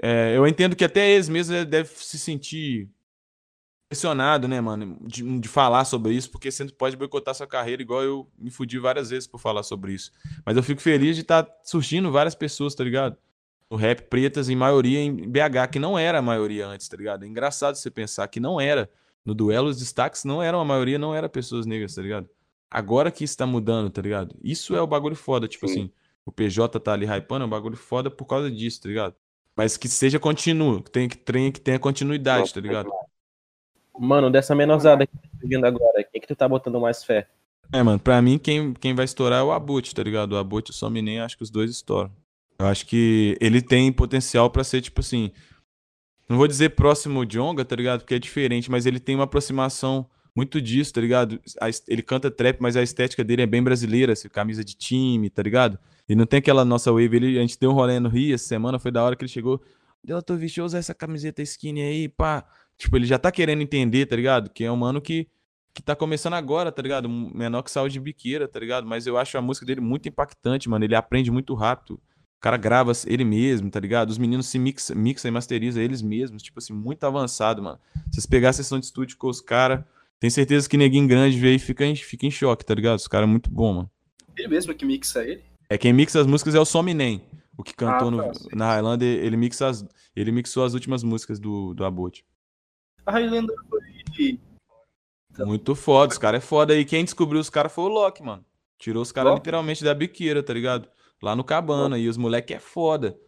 É, 0.00 0.34
eu 0.36 0.46
entendo 0.46 0.74
que 0.76 0.84
até 0.84 1.10
eles 1.10 1.28
mesmos 1.28 1.66
devem 1.66 1.92
se 1.94 2.18
sentir 2.18 2.88
pressionado, 3.88 4.46
né, 4.46 4.60
mano, 4.60 4.98
de, 5.00 5.40
de 5.40 5.48
falar 5.48 5.84
sobre 5.86 6.12
isso, 6.12 6.30
porque 6.30 6.50
você 6.50 6.66
pode 6.66 6.96
boicotar 6.96 7.34
sua 7.34 7.46
carreira, 7.46 7.80
igual 7.80 8.02
eu 8.02 8.30
me 8.38 8.50
fudi 8.50 8.78
várias 8.78 9.08
vezes 9.08 9.26
por 9.26 9.38
falar 9.38 9.62
sobre 9.62 9.94
isso. 9.94 10.12
Mas 10.44 10.56
eu 10.56 10.62
fico 10.62 10.80
feliz 10.80 11.16
de 11.16 11.22
estar 11.22 11.48
surgindo 11.62 12.12
várias 12.12 12.34
pessoas, 12.34 12.74
tá 12.74 12.84
ligado? 12.84 13.16
No 13.70 13.76
rap 13.76 14.02
pretas, 14.02 14.48
em 14.48 14.56
maioria 14.56 15.00
em 15.00 15.14
BH, 15.14 15.70
que 15.72 15.78
não 15.78 15.98
era 15.98 16.18
a 16.18 16.22
maioria 16.22 16.66
antes, 16.66 16.86
tá 16.86 16.96
ligado? 16.96 17.24
É 17.24 17.26
engraçado 17.26 17.76
você 17.76 17.90
pensar 17.90 18.28
que 18.28 18.38
não 18.38 18.60
era. 18.60 18.90
No 19.24 19.34
duelo, 19.34 19.68
os 19.68 19.78
destaques 19.78 20.24
não 20.24 20.42
eram 20.42 20.60
a 20.60 20.64
maioria, 20.64 20.98
não 20.98 21.14
era 21.14 21.28
pessoas 21.28 21.66
negras, 21.66 21.94
tá 21.94 22.02
ligado? 22.02 22.28
Agora 22.70 23.10
que 23.10 23.24
isso 23.24 23.36
tá 23.36 23.46
mudando, 23.46 23.90
tá 23.90 24.02
ligado? 24.02 24.36
Isso 24.42 24.74
é 24.74 24.82
o 24.82 24.86
bagulho 24.86 25.16
foda, 25.16 25.48
tipo 25.48 25.66
Sim. 25.66 25.72
assim, 25.72 25.92
o 26.24 26.32
PJ 26.32 26.78
tá 26.78 26.92
ali 26.92 27.06
hypando, 27.06 27.44
é 27.44 27.46
um 27.46 27.50
bagulho 27.50 27.76
foda 27.76 28.10
por 28.10 28.26
causa 28.26 28.50
disso, 28.50 28.82
tá 28.82 28.88
ligado? 28.88 29.14
Mas 29.56 29.76
que 29.76 29.88
seja 29.88 30.18
contínuo, 30.18 30.82
que 30.82 30.90
tenha, 30.90 31.08
que 31.08 31.16
tenha, 31.16 31.52
que 31.52 31.60
tenha 31.60 31.78
continuidade, 31.78 32.52
tá 32.52 32.60
ligado? 32.60 32.90
Mano, 33.98 34.30
dessa 34.30 34.54
menosada 34.54 35.06
que 35.06 35.12
tá 35.12 35.28
vindo 35.42 35.64
agora, 35.64 36.04
quem 36.04 36.20
que 36.20 36.26
tu 36.26 36.36
tá 36.36 36.48
botando 36.48 36.80
mais 36.80 37.02
fé? 37.04 37.28
É, 37.72 37.82
mano, 37.82 37.98
pra 37.98 38.22
mim 38.22 38.38
quem, 38.38 38.72
quem 38.72 38.94
vai 38.94 39.04
estourar 39.04 39.40
é 39.40 39.42
o 39.42 39.52
Abut, 39.52 39.94
tá 39.94 40.02
ligado? 40.02 40.32
O 40.32 40.36
Abut 40.38 40.70
e 40.70 40.72
o 40.72 40.74
Sominem, 40.74 41.20
acho 41.20 41.36
que 41.36 41.42
os 41.42 41.50
dois 41.50 41.70
estouram. 41.70 42.10
Eu 42.58 42.66
acho 42.66 42.86
que 42.86 43.36
ele 43.40 43.60
tem 43.62 43.92
potencial 43.92 44.50
pra 44.50 44.64
ser, 44.64 44.80
tipo 44.80 45.00
assim. 45.00 45.30
Não 46.28 46.36
vou 46.36 46.48
dizer 46.48 46.70
próximo 46.70 47.24
de 47.24 47.38
Onga, 47.38 47.64
tá 47.64 47.74
ligado? 47.76 48.00
Porque 48.00 48.14
é 48.14 48.18
diferente, 48.18 48.70
mas 48.70 48.84
ele 48.84 49.00
tem 49.00 49.14
uma 49.14 49.24
aproximação 49.24 50.06
muito 50.34 50.60
disso, 50.60 50.92
tá 50.92 51.00
ligado? 51.00 51.40
Ele 51.86 52.02
canta 52.02 52.30
trap, 52.30 52.58
mas 52.60 52.76
a 52.76 52.82
estética 52.82 53.24
dele 53.24 53.42
é 53.42 53.46
bem 53.46 53.62
brasileira, 53.62 54.12
assim, 54.12 54.28
camisa 54.28 54.64
de 54.64 54.74
time, 54.74 55.30
tá 55.30 55.42
ligado? 55.42 55.78
E 56.08 56.14
não 56.14 56.26
tem 56.26 56.38
aquela 56.38 56.64
nossa 56.64 56.92
wave. 56.92 57.16
Ele, 57.16 57.38
a 57.38 57.40
gente 57.40 57.58
deu 57.58 57.70
um 57.70 57.74
rolê 57.74 57.98
no 57.98 58.08
Rio 58.08 58.34
essa 58.34 58.46
semana, 58.46 58.78
foi 58.78 58.90
da 58.90 59.02
hora 59.02 59.16
que 59.16 59.24
ele 59.24 59.30
chegou. 59.30 59.60
Eu 60.06 60.22
tô 60.22 60.36
vestido, 60.36 60.64
usar 60.64 60.78
essa 60.78 60.94
camiseta 60.94 61.42
skinny 61.42 61.82
aí, 61.82 62.08
pá. 62.08 62.44
Tipo, 62.78 62.96
ele 62.96 63.06
já 63.06 63.18
tá 63.18 63.30
querendo 63.32 63.60
entender, 63.60 64.06
tá 64.06 64.14
ligado? 64.16 64.48
Que 64.50 64.64
é 64.64 64.72
um 64.72 64.76
mano 64.76 65.00
que 65.00 65.26
que 65.74 65.82
tá 65.82 65.94
começando 65.94 66.34
agora, 66.34 66.72
tá 66.72 66.82
ligado? 66.82 67.08
Menor 67.08 67.62
que 67.62 67.70
saiu 67.70 67.88
de 67.88 68.00
biqueira, 68.00 68.48
tá 68.48 68.58
ligado? 68.58 68.84
Mas 68.84 69.06
eu 69.06 69.16
acho 69.16 69.38
a 69.38 69.42
música 69.42 69.64
dele 69.64 69.80
muito 69.80 70.08
impactante, 70.08 70.68
mano. 70.68 70.84
Ele 70.84 70.96
aprende 70.96 71.30
muito 71.30 71.54
rápido. 71.54 71.94
O 71.94 72.40
cara 72.40 72.56
grava 72.56 72.90
ele 73.06 73.24
mesmo, 73.24 73.70
tá 73.70 73.78
ligado? 73.78 74.10
Os 74.10 74.18
meninos 74.18 74.46
se 74.46 74.58
mixa, 74.58 74.92
mixa 74.92 75.28
e 75.28 75.30
masteriza 75.30 75.80
eles 75.80 76.02
mesmos, 76.02 76.42
tipo 76.42 76.58
assim, 76.58 76.72
muito 76.72 77.04
avançado, 77.04 77.62
mano. 77.62 77.78
Se 78.06 78.14
vocês 78.14 78.26
pegar 78.26 78.48
a 78.48 78.52
sessão 78.54 78.80
de 78.80 78.86
estúdio 78.86 79.16
com 79.18 79.28
os 79.28 79.40
caras, 79.40 79.84
tem 80.18 80.28
certeza 80.30 80.68
que 80.68 80.76
neguinho 80.76 81.06
grande 81.06 81.38
vê 81.38 81.54
e 81.54 81.58
fica 81.60 81.84
em, 81.86 81.94
fica 81.94 82.26
em 82.26 82.30
choque, 82.30 82.64
tá 82.64 82.74
ligado? 82.74 82.96
Os 82.98 83.06
caras 83.06 83.28
é 83.28 83.30
muito 83.30 83.48
bom, 83.48 83.72
mano. 83.74 83.90
Ele 84.36 84.48
mesmo 84.48 84.74
que 84.74 84.84
mixa 84.84 85.22
ele? 85.22 85.42
É 85.70 85.78
quem 85.78 85.92
mixa 85.92 86.20
as 86.20 86.26
músicas 86.26 86.56
é 86.56 86.60
o 86.60 86.64
Sominem. 86.64 87.22
O 87.56 87.62
que 87.62 87.72
cantou 87.74 88.08
Ah, 88.08 88.10
no- 88.10 88.22
tá, 88.24 88.34
sim. 88.34 88.48
na 88.52 88.66
Highlander, 88.66 89.24
ele 89.24 89.36
mixa 89.36 89.68
as, 89.68 89.84
ele 90.16 90.32
mixou 90.32 90.64
as 90.64 90.74
últimas 90.74 91.04
músicas 91.04 91.38
do, 91.38 91.72
do 91.74 91.84
Abot. 91.84 92.24
A 93.08 93.12
Highlander 93.12 93.56
foi. 93.70 94.38
Então. 95.30 95.46
Muito 95.46 95.74
foda, 95.74 96.12
os 96.12 96.18
caras 96.18 96.42
é 96.42 96.46
foda. 96.46 96.74
E 96.76 96.84
quem 96.84 97.04
descobriu 97.04 97.40
os 97.40 97.48
caras 97.48 97.72
foi 97.72 97.84
o 97.84 97.88
Loki, 97.88 98.22
mano. 98.22 98.44
Tirou 98.78 99.02
os 99.02 99.10
caras 99.12 99.30
Loki? 99.30 99.40
literalmente 99.40 99.82
da 99.82 99.94
biqueira, 99.94 100.42
tá 100.42 100.52
ligado? 100.52 100.88
Lá 101.22 101.34
no 101.34 101.42
Cabana. 101.44 101.98
E 101.98 102.08
os 102.08 102.16
moleque 102.16 102.52
é 102.54 102.58
foda. 102.58 103.18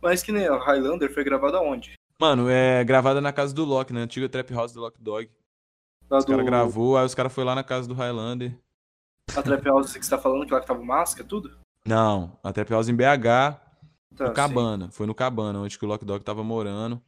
Mas 0.00 0.22
que 0.22 0.30
nem 0.32 0.46
a 0.46 0.56
Highlander 0.56 1.12
foi 1.12 1.24
gravada 1.24 1.60
onde? 1.60 1.94
Mano, 2.20 2.48
é 2.48 2.84
gravada 2.84 3.20
na 3.20 3.32
casa 3.32 3.52
do 3.54 3.64
Loki, 3.64 3.92
né? 3.92 4.02
Antiga 4.02 4.28
Trap 4.28 4.52
House 4.52 4.72
do 4.72 4.80
Lock 4.80 5.00
Dog. 5.00 5.28
Lá 6.08 6.18
Os 6.18 6.24
do. 6.24 6.30
caras 6.30 6.46
gravou, 6.46 6.96
aí 6.96 7.04
os 7.06 7.14
caras 7.14 7.32
foram 7.32 7.48
lá 7.48 7.54
na 7.54 7.64
casa 7.64 7.88
do 7.88 7.94
Highlander. 7.94 8.56
A 9.34 9.42
Trap 9.42 9.64
House 9.64 9.92
que 9.96 10.04
você 10.04 10.10
tá 10.10 10.18
falando, 10.18 10.46
que 10.46 10.52
lá 10.52 10.60
que 10.60 10.66
tava 10.66 10.80
o 10.80 10.84
Máscara, 10.86 11.26
tudo? 11.26 11.56
Não, 11.86 12.38
a 12.42 12.52
Trap 12.52 12.70
House 12.70 12.88
em 12.88 12.94
BH, 12.94 13.58
Tá, 14.14 14.28
no 14.28 14.32
Cabana. 14.34 14.90
Foi 14.90 15.06
no 15.06 15.14
Cabana, 15.14 15.58
onde 15.60 15.78
que 15.78 15.84
o 15.84 15.88
Lock 15.88 16.04
Dog 16.04 16.22
tava 16.22 16.44
morando, 16.44 17.00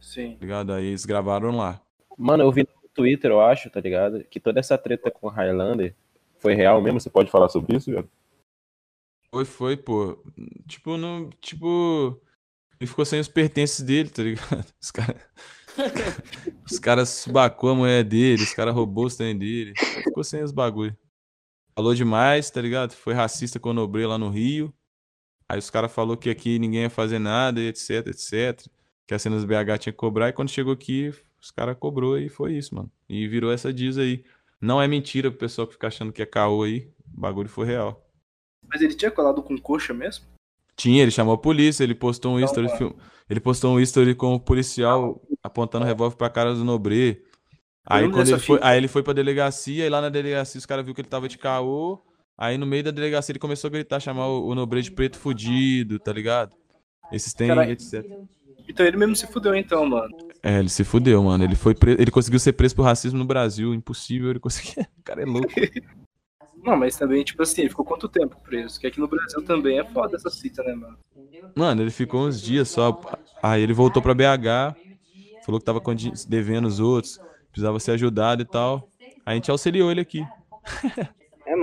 Sim. 0.00 0.34
tá 0.34 0.38
ligado? 0.40 0.72
Aí 0.72 0.86
eles 0.86 1.04
gravaram 1.04 1.56
lá. 1.56 1.80
Mano, 2.16 2.42
eu 2.42 2.52
vi 2.52 2.62
no 2.62 2.88
Twitter, 2.94 3.30
eu 3.30 3.40
acho, 3.40 3.70
tá 3.70 3.80
ligado? 3.80 4.24
Que 4.24 4.40
toda 4.40 4.60
essa 4.60 4.76
treta 4.76 5.10
com 5.10 5.26
o 5.26 5.30
Highlander 5.30 5.94
foi 6.38 6.54
real 6.54 6.80
mesmo. 6.80 7.00
Você 7.00 7.10
pode 7.10 7.30
falar 7.30 7.48
sobre 7.48 7.76
isso, 7.76 7.90
velho? 7.90 8.08
Foi, 9.30 9.44
foi, 9.44 9.76
pô. 9.76 10.18
Tipo, 10.66 10.96
não. 10.96 11.30
Tipo. 11.40 12.20
Ele 12.80 12.88
ficou 12.88 13.04
sem 13.04 13.20
os 13.20 13.28
pertences 13.28 13.82
dele, 13.82 14.08
tá 14.08 14.22
ligado? 14.22 14.66
Os 14.80 14.90
caras. 14.90 15.22
Os 16.68 16.78
caras 16.78 17.08
subacou 17.10 17.70
a 17.70 17.74
mulher 17.74 18.02
dele, 18.04 18.42
os 18.42 18.52
caras 18.52 18.74
roubou 18.74 19.06
os 19.06 19.16
trem 19.16 19.38
dele. 19.38 19.72
Ficou 20.02 20.24
sem 20.24 20.42
os 20.42 20.50
bagulho. 20.50 20.96
Falou 21.76 21.94
demais, 21.94 22.50
tá 22.50 22.60
ligado? 22.60 22.92
Foi 22.92 23.14
racista 23.14 23.60
com 23.60 23.70
o 23.70 23.72
Nobre 23.72 24.04
lá 24.04 24.18
no 24.18 24.28
Rio. 24.28 24.74
Aí 25.48 25.58
os 25.58 25.70
caras 25.70 25.92
falou 25.92 26.16
que 26.16 26.28
aqui 26.28 26.58
ninguém 26.58 26.82
ia 26.82 26.90
fazer 26.90 27.18
nada, 27.18 27.60
etc, 27.60 28.06
etc. 28.08 28.66
Que 29.10 29.14
a 29.14 29.18
cenas 29.18 29.44
BH 29.44 29.76
tinha 29.80 29.92
que 29.92 29.98
cobrar. 29.98 30.28
E 30.28 30.32
quando 30.32 30.50
chegou 30.50 30.72
aqui, 30.72 31.12
os 31.42 31.50
caras 31.50 31.76
cobrou 31.76 32.16
e 32.16 32.28
foi 32.28 32.52
isso, 32.52 32.76
mano. 32.76 32.88
E 33.08 33.26
virou 33.26 33.52
essa 33.52 33.72
diz 33.72 33.98
aí. 33.98 34.22
Não 34.60 34.80
é 34.80 34.86
mentira 34.86 35.28
o 35.28 35.32
pessoal 35.32 35.66
que 35.66 35.72
fica 35.72 35.88
achando 35.88 36.12
que 36.12 36.22
é 36.22 36.26
caô 36.26 36.62
aí. 36.62 36.88
O 37.12 37.20
bagulho 37.20 37.48
foi 37.48 37.66
real. 37.66 38.08
Mas 38.68 38.80
ele 38.80 38.94
tinha 38.94 39.10
colado 39.10 39.42
com 39.42 39.58
coxa 39.58 39.92
mesmo? 39.92 40.26
Tinha, 40.76 41.02
ele 41.02 41.10
chamou 41.10 41.34
a 41.34 41.38
polícia, 41.38 41.82
ele 41.82 41.92
postou 41.92 42.34
um 42.34 42.38
Não, 42.38 42.44
history, 42.44 42.68
ele 43.28 43.40
postou 43.40 43.74
um 43.74 43.80
history 43.80 44.14
com 44.14 44.34
o 44.34 44.38
policial 44.38 45.20
apontando 45.42 45.84
revólver 45.84 46.14
pra 46.14 46.30
cara 46.30 46.54
do 46.54 46.64
Nobre. 46.64 47.24
Aí 47.84 48.08
quando 48.08 48.28
ele 48.28 48.38
foi, 48.38 48.60
aí 48.62 48.78
ele 48.78 48.86
foi 48.86 49.02
pra 49.02 49.12
delegacia, 49.12 49.86
e 49.86 49.88
lá 49.88 50.00
na 50.00 50.08
delegacia 50.08 50.56
os 50.56 50.66
caras 50.66 50.84
viram 50.84 50.94
que 50.94 51.00
ele 51.00 51.08
tava 51.08 51.28
de 51.28 51.36
caô. 51.36 52.00
Aí 52.38 52.56
no 52.56 52.64
meio 52.64 52.84
da 52.84 52.92
delegacia 52.92 53.32
ele 53.32 53.40
começou 53.40 53.66
a 53.66 53.72
gritar, 53.72 53.98
chamar 53.98 54.28
o, 54.28 54.46
o 54.46 54.54
Nobre 54.54 54.80
de 54.80 54.92
preto 54.92 55.18
fudido, 55.18 55.98
tá 55.98 56.12
ligado? 56.12 56.54
Esses 57.10 57.34
tem, 57.34 57.50
etc. 57.72 58.06
Então 58.68 58.86
ele 58.86 58.96
mesmo 58.96 59.16
se 59.16 59.26
fudeu 59.26 59.54
então, 59.54 59.86
mano. 59.86 60.16
É, 60.42 60.58
ele 60.58 60.68
se 60.68 60.84
fudeu, 60.84 61.22
mano. 61.22 61.44
Ele 61.44 61.54
foi 61.54 61.74
preso, 61.74 62.00
ele 62.00 62.10
conseguiu 62.10 62.40
ser 62.40 62.52
preso 62.52 62.74
por 62.74 62.82
racismo 62.82 63.18
no 63.18 63.24
Brasil. 63.24 63.74
Impossível 63.74 64.30
ele 64.30 64.40
conseguir. 64.40 64.88
O 64.98 65.02
cara 65.02 65.22
é 65.22 65.24
louco. 65.24 65.48
Não, 66.62 66.76
mas 66.76 66.96
também, 66.96 67.24
tipo 67.24 67.42
assim, 67.42 67.62
ele 67.62 67.70
ficou 67.70 67.84
quanto 67.84 68.06
tempo 68.06 68.36
preso? 68.42 68.78
Que 68.78 68.86
aqui 68.86 69.00
no 69.00 69.08
Brasil 69.08 69.42
também 69.42 69.78
é 69.78 69.84
foda 69.84 70.16
essa 70.16 70.28
cita, 70.28 70.62
né, 70.62 70.74
mano? 70.74 70.98
Mano, 71.56 71.82
ele 71.82 71.90
ficou 71.90 72.26
uns 72.26 72.40
dias 72.40 72.68
só. 72.68 73.00
Aí 73.42 73.62
ele 73.62 73.72
voltou 73.72 74.02
pra 74.02 74.14
BH, 74.14 74.76
falou 75.44 75.58
que 75.58 75.64
tava 75.64 75.80
devendo 76.28 76.66
os 76.66 76.78
outros, 76.78 77.18
precisava 77.50 77.80
ser 77.80 77.92
ajudado 77.92 78.42
e 78.42 78.44
tal. 78.44 78.86
A 79.24 79.34
gente 79.34 79.50
auxiliou 79.50 79.90
ele 79.90 80.02
aqui. 80.02 80.22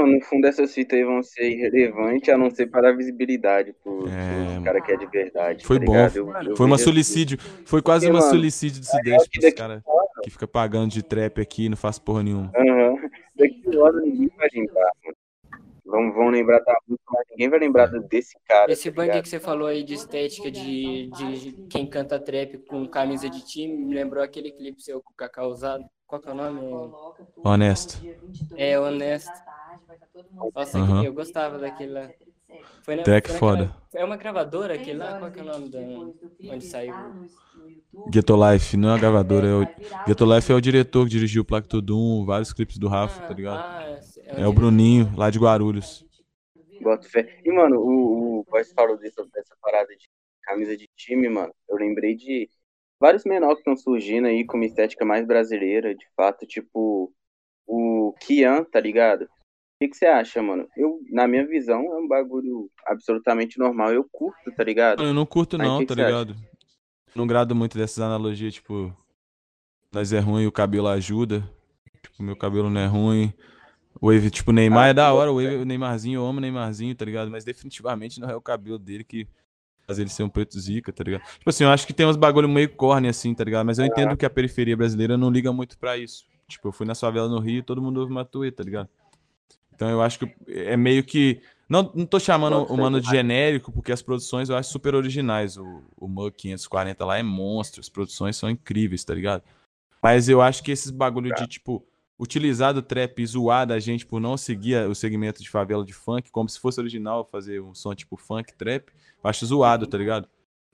No 0.08 0.22
fundo 0.22 0.48
essas 0.48 0.74
fitas 0.74 0.98
aí 0.98 1.06
vão 1.06 1.22
ser 1.22 1.50
irrelevantes, 1.50 2.30
a 2.30 2.38
não 2.38 2.50
ser 2.50 2.68
para 2.68 2.90
a 2.90 2.96
visibilidade 2.96 3.74
pro, 3.84 4.08
É, 4.08 4.56
pro 4.56 4.64
cara 4.64 4.82
que 4.82 4.92
é 4.92 4.98
de 4.98 5.06
verdade. 5.08 5.66
Foi 5.66 5.80
tá 5.80 5.86
bom. 5.86 5.96
Eu- 5.96 6.34
eu 6.50 6.56
Foi 6.56 6.66
uma 6.66 6.78
vejo 6.78 6.90
assim. 7.00 7.38
Foi 7.66 7.82
quase 7.82 8.06
Porque, 8.06 8.14
uma 8.18 8.20
mano, 8.22 8.32
solicídio 8.32 8.82
de 8.82 8.88
cidade 8.88 9.30
que 9.30 9.40
pros 9.40 9.44
daqui 9.44 9.58
caras 9.58 9.84
que 10.24 10.30
fica 10.32 10.48
pagando 10.48 10.92
de 10.92 11.04
trap 11.04 11.40
aqui 11.42 11.66
e 11.66 11.70
não 11.70 11.78
faz 11.78 12.00
porra 12.00 12.24
nenhuma. 12.24 12.52
Aham. 12.56 12.96
Daqui 13.36 13.64
a 13.76 13.80
hora 13.80 14.00
ninguém 14.02 14.30
vai 14.36 14.48
lembrar, 14.54 14.92
mano. 15.04 15.18
Vão, 15.86 16.12
vão 16.12 16.30
lembrar 16.30 16.60
da 16.60 16.78
música, 16.86 17.06
mas 17.14 17.24
ninguém 17.32 17.50
vai 17.50 17.60
lembrar 17.60 17.88
desse 17.88 18.38
cara. 18.46 18.70
Esse 18.72 18.92
tá 18.92 18.96
bang 18.98 19.22
que 19.22 19.30
você 19.30 19.40
falou 19.40 19.68
aí 19.68 19.84
de 19.84 19.94
estética 19.94 20.52
de, 20.52 21.08
de 21.12 21.56
quem 21.70 21.88
canta 21.88 22.20
trap 22.20 22.58
com 22.68 22.86
camisa 22.88 23.30
de 23.30 23.46
time 23.46 23.86
me 23.86 23.96
lembrou 23.96 24.22
aquele 24.22 24.52
clipe 24.52 24.82
seu 24.82 25.02
com 25.02 25.14
o 25.14 25.16
Cacau 25.16 25.50
usado. 25.50 25.86
Qual 26.06 26.22
que 26.22 26.28
é 26.30 26.34
o 26.34 26.36
nome? 26.36 26.94
Honesto. 27.44 28.02
É, 28.58 28.78
honesto. 28.80 29.32
Nossa, 30.56 30.80
Aham. 30.80 31.04
eu 31.04 31.14
gostava 31.14 31.58
daquele 31.58 31.92
lá. 31.94 32.10
Foi 32.84 32.96
na, 32.96 33.04
Track 33.04 33.28
foi 33.30 33.34
naquela- 33.34 33.68
foda. 33.68 33.76
É 33.94 34.06
uma 34.06 34.16
gravadora 34.18 34.74
aquele 34.76 34.98
lá? 35.00 35.20
Qual 35.20 35.32
que 35.32 35.40
é 35.40 35.44
o 35.44 35.46
nome 35.46 35.70
da 35.70 35.80
onde 36.54 36.66
saiu? 36.66 36.94
Ghetto 38.10 38.36
Life, 38.36 38.78
não 38.78 38.92
é 38.92 38.96
a 38.96 38.98
gravadora. 38.98 39.48
É 39.48 39.54
o... 39.54 39.68
Ghetto 40.06 40.26
Life 40.34 40.52
é 40.52 40.56
o 40.56 40.62
diretor 40.62 41.04
que 41.06 41.10
dirigiu 41.12 41.42
o 41.42 41.46
Plaque 41.46 41.68
Todum, 41.68 42.26
vários 42.26 42.54
clipes 42.54 42.78
do 42.78 42.88
Rafa, 42.88 43.28
tá 43.28 43.34
ligado? 43.34 43.60
Ah, 43.60 44.00
É 44.28 44.48
o 44.48 44.54
Bruninho, 44.54 45.12
lá 45.18 45.30
de 45.30 45.40
Guarulhos. 45.40 46.06
Boto 46.82 47.10
fé. 47.10 47.40
E, 47.44 47.52
mano, 47.52 47.80
o, 47.80 48.40
o 48.40 48.46
Voice 48.50 48.74
falou 48.74 48.98
dessa, 48.98 49.26
dessa 49.34 49.56
parada 49.62 49.90
de 49.96 50.08
camisa 50.44 50.78
de 50.78 50.88
time, 50.96 51.28
mano. 51.28 51.54
Eu 51.68 51.76
lembrei 51.76 52.16
de 52.16 52.48
vários 53.00 53.26
menores 53.26 53.56
que 53.56 53.62
estão 53.70 53.76
surgindo 53.76 54.28
aí 54.28 54.46
com 54.46 54.56
uma 54.58 54.66
estética 54.66 55.04
mais 55.04 55.26
brasileira, 55.26 55.94
de 55.94 56.06
fato, 56.16 56.46
tipo 56.46 57.12
o 57.66 58.14
Kian, 58.22 58.64
tá 58.64 58.80
ligado? 58.80 59.28
O 59.78 59.80
que, 59.80 59.90
que 59.90 59.96
você 59.98 60.08
acha, 60.08 60.42
mano? 60.42 60.68
Eu, 60.76 61.00
na 61.12 61.28
minha 61.28 61.46
visão, 61.46 61.80
é 61.94 62.00
um 62.00 62.08
bagulho 62.08 62.68
absolutamente 62.84 63.60
normal. 63.60 63.94
Eu 63.94 64.04
curto, 64.12 64.52
tá 64.52 64.64
ligado? 64.64 65.04
Eu 65.04 65.14
não 65.14 65.24
curto 65.24 65.56
Aí, 65.56 65.68
não, 65.68 65.80
que 65.80 65.86
tá 65.86 65.94
que 65.94 66.02
ligado? 66.02 66.36
Não 67.16 67.28
grado 67.28 67.54
muito 67.54 67.78
dessas 67.78 68.00
analogias, 68.00 68.56
tipo, 68.56 68.92
nós 69.92 70.12
é 70.12 70.20
ruim 70.20 70.44
e 70.44 70.48
o 70.48 70.52
cabelo 70.52 70.88
ajuda. 70.88 71.48
Tipo, 72.02 72.24
meu 72.24 72.36
cabelo 72.36 72.72
não 72.72 72.82
é 72.82 72.88
ruim. 72.88 73.32
O 74.02 74.12
Wave, 74.12 74.32
tipo, 74.32 74.52
Neymar 74.52 74.86
Ah, 74.86 74.88
é 74.88 74.94
da 74.96 75.14
hora, 75.14 75.32
o 75.32 75.36
boto 75.36 75.46
Wave, 75.46 75.62
o 75.62 75.66
Neymarzinho, 75.66 76.22
eu 76.22 76.26
amo 76.26 76.40
o 76.40 76.42
Neymarzinho, 76.42 76.96
tá 76.96 77.06
ligado? 77.06 77.30
Mas 77.30 77.44
definitivamente 77.44 78.20
não 78.20 78.30
é 78.30 78.36
o 78.36 78.42
cabelo 78.42 78.80
dele 78.80 79.04
que 79.04 79.28
faz 79.86 80.00
ele 80.00 80.10
ser 80.10 80.24
um 80.24 80.30
preto 80.30 80.60
zica, 80.60 80.92
tá 80.92 81.04
ligado? 81.04 81.22
Tipo 81.22 81.50
assim, 81.50 81.64
eu 81.64 81.70
acho 81.70 81.86
que 81.86 81.94
tem 81.94 82.06
uns 82.06 82.18
bagulho 82.18 82.50
meio 82.50 82.70
corne 82.76 83.08
assim, 83.08 83.34
tá 83.34 83.44
ligado? 83.44 83.66
Mas 83.66 83.78
eu 83.78 83.86
entendo 83.86 84.18
que 84.18 84.26
a 84.26 84.30
periferia 84.30 84.76
brasileira 84.76 85.18
não 85.18 85.30
liga 85.30 85.54
muito 85.54 85.78
pra 85.78 85.98
isso. 85.98 86.26
Tipo, 86.48 86.70
eu 86.70 86.72
fui 86.72 86.86
na 86.86 86.96
favela 86.96 87.28
no 87.28 87.40
Rio 87.40 87.60
e 87.60 87.64
todo 87.64 87.82
mundo 87.82 88.00
ouve 88.00 88.12
Matuê, 88.12 88.52
tá 88.52 88.64
ligado? 88.64 88.90
Então 89.78 89.90
eu 89.92 90.02
acho 90.02 90.18
que 90.18 90.36
é 90.48 90.76
meio 90.76 91.04
que. 91.04 91.40
Não, 91.70 91.92
não 91.94 92.06
tô 92.06 92.20
chamando 92.20 92.64
o 92.64 92.78
mano 92.78 93.00
de 93.00 93.08
genérico, 93.08 93.72
porque 93.72 93.92
as 93.92 94.02
produções 94.02 94.50
eu 94.50 94.56
acho 94.56 94.72
super 94.72 94.96
originais. 94.96 95.56
O, 95.56 95.84
o 95.96 96.08
Mug 96.08 96.36
540 96.36 97.06
lá 97.06 97.20
é 97.20 97.24
monstro, 97.24 97.80
as 97.80 97.88
produções 97.88 98.36
são 98.36 98.50
incríveis, 98.50 99.04
tá 99.04 99.14
ligado? 99.14 99.44
Mas 100.02 100.28
eu 100.28 100.42
acho 100.42 100.64
que 100.64 100.72
esses 100.72 100.90
bagulho 100.90 101.34
de, 101.36 101.46
tipo, 101.46 101.86
utilizar 102.18 102.74
do 102.74 102.82
trap 102.82 103.22
e 103.22 103.26
zoar 103.26 103.68
da 103.68 103.80
gente 103.80 104.06
por 104.06 104.20
não 104.20 104.36
seguir 104.36 104.88
o 104.88 104.96
segmento 104.96 105.44
de 105.44 105.50
favela 105.50 105.86
de 105.86 105.94
funk, 105.94 106.32
como 106.32 106.50
se 106.50 106.60
fosse 106.60 106.80
original 106.80 107.28
fazer 107.32 107.62
um 107.62 107.76
som 107.76 107.94
tipo 107.94 108.18
funk, 108.18 108.54
trap, 108.54 108.90
eu 109.24 109.30
acho 109.30 109.46
zoado, 109.46 109.86
tá 109.86 109.98
ligado? 109.98 110.28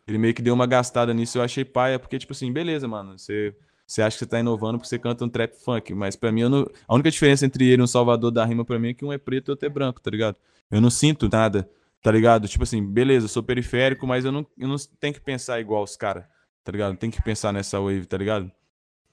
Ele 0.07 0.17
meio 0.17 0.33
que 0.33 0.41
deu 0.41 0.53
uma 0.53 0.67
gastada 0.67 1.13
nisso, 1.13 1.37
eu 1.37 1.41
achei 1.41 1.65
paia, 1.65 1.99
porque, 1.99 2.19
tipo 2.19 2.31
assim, 2.31 2.51
beleza, 2.51 2.87
mano, 2.87 3.17
você. 3.17 3.55
Você 3.85 4.01
acha 4.01 4.15
que 4.15 4.19
você 4.19 4.29
tá 4.29 4.39
inovando 4.39 4.77
porque 4.77 4.87
você 4.87 4.97
canta 4.97 5.25
um 5.25 5.29
trap 5.29 5.53
funk, 5.55 5.93
mas 5.93 6.15
pra 6.15 6.31
mim, 6.31 6.43
não... 6.43 6.67
a 6.87 6.93
única 6.93 7.11
diferença 7.11 7.45
entre 7.45 7.65
ele 7.67 7.81
e 7.81 7.83
um 7.83 7.87
Salvador 7.87 8.31
da 8.31 8.45
rima 8.45 8.63
pra 8.63 8.79
mim 8.79 8.89
é 8.89 8.93
que 8.93 9.03
um 9.03 9.11
é 9.11 9.17
preto 9.17 9.49
e 9.49 9.51
outro 9.51 9.65
é 9.65 9.69
branco, 9.69 10.01
tá 10.01 10.09
ligado? 10.09 10.37
Eu 10.71 10.81
não 10.81 10.89
sinto 10.89 11.29
nada, 11.29 11.69
tá 12.01 12.11
ligado? 12.11 12.47
Tipo 12.47 12.63
assim, 12.63 12.83
beleza, 12.85 13.25
eu 13.25 13.29
sou 13.29 13.43
periférico, 13.43 14.07
mas 14.07 14.25
eu 14.25 14.31
não, 14.31 14.45
eu 14.57 14.67
não 14.67 14.77
tenho 14.99 15.13
que 15.13 15.21
pensar 15.21 15.59
igual 15.59 15.83
os 15.83 15.95
caras, 15.95 16.23
tá 16.63 16.71
ligado? 16.71 16.97
Tem 16.97 17.11
que 17.11 17.21
pensar 17.21 17.51
nessa 17.51 17.79
wave, 17.79 18.05
tá 18.05 18.17
ligado? 18.17 18.51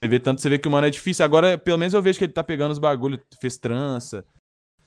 Você 0.00 0.08
vê 0.08 0.18
tanto, 0.18 0.40
você 0.40 0.48
vê 0.48 0.58
que 0.58 0.66
o 0.66 0.70
mano 0.70 0.86
é 0.86 0.90
difícil. 0.90 1.24
Agora, 1.24 1.58
pelo 1.58 1.76
menos 1.76 1.92
eu 1.92 2.00
vejo 2.00 2.18
que 2.18 2.24
ele 2.24 2.32
tá 2.32 2.42
pegando 2.42 2.72
os 2.72 2.78
bagulho, 2.78 3.20
fez 3.38 3.58
trança. 3.58 4.24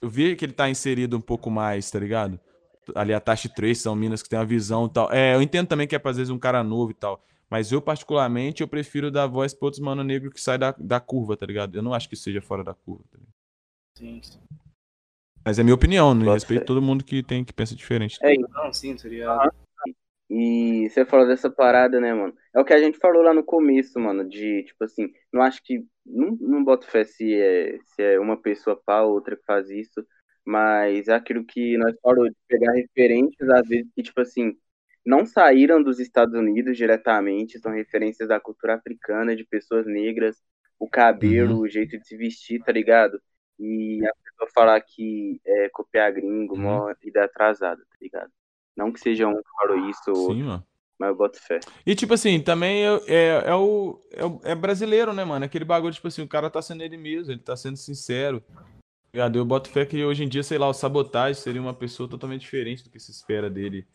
Eu 0.01 0.09
vi 0.09 0.35
que 0.35 0.43
ele 0.43 0.53
tá 0.53 0.67
inserido 0.69 1.15
um 1.15 1.21
pouco 1.21 1.51
mais, 1.51 1.89
tá 1.91 1.99
ligado? 1.99 2.39
Ali 2.95 3.13
a 3.13 3.19
Tashi 3.19 3.47
3 3.47 3.77
são 3.77 3.95
minas 3.95 4.23
que 4.23 4.29
tem 4.29 4.39
uma 4.39 4.45
visão 4.45 4.87
e 4.87 4.89
tal. 4.89 5.11
É, 5.11 5.35
eu 5.35 5.41
entendo 5.41 5.67
também 5.67 5.87
que 5.87 5.95
é 5.95 5.99
pra, 5.99 6.11
às 6.11 6.17
vezes 6.17 6.31
um 6.31 6.39
cara 6.39 6.63
novo 6.63 6.91
e 6.91 6.95
tal. 6.95 7.23
Mas 7.53 7.71
eu, 7.71 7.79
particularmente, 7.79 8.63
eu 8.63 8.67
prefiro 8.67 9.11
dar 9.11 9.27
voz 9.27 9.53
pra 9.53 9.67
outros 9.67 9.79
mano 9.79 10.03
negro 10.03 10.31
que 10.31 10.41
sai 10.41 10.57
da, 10.57 10.71
da 10.75 10.99
curva, 10.99 11.37
tá 11.37 11.45
ligado? 11.45 11.75
Eu 11.75 11.83
não 11.83 11.93
acho 11.93 12.09
que 12.09 12.15
seja 12.15 12.41
fora 12.41 12.63
da 12.63 12.73
curva, 12.73 13.03
tá 13.11 13.15
ligado? 13.19 13.33
Sim, 13.95 14.19
sim. 14.23 14.39
Mas 15.45 15.59
é 15.59 15.63
minha 15.63 15.75
opinião, 15.75 16.15
né? 16.15 16.33
Respeito 16.33 16.65
todo 16.65 16.81
mundo 16.81 17.03
que 17.03 17.21
tem 17.21 17.45
que 17.45 17.53
pensa 17.53 17.75
diferente. 17.75 18.17
É, 18.23 18.35
Não, 18.35 18.73
sim, 18.73 18.95
tá 18.95 19.07
ligado? 19.07 19.53
E 20.31 20.89
você 20.89 21.05
falou 21.05 21.27
dessa 21.27 21.47
parada, 21.47 21.99
né, 21.99 22.11
mano? 22.11 22.35
É 22.55 22.59
o 22.59 22.65
que 22.65 22.73
a 22.73 22.79
gente 22.79 22.97
falou 22.97 23.21
lá 23.21 23.35
no 23.35 23.43
começo, 23.43 23.99
mano, 23.99 24.27
de, 24.27 24.63
tipo 24.63 24.83
assim, 24.83 25.13
não 25.31 25.43
acho 25.43 25.61
que. 25.63 25.85
Não, 26.03 26.35
não 26.41 26.63
boto 26.63 26.87
fé 26.87 27.03
se 27.03 27.35
é, 27.35 27.77
se 27.85 28.01
é 28.01 28.19
uma 28.19 28.35
pessoa 28.35 28.81
pá, 28.83 29.03
outra 29.03 29.37
que 29.37 29.45
faz 29.45 29.69
isso, 29.69 30.03
mas 30.43 31.07
é 31.07 31.13
aquilo 31.13 31.45
que 31.45 31.77
nós 31.77 31.95
falou 32.01 32.27
de 32.27 32.35
pegar 32.47 32.71
referências, 32.71 33.47
às 33.47 33.67
vezes, 33.67 33.91
que, 33.95 34.01
tipo 34.01 34.19
assim, 34.19 34.57
não 35.05 35.25
saíram 35.25 35.81
dos 35.83 35.99
Estados 35.99 36.33
Unidos 36.35 36.77
diretamente, 36.77 37.59
são 37.59 37.71
referências 37.73 38.29
da 38.29 38.39
cultura 38.39 38.75
africana, 38.75 39.35
de 39.35 39.43
pessoas 39.45 39.85
negras, 39.85 40.37
o 40.79 40.89
cabelo, 40.89 41.59
o 41.59 41.67
jeito 41.67 41.97
de 41.97 42.07
se 42.07 42.15
vestir, 42.17 42.61
tá 42.63 42.71
ligado? 42.71 43.21
E 43.59 43.99
a 44.05 44.13
pessoa 44.23 44.49
falar 44.53 44.81
que 44.81 45.39
é 45.45 45.69
copiar 45.69 46.11
gringo, 46.11 46.55
Uhum. 46.55 46.61
mó 46.61 46.93
ideia 47.03 47.25
atrasada, 47.25 47.81
tá 47.81 47.97
ligado? 48.01 48.31
Não 48.75 48.91
que 48.91 48.99
seja 48.99 49.27
um 49.27 49.35
que 49.35 49.49
falou 49.61 49.89
isso 49.89 50.11
ou 50.11 50.33
Sim, 50.33 50.43
mano. 50.43 50.65
mas 50.99 51.09
eu 51.09 51.15
boto 51.15 51.39
fé. 51.41 51.59
E, 51.85 51.95
tipo 51.95 52.13
assim, 52.13 52.41
também 52.41 52.83
é, 52.85 52.99
é, 53.07 53.43
é 53.47 53.55
o, 53.55 54.01
é 54.43 54.51
é 54.51 54.55
brasileiro, 54.55 55.13
né, 55.13 55.23
mano? 55.23 55.45
Aquele 55.45 55.63
bagulho, 55.65 55.93
tipo 55.93 56.07
assim, 56.07 56.23
o 56.23 56.27
cara 56.27 56.49
tá 56.49 56.61
sendo 56.61 56.81
ele 56.83 56.97
mesmo, 56.97 57.31
ele 57.31 57.41
tá 57.41 57.55
sendo 57.55 57.77
sincero. 57.77 58.41
tá 58.41 58.63
Ligado? 59.13 59.37
Eu 59.37 59.45
boto 59.45 59.69
fé 59.69 59.85
que 59.85 60.03
hoje 60.03 60.23
em 60.23 60.27
dia, 60.29 60.41
sei 60.43 60.57
lá, 60.57 60.67
o 60.67 60.73
Sabotagem 60.73 61.35
seria 61.41 61.61
uma 61.61 61.73
pessoa 61.73 62.09
totalmente 62.09 62.41
diferente 62.41 62.83
do 62.83 62.89
que 62.89 62.99
se 62.99 63.11
espera 63.11 63.49
dele, 63.49 63.85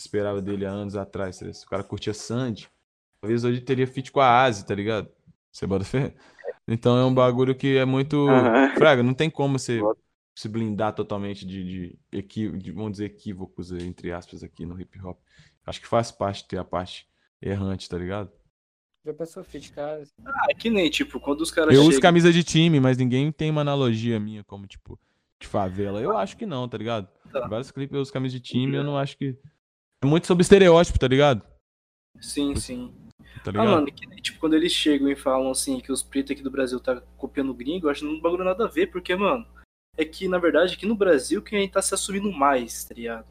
esperava 0.00 0.40
dele 0.40 0.66
há 0.66 0.70
anos 0.70 0.96
atrás. 0.96 1.38
tá 1.38 1.46
ligado? 1.46 1.62
O 1.62 1.66
cara 1.66 1.84
curtia 1.84 2.14
Sandy, 2.14 2.68
talvez 3.20 3.44
hoje 3.44 3.60
teria 3.60 3.86
feat 3.86 4.10
com 4.10 4.20
a 4.20 4.44
Asi, 4.44 4.66
tá 4.66 4.74
ligado? 4.74 5.08
Você 5.52 5.66
bota 5.66 5.84
fé? 5.84 6.14
Então 6.66 6.96
é 6.96 7.04
um 7.04 7.14
bagulho 7.14 7.54
que 7.54 7.76
é 7.76 7.84
muito. 7.84 8.28
Aham. 8.28 8.70
Fraga, 8.76 9.02
não 9.02 9.14
tem 9.14 9.28
como 9.28 9.58
você 9.58 9.80
se 10.34 10.48
blindar 10.48 10.94
totalmente 10.94 11.44
de, 11.44 11.64
de, 11.64 11.98
equi... 12.12 12.48
de, 12.56 12.70
vamos 12.70 12.92
dizer, 12.92 13.06
equívocos, 13.06 13.72
entre 13.72 14.12
aspas, 14.12 14.42
aqui 14.42 14.64
no 14.64 14.80
hip 14.80 14.98
hop. 15.00 15.18
Acho 15.66 15.80
que 15.80 15.86
faz 15.86 16.10
parte 16.10 16.46
ter 16.46 16.58
a 16.58 16.64
parte 16.64 17.06
errante, 17.42 17.88
tá 17.88 17.98
ligado? 17.98 18.30
Já 19.04 19.14
pensou 19.14 19.42
fit 19.42 19.72
casa? 19.72 20.12
Ah, 20.24 20.46
é 20.50 20.54
que 20.54 20.70
nem, 20.70 20.88
tipo, 20.90 21.18
quando 21.18 21.40
os 21.40 21.50
caras 21.50 21.74
Eu 21.74 21.80
uso 21.80 21.92
chegam... 21.92 22.02
camisa 22.02 22.32
de 22.32 22.44
time, 22.44 22.78
mas 22.78 22.98
ninguém 22.98 23.32
tem 23.32 23.50
uma 23.50 23.62
analogia 23.62 24.20
minha 24.20 24.44
como, 24.44 24.66
tipo, 24.66 24.98
de 25.40 25.46
favela. 25.48 26.00
Eu 26.00 26.16
acho 26.16 26.36
que 26.36 26.44
não, 26.44 26.68
tá 26.68 26.76
ligado? 26.76 27.08
Tá. 27.32 27.46
Vários 27.48 27.70
clipes 27.70 27.94
eu 27.94 28.00
uso 28.02 28.12
camisa 28.12 28.34
de 28.34 28.40
time, 28.40 28.76
eu 28.76 28.84
não 28.84 28.96
acho 28.96 29.16
que. 29.16 29.38
É 30.02 30.06
muito 30.06 30.26
sobre 30.26 30.42
estereótipo, 30.42 30.98
tá 30.98 31.06
ligado? 31.06 31.42
Sim, 32.20 32.56
sim. 32.56 32.94
Tá 33.44 33.50
Ah, 33.50 33.52
ligado? 33.52 33.68
mano, 33.70 33.92
que 33.92 34.06
nem, 34.06 34.20
tipo, 34.20 34.38
quando 34.40 34.54
eles 34.54 34.72
chegam 34.72 35.08
e 35.10 35.16
falam 35.16 35.50
assim 35.50 35.78
que 35.80 35.92
os 35.92 36.02
pretos 36.02 36.32
aqui 36.32 36.42
do 36.42 36.50
Brasil 36.50 36.80
tá 36.80 37.00
copiando 37.18 37.50
o 37.50 37.54
gringo, 37.54 37.86
eu 37.86 37.90
acho 37.90 38.00
que 38.00 38.06
não 38.06 38.20
bagulho 38.20 38.44
nada 38.44 38.64
a 38.64 38.68
ver, 38.68 38.86
porque, 38.90 39.14
mano, 39.14 39.46
é 39.96 40.04
que, 40.04 40.26
na 40.28 40.38
verdade, 40.38 40.74
aqui 40.74 40.86
no 40.86 40.94
Brasil 40.94 41.42
que 41.42 41.54
a 41.54 41.58
gente 41.58 41.72
tá 41.72 41.82
se 41.82 41.92
assumindo 41.94 42.32
mais, 42.32 42.84
tá 42.84 42.94
ligado? 42.94 43.26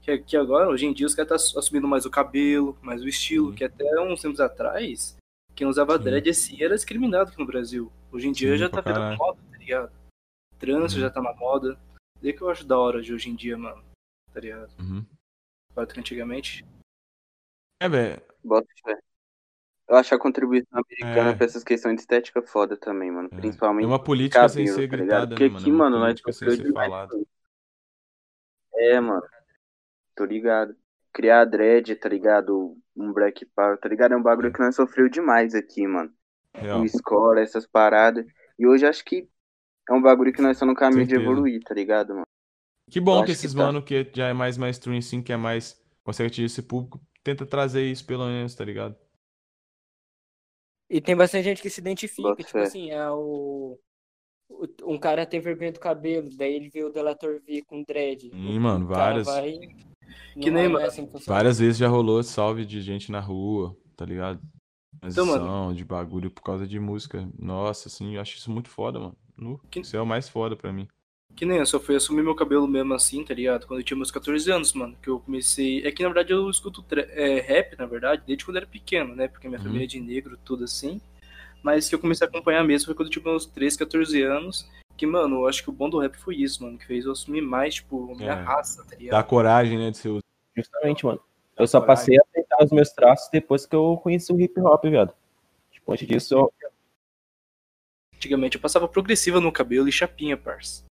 Que, 0.00 0.18
que 0.18 0.36
agora, 0.36 0.68
hoje 0.68 0.86
em 0.86 0.92
dia, 0.92 1.06
os 1.06 1.14
caras 1.14 1.28
tá 1.28 1.38
su- 1.38 1.58
assumindo 1.58 1.86
mais 1.88 2.04
o 2.06 2.10
cabelo, 2.10 2.76
mais 2.82 3.02
o 3.02 3.08
estilo, 3.08 3.50
Sim. 3.50 3.56
que 3.56 3.64
até 3.64 4.00
uns 4.00 4.20
tempos 4.22 4.40
atrás, 4.40 5.16
quem 5.54 5.66
usava 5.66 5.96
Sim. 5.98 6.04
dread 6.04 6.28
assim 6.30 6.62
era 6.62 6.74
discriminado 6.74 7.30
aqui 7.30 7.38
no 7.38 7.46
Brasil. 7.46 7.92
Hoje 8.12 8.28
em 8.28 8.32
dia 8.32 8.52
Sim, 8.52 8.58
já 8.58 8.68
tá 8.68 8.80
virando 8.80 9.16
moda, 9.16 9.38
tá 9.50 9.58
ligado? 9.58 9.92
Trânsito 10.58 11.00
já 11.00 11.10
tá 11.10 11.20
na 11.22 11.32
moda. 11.34 11.78
Daí 12.22 12.32
que 12.32 12.42
eu 12.42 12.48
acho 12.50 12.66
da 12.66 12.78
hora 12.78 13.02
de 13.02 13.12
hoje 13.12 13.30
em 13.30 13.34
dia, 13.34 13.56
mano. 13.56 13.82
Tá 14.32 14.40
ligado? 14.40 14.70
Uhum. 14.78 15.04
Antigamente. 15.76 16.64
É, 17.80 17.88
velho. 17.88 18.22
Bota 18.42 18.66
fé. 18.84 18.98
Eu 19.88 19.96
acho 19.96 20.14
a 20.14 20.18
contribuição 20.18 20.80
americana 20.80 21.30
É. 21.30 21.34
pra 21.34 21.44
essas 21.44 21.62
questões 21.62 21.96
de 21.96 22.00
estética 22.02 22.40
foda 22.42 22.76
também, 22.76 23.10
mano. 23.10 23.28
É. 23.32 23.36
Principalmente 23.36 23.84
É 23.84 23.88
uma 23.88 24.02
política 24.02 24.48
sem 24.48 24.64
cabelo, 24.66 24.80
ser 24.82 24.88
tá 24.90 24.96
gritada, 24.96 25.26
Porque 25.28 25.44
né, 25.44 25.48
mano? 25.50 25.60
aqui, 25.60 25.70
É 25.70 25.72
mano, 25.72 25.96
nós 25.98 26.04
política 26.20 26.32
sem 26.32 26.48
sofreu 26.50 26.72
ser 26.74 27.12
isso. 27.12 27.26
É, 28.76 29.00
mano. 29.00 29.22
Tô 30.16 30.24
ligado. 30.24 30.76
Criar 31.12 31.44
dread, 31.44 31.94
tá 31.96 32.08
ligado? 32.08 32.76
Um 32.96 33.12
black 33.12 33.44
power, 33.46 33.78
tá 33.78 33.88
ligado? 33.88 34.12
É 34.12 34.16
um 34.16 34.22
bagulho 34.22 34.52
que 34.52 34.60
nós 34.60 34.74
sofreu 34.74 35.08
demais 35.08 35.54
aqui, 35.54 35.86
mano. 35.86 36.12
Real. 36.54 36.80
O 36.82 36.88
score, 36.88 37.40
essas 37.40 37.66
paradas. 37.66 38.24
E 38.58 38.66
hoje 38.66 38.86
acho 38.86 39.04
que 39.04 39.28
é 39.88 39.92
um 39.92 40.00
bagulho 40.00 40.32
que 40.32 40.40
nós 40.40 40.52
estamos 40.56 40.72
no 40.74 40.78
caminho 40.78 41.06
de 41.06 41.14
evoluir, 41.14 41.60
tá 41.62 41.74
ligado, 41.74 42.14
mano? 42.14 42.23
Que 42.90 43.00
bom 43.00 43.20
que 43.20 43.26
que 43.26 43.32
esses 43.32 43.52
tá. 43.54 43.58
mano 43.64 43.82
que 43.82 44.10
já 44.14 44.28
é 44.28 44.32
mais 44.32 44.56
mainstream, 44.58 44.98
assim, 44.98 45.22
que 45.22 45.32
é 45.32 45.36
mais. 45.36 45.82
consegue 46.02 46.28
atingir 46.28 46.44
esse 46.46 46.62
público, 46.62 47.00
tenta 47.22 47.46
trazer 47.46 47.90
isso 47.90 48.04
pelo 48.06 48.26
menos, 48.26 48.54
tá 48.54 48.64
ligado? 48.64 48.96
E 50.90 51.00
tem 51.00 51.16
bastante 51.16 51.44
gente 51.44 51.62
que 51.62 51.70
se 51.70 51.80
identifica, 51.80 52.34
tipo 52.36 52.50
fé. 52.50 52.62
assim, 52.62 52.90
é 52.90 53.10
o... 53.10 53.78
o- 54.48 54.66
Um 54.84 54.98
cara 54.98 55.24
tem 55.26 55.40
vergonha 55.40 55.72
do 55.72 55.80
cabelo, 55.80 56.28
daí 56.36 56.54
ele 56.54 56.68
vê 56.68 56.84
o 56.84 56.90
Delator 56.92 57.40
V 57.42 57.62
com 57.66 57.82
dread. 57.82 58.30
Sim, 58.30 58.58
O- 58.58 58.60
mano, 58.60 58.86
várias. 58.86 59.26
vai- 59.26 59.58
Que 60.34 60.50
nem, 60.50 60.68
mano, 60.68 60.84
assim 60.86 61.06
que. 61.06 61.24
Várias 61.26 61.58
vezes 61.58 61.78
já 61.78 61.88
rolou 61.88 62.22
salve 62.22 62.66
de 62.66 62.80
gente 62.82 63.10
na 63.10 63.18
rua, 63.20 63.74
tá 63.96 64.04
ligado? 64.04 64.40
Então, 65.02 65.26
mano- 65.26 65.74
de 65.74 65.84
bagulho 65.84 66.30
por 66.30 66.42
causa 66.42 66.66
de 66.66 66.78
música. 66.78 67.28
Nossa, 67.38 67.88
assim, 67.88 68.14
eu 68.14 68.20
acho 68.20 68.36
isso 68.36 68.50
muito 68.50 68.68
foda, 68.68 69.00
mano. 69.00 69.16
Nu, 69.36 69.58
Que- 69.70 69.80
Isso 69.80 69.96
é 69.96 70.00
o 70.00 70.06
mais 70.06 70.28
foda 70.28 70.54
pra 70.54 70.72
mim. 70.72 70.86
Que 71.36 71.44
nem 71.44 71.58
eu 71.58 71.66
só 71.66 71.80
fui 71.80 71.96
assumir 71.96 72.22
meu 72.22 72.34
cabelo 72.34 72.66
mesmo 72.68 72.94
assim, 72.94 73.24
tá 73.24 73.34
ligado? 73.34 73.66
Quando 73.66 73.80
eu 73.80 73.84
tinha 73.84 73.96
meus 73.96 74.10
14 74.10 74.50
anos, 74.52 74.72
mano. 74.72 74.96
Que 75.02 75.08
eu 75.10 75.18
comecei. 75.18 75.84
É 75.84 75.90
que 75.90 76.02
na 76.02 76.08
verdade 76.08 76.32
eu 76.32 76.48
escuto 76.48 76.80
tra- 76.82 77.06
é, 77.10 77.40
rap, 77.40 77.76
na 77.78 77.86
verdade, 77.86 78.22
desde 78.26 78.44
quando 78.44 78.56
eu 78.56 78.60
era 78.62 78.70
pequeno, 78.70 79.16
né? 79.16 79.26
Porque 79.26 79.48
minha 79.48 79.58
Uhum. 79.58 79.64
família 79.66 79.84
é 79.84 79.88
de 79.88 79.98
negro, 80.00 80.38
tudo 80.44 80.64
assim. 80.64 81.00
Mas 81.62 81.88
que 81.88 81.94
eu 81.94 81.98
comecei 81.98 82.26
a 82.26 82.30
acompanhar 82.30 82.62
mesmo 82.62 82.86
foi 82.86 82.94
quando 82.94 83.08
eu 83.08 83.12
tinha 83.12 83.24
meus 83.24 83.46
13, 83.46 83.76
14 83.78 84.22
anos. 84.22 84.68
Que, 84.96 85.06
mano, 85.06 85.38
eu 85.40 85.48
acho 85.48 85.62
que 85.64 85.70
o 85.70 85.72
bom 85.72 85.90
do 85.90 85.98
rap 85.98 86.14
foi 86.16 86.36
isso, 86.36 86.62
mano. 86.62 86.78
Que 86.78 86.86
fez 86.86 87.04
eu 87.04 87.10
assumir 87.12 87.40
mais, 87.40 87.76
tipo, 87.76 88.14
minha 88.14 88.32
É. 88.32 88.42
raça, 88.42 88.84
tá 88.84 88.90
Dá 88.90 88.96
ligado? 88.96 89.26
coragem, 89.26 89.76
né, 89.78 89.90
de 89.90 89.98
ser 89.98 90.20
Justamente, 90.56 91.04
mano. 91.04 91.20
Eu 91.58 91.66
só 91.66 91.80
passei 91.80 92.16
a 92.16 92.22
aceitar 92.22 92.62
os 92.64 92.70
meus 92.70 92.90
traços 92.90 93.28
depois 93.32 93.66
que 93.66 93.74
eu 93.74 93.96
conheci 94.00 94.32
o 94.32 94.40
hip 94.40 94.60
hop, 94.60 94.84
viado. 94.84 95.12
Tipo, 95.72 95.92
antes 95.92 96.06
disso, 96.06 96.34
eu... 96.34 96.52
Antigamente 98.14 98.56
eu 98.56 98.60
passava 98.62 98.86
progressiva 98.86 99.40
no 99.40 99.50
cabelo 99.50 99.88
e 99.88 99.92
chapinha, 99.92 100.36
parça. 100.36 100.84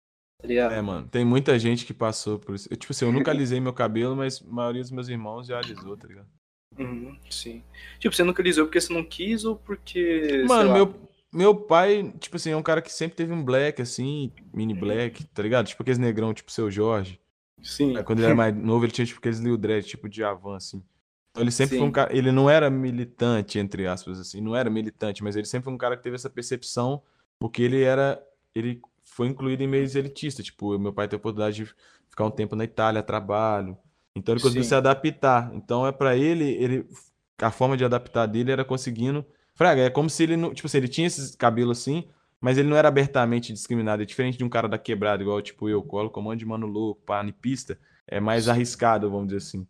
Tá? 0.41 0.75
É, 0.75 0.81
mano, 0.81 1.07
tem 1.09 1.25
muita 1.25 1.59
gente 1.59 1.85
que 1.85 1.95
passou 1.95 2.39
por 2.39 2.55
isso. 2.55 2.69
Eu, 2.71 2.77
tipo 2.77 2.93
assim, 2.93 3.05
eu 3.05 3.13
nunca 3.13 3.31
alisei 3.31 3.61
meu 3.61 3.73
cabelo, 3.73 4.17
mas 4.17 4.43
a 4.43 4.53
maioria 4.53 4.83
dos 4.83 4.91
meus 4.91 5.09
irmãos 5.09 5.47
já 5.47 5.59
alisou, 5.59 5.97
tá 5.97 6.09
ligado? 6.09 6.29
Uhum, 6.79 7.19
sim. 7.29 7.63
Tipo, 7.99 8.15
você 8.15 8.23
nunca 8.23 8.43
lisou 8.43 8.65
porque 8.65 8.81
você 8.81 8.93
não 8.93 9.05
quis 9.05 9.45
ou 9.45 9.57
porque. 9.57 10.45
Mano, 10.47 10.73
meu, 10.73 10.95
meu 11.33 11.55
pai, 11.55 12.13
tipo 12.19 12.37
assim, 12.37 12.51
é 12.51 12.57
um 12.57 12.63
cara 12.63 12.81
que 12.81 12.93
sempre 12.93 13.17
teve 13.17 13.33
um 13.33 13.45
black, 13.45 13.83
assim, 13.83 14.33
mini 14.53 14.75
black, 14.75 15.25
tá 15.27 15.43
ligado? 15.43 15.67
Tipo 15.67 15.83
aqueles 15.83 15.99
negrão, 15.99 16.33
tipo 16.33 16.51
seu 16.51 16.71
Jorge. 16.71 17.21
Sim. 17.63 17.97
Aí, 17.97 18.03
Quando 18.03 18.21
ele 18.21 18.27
era 18.27 18.35
mais 18.35 18.55
novo, 18.57 18.85
ele 18.85 18.93
tinha 18.93 19.07
tipo 19.07 19.19
aqueles 19.19 19.39
Lil 19.39 19.57
Dread, 19.57 19.87
tipo 19.87 20.09
de 20.09 20.25
Avan, 20.25 20.57
assim. 20.57 20.83
Então 21.31 21.45
ele 21.45 21.51
sempre 21.51 21.77
foi 21.77 21.85
um 21.85 21.89
Sim. 21.89 21.93
cara. 21.93 22.17
Ele 22.17 22.33
não 22.33 22.51
era 22.51 22.69
militante, 22.69 23.59
entre 23.59 23.87
aspas, 23.87 24.19
assim. 24.19 24.41
Não 24.41 24.57
era 24.57 24.69
militante, 24.69 25.23
mas 25.23 25.37
ele 25.37 25.47
sempre 25.47 25.65
foi 25.65 25.73
um 25.73 25.79
cara 25.79 25.97
que 25.97 26.03
teve 26.03 26.17
essa 26.17 26.31
percepção, 26.31 27.03
porque 27.39 27.63
ele 27.63 27.83
era. 27.83 28.21
Ele 28.55 28.81
foi 29.11 29.29
incluído 29.29 29.63
em 29.63 29.67
meios 29.67 29.95
elitistas. 29.95 30.45
Tipo, 30.45 30.79
meu 30.79 30.93
pai 30.93 31.07
teve 31.07 31.17
a 31.17 31.21
oportunidade 31.21 31.57
de 31.57 31.75
ficar 32.09 32.25
um 32.25 32.31
tempo 32.31 32.57
na 32.57 32.65
Itália, 32.65 33.03
trabalho. 33.03 33.77
Então 34.15 34.35
ele 34.35 34.43
conseguiu 34.43 34.63
Sim. 34.63 34.71
se 34.71 34.75
adaptar. 34.75 35.51
Então 35.55 35.87
é 35.87 35.93
pra 35.93 36.17
ele, 36.17 36.45
ele. 36.45 36.87
A 37.39 37.51
forma 37.51 37.77
de 37.77 37.85
adaptar 37.85 38.27
dele 38.27 38.53
era 38.53 38.65
conseguindo. 38.65 39.25
Fraga, 39.55 39.83
é 39.83 39.91
como 39.91 40.09
se 40.09 40.23
ele 40.23 40.37
não. 40.37 40.55
Tipo 40.55 40.67
assim, 40.67 40.79
ele 40.79 40.89
tinha 40.89 41.07
esses 41.07 41.35
cabelos 41.35 41.79
assim, 41.79 42.09
mas 42.41 42.59
ele 42.59 42.69
não 42.69 42.77
era 42.77 42.89
abertamente 42.89 43.53
discriminado. 43.53 44.03
É 44.03 44.07
diferente 44.07 44.39
de 44.39 44.45
um 44.45 44.49
cara 44.49 44.69
da 44.69 44.79
quebrada, 44.79 45.23
igual 45.23 45.41
tipo 45.43 45.69
eu, 45.69 45.83
colo 45.83 46.11
com 46.11 46.21
um 46.21 46.25
monte 46.25 46.41
de 46.41 46.47
mano 46.47 46.67
louco, 46.67 47.03
pá, 47.03 47.25
pista. 47.41 47.79
É 48.07 48.19
mais 48.19 48.49
arriscado, 48.49 49.11
vamos 49.11 49.27
dizer 49.27 49.39
assim. 49.39 49.67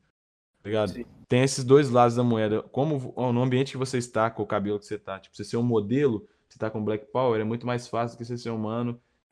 Tá 0.62 0.68
ligado? 0.68 0.92
Sim. 0.92 1.04
Tem 1.28 1.42
esses 1.42 1.64
dois 1.64 1.90
lados 1.90 2.16
da 2.16 2.22
moeda. 2.22 2.62
Como 2.62 3.12
ó, 3.16 3.32
no 3.32 3.42
ambiente 3.42 3.72
que 3.72 3.78
você 3.78 3.98
está, 3.98 4.30
com 4.30 4.42
o 4.42 4.46
cabelo 4.46 4.78
que 4.78 4.86
você 4.86 4.98
tá, 4.98 5.18
tipo, 5.18 5.36
você 5.36 5.44
ser 5.44 5.56
um 5.56 5.62
modelo, 5.62 6.26
você 6.48 6.58
tá 6.58 6.70
com 6.70 6.84
Black 6.84 7.06
Power, 7.12 7.40
é 7.40 7.44
muito 7.44 7.66
mais 7.66 7.86
fácil 7.86 8.16
do 8.16 8.18
que 8.18 8.24
você 8.24 8.36
ser 8.36 8.50
um 8.50 8.58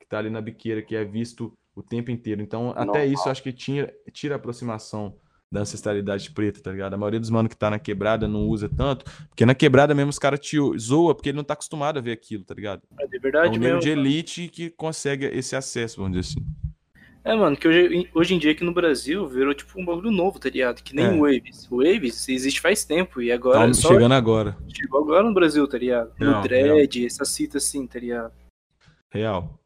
mano 0.09 0.11
que 0.11 0.15
tá 0.15 0.17
ali 0.19 0.29
na 0.29 0.41
biqueira, 0.41 0.81
que 0.81 0.95
é 0.95 1.05
visto 1.05 1.53
o 1.75 1.83
tempo 1.83 2.09
inteiro. 2.11 2.41
Então, 2.41 2.73
até 2.75 3.05
isso 3.05 3.29
acho 3.29 3.43
que 3.43 3.53
tira, 3.53 3.93
tira 4.11 4.35
a 4.35 4.37
aproximação 4.37 5.15
da 5.51 5.61
ancestralidade 5.61 6.29
preta, 6.31 6.61
tá 6.61 6.71
ligado? 6.71 6.93
A 6.93 6.97
maioria 6.97 7.19
dos 7.19 7.29
manos 7.31 7.49
que 7.49 7.57
tá 7.57 7.69
na 7.71 7.79
quebrada 7.79 8.27
não 8.27 8.47
usa 8.47 8.69
tanto, 8.69 9.03
porque 9.29 9.45
na 9.45 9.55
quebrada 9.55 9.95
mesmo 9.95 10.09
os 10.11 10.19
caras 10.19 10.39
te 10.39 10.57
zoam 10.77 11.13
porque 11.15 11.29
ele 11.29 11.37
não 11.37 11.43
tá 11.43 11.53
acostumado 11.55 11.97
a 11.97 12.01
ver 12.01 12.11
aquilo, 12.11 12.43
tá 12.43 12.53
ligado? 12.53 12.83
É 12.99 13.07
de 13.07 13.15
É 13.17 13.19
verdade 13.19 13.47
um 13.57 13.61
negro 13.61 13.77
mesmo. 13.77 13.81
de 13.81 13.89
elite 13.89 14.47
que 14.47 14.69
consegue 14.69 15.25
esse 15.25 15.55
acesso, 15.55 15.97
vamos 16.01 16.17
dizer 16.19 16.37
assim. 16.39 16.45
É, 17.23 17.35
mano, 17.35 17.57
que 17.57 17.67
hoje, 17.67 18.09
hoje 18.13 18.33
em 18.35 18.39
dia 18.39 18.51
aqui 18.51 18.63
no 18.63 18.73
Brasil 18.73 19.27
virou 19.27 19.53
tipo 19.53 19.79
um 19.79 19.83
bagulho 19.85 20.09
novo, 20.11 20.39
tá 20.39 20.49
ligado? 20.49 20.81
Que 20.83 20.95
nem 20.95 21.05
É. 21.05 21.09
o 21.09 21.19
Waves. 21.21 21.67
O 21.69 21.77
Waves 21.77 22.29
existe 22.29 22.61
faz 22.61 22.85
tempo 22.85 23.19
e 23.21 23.31
agora 23.31 23.67
Tá 23.67 23.73
só 23.73 23.89
chegando 23.89 24.13
agora. 24.13 24.55
chegou 24.73 25.01
agora 25.01 25.23
no 25.23 25.33
Brasil, 25.33 25.67
tá 25.67 25.77
ligado? 25.79 26.11
Real, 26.15 26.35
no 26.35 26.41
Dread, 26.43 27.05
essa 27.05 27.25
cita 27.25 27.57
assim, 27.57 27.85
tá 27.87 27.99
ligado? 27.99 28.31
Real. 29.09 29.59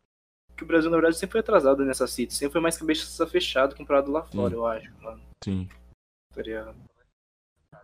Que 0.55 0.63
o 0.63 0.67
Brasil, 0.67 0.89
na 0.89 0.97
verdade, 0.97 1.17
sempre 1.17 1.33
foi 1.33 1.41
atrasado 1.41 1.83
nessa 1.83 2.07
cita. 2.07 2.33
Sempre 2.33 2.53
foi 2.53 2.61
mais 2.61 2.77
cabeça 2.77 3.27
fechada 3.27 3.75
comparado 3.75 4.11
lá 4.11 4.23
fora, 4.23 4.49
Sim. 4.49 4.55
eu 4.55 4.65
acho, 4.65 4.93
mano. 5.01 5.21
Sim. 5.43 5.69
Tá? 7.71 7.81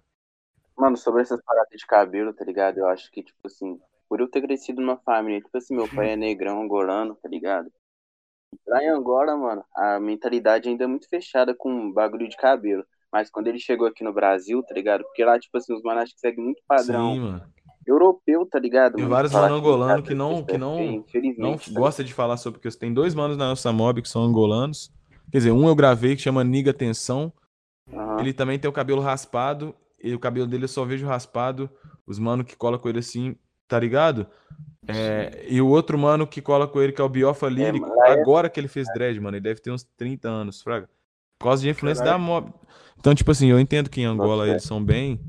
Mano, 0.77 0.97
sobre 0.97 1.21
essas 1.21 1.41
paradas 1.43 1.77
de 1.77 1.85
cabelo, 1.85 2.33
tá 2.33 2.45
ligado? 2.45 2.77
Eu 2.77 2.87
acho 2.87 3.11
que, 3.11 3.23
tipo 3.23 3.45
assim, 3.45 3.79
por 4.07 4.19
eu 4.19 4.29
ter 4.29 4.41
crescido 4.41 4.81
numa 4.81 4.97
família, 4.97 5.41
tipo 5.41 5.57
assim, 5.57 5.75
meu 5.75 5.87
pai 5.87 6.11
é 6.11 6.15
negrão, 6.17 6.61
angolano, 6.61 7.15
tá 7.15 7.27
ligado? 7.27 7.71
Lá 8.67 8.83
em 8.83 8.89
Angola, 8.89 9.35
mano, 9.37 9.63
a 9.75 9.99
mentalidade 9.99 10.69
ainda 10.69 10.85
é 10.85 10.87
muito 10.87 11.07
fechada 11.07 11.53
com 11.53 11.91
bagulho 11.91 12.27
de 12.27 12.37
cabelo. 12.37 12.85
Mas 13.11 13.29
quando 13.29 13.47
ele 13.47 13.59
chegou 13.59 13.87
aqui 13.87 14.03
no 14.03 14.13
Brasil, 14.13 14.63
tá 14.63 14.73
ligado? 14.73 15.03
Porque 15.03 15.23
lá, 15.23 15.39
tipo 15.39 15.57
assim, 15.57 15.73
os 15.73 15.81
manos 15.81 16.13
que 16.13 16.19
seguem 16.19 16.43
muito 16.43 16.61
padrão 16.67 17.13
Sim, 17.13 17.19
mano. 17.19 17.53
Europeu, 17.89 18.45
tá 18.45 18.59
ligado? 18.59 18.95
Tem 18.95 19.07
vários 19.07 19.31
mano 19.33 19.47
que 19.47 19.53
angolano 19.53 20.03
que 20.03 20.13
não- 20.13 20.33
isso 20.35 20.45
que 20.45 20.55
é 20.55 20.57
não- 20.57 21.03
feio, 21.05 21.35
Não 21.37 21.57
tá 21.57 21.71
gosta 21.71 22.03
de 22.03 22.13
falar 22.13 22.37
sobre 22.37 22.59
porque 22.59 22.77
tem 22.77 22.93
dois 22.93 23.13
manos 23.15 23.37
na 23.37 23.49
nossa 23.49 23.71
mob 23.71 24.01
que 24.01 24.09
são 24.09 24.23
angolanos. 24.23 24.91
Quer 25.31 25.37
dizer, 25.39 25.51
um 25.51 25.67
eu 25.67 25.75
gravei 25.75 26.15
que 26.15 26.21
chama 26.21 26.43
Niga 26.43 26.71
Atenção. 26.71 27.31
Aham. 27.93 28.19
Ele 28.19 28.33
também 28.33 28.57
tem 28.59 28.69
o 28.69 28.73
cabelo 28.73 29.01
raspado. 29.01 29.75
E 30.01 30.13
o 30.13 30.19
cabelo 30.19 30.47
dele 30.47 30.63
eu 30.63 30.67
só 30.69 30.85
vejo 30.85 31.05
raspado. 31.05 31.69
Os 32.07 32.17
mano 32.19 32.43
que 32.43 32.55
cola 32.55 32.79
com 32.79 32.87
ele 32.89 32.99
assim, 32.99 33.35
tá 33.67 33.79
ligado? 33.79 34.25
É, 34.87 35.45
e 35.47 35.61
o 35.61 35.67
outro 35.67 35.97
mano 35.99 36.25
que 36.25 36.41
cola 36.41 36.67
com 36.67 36.81
ele, 36.81 36.91
que 36.93 37.01
é 37.01 37.03
o 37.03 37.09
Biofa 37.09 37.47
Lírico, 37.49 37.87
mas 37.87 37.95
lá 37.97 38.07
é- 38.09 38.21
agora 38.21 38.49
que 38.49 38.59
ele 38.59 38.67
fez 38.67 38.87
dread, 38.93 39.19
mano, 39.19 39.35
ele 39.37 39.43
deve 39.43 39.59
ter 39.61 39.71
uns 39.71 39.83
30 39.97 40.29
anos, 40.29 40.61
fraga. 40.61 40.89
Por 41.37 41.45
causa 41.45 41.61
de 41.61 41.69
influência 41.69 42.03
Caralho. 42.03 42.23
da 42.23 42.25
mob. 42.25 42.53
Então, 42.97 43.13
tipo 43.13 43.29
assim, 43.31 43.47
eu 43.49 43.59
entendo 43.59 43.89
que 43.89 44.01
em 44.01 44.05
Angola 44.05 44.45
fé. 44.45 44.51
eles 44.51 44.63
são 44.63 44.83
bem. 44.83 45.19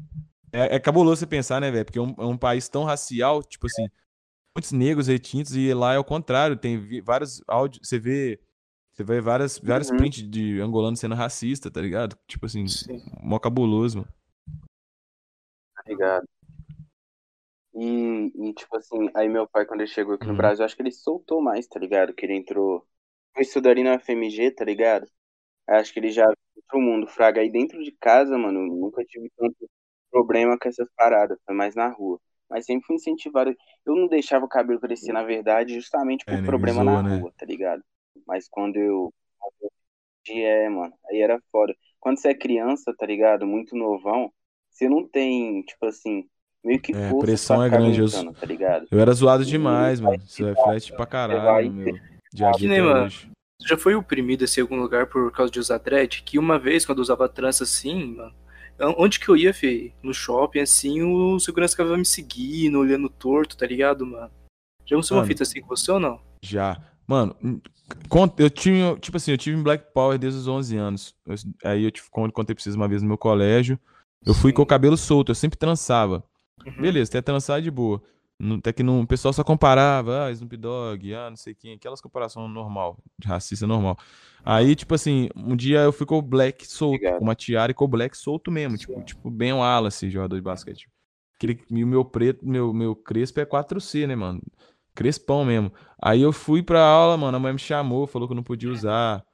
É, 0.53 0.77
é 0.77 0.81
cabuloso 0.81 1.21
você 1.21 1.27
pensar, 1.27 1.61
né, 1.61 1.71
velho? 1.71 1.85
Porque 1.85 1.99
é 1.99 2.03
um, 2.03 2.15
é 2.19 2.25
um 2.27 2.37
país 2.37 2.69
tão 2.69 2.85
racial, 2.85 3.43
tipo 3.43 3.67
assim, 3.67 3.89
muitos 4.57 4.73
negros 4.73 5.09
retintos, 5.09 5.57
e 5.57 5.73
lá 5.75 5.95
é 5.95 5.99
o 5.99 6.05
contrário. 6.05 6.57
Tem 6.57 7.03
vários 7.03 7.43
áudios. 7.49 7.89
Você 7.89 7.99
vê. 7.99 8.41
Você 8.93 9.05
vê 9.05 9.21
várias, 9.21 9.59
vários 9.59 9.91
Uhum. 9.91 9.97
prints 9.99 10.29
de 10.31 10.61
angolano 10.61 10.97
sendo 10.97 11.15
racista, 11.17 11.71
tá 11.71 11.81
ligado? 11.81 12.19
Tipo 12.29 12.47
assim, 12.47 12.67
Sim. 12.67 13.03
mó 13.23 13.39
cabuloso, 13.39 13.99
mano. 14.01 14.13
tá 15.75 15.83
ligado? 15.87 16.27
E, 17.75 18.33
e, 18.51 18.55
tipo 18.55 18.77
assim, 18.77 19.09
aí 19.15 19.29
meu 19.29 19.49
pai, 19.49 19.65
quando 19.65 19.81
ele 19.81 19.91
chegou 19.91 20.15
aqui 20.15 20.27
no 20.27 20.33
Uhum. 20.33 20.37
Brasil, 20.37 20.65
acho 20.65 20.75
que 20.77 20.83
ele 20.83 20.91
soltou 20.93 21.41
mais, 21.41 21.67
tá 21.69 21.79
ligado? 21.79 22.13
Que 22.15 22.27
ele 22.27 22.35
entrou. 22.37 22.87
Foi 23.35 23.43
estudar 23.43 23.71
ali 23.71 23.83
na 23.85 23.95
FMG, 23.95 24.51
tá 24.51 24.65
ligado? 24.65 25.07
Acho 25.69 25.93
que 25.93 26.01
ele 26.01 26.11
já 26.13 26.27
viu 26.27 26.65
pro 26.69 26.81
mundo, 26.81 27.07
fraga. 27.09 27.41
Aí 27.43 27.51
dentro 27.53 27.83
de 27.85 27.93
casa, 27.93 28.39
mano, 28.39 28.63
nunca 28.67 29.05
tive 29.05 29.31
tanto 29.37 29.71
problema 30.11 30.59
com 30.59 30.69
essas 30.69 30.89
paradas, 30.97 31.39
foi 31.47 31.55
mais 31.55 31.75
na 31.75 31.89
rua. 31.89 32.21
Mas 32.49 32.67
sempre 32.67 32.87
fui 32.87 32.97
incentivado. 32.97 33.55
Eu 33.87 33.95
não 33.97 34.09
deixava 34.09 34.45
o 34.45 34.49
cabelo 34.49 34.81
crescer, 34.81 35.13
na 35.13 35.23
verdade, 35.23 35.75
justamente 35.75 36.25
por 36.27 36.39
É, 36.39 36.43
problema 36.43 36.83
zoa, 36.85 37.03
na 37.03 37.09
né? 37.09 37.19
rua, 37.21 37.33
tá 37.39 37.47
ligado? 37.47 37.83
Mas 38.27 38.49
quando 38.49 38.77
eu. 38.77 39.13
É, 40.29 40.69
mano, 40.69 40.95
aí 41.11 41.21
era 41.21 41.41
foda. 41.51 41.75
Quando 41.99 42.19
você 42.19 42.29
é 42.29 42.35
criança, 42.35 42.95
tá 42.97 43.07
ligado? 43.07 43.47
Muito 43.47 43.77
novão, 43.77 44.33
você 44.71 44.89
não 44.89 45.07
tem, 45.09 45.63
tipo 45.63 45.87
assim, 45.87 46.29
meio 46.63 46.81
que 46.81 46.95
É, 46.95 47.09
força 47.09 47.27
pressão 47.27 47.57
pra 47.57 47.65
é 47.65 47.71
grande, 47.71 48.01
eu- 48.01 48.35
tá 48.35 48.47
ligado? 48.47 48.87
Eu 48.91 49.01
era 49.01 49.13
zoado 49.13 49.45
E 49.45 49.47
demais, 49.51 50.01
vai 50.01 50.17
mano. 50.17 50.23
Isso 50.25 50.45
reflete 50.45 50.93
pra 50.93 51.07
caralho 51.07 51.71
meu 51.73 51.99
dia 52.33 52.49
a 52.49 52.53
dia 52.53 52.85
hoje. 52.85 53.31
Já 53.67 53.77
foi 53.77 53.95
oprimido 53.95 54.45
assim, 54.45 54.61
em 54.61 54.63
algum 54.63 54.77
lugar 54.81 55.07
por 55.07 55.31
causa 55.33 55.53
de 55.53 55.59
usar 55.59 55.79
dread? 55.79 56.23
Que 56.23 56.39
uma 56.39 56.59
vez, 56.59 56.87
quando 56.87 56.99
eu 56.99 57.03
usava 57.03 57.29
trança 57.29 57.65
assim, 57.65 58.15
mano, 58.17 58.35
onde 58.99 59.21
que 59.21 59.29
eu 59.29 59.37
ia, 59.37 59.53
fi? 59.53 59.93
No 60.03 60.13
shopping, 60.15 60.61
assim, 60.61 61.03
o 61.03 61.39
segurança 61.39 61.73
ficava 61.73 61.97
me 61.97 62.05
seguindo, 62.05 62.79
olhando 62.79 63.09
torto, 63.09 63.57
tá 63.57 63.67
ligado, 63.67 64.07
mano? 64.07 64.31
Já 64.87 64.97
aconteceu 64.97 65.17
uma 65.17 65.23
fita 65.29 65.43
assim 65.43 65.61
com 65.61 65.69
você 65.69 65.91
ou 65.93 66.01
não? 66.01 66.21
Já. 66.43 66.81
Mano, 67.07 67.37
eu 68.39 68.49
tinha, 68.51 68.97
tipo 68.97 69.17
assim, 69.17 69.31
eu 69.33 69.39
tive 69.39 69.57
em 69.59 69.63
Black 69.63 69.93
Power 69.93 70.19
desde 70.19 70.39
os 70.41 70.49
11 70.49 70.77
anos. 70.77 71.15
Eu- 71.27 71.35
aí 71.65 71.85
eu 71.85 71.91
te 71.91 72.03
con- 72.11 72.31
contei 72.31 72.55
pra 72.55 72.63
vocês 72.63 72.75
uma 72.77 72.89
vez 72.89 73.03
no 73.03 73.09
meu 73.09 73.19
colégio. 73.19 73.79
Eu 74.25 74.35
fui 74.35 74.53
com 74.53 74.63
o 74.63 74.67
cabelo 74.67 74.97
solto, 74.97 75.31
eu 75.31 75.35
sempre 75.35 75.59
trançava. 75.59 76.23
Uhum. 76.67 76.83
Beleza, 76.83 77.11
até 77.11 77.21
trançar 77.23 77.61
de 77.63 77.71
boa. 77.71 78.03
Até 78.59 78.73
que 78.73 78.83
não, 78.83 79.03
o 79.03 79.07
pessoal 79.07 79.35
só 79.35 79.45
comparava, 79.45 80.25
ah, 80.25 80.31
Snoop 80.33 80.57
Dogg, 80.57 81.15
ah, 81.15 81.29
não 81.29 81.37
sei 81.37 81.55
quem, 81.55 81.75
aquelas 81.75 82.01
comparações 82.01 82.51
normal, 82.51 82.99
de 83.19 83.29
racista 83.29 83.67
normal. 83.67 83.99
Aí, 84.43 84.75
tipo 84.75 84.95
assim, 84.95 85.29
um 85.37 85.55
dia 85.55 85.81
eu 85.81 85.93
fui 85.93 86.07
com 86.07 86.17
o 86.17 86.23
Black 86.23 86.67
solto, 86.67 86.95
Obrigado. 86.95 87.19
com 87.19 87.25
uma 87.25 87.35
tiara 87.35 87.73
e 87.73 87.75
com 87.75 87.85
o 87.85 87.89
Black 87.89 88.17
solto 88.17 88.51
mesmo, 88.51 88.79
tipo, 88.79 89.03
tipo 89.03 89.31
Ben 89.31 89.53
Wallace, 89.53 90.09
jogador 90.09 90.37
de 90.37 90.43
basquete. 90.43 90.89
Aquele, 91.35 91.63
e 91.71 91.85
o 91.85 91.87
meu 91.87 92.05
preto, 92.05 92.47
meu, 92.47 92.73
meu 92.73 92.97
crespo 92.97 93.41
é 93.41 93.45
4C, 93.45 94.07
né, 94.07 94.17
mano? 94.17 94.41
Crespão 94.95 95.45
mesmo. 95.45 95.73
Aí 96.01 96.23
eu 96.23 96.33
fui 96.33 96.63
pra 96.63 96.83
aula, 96.83 97.17
mano, 97.19 97.37
a 97.37 97.41
mãe 97.41 97.53
me 97.53 97.59
chamou, 97.59 98.07
falou 98.07 98.27
que 98.27 98.33
eu 98.33 98.37
não 98.37 98.43
podia 98.43 98.71
usar, 98.71 99.21
tá 99.21 99.27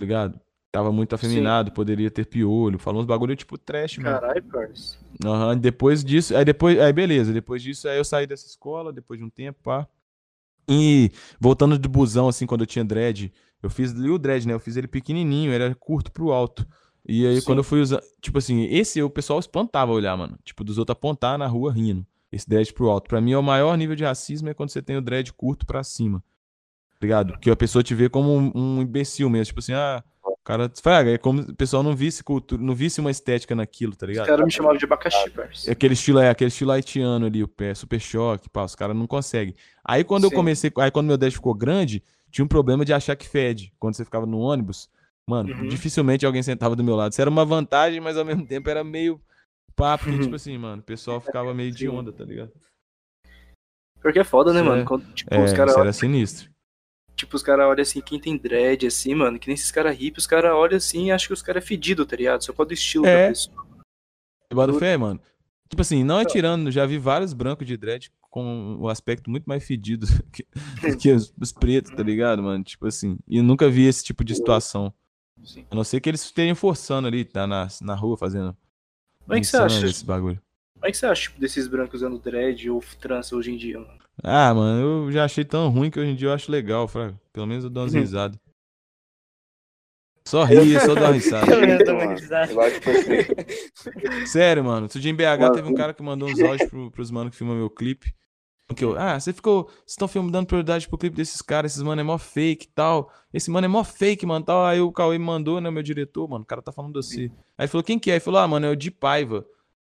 ligado? 0.00 0.38
Tava 0.72 0.92
muito 0.92 1.14
afeminado, 1.14 1.72
poderia 1.72 2.10
ter 2.10 2.26
piolho, 2.26 2.78
falou 2.78 3.00
uns 3.00 3.06
bagulho 3.06 3.34
tipo 3.34 3.58
trash, 3.58 3.98
mano. 3.98 4.20
Caralho, 4.20 4.42
parça. 4.44 4.96
Aham, 5.24 5.58
depois 5.58 6.04
disso, 6.04 6.36
aí 6.36 6.44
depois, 6.44 6.78
aí 6.78 6.92
beleza, 6.92 7.32
depois 7.32 7.60
disso, 7.60 7.88
aí 7.88 7.98
eu 7.98 8.04
saí 8.04 8.26
dessa 8.26 8.46
escola, 8.46 8.92
depois 8.92 9.18
de 9.18 9.24
um 9.26 9.30
tempo, 9.30 9.58
pá. 9.64 9.88
E 10.68 11.10
voltando 11.40 11.76
de 11.76 11.88
busão, 11.88 12.28
assim, 12.28 12.46
quando 12.46 12.60
eu 12.60 12.66
tinha 12.66 12.84
dread, 12.84 13.32
eu 13.60 13.68
fiz 13.68 13.92
ali 13.92 14.08
o 14.08 14.18
dread, 14.18 14.46
né? 14.46 14.54
Eu 14.54 14.60
fiz 14.60 14.76
ele 14.76 14.86
pequenininho, 14.86 15.52
era 15.52 15.74
curto 15.74 16.12
pro 16.12 16.30
alto. 16.30 16.64
E 17.04 17.26
aí 17.26 17.40
Sim. 17.40 17.46
quando 17.46 17.58
eu 17.58 17.64
fui 17.64 17.80
usar, 17.80 18.00
tipo 18.20 18.38
assim, 18.38 18.64
esse 18.64 19.02
o 19.02 19.10
pessoal 19.10 19.40
espantava 19.40 19.90
olhar, 19.90 20.16
mano. 20.16 20.38
Tipo, 20.44 20.62
dos 20.62 20.78
outros 20.78 20.92
apontar 20.92 21.36
na 21.36 21.46
rua 21.46 21.72
rindo. 21.72 22.06
Esse 22.30 22.48
dread 22.48 22.72
pro 22.72 22.88
alto. 22.88 23.08
Pra 23.08 23.20
mim, 23.20 23.32
é 23.32 23.38
o 23.38 23.42
maior 23.42 23.76
nível 23.76 23.96
de 23.96 24.04
racismo 24.04 24.48
é 24.48 24.54
quando 24.54 24.70
você 24.70 24.80
tem 24.80 24.96
o 24.96 25.02
dread 25.02 25.32
curto 25.32 25.66
pra 25.66 25.82
cima. 25.82 26.22
Ligado? 27.02 27.38
Que 27.40 27.50
a 27.50 27.56
pessoa 27.56 27.82
te 27.82 27.94
vê 27.94 28.08
como 28.08 28.36
um, 28.36 28.52
um 28.54 28.82
imbecil 28.82 29.28
mesmo. 29.28 29.46
Tipo 29.46 29.58
assim, 29.58 29.72
ah, 29.72 30.04
cara. 30.50 30.72
Fraga, 30.82 31.10
é 31.12 31.18
como 31.18 31.42
se 31.42 31.50
o 31.50 31.54
pessoal 31.54 31.82
não 31.82 31.94
visse 31.94 32.22
cultura, 32.24 32.60
não 32.62 32.74
visse 32.74 33.00
uma 33.00 33.10
estética 33.10 33.54
naquilo, 33.54 33.94
tá 33.96 34.06
Os 34.06 34.10
ligado? 34.10 34.26
caras 34.26 34.44
me 34.44 34.50
chamavam 34.50 34.76
de 34.76 34.84
abacaxi, 34.84 35.30
parça. 35.30 35.70
Aquele 35.70 35.94
estilo, 35.94 36.18
é, 36.18 36.28
aquele 36.30 36.48
estilo 36.48 36.72
haitiano 36.72 37.26
ali, 37.26 37.42
o 37.42 37.48
pé, 37.48 37.74
super 37.74 38.00
choque, 38.00 38.48
pá, 38.48 38.64
os 38.64 38.74
caras 38.74 38.96
não 38.96 39.06
conseguem. 39.06 39.54
Aí 39.84 40.04
quando 40.04 40.24
eu 40.24 40.30
Sim. 40.30 40.36
comecei, 40.36 40.72
aí 40.78 40.90
quando 40.90 41.06
meu 41.06 41.16
dash 41.16 41.34
ficou 41.34 41.54
grande, 41.54 42.02
tinha 42.30 42.44
um 42.44 42.48
problema 42.48 42.84
de 42.84 42.92
achar 42.92 43.16
que 43.16 43.28
fede. 43.28 43.72
Quando 43.78 43.94
você 43.94 44.04
ficava 44.04 44.26
no 44.26 44.38
ônibus, 44.38 44.88
mano, 45.26 45.54
Uhum. 45.54 45.68
dificilmente 45.68 46.26
alguém 46.26 46.42
sentava 46.42 46.76
do 46.76 46.84
meu 46.84 46.96
lado. 46.96 47.12
Isso 47.12 47.20
era 47.20 47.30
uma 47.30 47.44
vantagem, 47.44 48.00
mas 48.00 48.16
ao 48.16 48.24
mesmo 48.24 48.46
tempo 48.46 48.68
era 48.70 48.82
meio 48.84 49.20
papo, 49.76 50.04
porque, 50.04 50.18
tipo 50.20 50.34
assim, 50.36 50.56
mano, 50.58 50.80
o 50.82 50.84
pessoal 50.84 51.20
ficava 51.20 51.54
meio 51.54 51.70
de 51.72 51.78
Sim. 51.84 51.88
onda, 51.88 52.12
tá 52.12 52.24
ligado? 52.24 52.52
Porque 54.02 54.18
é 54.18 54.24
foda, 54.24 54.52
né, 54.52 54.60
Isso 54.60 54.68
mano? 54.68 54.82
é- 54.82 54.84
Quando, 54.84 55.12
tipo, 55.12 55.34
É, 55.34 55.44
os 55.44 55.52
caras 55.52 55.72
isso 55.72 55.80
era 55.80 55.92
sinistro. 55.92 56.49
Tipo, 57.20 57.36
os 57.36 57.42
caras 57.42 57.66
olham 57.66 57.82
assim, 57.82 58.00
quem 58.00 58.18
tem 58.20 58.36
dread, 58.36 58.86
assim, 58.86 59.14
mano, 59.14 59.38
que 59.38 59.46
nem 59.48 59.54
esses 59.54 59.70
caras 59.70 59.96
hip, 60.00 60.18
os 60.18 60.26
caras 60.26 60.52
olham 60.52 60.76
assim 60.76 61.06
e 61.06 61.12
acham 61.12 61.28
que 61.28 61.32
os 61.34 61.42
caras 61.42 61.62
é 61.64 61.66
fedido, 61.66 62.04
tá 62.04 62.16
ligado? 62.16 62.42
Só 62.44 62.52
pode 62.52 62.74
estilo 62.74 63.06
É. 63.06 63.24
da 63.24 63.28
pessoa. 63.28 64.78
Fé, 64.78 64.96
mano. 64.96 65.20
Tipo 65.68 65.82
assim, 65.82 66.02
não 66.02 66.18
é 66.18 66.24
tirando, 66.24 66.70
já 66.70 66.84
vi 66.84 66.98
vários 66.98 67.32
brancos 67.32 67.66
de 67.66 67.76
dread 67.76 68.10
com 68.22 68.76
o 68.80 68.88
aspecto 68.88 69.30
muito 69.30 69.44
mais 69.44 69.64
fedido 69.64 70.06
que, 70.32 70.44
que 70.96 71.12
os, 71.12 71.32
os 71.40 71.52
pretos, 71.52 71.92
tá 71.92 72.02
ligado, 72.02 72.42
mano? 72.42 72.62
Tipo 72.64 72.86
assim, 72.86 73.18
e 73.28 73.36
eu 73.38 73.42
nunca 73.42 73.68
vi 73.68 73.86
esse 73.86 74.02
tipo 74.04 74.24
de 74.24 74.34
situação. 74.34 74.92
Sim. 75.44 75.64
A 75.70 75.74
não 75.74 75.84
ser 75.84 76.00
que 76.00 76.08
eles 76.08 76.22
estejam 76.24 76.54
forçando 76.54 77.06
ali, 77.08 77.24
tá 77.24 77.46
na, 77.46 77.68
na 77.80 77.94
rua 77.94 78.16
fazendo. 78.16 78.56
Como 79.20 79.34
é 79.34 79.40
que 79.40 79.46
você 79.46 79.56
acha? 79.56 79.86
Esse 79.86 80.04
bagulho. 80.04 80.40
Como 80.80 80.88
é 80.88 80.90
que 80.90 80.96
você 80.96 81.04
acha, 81.06 81.22
tipo, 81.22 81.38
desses 81.38 81.68
brancos 81.68 81.96
usando 82.00 82.18
dread 82.18 82.70
ou 82.70 82.82
trança 82.98 83.36
hoje 83.36 83.52
em 83.52 83.56
dia, 83.58 83.78
mano? 83.78 83.98
Ah, 84.22 84.54
mano, 84.54 84.80
eu 85.06 85.12
já 85.12 85.24
achei 85.26 85.44
tão 85.44 85.68
ruim 85.68 85.90
que 85.90 86.00
hoje 86.00 86.10
em 86.10 86.14
dia 86.14 86.28
eu 86.28 86.32
acho 86.32 86.50
legal, 86.50 86.88
fraga. 86.88 87.20
Pelo 87.32 87.46
menos 87.46 87.64
eu 87.64 87.70
dou 87.70 87.82
umas 87.82 87.92
Uhum. 87.94 88.00
risadas. 88.00 88.38
Só 90.26 90.44
ri, 90.44 90.78
só 90.80 90.94
dou 90.94 91.04
uma 91.04 91.12
risada. 91.12 91.46
Eu 91.52 91.60
mesmo 91.60 91.86
Mano, 91.86 92.06
muito 92.06 92.20
risada. 92.20 92.52
Eu 92.52 92.60
acho 92.60 92.80
que 92.80 94.26
Sério, 94.28 94.62
mano. 94.64 94.82
Outro 94.82 95.00
dia 95.00 95.10
em 95.10 95.14
BH 95.14 95.40
Mano, 95.40 95.54
teve 95.54 95.68
um 95.68 95.74
cara 95.74 95.92
que 95.92 96.02
mandou 96.02 96.28
uns 96.28 96.40
áudios 96.40 96.68
pro, 96.70 96.90
pros 96.90 97.10
manos 97.10 97.30
que 97.32 97.36
filmam 97.36 97.56
meu 97.56 97.68
clipe. 97.70 98.14
Que 98.76 98.84
eu, 98.84 98.96
ah, 98.96 99.18
você 99.18 99.32
ficou. 99.32 99.64
Vocês 99.64 99.82
estão 99.92 100.06
filmando 100.06 100.32
dando 100.32 100.46
prioridade 100.46 100.86
pro 100.88 100.96
clipe 100.98 101.16
desses 101.16 101.42
caras, 101.42 101.72
esses 101.72 101.82
mano 101.82 102.00
é 102.00 102.04
mó 102.04 102.16
fake 102.16 102.66
e 102.66 102.68
tal. 102.72 103.10
Esse 103.34 103.50
mano 103.50 103.64
é 103.64 103.68
mó 103.68 103.82
fake, 103.82 104.24
mano. 104.24 104.44
Tal. 104.44 104.64
Aí 104.64 104.80
o 104.80 104.92
Cauê 104.92 105.18
me 105.18 105.24
mandou, 105.24 105.60
né, 105.60 105.68
meu 105.70 105.82
diretor, 105.82 106.28
mano. 106.28 106.44
O 106.44 106.46
cara 106.46 106.62
tá 106.62 106.70
falando 106.70 106.96
assim. 106.98 107.24
Aí 107.58 107.64
ele 107.64 107.68
falou, 107.68 107.82
quem 107.82 107.98
que 107.98 108.10
é? 108.10 108.14
Ele 108.14 108.20
falou, 108.20 108.38
ah, 108.40 108.46
mano, 108.46 108.66
é 108.66 108.70
o 108.70 108.76
Di 108.76 108.90
Paiva. 108.92 109.44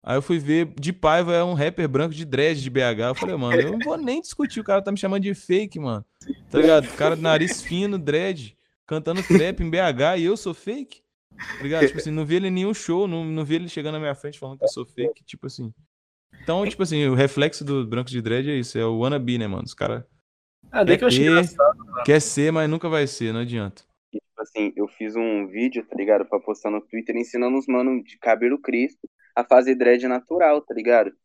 Aí 0.03 0.15
eu 0.15 0.21
fui 0.21 0.39
ver, 0.39 0.73
Di 0.79 0.93
Paiva 0.93 1.33
é 1.33 1.43
um 1.43 1.53
rapper 1.53 1.87
branco 1.89 2.13
de 2.15 2.23
dread 2.23 2.61
de 2.61 2.69
BH. 2.69 2.99
Eu 3.09 3.15
falei, 3.15 3.35
mano, 3.35 3.59
eu 3.61 3.71
não 3.73 3.79
vou 3.79 3.97
nem 3.97 4.21
discutir, 4.21 4.59
o 4.59 4.63
cara 4.63 4.81
tá 4.81 4.91
me 4.91 4.97
chamando 4.97 5.23
de 5.23 5.33
fake, 5.33 5.79
mano. 5.79 6.05
Tá 6.49 6.59
ligado? 6.59 6.85
O 6.85 6.93
cara 6.95 7.15
de 7.15 7.21
nariz 7.21 7.61
fino, 7.61 7.97
dread, 7.99 8.57
cantando 8.85 9.21
trap 9.23 9.59
em 9.61 9.69
BH 9.69 10.17
e 10.19 10.23
eu 10.23 10.37
sou 10.37 10.53
fake. 10.53 11.01
Tá 11.57 11.61
ligado? 11.63 11.87
Tipo 11.87 11.99
assim, 11.99 12.11
não 12.11 12.25
vi 12.25 12.35
ele 12.35 12.47
em 12.47 12.51
nenhum 12.51 12.73
show, 12.73 13.07
não, 13.07 13.25
não 13.25 13.43
vi 13.43 13.55
ele 13.55 13.67
chegando 13.67 13.93
na 13.95 13.99
minha 13.99 14.15
frente 14.15 14.39
falando 14.39 14.57
que 14.59 14.63
eu 14.65 14.69
sou 14.69 14.85
fake, 14.85 15.23
tipo 15.25 15.45
assim. 15.47 15.73
Então, 16.41 16.65
tipo 16.65 16.81
assim, 16.83 17.05
o 17.07 17.13
reflexo 17.13 17.65
do 17.65 17.85
Brancos 17.85 18.11
de 18.11 18.21
Dread 18.21 18.49
é 18.49 18.55
isso, 18.55 18.77
é 18.77 18.85
o 18.85 18.99
wannabe, 18.99 19.37
né, 19.37 19.47
mano? 19.47 19.63
Os 19.63 19.73
caras 19.73 20.03
Ah, 20.71 20.83
daí 20.83 20.97
que 20.97 21.03
eu 21.03 21.07
achei 21.09 21.25
ter, 21.25 21.31
engraçado. 21.31 21.77
quer 22.05 22.21
ser, 22.21 22.51
mas 22.51 22.69
nunca 22.69 22.87
vai 22.87 23.05
ser, 23.07 23.33
não 23.33 23.41
adianta. 23.41 23.83
tipo 24.11 24.23
assim, 24.41 24.71
eu 24.75 24.87
fiz 24.87 25.15
um 25.15 25.47
vídeo, 25.47 25.85
tá 25.85 25.95
ligado? 25.95 26.25
Pra 26.25 26.39
postar 26.39 26.71
no 26.71 26.79
Twitter 26.81 27.15
ensinando 27.17 27.57
os 27.57 27.67
mano 27.67 28.01
de 28.03 28.17
cabelo 28.17 28.57
crispo 28.59 29.07
a 29.38 29.43
fazer 29.43 29.75
dread 29.75 30.07
natural, 30.07 30.59
tá 30.61 30.73
ligado? 30.73 31.15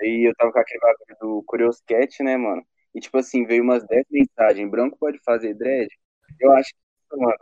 Aí 0.00 0.26
eu 0.26 0.34
tava 0.36 0.50
com 0.50 0.58
aquele 0.58 0.80
bagulho 0.80 1.16
do 1.20 1.42
Curious 1.46 1.82
Cat, 1.86 2.22
né, 2.22 2.34
mano? 2.34 2.64
E 2.94 3.00
tipo 3.00 3.18
assim, 3.18 3.44
veio 3.44 3.62
umas 3.62 3.86
10 3.86 4.06
mensagens, 4.10 4.70
branco 4.70 4.96
pode 4.98 5.18
fazer 5.18 5.52
dread? 5.52 5.86
Eu 6.40 6.50
acho 6.52 6.70
que, 6.70 7.16
mano, 7.16 7.36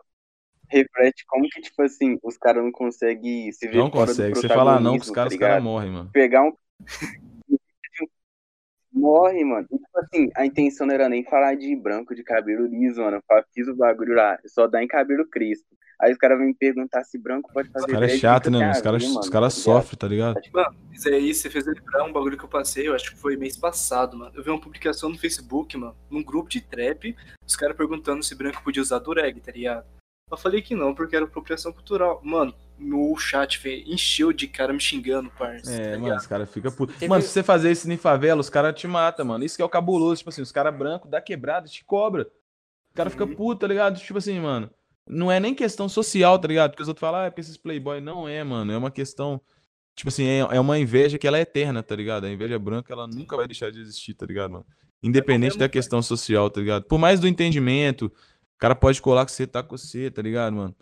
reflete 0.69 1.25
como 1.29 1.49
que, 1.49 1.61
tipo 1.61 1.81
assim, 1.81 2.19
os 2.25 2.37
caras 2.37 2.65
não 2.65 2.73
conseguem 2.73 3.53
se 3.53 3.69
ver 3.69 3.77
Não 3.77 3.89
consegue. 3.89 4.35
Você 4.35 4.49
falar 4.49 4.81
não, 4.81 4.99
que 4.99 5.05
os 5.05 5.11
caras, 5.13 5.33
tá 5.33 5.37
os 5.37 5.41
caras 5.41 5.63
morrem, 5.63 5.93
mano. 5.93 6.11
pegar 6.13 6.43
um. 6.43 6.53
Morre, 8.93 9.45
mano. 9.45 9.69
E, 9.71 9.77
tipo 9.77 9.99
assim, 10.01 10.31
a 10.35 10.45
intenção 10.45 10.89
não 10.89 10.95
era 10.95 11.09
nem 11.09 11.23
falar 11.23 11.55
de 11.55 11.77
branco, 11.77 12.15
de 12.15 12.25
cabelo 12.25 12.67
liso, 12.67 13.01
mano. 13.01 13.23
Eu 13.31 13.45
fiz 13.55 13.69
o 13.69 13.77
bagulho 13.77 14.15
lá, 14.15 14.41
só 14.47 14.67
dá 14.67 14.83
em 14.83 14.89
cabelo 14.89 15.29
crispo. 15.29 15.69
Aí 16.01 16.13
os 16.13 16.19
caras 16.19 16.39
vêm 16.39 16.49
me 16.49 16.55
perguntar 16.55 17.03
se 17.05 17.17
branco 17.19 17.51
pode 17.53 17.71
fazer 17.71 17.87
Os 17.87 17.93
caras 17.93 18.13
é 18.13 18.19
chato, 18.19 18.45
fica 18.45 18.51
né, 18.51 18.59
mano? 18.59 18.73
Os 18.73 18.79
a 18.79 18.83
caras 18.83 19.03
ver, 19.03 19.09
mano, 19.09 19.21
os 19.21 19.29
caras 19.31 19.55
tá 19.55 19.61
ligado? 19.61 19.81
sofrem, 19.83 19.99
tá 19.99 20.09
ligado? 20.09 20.41
Mano, 20.53 20.77
isso 20.93 21.09
aí 21.09 21.35
você 21.35 21.51
fez 21.51 21.67
lembrar 21.67 22.05
um 22.05 22.13
bagulho 22.13 22.37
que 22.37 22.45
eu 22.45 22.49
passei, 22.49 22.87
eu 22.89 22.95
acho 22.95 23.11
que 23.13 23.19
foi 23.19 23.37
mês 23.37 23.57
passado, 23.57 24.17
mano. 24.17 24.33
Eu 24.35 24.43
vi 24.43 24.51
uma 24.51 24.61
publicação 24.61 25.09
no 25.09 25.19
Facebook, 25.19 25.77
mano, 25.77 25.97
num 26.11 26.23
grupo 26.23 26.49
de 26.51 26.61
trap, 26.61 27.17
os 27.47 27.57
caras 27.57 27.77
perguntando 27.77 28.23
se 28.23 28.35
branco 28.35 28.63
podia 28.63 28.83
usar 28.83 28.99
dureg, 28.99 29.41
tá 29.41 29.53
ligado? 29.53 29.87
Eu 30.31 30.37
falei 30.37 30.61
que 30.61 30.75
não, 30.75 30.93
porque 30.93 31.15
era 31.15 31.25
apropriação 31.25 31.73
cultural. 31.73 32.21
Mano, 32.23 32.53
no 32.77 33.17
chat 33.17 33.59
fê, 33.59 33.85
encheu 33.87 34.33
de 34.33 34.49
cara 34.49 34.73
me 34.73 34.81
xingando, 34.81 35.31
parça. 35.31 35.73
É, 35.73 35.93
tá 35.93 35.99
mano, 35.99 36.17
os 36.17 36.27
caras 36.27 36.51
ficam 36.51 36.73
putos. 36.73 36.97
Teve- 36.97 37.09
Mano, 37.09 37.23
se 37.23 37.29
você 37.29 37.45
fazer 37.45 37.71
isso 37.71 37.91
em 37.91 37.97
favela, 37.97 38.41
os 38.41 38.51
caras 38.51 38.75
te 38.79 38.89
matam, 38.89 39.25
mano. 39.25 39.45
Isso 39.45 39.55
que 39.57 39.63
é 39.63 39.65
o 39.65 39.69
cabuloso. 39.69 40.17
Tipo 40.19 40.31
assim, 40.31 40.43
os 40.43 40.51
caras 40.51 40.77
brancos 40.77 41.09
da 41.09 41.21
quebrada 41.21 41.69
te 41.69 41.85
cobra. 41.85 42.29
O 42.93 42.97
cara 42.97 43.09
fica 43.09 43.25
Uhum. 43.25 43.37
puto, 43.37 43.61
tá 43.61 43.67
ligado? 43.69 44.01
Tipo 44.01 44.19
assim, 44.19 44.41
mano. 44.41 44.69
Não 45.09 45.31
é 45.31 45.39
nem 45.39 45.55
questão 45.55 45.89
social, 45.89 46.39
tá 46.39 46.49
ligado? 46.49 46.71
Porque 46.71 46.83
os 46.83 46.89
outros 46.89 47.01
falam, 47.01 47.21
ah, 47.21 47.25
é 47.27 47.31
porque 47.31 47.41
esses 47.41 47.57
playboy. 47.57 48.01
Não 48.01 48.29
é, 48.29 48.43
mano. 48.43 48.73
É 48.73 48.77
uma 48.77 48.91
questão. 48.91 49.41
Tipo 49.95 50.09
assim, 50.09 50.25
é, 50.25 50.39
é 50.39 50.61
uma 50.61 50.79
inveja 50.79 51.19
que 51.19 51.27
ela 51.27 51.39
é 51.39 51.43
eterna, 51.43 51.83
tá 51.83 51.95
ligado? 51.95 52.25
A 52.25 52.31
inveja 52.31 52.59
branca, 52.59 52.93
ela 52.93 53.07
nunca 53.07 53.37
vai 53.37 53.47
deixar 53.47 53.71
de 53.71 53.81
existir, 53.81 54.15
tá 54.15 54.27
ligado, 54.27 54.51
mano? 54.53 54.67
Independente 55.03 55.57
da 55.57 55.69
questão 55.69 56.03
social, 56.03 56.51
tá 56.51 56.61
ligado? 56.61 56.85
Por 56.85 56.99
mais 56.99 57.21
do 57.21 57.29
entendimento, 57.29 58.07
o 58.07 58.59
cara 58.59 58.75
pode 58.75 59.01
colar 59.01 59.25
que 59.25 59.33
você 59.33 59.47
tá 59.47 59.63
com 59.63 59.77
você, 59.77 60.11
tá 60.11 60.21
ligado, 60.21 60.55
mano? 60.55 60.77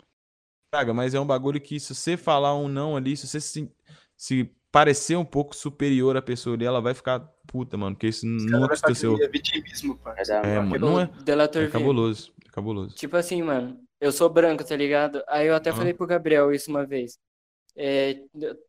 Fraga, 0.73 0.93
mas 0.93 1.13
é 1.13 1.19
um 1.19 1.25
bagulho 1.25 1.61
que 1.61 1.79
se 1.79 1.93
você 1.93 2.17
falar 2.17 2.57
um 2.57 2.67
não 2.67 2.97
ali, 2.97 3.15
se 3.15 3.27
você 3.27 3.39
se, 3.39 3.71
se 4.17 4.51
parecer 4.71 5.15
um 5.15 5.23
pouco 5.23 5.55
superior 5.55 6.17
à 6.17 6.21
pessoa 6.21 6.55
ali, 6.55 6.65
ela 6.65 6.81
vai 6.81 6.93
ficar 6.93 7.19
puta, 7.47 7.77
mano. 7.77 7.95
Porque 7.95 8.07
isso 8.07 8.25
não 8.25 8.61
caras 8.61 8.83
é 8.83 8.87
vai 8.87 8.95
seu. 8.95 9.13
fazer 9.13 9.29
vitimismo, 9.29 9.97
parça. 9.97 10.33
É 10.33 10.55
É, 10.55 10.59
mano. 10.59 10.77
Não 10.77 10.99
é, 10.99 11.03
é 11.03 11.67
cabuloso. 11.67 12.33
É 12.45 12.49
cabuloso. 12.49 12.95
Tipo 12.95 13.15
assim, 13.15 13.41
mano, 13.41 13.79
eu 13.99 14.11
sou 14.11 14.29
branco, 14.29 14.63
tá 14.65 14.75
ligado? 14.75 15.23
Aí 15.27 15.47
eu 15.47 15.55
até 15.55 15.71
Aham. 15.71 15.77
falei 15.79 15.93
pro 15.93 16.07
Gabriel 16.07 16.51
isso 16.53 16.69
uma 16.69 16.85
vez. 16.85 17.17
É, 17.75 18.15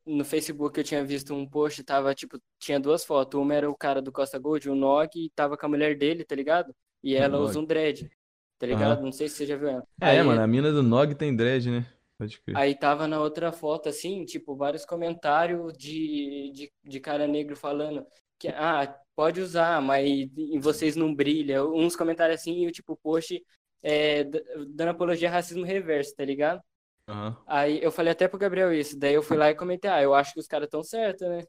no 0.04 0.24
Facebook 0.24 0.78
eu 0.78 0.84
tinha 0.84 1.04
visto 1.04 1.34
um 1.34 1.48
post, 1.48 1.82
tava, 1.84 2.14
tipo, 2.14 2.40
tinha 2.58 2.80
duas 2.80 3.04
fotos. 3.04 3.40
Uma 3.40 3.54
era 3.54 3.70
o 3.70 3.76
cara 3.76 4.02
do 4.02 4.12
Costa 4.12 4.38
Gold, 4.38 4.68
o 4.68 4.74
Nog, 4.74 5.10
e 5.16 5.30
tava 5.30 5.56
com 5.56 5.66
a 5.66 5.68
mulher 5.68 5.96
dele, 5.96 6.24
tá 6.24 6.34
ligado? 6.34 6.74
E 7.02 7.14
ela 7.14 7.38
Nog. 7.38 7.44
usa 7.50 7.60
um 7.60 7.64
dread, 7.64 8.10
tá 8.58 8.66
ligado? 8.66 9.02
Não 9.02 9.12
sei 9.12 9.28
se 9.28 9.36
você 9.36 9.46
já 9.46 9.56
viu 9.56 9.68
ela. 9.68 9.84
É, 10.00 10.20
Aí- 10.20 10.22
mano, 10.22 10.40
a 10.40 10.46
mina 10.46 10.72
do 10.72 10.82
Nog 10.82 11.14
tem 11.14 11.34
dread, 11.36 11.70
né? 11.70 11.86
Pode 12.18 12.40
crer. 12.40 12.56
Aí 12.56 12.74
tava 12.74 13.06
na 13.06 13.20
outra 13.20 13.52
foto, 13.52 13.88
assim, 13.88 14.24
tipo, 14.24 14.56
vários 14.56 14.84
comentários 14.86 15.76
de, 15.76 16.50
de, 16.52 16.72
de 16.82 17.00
cara 17.00 17.26
negro 17.26 17.54
falando 17.54 18.04
que, 18.38 18.48
ah, 18.48 18.98
pode 19.14 19.40
usar, 19.40 19.80
mas 19.82 20.28
vocês 20.60 20.96
não 20.96 21.14
brilha. 21.14 21.64
Uns 21.64 21.94
comentários 21.94 22.40
assim, 22.40 22.64
e 22.64 22.66
o 22.66 22.72
tipo, 22.72 22.96
post 22.96 23.42
é, 23.82 24.24
dando 24.68 24.88
apologia 24.90 25.28
a 25.28 25.32
racismo 25.32 25.64
reverso, 25.64 26.14
tá 26.16 26.24
ligado? 26.24 26.60
Aham. 27.08 27.36
Aí 27.46 27.82
eu 27.82 27.92
falei 27.92 28.12
até 28.12 28.26
pro 28.26 28.38
Gabriel 28.38 28.72
isso, 28.72 28.98
daí 28.98 29.14
eu 29.14 29.22
fui 29.22 29.36
lá 29.36 29.50
e 29.50 29.54
comentei, 29.54 29.90
ah, 29.90 30.02
eu 30.02 30.14
acho 30.14 30.32
que 30.34 30.40
os 30.40 30.46
caras 30.48 30.66
estão 30.66 30.82
certos, 30.82 31.26
né? 31.28 31.44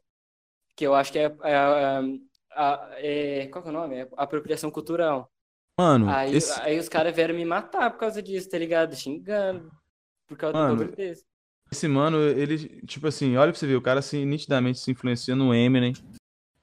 Que 0.76 0.86
eu 0.86 0.94
acho 0.94 1.10
que 1.12 1.18
é, 1.18 1.24
é, 1.42 1.54
a- 1.56 2.02
a- 2.52 2.90
é- 2.98 3.48
qual 3.48 3.62
que 3.62 3.68
é 3.68 3.72
o 3.72 3.74
nome? 3.74 3.96
É 3.96 4.08
apropriação 4.16 4.70
cultural. 4.70 5.30
Mano, 5.78 6.08
Aí, 6.08 6.34
esse, 6.36 6.60
aí 6.60 6.78
os 6.78 6.88
caras 6.88 7.14
vieram 7.14 7.34
me 7.34 7.44
matar 7.44 7.90
por 7.90 7.98
causa 7.98 8.22
disso, 8.22 8.48
tá 8.48 8.58
ligado? 8.58 8.94
Xingando. 8.96 9.70
Por 10.26 10.36
causa 10.36 10.56
Mano, 10.58 10.74
do 10.76 10.78
bagulho 10.80 10.96
desse. 10.96 11.24
esse 11.72 11.88
mano, 11.88 12.18
ele, 12.18 12.80
tipo 12.86 13.06
assim, 13.06 13.36
olha 13.36 13.50
pra 13.52 13.58
você 13.58 13.66
ver, 13.66 13.76
o 13.76 13.82
cara 13.82 14.00
assim, 14.00 14.24
nitidamente 14.24 14.78
se 14.78 14.90
influencia 14.90 15.34
no 15.34 15.54
Eminem, 15.54 15.94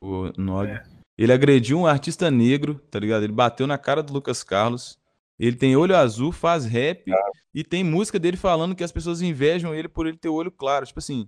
o 0.01 0.31
Nog. 0.37 0.69
Ele 1.17 1.31
agrediu 1.33 1.79
um 1.79 1.87
artista 1.87 2.29
negro, 2.29 2.75
tá 2.91 2.99
ligado? 2.99 3.23
Ele 3.23 3.33
bateu 3.33 3.65
na 3.65 3.77
cara 3.77 4.03
do 4.03 4.11
Lucas 4.13 4.43
Carlos. 4.43 4.99
Ele 5.37 5.55
tem 5.55 5.75
olho 5.75 5.95
azul, 5.95 6.31
faz 6.31 6.65
rap 6.65 7.11
e 7.53 7.63
tem 7.63 7.83
música 7.83 8.17
dele 8.17 8.37
falando 8.37 8.75
que 8.75 8.83
as 8.83 8.91
pessoas 8.91 9.21
invejam 9.21 9.75
ele 9.75 9.87
por 9.87 10.07
ele 10.07 10.17
ter 10.17 10.29
olho 10.29 10.51
claro. 10.51 10.85
Tipo 10.85 10.99
assim, 10.99 11.27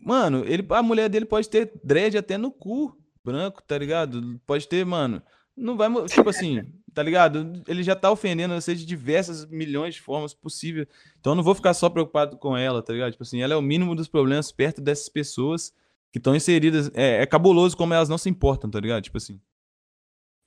mano, 0.00 0.44
ele, 0.46 0.66
a 0.68 0.82
mulher 0.82 1.08
dele 1.08 1.24
pode 1.24 1.48
ter 1.48 1.72
dread 1.82 2.16
até 2.16 2.36
no 2.36 2.50
cu 2.50 2.96
branco, 3.24 3.62
tá 3.62 3.78
ligado? 3.78 4.38
Pode 4.46 4.68
ter, 4.68 4.84
mano. 4.84 5.22
Não 5.56 5.76
vai, 5.76 5.88
tipo 6.06 6.28
assim, 6.28 6.62
tá 6.92 7.02
ligado? 7.02 7.62
Ele 7.66 7.82
já 7.82 7.96
tá 7.96 8.10
ofendendo 8.10 8.54
você 8.54 8.74
de 8.74 8.84
diversas 8.84 9.46
milhões 9.46 9.94
de 9.94 10.00
formas 10.00 10.34
possíveis. 10.34 10.86
Então 11.18 11.32
eu 11.32 11.36
não 11.36 11.42
vou 11.42 11.54
ficar 11.54 11.72
só 11.74 11.88
preocupado 11.88 12.36
com 12.36 12.56
ela, 12.56 12.82
tá 12.82 12.92
ligado? 12.92 13.12
Tipo 13.12 13.22
assim, 13.22 13.40
ela 13.40 13.54
é 13.54 13.56
o 13.56 13.62
mínimo 13.62 13.94
dos 13.94 14.08
problemas 14.08 14.52
perto 14.52 14.80
dessas 14.80 15.08
pessoas 15.08 15.72
que 16.12 16.18
estão 16.18 16.36
inseridas. 16.36 16.90
É, 16.92 17.22
é 17.22 17.26
cabuloso 17.26 17.76
como 17.76 17.94
elas 17.94 18.08
não 18.08 18.18
se 18.18 18.28
importam, 18.28 18.70
tá 18.70 18.78
ligado? 18.78 19.02
Tipo 19.02 19.16
assim. 19.16 19.40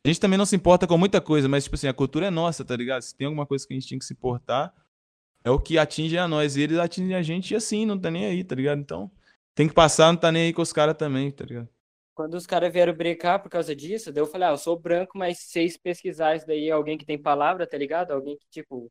A 0.07 0.09
gente 0.09 0.21
também 0.21 0.37
não 0.37 0.45
se 0.45 0.55
importa 0.55 0.87
com 0.87 0.97
muita 0.97 1.19
coisa, 1.19 1.49
mas, 1.49 1.65
tipo 1.65 1.75
assim, 1.75 1.89
a 1.89 1.93
cultura 1.93 2.27
é 2.27 2.29
nossa, 2.29 2.63
tá 2.63 2.73
ligado? 2.77 3.01
Se 3.01 3.13
tem 3.13 3.25
alguma 3.25 3.45
coisa 3.45 3.67
que 3.67 3.73
a 3.73 3.75
gente 3.77 3.89
tinha 3.89 3.99
que 3.99 4.05
se 4.05 4.13
importar, 4.13 4.73
é 5.43 5.51
o 5.51 5.59
que 5.59 5.77
atinge 5.77 6.17
a 6.17 6.25
nós. 6.29 6.55
E 6.55 6.61
eles 6.61 6.77
atingem 6.77 7.13
a 7.13 7.21
gente 7.21 7.53
assim, 7.53 7.85
não 7.85 7.99
tá 7.99 8.09
nem 8.09 8.25
aí, 8.25 8.41
tá 8.41 8.55
ligado? 8.55 8.79
Então, 8.79 9.11
tem 9.53 9.67
que 9.67 9.73
passar, 9.73 10.09
não 10.13 10.17
tá 10.17 10.31
nem 10.31 10.43
aí 10.43 10.53
com 10.53 10.61
os 10.61 10.71
caras 10.71 10.95
também, 10.95 11.29
tá 11.29 11.43
ligado? 11.43 11.67
Quando 12.15 12.35
os 12.35 12.47
caras 12.47 12.71
vieram 12.71 12.93
brecar 12.93 13.43
por 13.43 13.49
causa 13.49 13.75
disso, 13.75 14.13
daí 14.13 14.23
eu 14.23 14.27
falei, 14.27 14.47
ah, 14.47 14.51
eu 14.51 14.57
sou 14.57 14.79
branco, 14.79 15.17
mas 15.17 15.39
se 15.39 15.47
vocês 15.49 15.75
pesquisar 15.75 16.37
isso 16.37 16.47
daí, 16.47 16.71
alguém 16.71 16.97
que 16.97 17.05
tem 17.05 17.21
palavra, 17.21 17.67
tá 17.67 17.77
ligado? 17.77 18.11
Alguém 18.11 18.37
que, 18.37 18.47
tipo, 18.49 18.89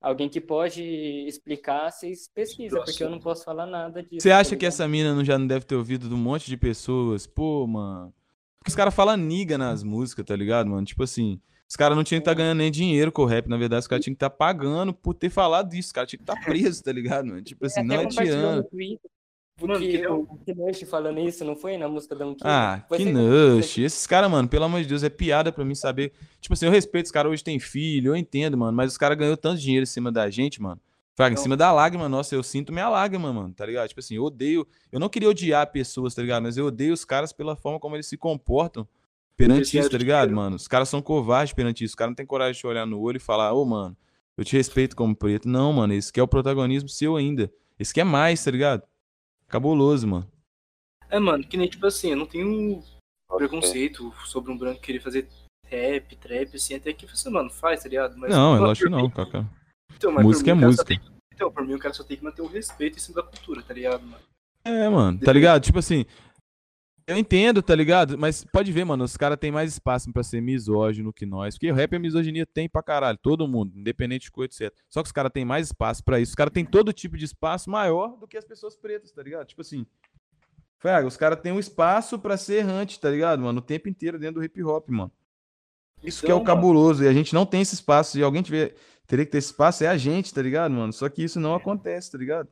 alguém 0.00 0.28
que 0.28 0.40
pode 0.40 0.80
explicar, 1.26 1.90
vocês 1.90 2.30
pesquisam, 2.32 2.84
porque 2.84 3.02
eu 3.02 3.10
não 3.10 3.18
posso 3.18 3.42
falar 3.42 3.66
nada 3.66 4.00
disso. 4.00 4.20
Você 4.20 4.28
tá 4.28 4.38
acha 4.38 4.50
que 4.50 4.54
ligado? 4.54 4.68
essa 4.68 4.86
mina 4.86 5.12
não, 5.12 5.24
já 5.24 5.36
não 5.36 5.46
deve 5.48 5.64
ter 5.64 5.74
ouvido 5.74 6.08
de 6.08 6.14
um 6.14 6.18
monte 6.18 6.46
de 6.46 6.56
pessoas? 6.56 7.26
Pô, 7.26 7.66
mano. 7.66 8.14
Porque 8.62 8.70
os 8.70 8.76
caras 8.76 8.94
falam 8.94 9.16
niga 9.16 9.58
nas 9.58 9.82
músicas, 9.82 10.24
tá 10.24 10.36
ligado, 10.36 10.70
mano? 10.70 10.84
Tipo 10.86 11.02
assim, 11.02 11.40
os 11.68 11.74
caras 11.74 11.96
não 11.96 12.04
tinham 12.04 12.20
que 12.20 12.22
estar 12.22 12.34
ganhando 12.34 12.58
nem 12.58 12.70
dinheiro 12.70 13.10
com 13.10 13.22
o 13.22 13.26
rap. 13.26 13.48
Na 13.48 13.56
verdade, 13.56 13.80
os 13.80 13.88
caras 13.88 14.04
tinham 14.04 14.14
que 14.14 14.18
estar 14.18 14.30
pagando 14.30 14.94
por 14.94 15.14
ter 15.14 15.30
falado 15.30 15.74
isso. 15.74 15.88
Os 15.88 15.92
caras 15.92 16.08
tinham 16.10 16.24
que 16.24 16.30
estar 16.30 16.44
presos, 16.44 16.80
tá 16.80 16.92
ligado, 16.92 17.26
mano? 17.26 17.42
Tipo 17.42 17.66
assim, 17.66 17.82
não 17.82 17.96
é 17.96 18.06
tirando. 18.06 18.56
no 18.58 18.64
Twitter. 18.64 19.10
Mano, 19.60 19.74
Porque 19.74 19.98
que- 19.98 20.06
o 20.06 20.26
Knush 20.46 20.84
falando 20.88 21.18
isso, 21.20 21.44
não 21.44 21.54
foi? 21.56 21.76
Na 21.76 21.88
música 21.88 22.14
da 22.14 22.24
Unkill? 22.26 22.46
Ah, 22.48 22.84
Foi 22.88 22.98
que 22.98 23.04
você 23.04 23.12
nush. 23.12 23.78
Esses 23.78 24.06
caras, 24.06 24.30
mano, 24.30 24.48
pelo 24.48 24.64
amor 24.64 24.80
de 24.80 24.86
Deus, 24.88 25.02
é 25.02 25.10
piada 25.10 25.52
pra 25.52 25.64
mim 25.64 25.74
saber. 25.74 26.12
Tipo 26.40 26.54
assim, 26.54 26.66
eu 26.66 26.72
respeito 26.72 27.06
os 27.06 27.12
caras 27.12 27.30
hoje 27.32 27.44
têm 27.44 27.58
filho, 27.60 28.12
eu 28.12 28.16
entendo, 28.16 28.56
mano, 28.56 28.76
mas 28.76 28.92
os 28.92 28.96
caras 28.98 29.18
ganhou 29.18 29.36
tanto 29.36 29.60
dinheiro 29.60 29.82
em 29.82 29.86
cima 29.86 30.10
da 30.10 30.30
gente, 30.30 30.60
mano. 30.62 30.80
Fraga, 31.14 31.34
em 31.34 31.36
cima 31.36 31.56
da 31.56 31.70
lágrima, 31.70 32.08
nossa, 32.08 32.34
eu 32.34 32.42
sinto 32.42 32.72
minha 32.72 32.88
lágrima, 32.88 33.32
mano, 33.32 33.52
tá 33.52 33.66
ligado? 33.66 33.88
Tipo 33.88 34.00
assim, 34.00 34.14
eu 34.16 34.24
odeio. 34.24 34.66
Eu 34.90 34.98
não 34.98 35.10
queria 35.10 35.28
odiar 35.28 35.70
pessoas, 35.70 36.14
tá 36.14 36.22
ligado? 36.22 36.42
Mas 36.42 36.56
eu 36.56 36.66
odeio 36.66 36.94
os 36.94 37.04
caras 37.04 37.32
pela 37.32 37.54
forma 37.54 37.78
como 37.78 37.96
eles 37.96 38.06
se 38.06 38.16
comportam 38.16 38.88
perante 39.36 39.76
isso, 39.76 39.90
tá 39.90 39.98
ligado, 39.98 40.28
dinheiro. 40.28 40.36
mano? 40.36 40.56
Os 40.56 40.66
caras 40.66 40.88
são 40.88 41.02
covardes 41.02 41.52
perante 41.52 41.84
isso. 41.84 41.92
Os 41.92 41.94
caras 41.94 42.12
não 42.12 42.16
têm 42.16 42.24
coragem 42.24 42.58
de 42.58 42.66
olhar 42.66 42.86
no 42.86 42.98
olho 42.98 43.18
e 43.18 43.20
falar, 43.20 43.52
ô, 43.52 43.64
mano, 43.64 43.94
eu 44.38 44.44
te 44.44 44.56
respeito 44.56 44.96
como 44.96 45.14
preto. 45.14 45.46
Não, 45.46 45.70
mano, 45.72 45.92
esse 45.92 46.10
quer 46.10 46.22
o 46.22 46.28
protagonismo 46.28 46.88
seu 46.88 47.16
ainda. 47.16 47.52
Esse 47.78 47.92
quer 47.92 48.04
mais, 48.04 48.42
tá 48.42 48.50
ligado? 48.50 48.82
Cabuloso, 49.48 50.08
mano. 50.08 50.26
É, 51.10 51.18
mano, 51.18 51.44
que 51.44 51.58
nem 51.58 51.68
tipo 51.68 51.86
assim, 51.86 52.12
eu 52.12 52.16
não 52.16 52.24
tenho 52.24 52.82
preconceito 53.28 54.12
sobre 54.24 54.50
um 54.50 54.56
branco 54.56 54.80
querer 54.80 55.00
fazer 55.00 55.28
rap, 55.64 56.16
trap, 56.16 56.54
assim, 56.54 56.74
até 56.74 56.92
que 56.92 57.06
você, 57.06 57.28
mano, 57.28 57.50
faz, 57.50 57.82
tá 57.82 57.88
ligado? 57.88 58.16
Mas, 58.16 58.30
Não, 58.30 58.56
é 58.56 58.58
lógico 58.58 58.88
que 58.88 58.94
não, 58.94 59.10
Kaká. 59.10 59.46
Então, 59.96 60.12
Música 60.12 60.50
é 60.50 60.54
música. 60.54 60.84
tem- 60.84 61.00
Então, 61.34 61.50
por 61.50 61.66
mim, 61.66 61.74
o 61.74 61.78
cara 61.78 61.94
só 61.94 62.04
tem 62.04 62.16
que 62.16 62.24
manter 62.24 62.42
o 62.42 62.46
respeito 62.46 62.96
em 62.96 63.00
cima 63.00 63.16
da 63.22 63.28
cultura, 63.28 63.62
tá 63.62 63.72
ligado, 63.74 64.02
mano? 64.02 64.22
É, 64.64 64.88
mano, 64.88 65.18
tá 65.18 65.32
ligado? 65.32 65.62
Tipo 65.62 65.78
assim, 65.80 66.04
eu 67.06 67.16
entendo, 67.16 67.60
tá 67.62 67.74
ligado? 67.74 68.16
Mas 68.16 68.44
pode 68.44 68.70
ver, 68.70 68.84
mano, 68.84 69.02
os 69.04 69.16
caras 69.16 69.38
têm 69.38 69.50
mais 69.50 69.72
espaço 69.72 70.12
pra 70.12 70.22
ser 70.22 70.40
misógino 70.40 71.12
que 71.12 71.26
nós. 71.26 71.54
Porque 71.56 71.70
o 71.70 71.74
rap 71.74 71.92
e 71.92 71.96
a 71.96 71.98
misoginia 71.98 72.46
tem 72.46 72.68
pra 72.68 72.82
caralho, 72.82 73.18
todo 73.20 73.48
mundo, 73.48 73.76
independente 73.76 74.24
de 74.26 74.30
cor, 74.30 74.44
etc. 74.44 74.72
Só 74.88 75.02
que 75.02 75.06
os 75.06 75.12
caras 75.12 75.32
têm 75.32 75.44
mais 75.44 75.66
espaço 75.68 76.04
pra 76.04 76.20
isso. 76.20 76.30
Os 76.30 76.36
caras 76.36 76.52
têm 76.52 76.64
todo 76.64 76.92
tipo 76.92 77.16
de 77.16 77.24
espaço 77.24 77.68
maior 77.70 78.16
do 78.18 78.28
que 78.28 78.36
as 78.36 78.44
pessoas 78.44 78.76
pretas, 78.76 79.10
tá 79.12 79.22
ligado? 79.22 79.46
Tipo 79.46 79.62
assim. 79.62 79.84
Fraga, 80.78 81.06
os 81.06 81.16
caras 81.16 81.40
têm 81.40 81.52
um 81.52 81.60
espaço 81.60 82.18
pra 82.18 82.36
ser 82.36 82.54
errante, 82.56 82.98
tá 83.00 83.08
ligado, 83.08 83.40
mano? 83.40 83.58
O 83.60 83.62
tempo 83.62 83.88
inteiro 83.88 84.18
dentro 84.18 84.40
do 84.40 84.44
hip 84.44 84.62
hop, 84.64 84.88
mano. 84.90 85.12
Isso 86.02 86.24
que 86.24 86.30
é 86.30 86.34
o 86.34 86.38
Então, 86.38 86.44
mano, 86.54 86.56
cabuloso. 86.56 87.04
E 87.04 87.08
a 87.08 87.12
gente 87.12 87.32
não 87.34 87.46
tem 87.46 87.60
esse 87.62 87.74
espaço. 87.74 88.12
Se 88.12 88.22
alguém 88.22 88.42
tiver, 88.42 88.74
teria 89.06 89.24
que 89.24 89.32
ter 89.32 89.38
esse 89.38 89.48
espaço, 89.48 89.84
é 89.84 89.88
a 89.88 89.96
gente, 89.96 90.32
tá 90.32 90.40
ligado, 90.42 90.72
mano? 90.72 90.92
Só 90.92 91.08
que 91.08 91.22
isso 91.22 91.38
não 91.40 91.54
acontece, 91.54 92.10
tá 92.10 92.18
ligado? 92.18 92.48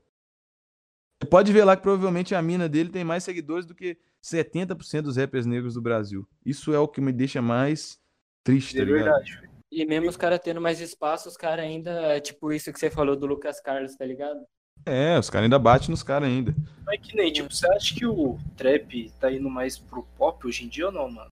Você 1.22 1.28
pode 1.28 1.52
ver 1.52 1.64
lá 1.64 1.76
que 1.76 1.82
provavelmente 1.82 2.34
a 2.34 2.40
mina 2.40 2.68
dele 2.68 2.90
tem 2.90 3.04
mais 3.04 3.24
seguidores 3.24 3.66
do 3.66 3.74
que 3.74 3.98
70% 4.22 5.02
dos 5.02 5.16
rappers 5.16 5.46
negros 5.46 5.74
do 5.74 5.82
Brasil. 5.82 6.26
Isso 6.44 6.72
é 6.72 6.78
o 6.78 6.88
que 6.88 7.00
me 7.00 7.12
deixa 7.12 7.42
mais 7.42 7.98
triste, 8.42 8.74
tá 8.76 8.82
É 8.82 8.84
ligado? 8.84 9.04
verdade. 9.04 9.50
E 9.70 9.84
mesmo 9.84 10.08
os 10.08 10.16
caras 10.16 10.40
tendo 10.42 10.60
mais 10.60 10.80
espaço, 10.80 11.28
os 11.28 11.36
caras 11.36 11.64
ainda, 11.64 12.20
tipo 12.20 12.52
isso 12.52 12.72
que 12.72 12.80
você 12.80 12.90
falou 12.90 13.14
do 13.16 13.26
Lucas 13.26 13.60
Carlos, 13.60 13.94
tá 13.94 14.04
ligado? 14.04 14.40
É, 14.86 15.18
os 15.18 15.28
caras 15.28 15.44
ainda 15.44 15.58
batem 15.58 15.90
nos 15.90 16.02
caras 16.02 16.28
ainda. 16.28 16.54
Mas 16.86 17.00
que 17.00 17.14
nem, 17.14 17.30
tipo, 17.30 17.52
você 17.54 17.70
acha 17.70 17.94
que 17.94 18.06
o 18.06 18.38
trap 18.56 19.10
tá 19.20 19.30
indo 19.30 19.48
mais 19.50 19.78
pro 19.78 20.02
pop 20.16 20.46
hoje 20.46 20.64
em 20.64 20.68
dia 20.68 20.86
ou 20.86 20.92
não, 20.92 21.10
mano? 21.10 21.30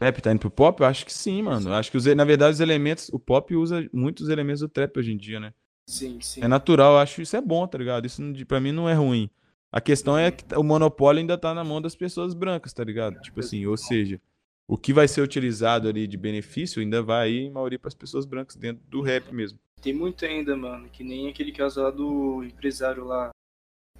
Rap 0.00 0.20
tá 0.20 0.30
indo 0.30 0.40
pro 0.40 0.50
pop? 0.50 0.80
Eu 0.80 0.86
acho 0.86 1.04
que 1.04 1.12
sim, 1.12 1.42
mano. 1.42 1.70
Eu 1.70 1.74
acho 1.74 1.90
que, 1.90 1.96
os, 1.96 2.04
na 2.06 2.24
verdade, 2.24 2.54
os 2.54 2.60
elementos. 2.60 3.08
O 3.10 3.18
pop 3.18 3.54
usa 3.54 3.88
muitos 3.92 4.28
elementos 4.28 4.60
do 4.60 4.68
trap 4.68 4.96
hoje 4.98 5.12
em 5.12 5.16
dia, 5.16 5.40
né? 5.40 5.52
Sim, 5.86 6.20
sim. 6.20 6.42
É 6.42 6.48
natural, 6.48 6.94
eu 6.94 6.98
acho 6.98 7.20
isso 7.22 7.36
é 7.36 7.40
bom, 7.40 7.66
tá 7.66 7.78
ligado? 7.78 8.06
Isso 8.06 8.22
pra 8.46 8.60
mim 8.60 8.72
não 8.72 8.88
é 8.88 8.94
ruim. 8.94 9.30
A 9.72 9.80
questão 9.80 10.16
é 10.16 10.30
que 10.30 10.44
o 10.54 10.62
monopólio 10.62 11.20
ainda 11.20 11.36
tá 11.36 11.52
na 11.52 11.62
mão 11.64 11.80
das 11.80 11.94
pessoas 11.94 12.32
brancas, 12.32 12.72
tá 12.72 12.84
ligado? 12.84 13.20
Tipo 13.20 13.40
assim, 13.40 13.66
ou 13.66 13.76
seja, 13.76 14.20
o 14.66 14.78
que 14.78 14.92
vai 14.92 15.08
ser 15.08 15.20
utilizado 15.20 15.88
ali 15.88 16.06
de 16.06 16.16
benefício 16.16 16.80
ainda 16.80 17.02
vai 17.02 17.30
ir, 17.30 17.40
em 17.46 17.50
maioria, 17.50 17.78
pras 17.78 17.94
pessoas 17.94 18.24
brancas 18.24 18.56
dentro 18.56 18.82
do 18.86 19.02
rap 19.02 19.32
mesmo. 19.32 19.58
Tem 19.82 19.92
muito 19.92 20.24
ainda, 20.24 20.56
mano. 20.56 20.88
Que 20.88 21.04
nem 21.04 21.28
aquele 21.28 21.52
caso 21.52 21.82
lá 21.82 21.90
do 21.90 22.42
empresário 22.44 23.04
lá. 23.04 23.30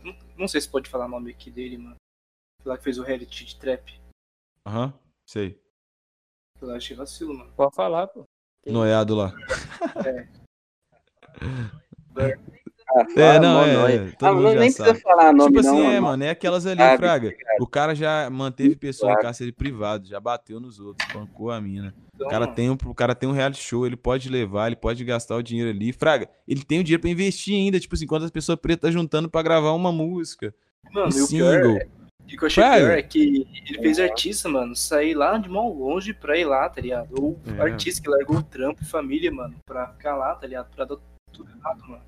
Não, 0.02 0.16
não 0.36 0.48
sei 0.48 0.60
se 0.60 0.68
pode 0.68 0.88
falar 0.88 1.06
o 1.06 1.10
nome 1.10 1.30
aqui 1.30 1.50
dele, 1.50 1.76
mano. 1.76 1.96
Lá 2.64 2.76
que 2.76 2.84
fez 2.84 2.98
o 2.98 3.02
reality 3.02 3.44
de 3.44 3.56
trap. 3.56 4.00
Aham, 4.66 4.92
sei. 5.26 5.58
Eu 6.60 6.70
achei 6.74 6.96
vacilo, 6.96 7.34
mano. 7.36 7.50
Pode 7.56 7.74
falar, 7.74 8.06
pô. 8.08 8.24
Que 8.62 8.70
Noiado 8.72 9.14
lá. 9.14 9.32
Ah, 12.90 13.04
É, 13.16 13.38
não, 13.38 13.52
mó 13.60 13.64
é, 13.66 13.72
nóia. 13.74 14.14
todo 14.18 14.28
Ah, 14.28 14.32
mundo 14.32 14.44
não, 14.44 14.52
já 14.54 14.60
nem 14.60 14.70
sabe. 14.70 14.88
precisa 14.92 15.08
falar 15.08 15.30
nome, 15.32 15.50
Tipo 15.52 15.62
não, 15.62 15.74
assim, 15.74 15.82
é, 15.82 15.94
mano. 16.00 16.06
mano, 16.06 16.24
é 16.24 16.30
aquelas 16.30 16.64
ali, 16.66 16.80
Sabe, 16.80 16.96
Fraga. 16.96 17.34
O 17.60 17.66
cara 17.66 17.94
já 17.94 18.30
manteve 18.30 18.76
pessoa 18.76 19.10
em 19.10 19.14
Sabe. 19.14 19.22
cárcere 19.26 19.52
privado, 19.52 20.06
já 20.08 20.18
bateu 20.18 20.58
nos 20.58 20.80
outros, 20.80 21.06
espancou 21.06 21.50
a 21.50 21.60
mina. 21.60 21.94
Então, 22.14 22.26
O 22.26 22.30
cara, 22.30 22.44
mano, 22.46 22.54
tem 22.56 22.70
um, 22.70 22.78
o 22.86 22.94
cara 22.94 23.14
tem 23.14 23.28
um 23.28 23.32
reality 23.32 23.60
show, 23.62 23.86
ele 23.86 23.94
pode 23.96 24.30
levar, 24.30 24.68
ele 24.68 24.76
pode 24.76 25.04
gastar 25.04 25.36
o 25.36 25.42
dinheiro 25.42 25.68
ali. 25.70 25.92
Fraga, 25.92 26.30
ele 26.48 26.64
tem 26.64 26.80
o 26.80 26.84
dinheiro 26.84 27.02
pra 27.02 27.10
investir 27.10 27.54
ainda. 27.54 27.78
Tipo 27.78 27.94
assim, 27.94 28.06
quantas 28.06 28.30
pessoas 28.30 28.58
pretas 28.58 28.88
tá 28.88 28.90
juntando 28.90 29.28
pra 29.28 29.42
gravar 29.42 29.72
uma 29.72 29.92
música, 29.92 30.54
um 30.90 30.94
mano, 30.94 31.12
e 31.18 31.20
o 31.20 31.28
pior, 31.28 31.60
single. 32.28 32.34
o 32.34 32.38
que 32.38 32.44
eu 32.44 32.46
achei 32.46 32.62
Fraga. 32.62 32.84
pior 32.84 32.98
é 32.98 33.02
que 33.02 33.46
ele 33.66 33.78
fez 33.82 33.98
artista, 33.98 34.48
mano, 34.48 34.74
sair 34.76 35.14
lá 35.14 35.36
de 35.38 35.48
mão 35.48 35.72
longe 35.72 36.12
pra 36.14 36.36
ir 36.38 36.44
lá, 36.44 36.68
tá 36.68 36.80
ligado? 36.80 37.14
Ou 37.20 37.40
É. 37.58 37.60
artista 37.62 38.02
que 38.02 38.08
largou 38.08 38.36
o 38.38 38.42
trampo 38.42 38.82
e 38.82 38.86
família, 38.86 39.30
mano, 39.32 39.56
pra 39.66 39.88
ficar 39.92 40.16
lá, 40.16 40.34
tá 40.34 40.46
ligado? 40.46 40.70
Pra 40.74 40.84
dar 40.84 40.96
tudo 41.32 41.50
errado, 41.50 41.80
mano. 41.88 42.04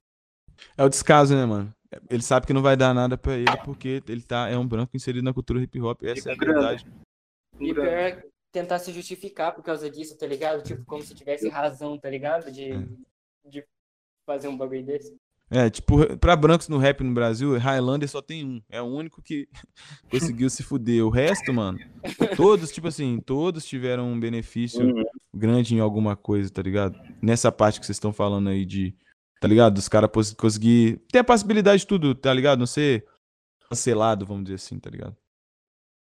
É 0.76 0.84
o 0.84 0.88
descaso, 0.88 1.34
né, 1.34 1.44
mano? 1.46 1.72
Ele 2.08 2.22
sabe 2.22 2.46
que 2.46 2.52
não 2.52 2.62
vai 2.62 2.76
dar 2.76 2.94
nada 2.94 3.18
pra 3.18 3.34
ele 3.36 3.56
porque 3.64 4.02
ele 4.06 4.22
tá, 4.22 4.48
é 4.48 4.56
um 4.56 4.66
branco 4.66 4.96
inserido 4.96 5.24
na 5.24 5.34
cultura 5.34 5.60
hip 5.60 5.80
hop. 5.80 6.02
Essa 6.04 6.30
é 6.30 6.32
a 6.32 6.36
grana. 6.36 6.60
verdade. 6.60 6.86
E 7.58 7.74
pior 7.74 7.86
é 7.86 8.22
tentar 8.52 8.78
se 8.78 8.92
justificar 8.92 9.52
por 9.54 9.62
causa 9.64 9.90
disso, 9.90 10.16
tá 10.16 10.26
ligado? 10.26 10.62
Tipo, 10.62 10.84
como 10.84 11.02
se 11.02 11.14
tivesse 11.14 11.48
razão, 11.48 11.98
tá 11.98 12.08
ligado? 12.08 12.50
De, 12.52 12.70
de 13.48 13.64
fazer 14.26 14.48
um 14.48 14.56
bagulho 14.56 14.84
desse. 14.84 15.16
É, 15.52 15.68
tipo, 15.68 16.16
pra 16.18 16.36
brancos 16.36 16.68
no 16.68 16.78
rap 16.78 17.02
no 17.02 17.12
Brasil, 17.12 17.58
Highlander 17.58 18.08
só 18.08 18.22
tem 18.22 18.44
um. 18.46 18.62
É 18.68 18.80
o 18.80 18.84
único 18.84 19.20
que 19.20 19.48
conseguiu 20.10 20.48
se 20.48 20.62
fuder. 20.62 21.04
O 21.04 21.10
resto, 21.10 21.52
mano, 21.52 21.78
todos, 22.36 22.70
tipo 22.70 22.86
assim, 22.86 23.20
todos 23.20 23.64
tiveram 23.66 24.12
um 24.12 24.20
benefício 24.20 24.80
Uhum. 24.80 25.02
grande 25.34 25.74
em 25.74 25.80
alguma 25.80 26.14
coisa, 26.14 26.52
tá 26.52 26.62
ligado? 26.62 26.96
Nessa 27.20 27.50
parte 27.50 27.80
que 27.80 27.86
vocês 27.86 27.96
estão 27.96 28.12
falando 28.12 28.48
aí 28.48 28.64
de, 28.64 28.94
tá 29.40 29.48
ligado? 29.48 29.74
Dos 29.74 29.88
caras 29.88 30.10
conseguir 30.36 31.00
ter 31.10 31.18
a 31.18 31.24
possibilidade 31.24 31.80
de 31.80 31.86
tudo, 31.88 32.14
tá 32.14 32.32
ligado? 32.32 32.60
Não 32.60 32.66
ser 32.66 33.04
cancelado, 33.68 34.24
vamos 34.24 34.44
dizer 34.44 34.54
assim, 34.56 34.78
tá 34.78 34.88
ligado? 34.88 35.16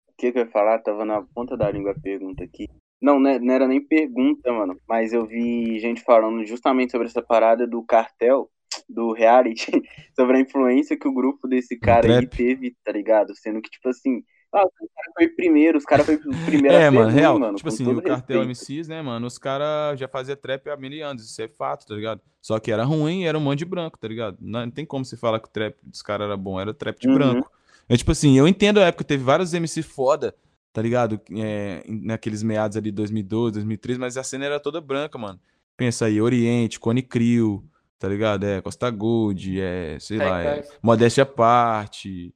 O 0.10 0.14
que, 0.18 0.32
que 0.32 0.40
eu 0.40 0.46
ia 0.46 0.52
falar? 0.52 0.80
Tava 0.80 1.06
na 1.06 1.22
ponta 1.22 1.56
da 1.56 1.70
língua 1.70 1.92
a 1.92 2.00
pergunta 2.00 2.44
aqui. 2.44 2.68
Não, 3.00 3.20
né, 3.20 3.38
não 3.38 3.54
era 3.54 3.68
nem 3.68 3.80
pergunta, 3.80 4.52
mano. 4.52 4.80
Mas 4.90 5.14
eu 5.14 5.28
vi 5.28 5.78
gente 5.80 6.02
falando 6.02 6.44
justamente 6.44 6.92
sobre 6.92 7.06
essa 7.06 7.22
parada 7.22 7.68
do 7.68 7.84
cartel, 7.84 8.50
do 8.90 9.12
reality, 9.14 9.72
sobre 10.16 10.38
a 10.38 10.40
influência 10.42 10.98
que 10.98 11.08
o 11.08 11.14
grupo 11.14 11.48
desse 11.48 11.80
cara 11.80 12.08
aí 12.08 12.28
teve, 12.28 12.76
tá 12.84 12.92
ligado? 12.92 13.36
Sendo 13.36 13.62
que, 13.62 13.70
tipo 13.70 13.90
assim, 13.90 14.24
Ah, 14.54 14.66
os 14.66 14.72
caras 14.96 15.14
foi 15.14 15.28
primeiro, 15.30 15.78
os 15.78 15.86
caras 15.86 16.06
foi 16.06 16.18
primeiro 16.46 16.78
a 16.78 16.82
É, 16.82 16.90
mano, 16.90 17.12
real. 17.12 17.40
mano, 17.40 17.58
Tipo 17.58 17.70
assim, 17.70 17.86
o 17.86 18.02
Cartel. 18.02 18.44
MCs, 18.44 18.88
né, 18.88 19.02
mano, 19.02 19.28
os 19.28 19.38
caras 19.38 20.00
já 20.00 20.08
faziam 20.08 20.36
trap 20.38 20.70
há 20.70 20.78
mil 20.78 21.06
anos, 21.06 21.24
isso 21.26 21.42
é 21.42 21.48
fato, 21.48 21.86
tá 21.86 21.96
ligado? 21.96 22.22
Só 22.42 22.60
que 22.60 22.72
era 22.72 22.84
ruim 22.84 23.24
e 23.24 23.26
era 23.26 23.38
um 23.38 23.42
monte 23.42 23.60
de 23.60 23.66
branco, 23.66 23.98
tá 23.98 24.08
ligado? 24.08 24.38
Não, 24.40 24.62
não 24.66 24.72
tem 24.72 24.86
como 24.86 25.04
você 25.04 25.18
falar 25.18 25.40
que 25.40 25.48
o 25.48 25.52
trap 25.52 25.76
dos 25.84 26.02
caras 26.02 26.26
era 26.26 26.38
bom, 26.38 26.60
era 26.60 26.74
trap 26.74 27.00
de 27.00 27.08
Uhum. 27.08 27.14
branco. 27.14 27.52
É 27.90 27.98
tipo 27.98 28.12
assim, 28.12 28.38
eu 28.38 28.48
entendo 28.48 28.80
a 28.80 28.86
época, 28.86 29.04
teve 29.04 29.24
vários 29.24 29.54
MC 29.54 29.82
foda, 29.82 30.34
tá 30.74 30.82
ligado? 30.82 31.20
É, 31.38 31.84
naqueles 31.88 32.44
meados 32.44 32.78
ali, 32.78 32.92
2012, 32.92 33.54
2013, 33.56 34.00
mas 34.00 34.18
a 34.18 34.24
cena 34.24 34.46
era 34.46 34.60
toda 34.60 34.80
branca, 34.80 35.18
mano. 35.18 35.40
Pensa 35.76 36.06
aí, 36.06 36.20
Oriente, 36.22 36.80
Cone 36.80 37.02
Crew, 37.02 37.64
tá 38.00 38.08
ligado? 38.08 38.44
É, 38.46 38.62
Costa 38.62 38.90
Gold, 38.90 39.60
é, 39.60 39.98
sei 40.00 40.18
lá, 40.18 40.42
é. 40.44 40.68
Modéstia 40.82 41.24
à 41.24 41.26
Parte, 41.26 42.34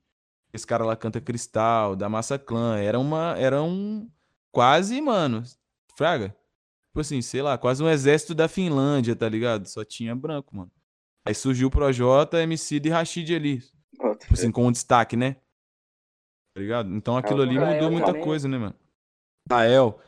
esse 0.53 0.65
cara 0.65 0.85
lá 0.85 0.95
canta 0.95 1.21
Cristal, 1.21 1.95
da 1.95 2.09
Massa 2.09 2.37
Clã, 2.37 2.77
era 2.77 2.99
uma, 2.99 3.35
era 3.37 3.61
um, 3.61 4.09
quase, 4.51 4.99
mano, 5.01 5.43
fraga, 5.95 6.35
tipo 6.87 6.99
assim, 6.99 7.21
sei 7.21 7.41
lá, 7.41 7.57
quase 7.57 7.83
um 7.83 7.89
exército 7.89 8.35
da 8.35 8.47
Finlândia, 8.47 9.15
tá 9.15 9.29
ligado? 9.29 9.67
Só 9.67 9.83
tinha 9.83 10.15
branco, 10.15 10.55
mano. 10.55 10.71
Aí 11.25 11.35
surgiu 11.35 11.67
o 11.67 11.71
Projota, 11.71 12.41
MC 12.41 12.81
e 12.83 12.89
Rashid 12.89 13.33
ali, 13.35 13.59
tipo 13.59 14.33
assim, 14.33 14.51
com 14.51 14.65
um 14.65 14.71
destaque, 14.71 15.15
né? 15.15 15.35
Tá 16.53 16.59
ligado? 16.59 16.93
Então 16.93 17.15
aquilo 17.15 17.41
ali 17.41 17.57
mudou 17.57 17.91
muita 17.91 18.07
também. 18.07 18.23
coisa, 18.23 18.47
né, 18.47 18.57
mano? 18.57 18.75
Rael, 19.49 19.93
tá 19.93 20.03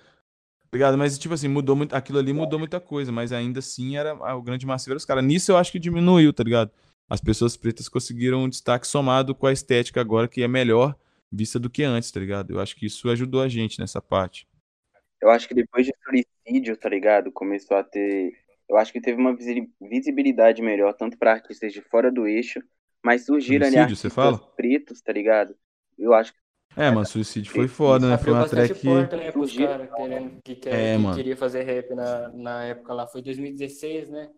ligado? 0.74 0.98
Mas, 0.98 1.18
tipo 1.18 1.34
assim, 1.34 1.48
mudou 1.48 1.76
muito, 1.76 1.94
aquilo 1.94 2.20
ali 2.20 2.34
mudou 2.34 2.60
muita 2.60 2.80
coisa, 2.80 3.12
mas 3.12 3.32
ainda 3.32 3.60
assim 3.60 3.98
era 3.98 4.14
o 4.36 4.41
grande 4.41 4.66
massivo 4.66 4.91
era 4.91 4.98
os 4.98 5.06
caras. 5.06 5.24
Nisso 5.24 5.52
eu 5.52 5.58
acho 5.58 5.72
que 5.72 5.80
diminuiu, 5.80 6.34
tá 6.34 6.44
ligado? 6.44 6.72
As 7.10 7.22
pessoas 7.22 7.56
pretas 7.58 7.88
conseguiram 7.90 8.44
um 8.44 8.50
destaque 8.50 8.88
somado 8.88 9.36
com 9.36 9.45
a 9.45 9.54
estética 9.54 10.02
agora, 10.02 10.28
que 10.28 10.41
é 10.41 10.48
melhor 10.48 10.95
vista 11.32 11.60
do 11.60 11.70
que 11.70 11.84
antes, 11.84 12.12
tá 12.12 12.20
ligado? 12.20 12.52
Eu 12.52 12.60
acho 12.60 12.76
que 12.76 12.86
isso 12.86 13.10
ajudou 13.10 13.41
a 13.41 13.48
gente 13.50 13.80
nessa 13.80 14.02
parte. 14.02 14.48
Eu 15.22 15.30
acho 15.30 15.48
que 15.48 15.54
depois 15.54 15.86
de 15.86 15.94
suicídio, 16.04 16.76
tá 16.78 16.90
ligado? 16.90 17.32
Começou 17.32 17.78
a 17.78 17.84
ter. 17.84 18.34
Eu 18.70 18.78
acho 18.78 18.91
que 18.91 19.02
teve 19.02 19.20
uma 19.20 19.36
visi- 19.36 19.70
visibilidade 19.82 20.62
melhor, 20.62 20.94
tanto 20.94 21.18
para 21.18 21.34
artistas 21.34 21.74
de 21.74 21.82
fora 21.82 22.12
do 22.12 22.28
eixo, 22.28 22.62
mas 23.04 23.26
surgiram 23.26 23.66
ali 23.68 23.76
Suicídio, 23.76 23.95
você 23.95 24.08
artistas 24.08 24.14
fala? 24.14 24.38
pretos, 24.56 25.02
tá 25.02 25.12
ligado? 25.14 25.56
Eu 25.98 26.14
acho 26.14 26.34
que 26.34 26.40
É, 26.76 26.90
mano, 26.90 27.06
suicídio 27.06 27.52
foi 27.52 27.68
foda, 27.68 28.08
né? 28.10 28.18
Foi 28.18 28.34
uma 28.34 28.41
bastante 28.41 28.68
track. 28.74 28.86
porta, 28.86 29.18
né, 29.18 29.32
pros 29.32 29.52
querendo, 29.52 30.41
que, 30.44 30.56
quer, 30.56 30.74
É, 30.74 30.95
que 30.95 31.02
mano. 31.02 31.16
queria 31.16 31.38
fazer 31.38 31.64
rap 31.64 31.94
na, 31.94 32.30
na 32.30 32.64
época 32.64 32.94
lá. 32.94 33.08
Foi 33.08 33.22
2016, 33.22 34.10
né? 34.10 34.30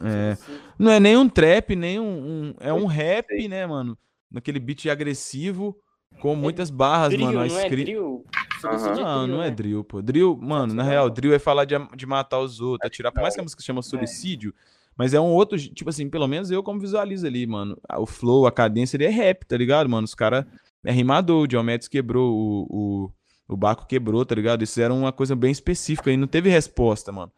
É. 0.00 0.36
Não 0.78 0.90
é 0.92 1.00
nem 1.00 1.16
um 1.16 1.28
trap, 1.28 1.74
nem 1.74 1.98
um. 1.98 2.04
um- 2.04 2.54
é 2.60 2.72
um 2.72 2.86
rap, 2.86 3.26
né, 3.48 3.66
mano? 3.66 3.96
Naquele 4.30 4.60
beat 4.60 4.86
agressivo, 4.86 5.76
com 6.20 6.36
muitas 6.36 6.70
barras, 6.70 7.10
Drill, 7.10 7.26
mano. 7.26 7.46
Não 7.46 7.58
é 7.58 7.68
drill? 7.68 8.24
Suicídio 8.60 9.04
Não, 9.04 9.26
não 9.26 9.42
é 9.42 9.48
né? 9.48 9.54
drill, 9.54 9.82
pô. 9.84 10.02
Drill, 10.02 10.36
mano, 10.36 10.74
na 10.74 10.82
real, 10.82 11.08
drill 11.08 11.32
é 11.32 11.38
falar 11.38 11.64
de, 11.64 11.74
de 11.96 12.06
matar 12.06 12.40
os 12.40 12.60
outros, 12.60 12.86
atirar. 12.86 13.12
Por 13.12 13.22
mais 13.22 13.34
que 13.34 13.40
a 13.40 13.42
música 13.42 13.62
chama 13.62 13.82
suicídio, 13.82 14.52
mas 14.96 15.14
é 15.14 15.20
um 15.20 15.32
outro, 15.32 15.56
tipo 15.58 15.88
assim, 15.88 16.08
pelo 16.10 16.26
menos 16.26 16.50
eu 16.50 16.62
como 16.62 16.80
visualizo 16.80 17.26
ali, 17.26 17.46
mano. 17.46 17.78
O 17.96 18.04
flow, 18.06 18.46
a 18.46 18.52
cadência, 18.52 18.96
ele 18.96 19.04
é 19.06 19.10
rap, 19.10 19.44
tá 19.44 19.56
ligado, 19.56 19.88
mano? 19.88 20.04
Os 20.04 20.14
caras 20.14 20.44
é 20.84 20.92
rimador, 20.92 21.42
o 21.42 21.46
Diomedes 21.46 21.88
quebrou, 21.88 22.32
o, 22.32 22.66
o, 22.70 23.12
o 23.54 23.56
Baco 23.56 23.86
quebrou, 23.86 24.24
tá 24.24 24.34
ligado? 24.34 24.62
Isso 24.62 24.80
era 24.80 24.92
uma 24.92 25.12
coisa 25.12 25.34
bem 25.34 25.50
específica 25.50 26.10
e 26.10 26.16
não 26.16 26.26
teve 26.26 26.48
resposta, 26.48 27.12
mano. 27.12 27.32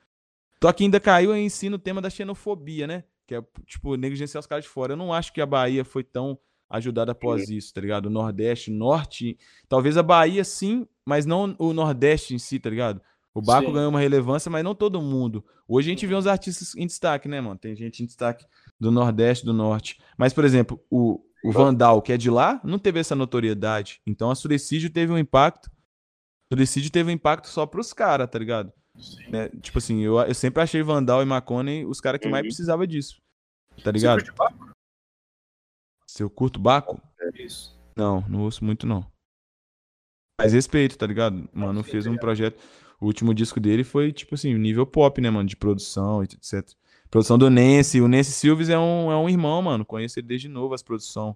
Só 0.63 0.73
que 0.73 0.85
ainda 0.85 1.01
caiu 1.01 1.35
em 1.35 1.49
si 1.49 1.69
no 1.69 1.79
tema 1.79 2.03
da 2.03 2.11
xenofobia, 2.11 2.87
né? 2.87 3.05
Que 3.27 3.35
é, 3.35 3.43
tipo, 3.67 3.97
negligenciar 3.97 4.41
os 4.41 4.47
caras 4.47 4.65
de 4.65 4.71
fora. 4.71 4.93
Eu 4.93 4.97
não 4.97 5.13
acho 5.13 5.33
que 5.33 5.41
a 5.41 5.47
Bahia 5.47 5.85
foi 5.85 6.05
tão 6.05 6.39
ajudada 6.69 7.13
após 7.13 7.49
isso, 7.49 7.73
tá 7.73 7.81
ligado? 7.81 8.07
O 8.07 8.11
Nordeste, 8.11 8.71
Norte. 8.71 9.39
Talvez 9.69 9.97
a 9.97 10.03
Bahia 10.03 10.45
sim, 10.45 10.87
mas 11.05 11.25
não 11.25 11.55
o 11.59 11.73
Nordeste 11.73 12.35
em 12.35 12.39
si, 12.39 12.61
tá 12.61 12.69
ligado? 12.69 13.01
O 13.33 13.41
Baco 13.41 13.69
Sim. 13.69 13.73
ganhou 13.73 13.91
uma 13.91 14.01
relevância, 14.01 14.51
mas 14.51 14.65
não 14.65 14.75
todo 14.75 15.01
mundo. 15.01 15.45
Hoje 15.67 15.89
a 15.89 15.93
gente 15.93 16.07
vê 16.07 16.15
uns 16.15 16.27
artistas 16.27 16.75
em 16.75 16.87
destaque, 16.87 17.29
né, 17.29 17.41
mano? 17.41 17.59
Tem 17.59 17.77
gente 17.77 18.03
em 18.03 18.07
destaque 18.07 18.45
do 18.79 18.91
Nordeste, 18.91 19.45
do 19.45 19.53
Norte. 19.53 20.01
Mas, 20.19 20.33
por 20.33 20.45
exemplo, 20.45 20.81
o, 20.91 21.21
o 21.45 21.53
Vandal, 21.53 22.03
que 22.03 22.13
é 22.13 22.17
de 22.17 22.29
lá, 22.31 22.61
não 22.65 22.79
teve 22.79 22.99
essa 23.01 23.15
notoriedade. 23.15 24.01
Então 24.07 24.31
a 24.31 24.35
Suicídio 24.35 24.91
teve 24.91 25.13
um 25.13 25.19
impacto. 25.19 25.71
O 26.53 26.57
Suicídio 26.57 26.91
teve 26.91 27.11
um 27.11 27.15
impacto 27.15 27.49
só 27.49 27.65
pros 27.67 27.93
caras, 27.93 28.29
tá 28.31 28.39
ligado? 28.39 28.73
Né? 29.31 29.49
Tipo 29.63 29.79
assim, 29.79 30.01
eu, 30.01 30.19
eu 30.21 30.35
sempre 30.35 30.63
achei 30.63 30.83
Vandal 30.83 31.23
e 31.23 31.25
Maconey 31.25 31.87
os 31.87 32.01
caras 32.01 32.21
que 32.21 32.29
mais 32.29 32.43
Uhum. 32.43 32.49
precisavam 32.49 32.87
disso. 32.87 33.17
Tá 33.77 33.85
Você 33.85 33.93
ligado? 33.93 34.19
curte 34.19 34.33
Baco? 34.37 34.71
Se 36.09 36.23
eu 36.23 36.29
curto 36.31 36.59
Baco? 36.59 37.01
Isso. 37.35 37.79
Não, 37.97 38.21
não 38.29 38.41
ouço 38.43 38.65
muito 38.65 38.87
não. 38.87 39.07
Mas 40.41 40.53
respeito, 40.53 40.97
tá 40.99 41.07
ligado? 41.07 41.49
Mano, 41.53 41.83
fez 41.83 42.07
um 42.07 42.17
projeto. 42.17 42.61
O 43.01 43.07
último 43.07 43.33
disco 43.33 43.61
dele 43.61 43.85
foi, 43.85 44.13
tipo 44.13 44.35
assim, 44.35 44.53
nível 44.55 44.87
pop, 44.87 45.21
né, 45.21 45.31
mano? 45.31 45.49
De 45.49 45.57
produção 45.57 46.23
e 46.23 46.25
etc. 46.25 46.69
Produção 47.11 47.37
do 47.37 47.51
Nancy. 47.51 48.01
O 48.01 48.09
Nancy 48.09 48.31
Silves 48.33 48.69
é 48.69 48.79
um, 48.79 49.11
é 49.11 49.17
um 49.17 49.29
irmão, 49.29 49.61
mano. 49.61 49.85
Conheço 49.85 50.19
ele 50.19 50.29
desde 50.29 50.49
novo, 50.49 50.75
as 50.75 50.83
produções. 50.83 51.35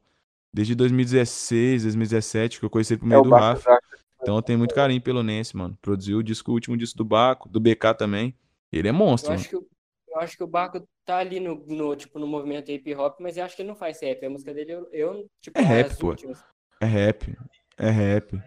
Desde 0.53 0.75
2016, 0.75 1.83
2017, 1.83 2.61
que 2.61 2.65
eu 2.65 2.71
conheci 2.71 2.93
ele 2.95 3.01
por 3.01 3.07
é 3.07 3.09
meio 3.09 3.21
o 3.23 3.25
do 3.25 3.31
Rafa. 3.31 3.79
Então 4.23 4.37
eu 4.37 4.43
tenho 4.43 4.59
muito 4.59 4.75
carinho 4.75 5.03
pelo 5.03 5.23
Nancy, 5.23 5.57
mano. 5.57 5.77
Produziu 5.83 6.19
o 6.19 6.23
disco, 6.23 6.51
o 6.53 6.55
último 6.55 6.77
disco 6.77 6.97
do 6.97 7.05
Baco, 7.05 7.49
do 7.49 7.59
BK 7.59 7.93
também. 7.95 8.35
Ele 8.73 8.89
é 8.89 8.93
monstro, 8.93 9.33
Eu 9.33 9.37
mano. 9.37 9.41
acho 9.41 9.51
que, 9.51 9.57
eu 9.57 10.21
acho 10.21 10.37
que 10.37 10.45
o 10.45 10.47
Baco 10.47 10.87
tá 11.05 11.19
ali 11.19 11.41
no, 11.41 11.57
no, 11.67 11.97
tipo, 11.97 12.19
no 12.21 12.27
movimento 12.27 12.71
hip 12.71 12.95
hop, 12.95 13.19
mas 13.21 13.37
eu 13.37 13.45
acho 13.45 13.57
que 13.57 13.63
ele 13.63 13.69
não 13.69 13.77
faz 13.77 14.01
rap. 14.01 14.25
A 14.25 14.31
música 14.31 14.55
dele, 14.55 14.73
eu, 14.73 14.89
eu 14.93 15.31
tipo, 15.41 15.59
É 15.59 15.63
rap, 15.63 15.91
as 15.91 15.99
pô. 15.99 16.09
últimas. 16.11 16.45
É 16.81 16.87
rap. 16.87 17.37
É 17.77 17.91
rap. 17.91 18.41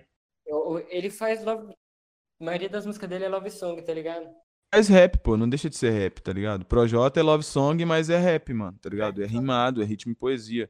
Eu- 0.45 0.85
ele 0.89 1.09
faz 1.09 1.43
love. 1.43 1.73
A 2.39 2.43
maioria 2.43 2.69
das 2.69 2.85
músicas 2.85 3.09
dele 3.09 3.25
é 3.25 3.29
love 3.29 3.51
song, 3.51 3.81
tá 3.81 3.93
ligado? 3.93 4.25
Faz 4.73 4.87
rap, 4.89 5.17
pô, 5.19 5.37
não 5.37 5.47
deixa 5.47 5.69
de 5.69 5.77
ser 5.77 5.91
rap, 5.91 6.21
tá 6.21 6.33
ligado? 6.33 6.65
Projota 6.65 7.19
é 7.19 7.23
love 7.23 7.43
song, 7.43 7.83
mas 7.85 8.09
é 8.09 8.17
rap, 8.17 8.53
mano, 8.53 8.77
tá 8.81 8.89
ligado? 8.89 9.23
É 9.23 9.25
rimado, 9.25 9.81
é 9.81 9.85
ritmo 9.85 10.11
e 10.11 10.15
poesia. 10.15 10.69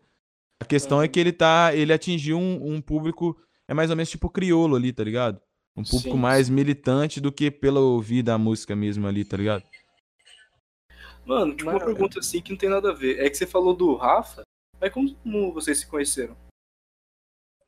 A 0.60 0.65
questão 0.65 1.02
é 1.02 1.07
que 1.07 1.19
ele 1.19 1.32
tá, 1.32 1.72
ele 1.74 1.91
atingiu 1.91 2.38
um, 2.38 2.76
um 2.76 2.82
público, 2.82 3.38
é 3.68 3.74
mais 3.74 3.90
ou 3.90 3.95
menos 3.95 4.10
tipo 4.10 4.30
criolo 4.30 4.76
ali, 4.76 4.94
tá 4.94 5.03
ligado? 5.03 5.41
Um 5.76 5.84
público 5.84 6.15
Sim, 6.15 6.22
mais 6.22 6.48
sim. 6.48 6.53
militante 6.53 7.22
do 7.22 7.32
que 7.32 7.52
pela 7.52 7.80
ouvir 7.80 8.24
da 8.24 8.38
música 8.38 8.76
mesmo 8.76 9.07
ali, 9.07 9.24
tá 9.24 9.38
ligado? 9.38 9.64
Mano, 11.26 11.56
tipo, 11.56 11.69
uma 11.69 11.80
pergunta 11.80 12.19
assim 12.19 12.41
que 12.41 12.52
não 12.52 12.57
tem 12.57 12.69
nada 12.69 12.90
a 12.90 12.94
ver. 12.94 13.19
É 13.19 13.30
que 13.30 13.38
você 13.38 13.45
falou 13.45 13.76
do 13.76 13.95
Rafa, 13.95 14.41
mas 14.80 14.91
como 14.91 15.53
vocês 15.53 15.80
se 15.80 15.88
conheceram? 15.88 16.36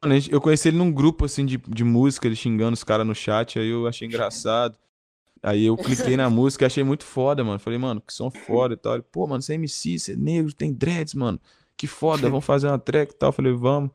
Mano, 0.02 0.16
eu 0.32 0.40
conheci 0.40 0.70
ele 0.70 0.78
num 0.78 0.92
grupo, 0.92 1.26
assim, 1.26 1.46
de, 1.46 1.58
de 1.58 1.84
música, 1.84 2.26
ele 2.26 2.36
xingando 2.36 2.74
os 2.74 2.84
caras 2.84 3.06
no 3.06 3.14
chat, 3.14 3.60
aí 3.60 3.68
eu 3.68 3.86
achei 3.86 4.08
engraçado. 4.08 4.78
Aí 5.42 5.66
eu 5.66 5.78
cliquei 5.78 6.18
na 6.18 6.30
música 6.30 6.66
e 6.66 6.68
achei 6.68 6.84
muito 6.84 7.04
foda, 7.06 7.44
mano. 7.44 7.60
Falei, 7.60 7.80
mano, 7.80 8.02
que 8.02 8.14
som 8.14 8.30
foda 8.30 8.74
e 8.74 8.78
tal. 8.78 8.96
Ele, 8.96 9.04
Pô, 9.04 9.26
mano, 9.26 9.42
você 9.42 9.54
é 9.54 9.56
MC, 9.56 9.98
você 9.98 10.14
é 10.14 10.16
negro, 10.16 10.54
tem 10.54 10.74
dreads, 10.74 11.14
mano. 11.14 11.40
Que 11.78 11.88
foda, 11.88 12.30
vamos 12.30 12.46
fazer 12.46 12.68
uma 12.68 12.78
track 12.78 13.14
e 13.14 13.18
tal. 13.18 13.32
Falei, 13.32 13.54
vamos. 13.54 13.90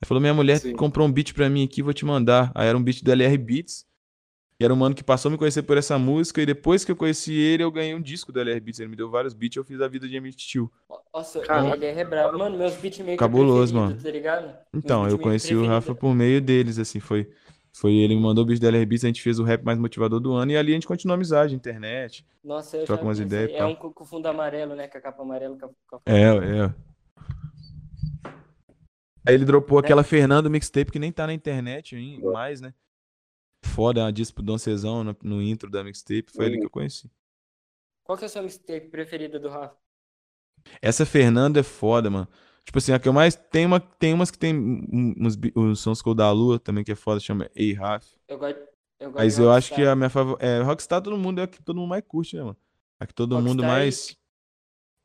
Ele 0.00 0.08
falou, 0.08 0.20
minha 0.20 0.34
mulher 0.34 0.58
Sim. 0.58 0.74
comprou 0.74 1.06
um 1.06 1.10
beat 1.12 1.32
pra 1.32 1.48
mim 1.48 1.64
aqui, 1.64 1.82
vou 1.82 1.92
te 1.92 2.04
mandar. 2.04 2.52
Aí 2.54 2.68
era 2.68 2.76
um 2.78 2.82
beat 2.82 3.02
do 3.02 3.10
LR 3.10 3.36
Beats. 3.38 3.86
E 4.60 4.64
era 4.64 4.72
um 4.72 4.76
mano 4.76 4.94
que 4.94 5.02
passou 5.02 5.28
a 5.30 5.32
me 5.32 5.36
conhecer 5.38 5.62
por 5.62 5.76
essa 5.76 5.98
música. 5.98 6.40
E 6.40 6.46
depois 6.46 6.84
que 6.84 6.92
eu 6.92 6.96
conheci 6.96 7.34
ele, 7.34 7.64
eu 7.64 7.72
ganhei 7.72 7.92
um 7.92 8.00
disco 8.00 8.30
do 8.30 8.38
LR 8.40 8.60
Beats. 8.60 8.78
Ele 8.78 8.90
me 8.90 8.96
deu 8.96 9.10
vários 9.10 9.34
beats 9.34 9.56
e 9.56 9.58
eu 9.58 9.64
fiz 9.64 9.80
a 9.80 9.88
vida 9.88 10.06
de 10.06 10.14
MC 10.14 10.36
Tio. 10.36 10.70
Nossa, 11.12 11.40
Caraca. 11.40 11.74
ele 11.76 11.86
é 11.86 12.04
brabo. 12.04 12.38
Mano, 12.38 12.56
meus 12.56 12.74
beatmakers 12.76 13.18
Cabuloso, 13.18 13.74
mano. 13.74 13.96
tá 14.00 14.10
ligado? 14.10 14.54
Então, 14.72 15.08
eu 15.08 15.18
conheci 15.18 15.48
o 15.54 15.58
preferidos. 15.58 15.68
Rafa 15.68 15.94
por 15.94 16.14
meio 16.14 16.40
deles, 16.40 16.78
assim, 16.78 17.00
foi, 17.00 17.28
foi 17.76 17.92
ele 17.94 18.14
me 18.14 18.20
mandou 18.22 18.44
o 18.44 18.46
beat 18.46 18.60
da 18.60 18.68
LR 18.68 18.86
Beats, 18.86 19.04
a 19.04 19.08
gente 19.08 19.20
fez 19.22 19.38
o 19.38 19.44
rap 19.44 19.64
mais 19.64 19.78
motivador 19.78 20.20
do 20.20 20.32
ano, 20.32 20.52
e 20.52 20.56
ali 20.56 20.70
a 20.72 20.74
gente 20.74 20.86
continuou 20.86 21.14
a 21.14 21.16
amizade, 21.16 21.54
internet. 21.54 22.24
Nossa, 22.42 22.76
eu 22.76 22.84
troca 22.84 23.02
umas 23.02 23.18
ideias 23.18 23.50
É 23.52 23.58
tal. 23.58 23.70
um 23.70 23.74
com 23.74 24.04
fundo 24.04 24.26
amarelo, 24.26 24.74
né? 24.76 24.86
Com 24.86 24.98
a 24.98 25.00
capa 25.00 25.22
amarela. 25.22 25.58
Com 25.58 25.66
a- 25.96 25.98
a- 25.98 26.00
É, 26.06 26.22
é. 26.66 26.74
Aí 29.26 29.34
ele 29.34 29.44
dropou 29.44 29.78
aquela 29.78 30.04
Fernando 30.04 30.50
mixtape 30.50 30.92
que 30.92 30.98
nem 30.98 31.10
tá 31.10 31.26
na 31.26 31.32
internet 31.32 31.96
ainda, 31.96 32.30
mais, 32.30 32.60
né? 32.60 32.74
Foda, 33.64 34.02
uma 34.02 34.12
disco 34.12 34.34
pro 34.36 34.44
Dom 34.44 34.58
Cezão 34.58 35.02
no, 35.02 35.16
no 35.22 35.42
intro 35.42 35.70
da 35.70 35.82
mixtape, 35.82 36.30
foi 36.30 36.44
ali 36.46 36.58
que 36.58 36.66
eu 36.66 36.70
conheci. 36.70 37.10
Qual 38.04 38.18
que 38.18 38.24
é 38.24 38.26
a 38.26 38.28
sua 38.28 38.42
mixtape 38.42 38.88
preferida 38.88 39.40
do 39.40 39.48
Rafa? 39.48 39.74
Essa 40.82 41.06
Fernanda 41.06 41.60
é 41.60 41.62
foda, 41.62 42.10
mano. 42.10 42.28
Tipo 42.64 42.78
assim, 42.78 42.92
a 42.92 42.98
que 42.98 43.06
eu 43.08 43.12
mais. 43.12 43.36
Tem, 43.36 43.66
uma, 43.66 43.78
tem 43.78 44.14
umas 44.14 44.30
que 44.30 44.38
tem 44.38 44.54
um- 44.56 45.14
uns, 45.18 45.36
uns 45.54 45.80
sons 45.80 46.00
Cold 46.02 46.16
da 46.18 46.30
Lua 46.32 46.58
também, 46.58 46.82
que 46.82 46.92
é 46.92 46.94
foda, 46.94 47.20
chama 47.20 47.48
Ei 47.54 47.72
Raf. 47.72 48.04
Eu 48.26 48.38
gosto. 48.38 48.58
Eu 49.00 49.10
gosto 49.10 49.22
Mas 49.22 49.38
eu 49.38 49.50
acho 49.52 49.74
que 49.74 49.82
a 49.84 49.94
minha 49.94 50.08
favorita. 50.08 50.44
É, 50.46 50.62
Rockstar 50.62 51.02
todo 51.02 51.16
mundo 51.18 51.40
é 51.40 51.44
a 51.44 51.46
que 51.46 51.62
todo 51.62 51.76
mundo 51.76 51.88
mais 51.90 52.02
curte, 52.06 52.36
né, 52.36 52.42
mano? 52.42 52.56
A 52.98 53.06
que 53.06 53.12
todo 53.14 53.36
mundo 53.40 53.62
Rockstar 53.62 53.64
e- 53.64 53.72
mais. 53.80 54.16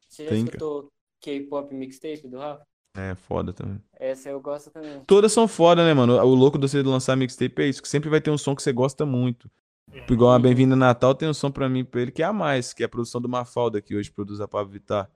Você 0.08 0.24
já 0.24 0.30
tem, 0.30 0.44
escutou 0.46 0.92
K-pop 1.22 1.74
mixtape 1.76 2.28
do 2.28 2.38
Rafa? 2.38 2.66
É, 2.96 3.14
foda 3.16 3.52
também. 3.54 3.82
Essa 3.94 4.30
eu 4.30 4.40
gosto 4.42 4.72
também. 4.72 5.02
Todas 5.06 5.32
são 5.32 5.48
foda, 5.48 5.84
né, 5.86 5.94
mano? 5.94 6.14
O 6.18 6.34
louco 6.36 6.58
de 6.58 6.68
você 6.68 6.82
lançar 6.82 7.16
mixtape 7.16 7.62
é 7.62 7.68
isso, 7.68 7.82
que 7.82 7.88
sempre 7.88 8.10
vai 8.10 8.20
ter 8.22 8.32
um 8.32 8.38
som 8.38 8.56
que 8.56 8.64
você 8.64 8.72
gosta 8.74 9.06
muito. 9.06 9.50
Tipo, 9.92 10.14
igual 10.14 10.32
a 10.32 10.40
Bem-vinda 10.40 10.76
Natal 10.76 11.14
tem 11.16 11.28
um 11.28 11.34
som 11.34 11.50
pra 11.52 11.68
mim, 11.68 11.84
pra 11.84 12.02
ele, 12.02 12.12
que 12.12 12.22
é 12.22 12.26
a 12.26 12.34
mais, 12.34 12.74
que 12.74 12.84
é 12.84 12.86
a 12.86 12.90
produção 12.90 13.20
do 13.20 13.28
Mafalda, 13.28 13.82
que 13.82 13.96
hoje 13.96 14.12
produz 14.12 14.40
a 14.40 14.48
Pablo 14.48 14.72
Vittar. 14.72 15.10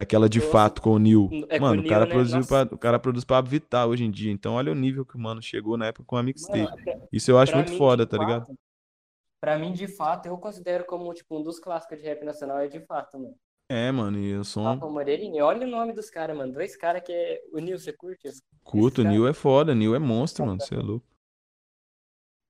Aquela 0.00 0.28
de 0.28 0.40
fato 0.40 0.80
com 0.82 0.90
o 0.92 0.98
Neil. 0.98 1.28
é 1.48 1.58
mano, 1.60 1.82
o 1.82 1.84
o 1.84 1.88
cara, 1.88 2.04
Neil, 2.06 2.08
né? 2.18 2.24
produziu 2.30 2.46
pra, 2.46 2.74
o 2.74 2.78
cara 2.78 2.98
produz 2.98 3.24
pra 3.24 3.40
Vital 3.40 3.90
hoje 3.90 4.04
em 4.04 4.10
dia. 4.10 4.32
Então 4.32 4.54
olha 4.54 4.72
o 4.72 4.74
nível 4.74 5.04
que 5.04 5.16
o 5.16 5.18
mano 5.20 5.42
chegou 5.42 5.76
na 5.76 5.86
época 5.86 6.04
com 6.06 6.16
a 6.16 6.22
mixtape. 6.22 6.82
Isso 7.12 7.30
eu 7.30 7.38
acho 7.38 7.54
muito 7.54 7.72
mim, 7.72 7.78
foda, 7.78 8.06
tá 8.06 8.16
ligado? 8.18 8.46
fato- 8.46 8.58
Pra 9.40 9.56
mim, 9.56 9.72
de 9.72 9.86
fato, 9.86 10.26
eu 10.26 10.36
considero 10.36 10.84
como, 10.84 11.14
tipo, 11.14 11.38
um 11.38 11.42
dos 11.42 11.60
clássicos 11.60 11.98
de 11.98 12.04
rap 12.04 12.24
nacional, 12.24 12.58
é 12.58 12.66
de 12.66 12.80
fato, 12.80 13.18
mano. 13.18 13.34
É, 13.70 13.92
mano, 13.92 14.18
e 14.18 14.34
o 14.34 14.42
som 14.44 14.64
Rafa 14.64 14.88
Moreirinho, 14.88 15.44
olha 15.44 15.66
o 15.66 15.70
nome 15.70 15.92
dos 15.92 16.08
caras, 16.10 16.36
mano. 16.36 16.52
Dois 16.54 16.74
caras 16.76 17.02
que 17.04 17.12
é. 17.12 17.40
O 17.52 17.58
Nil, 17.58 17.78
você 17.78 17.92
curte? 17.92 18.26
esse- 18.26 18.40
curto, 18.64 19.02
o 19.02 19.04
Neil 19.04 19.28
é 19.28 19.32
foda, 19.34 19.74
Neil 19.74 19.94
é 19.94 19.98
monstro, 19.98 20.44
mano, 20.46 20.58
você 20.60 20.74
é 20.74 20.78
louco. 20.78 21.06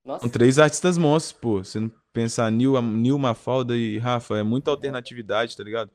Nossa, 0.05 0.21
São 0.21 0.29
três 0.29 0.57
artistas 0.57 0.97
monstros, 0.97 1.33
pô. 1.39 1.63
Você 1.63 1.79
não 1.79 1.91
pensar 2.13 2.49
Neil, 2.51 2.81
Neil, 2.81 3.19
Mafalda 3.19 3.75
e 3.77 3.97
Rafa, 3.99 4.37
é 4.37 4.43
muita 4.43 4.71
alternatividade, 4.71 5.55
tá 5.55 5.63
ligado? 5.63 5.91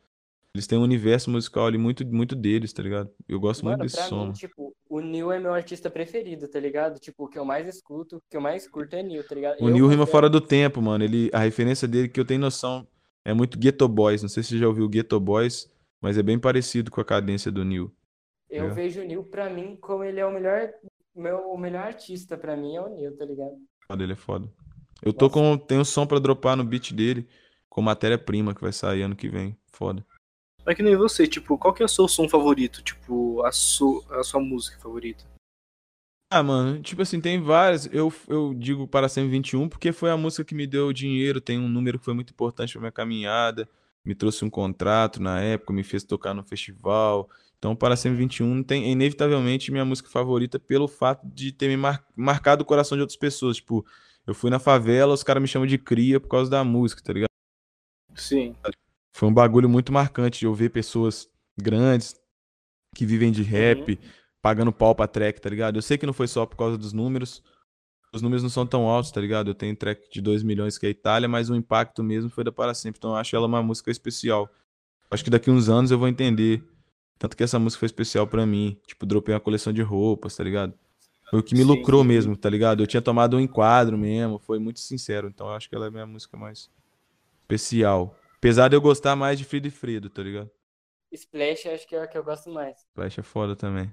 Eles 0.55 0.69
têm 0.69 0.79
um 0.79 0.83
universo 0.83 1.29
musical 1.31 1.67
ali 1.67 1.77
muito, 1.77 2.07
muito 2.07 2.37
deles, 2.37 2.73
tá 2.73 2.81
ligado? 2.81 3.11
Eu 3.29 3.41
gosto 3.41 3.65
muito 3.65 3.73
mano, 3.79 3.83
desse 3.83 3.97
pra 3.97 4.05
som. 4.07 4.27
mim, 4.27 4.33
tipo, 4.33 4.73
o 4.89 5.01
Nil 5.01 5.33
é 5.33 5.41
meu 5.41 5.53
artista 5.53 5.91
preferido, 5.91 6.47
tá 6.47 6.61
ligado? 6.61 7.01
Tipo, 7.01 7.25
o 7.25 7.29
que 7.29 7.37
eu 7.37 7.45
mais 7.45 7.67
escuto, 7.67 8.19
o 8.19 8.23
que 8.31 8.37
eu 8.37 8.41
mais 8.41 8.69
curto 8.69 8.95
é 8.95 9.03
Nil, 9.03 9.27
tá 9.27 9.35
ligado? 9.35 9.61
O 9.61 9.69
Eu 9.69 9.73
Neil 9.73 9.89
rima 9.89 10.07
fora 10.07 10.31
do 10.31 10.41
tempo, 10.41 10.81
mano. 10.81 11.03
Ele, 11.03 11.29
a 11.33 11.41
referência 11.41 11.89
dele, 11.89 12.09
que 12.09 12.21
eu 12.21 12.25
tenho 12.25 12.39
noção, 12.41 12.87
é 13.25 13.35
muito 13.35 13.59
Ghetto 13.59 13.89
Boys. 13.89 14.23
Não 14.23 14.29
sei 14.29 14.45
se 14.45 14.51
você 14.51 14.59
já 14.59 14.69
ouviu 14.69 14.89
Ghetto 14.89 15.19
Boys, 15.19 15.69
mas 16.01 16.17
é 16.17 16.23
bem 16.23 16.39
parecido 16.39 16.89
com 16.89 17.01
a 17.01 17.05
cadência 17.05 17.51
do 17.51 17.65
Neil. 17.65 17.93
Eu 18.49 18.67
É. 18.67 18.71
vejo 18.71 19.01
o 19.01 19.05
Nil, 19.05 19.25
pra 19.25 19.51
mim, 19.51 19.77
como 19.81 20.05
ele 20.05 20.21
é 20.21 20.27
o 20.27 20.33
melhor. 20.33 20.71
Meu, 21.17 21.49
o 21.51 21.59
melhor 21.59 21.85
artista 21.87 22.39
pra 22.39 22.57
mim 22.57 22.77
é 22.77 22.81
o 22.81 22.89
Nil, 22.95 23.17
tá 23.17 23.25
ligado? 23.25 23.57
Foda, 23.89 24.05
ele 24.05 24.13
é 24.13 24.17
foda. 24.17 24.49
Eu 25.03 25.13
tô 25.13 25.25
Nossa. 25.27 25.59
com. 25.59 25.75
Um 25.75 25.85
som 25.85 26.07
pra 26.07 26.21
dropar 26.21 26.57
no 26.57 26.63
beat 26.65 26.93
dele, 26.93 27.27
com 27.69 27.83
matéria-prima 27.83 28.55
que 28.55 28.61
vai 28.61 28.73
sair 28.73 29.03
ano 29.03 29.17
que 29.17 29.29
vem. 29.29 29.57
Foda. 29.73 30.07
Mas 30.65 30.77
que 30.77 30.83
nem 30.83 30.97
você, 30.97 31.27
tipo, 31.27 31.59
qual 31.59 31.75
que 31.75 31.83
é 31.83 31.87
o 31.87 31.89
seu 31.89 32.09
som 32.09 32.29
favorito? 32.29 32.83
Tipo, 32.83 33.43
a, 33.45 33.53
su 33.53 34.05
a 34.11 34.23
sua 34.23 34.41
música 34.41 34.79
favorita? 34.81 35.25
Ah, 36.33 36.43
mano, 36.43 36.83
tipo 36.83 37.01
assim, 37.03 37.21
tem 37.21 37.41
várias. 37.41 37.87
Eu, 37.93 38.13
eu 38.29 38.55
digo 38.55 38.89
para 38.89 39.09
121 39.09 39.69
porque 39.69 39.93
foi 39.93 40.11
a 40.11 40.17
música 40.17 40.45
que 40.45 40.55
me 40.55 40.67
deu 40.67 40.93
dinheiro. 40.93 41.41
Tem 41.41 41.59
um 41.59 41.69
número 41.69 41.99
que 41.99 42.05
foi 42.05 42.15
muito 42.15 42.33
importante 42.33 42.73
pra 42.73 42.81
minha 42.81 42.93
caminhada. 42.93 43.69
Me 44.05 44.15
trouxe 44.15 44.45
um 44.45 44.51
contrato 44.51 45.23
na 45.23 45.41
época, 45.41 45.73
me 45.73 45.85
fez 45.85 46.03
tocar 46.03 46.35
no 46.35 46.43
festival. 46.43 47.29
Então, 47.59 47.75
para 47.77 47.97
121 47.97 48.63
tem, 48.63 48.85
é 48.85 48.89
inevitavelmente, 48.89 49.71
minha 49.71 49.85
música 49.85 50.09
favorita 50.11 50.59
pelo 50.59 50.89
fato 50.89 51.27
de 51.27 51.53
ter 51.53 51.69
me 51.69 51.77
mar- 51.77 52.05
marcado 52.17 52.63
o 52.63 52.67
coração 52.67 52.97
de 52.97 53.03
outras 53.03 53.17
pessoas. 53.17 53.57
Tipo, 53.57 53.87
eu 54.27 54.35
fui 54.35 54.51
na 54.51 54.59
favela, 54.59 55.15
os 55.15 55.23
caras 55.23 55.41
me 55.41 55.49
chamam 55.49 55.67
de 55.67 55.79
cria 55.79 56.19
por 56.19 56.29
causa 56.29 56.51
da 56.51 56.65
música, 56.65 57.03
tá 57.03 57.13
ligado? 57.13 57.29
Sim. 58.17 58.55
Foi 59.15 59.29
um 59.29 59.33
bagulho 59.33 59.69
muito 59.69 59.93
marcante 59.93 60.41
de 60.41 60.47
eu 60.47 60.53
ver 60.53 60.71
pessoas 60.71 61.29
grandes 61.57 62.17
que 62.97 63.07
vivem 63.07 63.31
de 63.31 63.45
rap, 63.45 63.97
pagando 64.43 64.73
pau 64.73 64.93
pra 64.93 65.07
track, 65.07 65.41
tá 65.41 65.49
ligado? 65.49 65.77
Eu 65.77 65.83
sei 65.83 65.97
que 65.97 66.05
não 66.05 66.13
foi 66.13 66.27
só 66.27 66.45
por 66.45 66.57
causa 66.57 66.77
dos 66.77 66.93
números. 66.93 67.41
Os 68.13 68.21
números 68.21 68.43
não 68.43 68.51
são 68.51 68.67
tão 68.67 68.89
altos, 68.89 69.13
tá 69.13 69.21
ligado? 69.21 69.49
Eu 69.51 69.55
tenho 69.55 69.77
track 69.77 70.11
de 70.11 70.21
2 70.21 70.43
milhões 70.43 70.77
que 70.77 70.87
é 70.87 70.89
a 70.89 70.91
Itália, 70.91 71.29
mas 71.29 71.49
o 71.49 71.55
impacto 71.55 72.03
mesmo 72.03 72.29
foi 72.29 72.43
da 72.43 72.51
Para 72.51 72.75
Sempre. 72.75 72.99
Então 72.99 73.11
eu 73.11 73.17
acho 73.17 73.37
ela 73.37 73.47
uma 73.47 73.63
música 73.63 73.89
especial. 73.89 74.51
Acho 75.09 75.23
que 75.23 75.31
daqui 75.31 75.49
uns 75.49 75.69
anos 75.69 75.93
eu 75.93 75.99
vou 75.99 76.09
entender. 76.09 76.65
Tanto 77.17 77.37
que 77.37 77.45
essa 77.45 77.59
música 77.59 77.79
foi 77.79 77.87
especial 77.87 78.27
pra 78.27 78.45
mim. 78.45 78.77
Tipo, 78.85 79.07
dropei 79.07 79.33
uma 79.33 79.41
coleção 79.41 79.73
de 79.73 79.81
roupas, 79.81 80.35
tá 80.35 80.43
ligado? 80.43 80.75
Foi 81.31 81.39
o 81.39 81.43
que 81.43 81.55
me 81.55 81.61
Sim, 81.63 81.69
lucrou 81.69 82.03
mesmo, 82.03 82.37
tá 82.37 82.51
ligado? 82.51 82.83
Eu 82.83 82.87
tinha 82.89 83.01
tomado 83.01 83.37
um 83.37 83.41
enquadro 83.41 83.97
mesmo, 83.97 84.41
foi 84.41 84.59
muito 84.59 84.81
sincero. 84.81 85.29
Então 85.29 85.47
eu 85.47 85.53
acho 85.53 85.69
que 85.69 85.77
ela 85.77 85.85
é 85.85 85.89
a 85.89 85.93
minha 85.93 86.07
música 86.07 86.37
mais 86.37 86.69
especial. 87.43 88.17
Apesar 88.45 88.69
de 88.69 88.77
eu 88.77 88.81
gostar 88.83 89.17
mais 89.17 89.39
de 89.39 89.45
Frido 89.47 89.69
e 89.69 89.71
Fredo, 89.71 90.11
tá 90.11 90.23
ligado? 90.23 90.51
Splash 91.11 91.65
acho 91.67 91.89
que 91.89 91.97
é 91.97 92.03
a 92.03 92.07
que 92.07 92.19
eu 92.19 92.23
gosto 92.23 92.51
mais. 92.51 92.77
Flash 92.95 93.19
é 93.19 93.23
foda 93.23 93.57
também. 93.57 93.91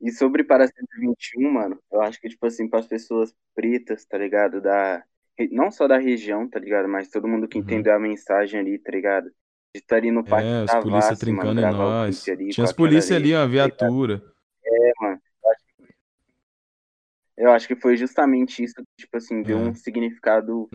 E 0.00 0.10
sobre 0.10 0.42
para 0.42 0.66
121, 0.66 1.52
mano, 1.52 1.78
eu 1.92 2.00
acho 2.00 2.18
que, 2.18 2.30
tipo 2.30 2.46
assim, 2.46 2.66
para 2.66 2.78
as 2.80 2.86
pessoas 2.86 3.34
pretas, 3.54 4.06
tá 4.06 4.16
ligado? 4.16 4.62
Da, 4.62 5.04
não 5.50 5.70
só 5.70 5.86
da 5.86 5.98
região, 5.98 6.48
tá 6.48 6.58
ligado? 6.58 6.88
Mas 6.88 7.10
todo 7.10 7.28
mundo 7.28 7.46
que 7.46 7.58
Uhum. 7.58 7.64
entendeu 7.64 7.92
a 7.94 7.98
mensagem 7.98 8.58
ali, 8.60 8.78
tá 8.78 8.90
ligado? 8.90 9.26
De 9.26 9.82
estar 9.82 9.96
ali 9.96 10.10
no 10.10 10.24
Parque 10.24 10.48
É, 10.48 10.64
os 10.64 10.70
polícia 10.82 11.10
Vassi, 11.10 11.26
mano, 11.26 11.40
trincando 11.42 11.60
em 11.60 11.70
nós. 11.70 12.26
ali 12.26 12.48
Tinha 12.48 12.64
as 12.64 12.72
polícia 12.72 13.14
ali, 13.14 13.34
uma 13.34 13.40
tá 13.40 13.46
viatura. 13.48 14.22
É, 14.64 14.92
mano. 14.98 15.20
Eu 15.44 15.50
acho 15.50 15.64
que- 15.76 15.94
Eu 17.36 17.50
acho 17.52 17.68
que 17.68 17.76
foi 17.76 17.98
justamente 17.98 18.64
isso 18.64 18.76
que, 18.76 18.84
tipo 18.96 19.18
assim, 19.18 19.42
deu 19.42 19.58
É. 19.58 19.60
um 19.60 19.74
significado 19.74 20.70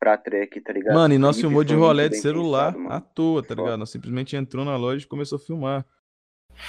pra 0.00 0.16
track, 0.16 0.60
tá 0.62 0.72
ligado? 0.72 0.94
Mano, 0.94 1.12
e 1.14 1.18
nós 1.18 1.38
filmou 1.38 1.62
de 1.62 1.74
rolé 1.74 2.08
de 2.08 2.16
celular 2.16 2.72
pensado, 2.72 2.92
à 2.92 3.00
toa, 3.00 3.42
tá 3.42 3.48
Foda. 3.54 3.60
ligado? 3.62 3.78
Nós 3.80 3.90
simplesmente 3.90 4.34
entrou 4.34 4.64
na 4.64 4.76
loja 4.76 5.04
e 5.04 5.08
começou 5.08 5.36
a 5.36 5.38
filmar. 5.38 5.84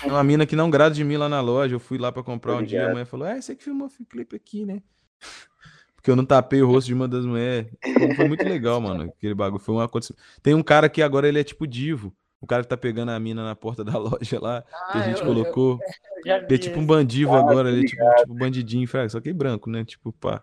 Tem 0.02 0.12
uma 0.12 0.24
mina 0.24 0.46
que 0.46 0.56
não 0.56 0.70
grada 0.70 0.94
de 0.94 1.04
mim 1.04 1.16
lá 1.18 1.30
na 1.30 1.40
loja. 1.42 1.74
Eu 1.76 1.80
fui 1.80 1.98
lá 1.98 2.12
pra 2.12 2.22
comprar 2.22 2.56
um 2.58 2.64
dia. 2.64 2.88
A 2.88 2.90
mulher 2.90 3.06
falou: 3.06 3.26
É, 3.26 3.40
você 3.42 3.56
que 3.56 3.64
filmou 3.64 3.88
o 3.88 4.06
clipe 4.06 4.36
aqui, 4.36 4.66
né? 4.66 4.82
Porque 5.96 6.10
eu 6.10 6.16
não 6.16 6.26
tapei 6.26 6.62
o 6.64 6.68
rosto 6.68 6.88
de 6.88 6.94
uma 6.96 7.08
das 7.08 7.26
mulheres. 7.26 7.72
Então, 7.86 8.16
Foi 8.16 8.28
muito 8.28 8.44
legal, 8.44 8.80
mano. 8.82 9.04
Aquele 9.04 9.34
bagulho. 9.36 9.62
Foi 9.64 9.76
um 9.76 9.80
acontecimento. 9.80 10.22
Tem 10.44 10.54
um 10.54 10.64
cara 10.64 10.90
que 10.90 11.02
agora 11.02 11.28
ele 11.28 11.40
é 11.40 11.44
tipo 11.44 11.66
divo. 11.68 12.14
O 12.42 12.48
cara 12.48 12.64
que 12.64 12.70
tá 12.70 12.76
pegando 12.76 13.10
a 13.12 13.20
mina 13.20 13.46
na 13.46 13.56
porta 13.56 13.84
da 13.84 13.96
loja 14.00 14.40
lá, 14.42 14.64
que 14.92 14.98
a 14.98 15.02
Ah, 15.02 15.04
gente 15.04 15.20
eu- 15.22 15.28
colocou. 15.28 15.80
Eu 16.18 16.26
já 16.26 16.38
Ele 16.38 16.56
é 16.56 16.58
tipo 16.58 16.80
um 16.80 16.86
bandido 16.86 17.32
Ah, 17.34 17.40
agora, 17.40 17.70
tô 17.70 17.76
ele 17.76 17.86
é 17.86 17.88
tipo, 17.88 18.04
tipo 18.16 18.34
bandidinho, 18.34 18.88
só 19.10 19.22
que 19.22 19.32
branco, 19.32 19.70
né? 19.70 19.86
Tipo, 19.86 20.12
pá. 20.12 20.42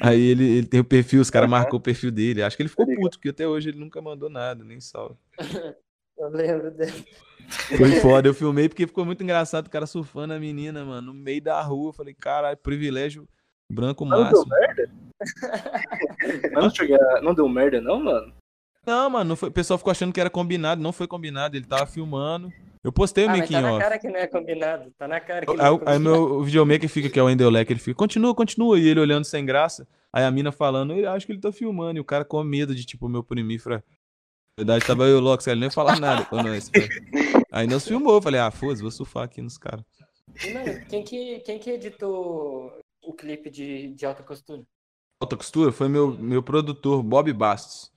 Aí 0.00 0.20
ele, 0.20 0.44
ele 0.58 0.66
tem 0.66 0.80
o 0.80 0.84
perfil, 0.84 1.20
os 1.20 1.30
caras 1.30 1.48
Aham. 1.48 1.58
marcou 1.58 1.78
o 1.78 1.82
perfil 1.82 2.10
dele. 2.10 2.42
Acho 2.42 2.56
que 2.56 2.62
ele 2.62 2.68
ficou 2.68 2.86
puto, 2.86 3.18
porque 3.18 3.30
até 3.30 3.46
hoje 3.46 3.70
ele 3.70 3.78
nunca 3.78 4.00
mandou 4.00 4.28
nada, 4.28 4.64
nem 4.64 4.80
salve. 4.80 5.16
Eu 6.16 6.28
lembro 6.28 6.70
dele. 6.70 7.04
Foi 7.76 7.92
foda, 7.94 8.28
eu 8.28 8.34
filmei 8.34 8.68
porque 8.68 8.86
ficou 8.86 9.04
muito 9.04 9.22
engraçado 9.24 9.66
o 9.66 9.70
cara 9.70 9.84
surfando 9.84 10.32
a 10.32 10.38
menina, 10.38 10.84
mano, 10.84 11.12
no 11.12 11.14
meio 11.14 11.42
da 11.42 11.60
rua. 11.60 11.88
Eu 11.88 11.92
falei, 11.92 12.14
caralho, 12.14 12.56
privilégio 12.56 13.28
branco 13.70 14.04
não 14.04 14.28
deu 14.28 14.46
máximo. 14.46 14.48
merda? 14.48 14.90
Mas 16.52 16.72
não, 16.78 17.22
não 17.22 17.34
deu 17.34 17.48
merda, 17.48 17.80
não, 17.80 17.98
mano? 17.98 18.32
Não, 18.86 19.10
mano, 19.10 19.30
não 19.30 19.36
foi, 19.36 19.48
o 19.48 19.52
pessoal 19.52 19.76
ficou 19.76 19.90
achando 19.90 20.12
que 20.12 20.20
era 20.20 20.30
combinado, 20.30 20.80
não 20.80 20.92
foi 20.92 21.08
combinado, 21.08 21.56
ele 21.56 21.66
tava 21.66 21.86
filmando. 21.86 22.52
Eu 22.84 22.92
postei 22.92 23.24
o 23.24 23.30
Ah, 23.30 23.32
tá 23.32 23.38
making 23.38 23.60
na 23.60 23.72
off. 23.72 23.82
cara 23.82 23.98
que 23.98 24.08
não 24.08 24.16
é 24.20 24.26
combinado. 24.26 24.92
Tá 24.98 25.08
na 25.08 25.18
cara 25.18 25.46
que 25.46 25.54
não 25.56 25.64
é 25.64 25.70
o- 25.70 25.74
aí 25.74 25.78
combinado. 25.78 26.00
meu 26.00 26.22
o 26.40 26.44
videomaker 26.44 26.88
fica, 26.88 27.08
que 27.08 27.18
é 27.18 27.22
o 27.22 27.30
Endelec, 27.30 27.72
ele 27.72 27.80
fica, 27.80 27.96
continua, 27.96 28.34
continua, 28.34 28.78
e 28.78 28.86
ele 28.86 29.00
olhando 29.00 29.24
sem 29.24 29.44
graça. 29.46 29.88
Aí 30.12 30.22
a 30.22 30.30
mina 30.30 30.52
falando, 30.52 30.92
eu 30.92 31.10
acho 31.10 31.24
que 31.26 31.32
ele 31.32 31.40
tá 31.40 31.50
filmando, 31.50 31.96
e 31.96 32.00
o 32.00 32.04
cara 32.04 32.24
com 32.24 32.42
medo 32.44 32.74
de, 32.74 32.84
tipo, 32.84 33.08
me 33.08 33.16
oprimir, 33.16 33.60
fra... 33.60 33.76
Na 34.56 34.62
verdade, 34.64 34.86
tava 34.86 35.04
eu 35.04 35.16
e 35.16 35.18
o 35.18 35.20
Lox, 35.20 35.44
ele 35.48 35.60
nem 35.60 35.70
falar 35.70 35.98
nada 35.98 36.24
com 36.26 36.36
nós. 36.40 36.70
Aí 37.50 37.66
nós 37.66 37.88
filmou, 37.88 38.22
falei, 38.22 38.38
ah, 38.38 38.50
foda-se, 38.52 38.82
vou 38.82 38.90
surfar 38.90 39.24
aqui 39.24 39.40
nos 39.42 39.58
caras. 39.58 39.82
Quem 40.88 41.02
que, 41.02 41.40
quem 41.40 41.58
que 41.58 41.70
editou 41.70 42.72
o 43.02 43.12
clipe 43.12 43.50
de, 43.50 43.88
de 43.94 44.06
alta 44.06 44.22
costura? 44.22 44.62
Alta 45.20 45.36
costura 45.36 45.72
foi 45.72 45.88
meu, 45.88 46.12
meu 46.16 46.42
produtor, 46.42 47.02
Bob 47.02 47.32
Bastos. 47.32 47.90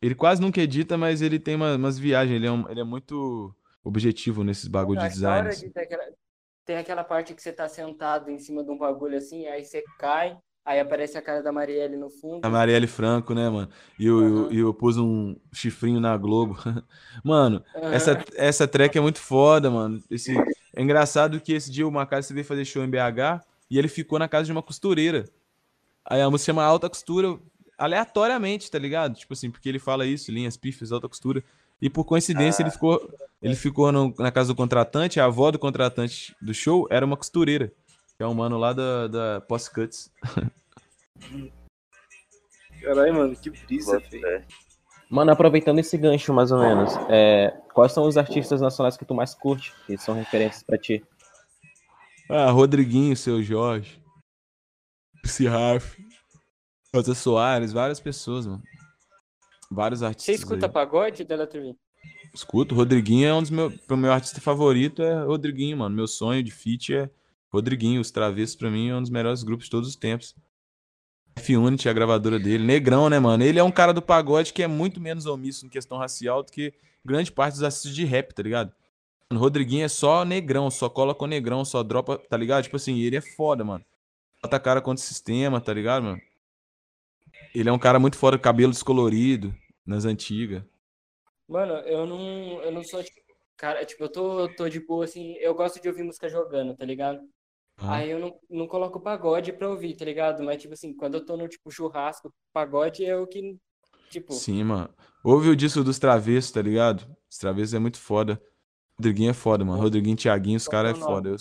Ele 0.00 0.14
quase 0.14 0.40
nunca 0.40 0.60
edita, 0.62 0.96
mas 0.96 1.20
ele 1.20 1.38
tem 1.38 1.54
uma- 1.56 1.74
umas 1.76 1.98
viagens, 1.98 2.36
ele 2.36 2.46
é, 2.46 2.50
um- 2.52 2.68
ele 2.70 2.80
é 2.80 2.84
muito 2.84 3.54
objetivo 3.82 4.44
nesses 4.44 4.68
bagulho 4.68 4.98
Eu 5.00 5.04
de 5.08 5.14
design. 5.14 5.48
de 5.56 5.70
ter 5.70 5.80
aquela- 5.80 6.04
Tem 6.64 6.76
aquela 6.76 7.02
parte 7.02 7.34
que 7.34 7.42
você 7.42 7.52
tá 7.52 7.68
sentado 7.68 8.30
em 8.30 8.38
cima 8.38 8.62
de 8.62 8.70
um 8.70 8.78
bagulho 8.78 9.16
assim, 9.16 9.46
aí 9.46 9.64
você 9.64 9.82
cai, 9.98 10.38
aí 10.64 10.78
aparece 10.78 11.18
a 11.18 11.22
cara 11.22 11.42
da 11.42 11.50
Marielle 11.50 11.96
no 11.96 12.08
fundo. 12.10 12.44
A 12.46 12.50
Marielle 12.50 12.86
Franco, 12.86 13.34
né, 13.34 13.48
mano? 13.48 13.68
E 13.98 14.06
eu, 14.06 14.20
eu, 14.22 14.38
Aham. 14.44 14.52
e 14.52 14.58
eu 14.58 14.72
pus 14.74 14.96
um 14.96 15.34
chifrinho 15.52 15.98
na 16.00 16.16
Globo. 16.16 16.56
Mano, 17.24 17.64
Aham. 17.74 17.92
essa, 17.92 18.24
essa 18.36 18.68
track 18.68 18.96
é 18.96 19.00
muito 19.00 19.18
foda, 19.18 19.68
mano. 19.70 20.00
Esse, 20.10 20.32
é 20.76 20.80
engraçado 20.82 21.40
que 21.40 21.52
esse 21.52 21.70
dia 21.72 21.88
o 21.88 21.90
Macalester 21.90 22.34
veio 22.34 22.46
fazer 22.46 22.64
show 22.64 22.84
em 22.84 22.90
BH 22.90 23.42
e 23.68 23.76
ele 23.78 23.88
ficou 23.88 24.18
na 24.18 24.28
casa 24.28 24.44
de 24.44 24.52
uma 24.52 24.62
costureira. 24.62 25.24
Aí 26.04 26.20
a 26.20 26.30
música 26.30 26.46
chama 26.52 26.62
Alta 26.62 26.88
Costura 26.88 27.36
aleatoriamente, 27.76 28.70
tá 28.70 28.78
ligado? 28.78 29.14
Tipo 29.16 29.32
assim, 29.32 29.50
porque 29.50 29.68
ele 29.68 29.78
fala 29.78 30.06
isso, 30.06 30.30
linhas 30.30 30.56
pífias, 30.56 30.92
alta 30.92 31.08
costura. 31.08 31.42
E 31.80 31.88
por 31.88 32.04
coincidência 32.04 32.62
ele 32.62 32.70
ficou, 32.70 33.10
ele 33.40 33.54
ficou 33.56 33.90
no- 33.90 34.14
na 34.18 34.30
casa 34.30 34.48
do 34.48 34.56
contratante, 34.56 35.18
a 35.20 35.24
avó 35.24 35.50
do 35.50 35.58
contratante 35.58 36.34
do 36.40 36.52
show 36.52 36.86
era 36.90 37.04
uma 37.06 37.16
costureira. 37.16 37.72
Que 38.16 38.22
é 38.22 38.26
um 38.26 38.34
mano 38.34 38.58
lá 38.58 38.72
da, 38.72 39.06
da 39.08 39.40
Post 39.40 39.70
Cuts. 39.70 40.10
Caralho, 42.82 43.14
mano, 43.14 43.36
que 43.36 43.50
brisa, 43.50 43.98
velho. 43.98 44.44
Mano, 45.10 45.32
aproveitando 45.32 45.78
esse 45.80 45.96
gancho 45.98 46.32
mais 46.32 46.52
ou 46.52 46.60
menos, 46.60 46.94
é, 47.08 47.50
quais 47.74 47.92
são 47.92 48.06
os 48.06 48.16
artistas 48.16 48.60
nacionais 48.60 48.96
que 48.96 49.04
tu 49.04 49.14
mais 49.14 49.34
curte, 49.34 49.74
que 49.86 49.98
são 49.98 50.14
referências 50.14 50.62
pra 50.62 50.78
ti? 50.78 51.04
Ah, 52.28 52.50
Rodriguinho, 52.50 53.16
seu 53.16 53.42
Jorge. 53.42 54.00
Esse 55.24 55.46
Raf. 55.48 55.96
Rosa 56.94 57.14
Soares, 57.14 57.72
várias 57.72 58.00
pessoas, 58.00 58.46
mano. 58.46 58.62
Vários 59.70 60.00
Você 60.00 60.06
artistas. 60.06 60.34
escuta 60.36 60.66
aí. 60.66 60.72
pagode, 60.72 61.24
Delaturvin? 61.24 61.76
Escuto. 62.34 62.74
Rodriguinho 62.74 63.26
é 63.28 63.34
um 63.34 63.40
dos 63.42 63.50
meus. 63.50 63.74
Pro 63.86 63.96
meu 63.96 64.12
artista 64.12 64.40
favorito 64.40 65.02
é 65.02 65.24
Rodriguinho, 65.24 65.76
mano. 65.76 65.94
Meu 65.94 66.06
sonho 66.06 66.42
de 66.42 66.50
feat 66.50 66.94
é 66.94 67.10
Rodriguinho. 67.52 68.00
Os 68.00 68.10
Travessos, 68.10 68.56
pra 68.56 68.70
mim, 68.70 68.88
é 68.88 68.96
um 68.96 69.00
dos 69.00 69.10
melhores 69.10 69.42
grupos 69.42 69.66
de 69.66 69.70
todos 69.70 69.88
os 69.88 69.96
tempos. 69.96 70.34
F-Unity, 71.36 71.88
a 71.88 71.92
gravadora 71.92 72.38
dele. 72.38 72.64
Negrão, 72.64 73.08
né, 73.08 73.18
mano? 73.18 73.42
Ele 73.44 73.58
é 73.58 73.62
um 73.62 73.70
cara 73.70 73.92
do 73.92 74.02
pagode 74.02 74.52
que 74.52 74.62
é 74.62 74.66
muito 74.66 75.00
menos 75.00 75.26
omisso 75.26 75.64
em 75.64 75.68
questão 75.68 75.98
racial 75.98 76.42
do 76.42 76.50
que 76.52 76.72
grande 77.04 77.30
parte 77.32 77.54
dos 77.54 77.62
artistas 77.62 77.94
de 77.94 78.04
rap, 78.04 78.32
tá 78.34 78.42
ligado? 78.42 78.72
O 79.32 79.36
Rodriguinho 79.36 79.84
é 79.84 79.88
só 79.88 80.24
negrão, 80.24 80.70
só 80.70 80.88
cola 80.88 81.14
com 81.14 81.26
negrão, 81.26 81.64
só 81.64 81.82
dropa, 81.82 82.18
tá 82.18 82.36
ligado? 82.36 82.64
Tipo 82.64 82.76
assim, 82.76 82.98
ele 83.00 83.16
é 83.16 83.20
foda, 83.20 83.64
mano. 83.64 83.84
Bota 84.42 84.56
a 84.56 84.60
cara 84.60 84.80
contra 84.80 85.02
o 85.02 85.06
sistema, 85.06 85.60
tá 85.60 85.72
ligado, 85.72 86.02
mano? 86.02 86.20
Ele 87.54 87.68
é 87.68 87.72
um 87.72 87.78
cara 87.78 87.98
muito 87.98 88.16
foda, 88.16 88.38
cabelo 88.38 88.72
descolorido, 88.72 89.54
nas 89.84 90.04
antigas. 90.04 90.62
Mano, 91.48 91.74
eu 91.86 92.06
não, 92.06 92.62
eu 92.62 92.70
não 92.70 92.84
sou, 92.84 93.02
tipo, 93.02 93.20
cara, 93.56 93.84
tipo, 93.84 94.04
eu 94.04 94.08
tô, 94.08 94.48
tô 94.54 94.68
de 94.68 94.80
boa, 94.80 95.04
assim, 95.04 95.34
eu 95.34 95.54
gosto 95.54 95.80
de 95.80 95.88
ouvir 95.88 96.04
música 96.04 96.28
jogando, 96.28 96.76
tá 96.76 96.84
ligado? 96.84 97.20
Ah. 97.76 97.96
Aí 97.96 98.10
eu 98.10 98.18
não, 98.18 98.38
não 98.48 98.68
coloco 98.68 99.00
pagode 99.00 99.52
pra 99.52 99.68
ouvir, 99.68 99.96
tá 99.96 100.04
ligado? 100.04 100.42
Mas, 100.44 100.62
tipo 100.62 100.74
assim, 100.74 100.94
quando 100.94 101.14
eu 101.14 101.24
tô 101.24 101.36
no, 101.36 101.48
tipo, 101.48 101.70
churrasco, 101.70 102.32
pagode 102.52 103.04
é 103.04 103.16
o 103.16 103.26
que, 103.26 103.58
tipo... 104.10 104.32
Sim, 104.32 104.62
mano. 104.64 104.90
Ouve 105.24 105.48
o 105.48 105.56
disco 105.56 105.82
dos 105.82 105.98
Travessos, 105.98 106.52
tá 106.52 106.62
ligado? 106.62 107.04
Os 107.28 107.38
Travessos 107.38 107.74
é 107.74 107.78
muito 107.78 107.98
foda. 107.98 108.40
Rodriguinho 108.96 109.30
é 109.30 109.34
foda, 109.34 109.64
mano. 109.64 109.80
Rodriguinho, 109.80 110.16
Thiaguinho, 110.16 110.56
os 110.56 110.68
caras 110.68 110.96
é 110.96 111.00
foda. 111.00 111.30
Eu... 111.30 111.36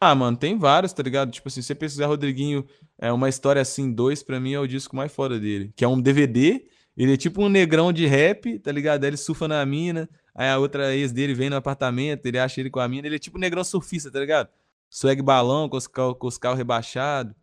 Ah, 0.00 0.14
mano, 0.14 0.36
tem 0.36 0.58
vários, 0.58 0.92
tá 0.92 1.02
ligado? 1.02 1.30
Tipo 1.30 1.48
assim, 1.48 1.62
se 1.62 1.68
você 1.68 1.74
pesquisar 1.74 2.06
Rodriguinho, 2.06 2.66
é 2.98 3.10
uma 3.10 3.28
história 3.28 3.62
assim, 3.62 3.92
dois, 3.92 4.22
pra 4.22 4.38
mim 4.38 4.52
é 4.52 4.60
o 4.60 4.66
disco 4.66 4.94
mais 4.94 5.12
foda 5.12 5.40
dele. 5.40 5.72
Que 5.74 5.84
é 5.84 5.88
um 5.88 6.00
DVD, 6.00 6.66
ele 6.96 7.14
é 7.14 7.16
tipo 7.16 7.42
um 7.42 7.48
negrão 7.48 7.92
de 7.92 8.06
rap, 8.06 8.58
tá 8.58 8.70
ligado? 8.70 9.04
Aí 9.04 9.10
ele 9.10 9.16
surfa 9.16 9.48
na 9.48 9.64
mina, 9.64 10.08
aí 10.34 10.50
a 10.50 10.58
outra 10.58 10.94
ex 10.94 11.12
dele 11.12 11.34
vem 11.34 11.48
no 11.48 11.56
apartamento, 11.56 12.26
ele 12.26 12.38
acha 12.38 12.60
ele 12.60 12.70
com 12.70 12.80
a 12.80 12.88
mina, 12.88 13.06
ele 13.06 13.16
é 13.16 13.18
tipo 13.18 13.38
um 13.38 13.40
negrão 13.40 13.64
surfista, 13.64 14.10
tá 14.10 14.20
ligado? 14.20 14.48
Swag 14.90 15.20
balão 15.22 15.68
com 15.68 15.76
os, 15.76 15.86
com 15.86 16.26
os 16.26 16.38
carros 16.38 16.58
rebaixados. 16.58 17.34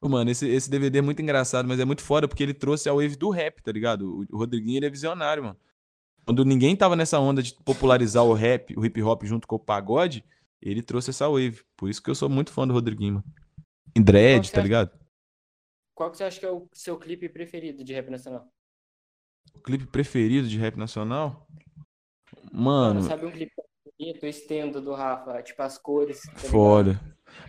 Mano, 0.00 0.30
esse, 0.30 0.46
esse 0.48 0.70
DVD 0.70 0.98
é 0.98 1.02
muito 1.02 1.20
engraçado, 1.20 1.66
mas 1.66 1.80
é 1.80 1.84
muito 1.84 2.02
foda 2.02 2.28
porque 2.28 2.42
ele 2.42 2.54
trouxe 2.54 2.88
a 2.88 2.92
wave 2.92 3.16
do 3.16 3.30
rap, 3.30 3.60
tá 3.62 3.72
ligado? 3.72 4.26
O, 4.30 4.36
o 4.36 4.38
Rodriguinho, 4.38 4.78
ele 4.78 4.86
é 4.86 4.90
visionário, 4.90 5.42
mano. 5.42 5.56
Quando 6.24 6.44
ninguém 6.44 6.76
tava 6.76 6.94
nessa 6.94 7.18
onda 7.18 7.42
de 7.42 7.54
popularizar 7.64 8.24
o 8.24 8.32
rap, 8.32 8.76
o 8.76 8.84
hip 8.84 9.02
hop 9.02 9.24
junto 9.24 9.46
com 9.46 9.56
o 9.56 9.60
pagode, 9.60 10.24
ele 10.60 10.82
trouxe 10.82 11.10
essa 11.10 11.28
wave. 11.28 11.62
Por 11.76 11.88
isso 11.88 12.02
que 12.02 12.10
eu 12.10 12.14
sou 12.14 12.28
muito 12.28 12.52
fã 12.52 12.66
do 12.66 12.74
Rodriguinho, 12.74 13.14
mano. 13.14 13.24
Em 13.94 14.02
dread, 14.02 14.50
tá 14.52 14.60
é? 14.60 14.62
ligado? 14.62 14.90
Qual 15.94 16.10
que 16.10 16.18
você 16.18 16.24
acha 16.24 16.38
que 16.38 16.46
é 16.46 16.50
o 16.50 16.68
seu 16.72 16.98
clipe 16.98 17.28
preferido 17.28 17.82
de 17.82 17.94
rap 17.94 18.10
nacional? 18.10 18.46
O 19.54 19.60
clipe 19.60 19.86
preferido 19.86 20.46
de 20.46 20.58
rap 20.58 20.76
nacional? 20.76 21.46
Mano, 22.52 22.96
Mano, 22.96 23.02
sabe 23.02 23.26
um 23.26 23.30
clipe 23.30 23.52
bonito, 23.98 24.26
estendo 24.26 24.80
do 24.80 24.92
Rafa, 24.92 25.42
tipo 25.42 25.62
as 25.62 25.78
cores, 25.78 26.22
tá? 26.22 26.34
Foda. 26.34 27.00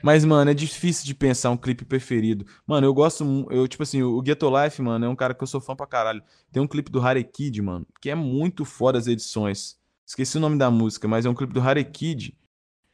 Mas, 0.02 0.26
mano, 0.26 0.50
é 0.50 0.54
difícil 0.54 1.06
de 1.06 1.14
pensar 1.14 1.50
um 1.50 1.58
clipe 1.58 1.86
preferido. 1.86 2.46
Mano, 2.66 2.88
eu 2.88 2.94
gosto. 2.94 3.24
Eu, 3.50 3.68
tipo 3.68 3.84
assim, 3.84 4.02
o 4.02 4.22
Ghetto 4.22 4.50
Life, 4.50 4.82
mano, 4.82 5.06
é 5.06 5.10
um 5.10 5.16
cara 5.16 5.34
que 5.34 5.44
eu 5.44 5.48
sou 5.48 5.62
fã 5.62 5.76
pra 5.76 5.86
caralho. 5.86 6.24
Tem 6.52 6.62
um 6.62 6.68
clipe 6.68 6.92
do 6.92 7.00
Harekid, 7.00 7.62
mano, 7.62 7.86
que 8.02 8.10
é 8.10 8.16
muito 8.16 8.66
foda 8.66 8.98
as 8.98 9.08
edições. 9.08 9.78
Esqueci 10.06 10.38
o 10.38 10.40
nome 10.40 10.58
da 10.58 10.72
música, 10.72 11.08
mas 11.08 11.26
é 11.26 11.30
um 11.30 11.36
clipe 11.36 11.54
do 11.54 11.62
Harekid. 11.62 12.30
A 12.30 12.47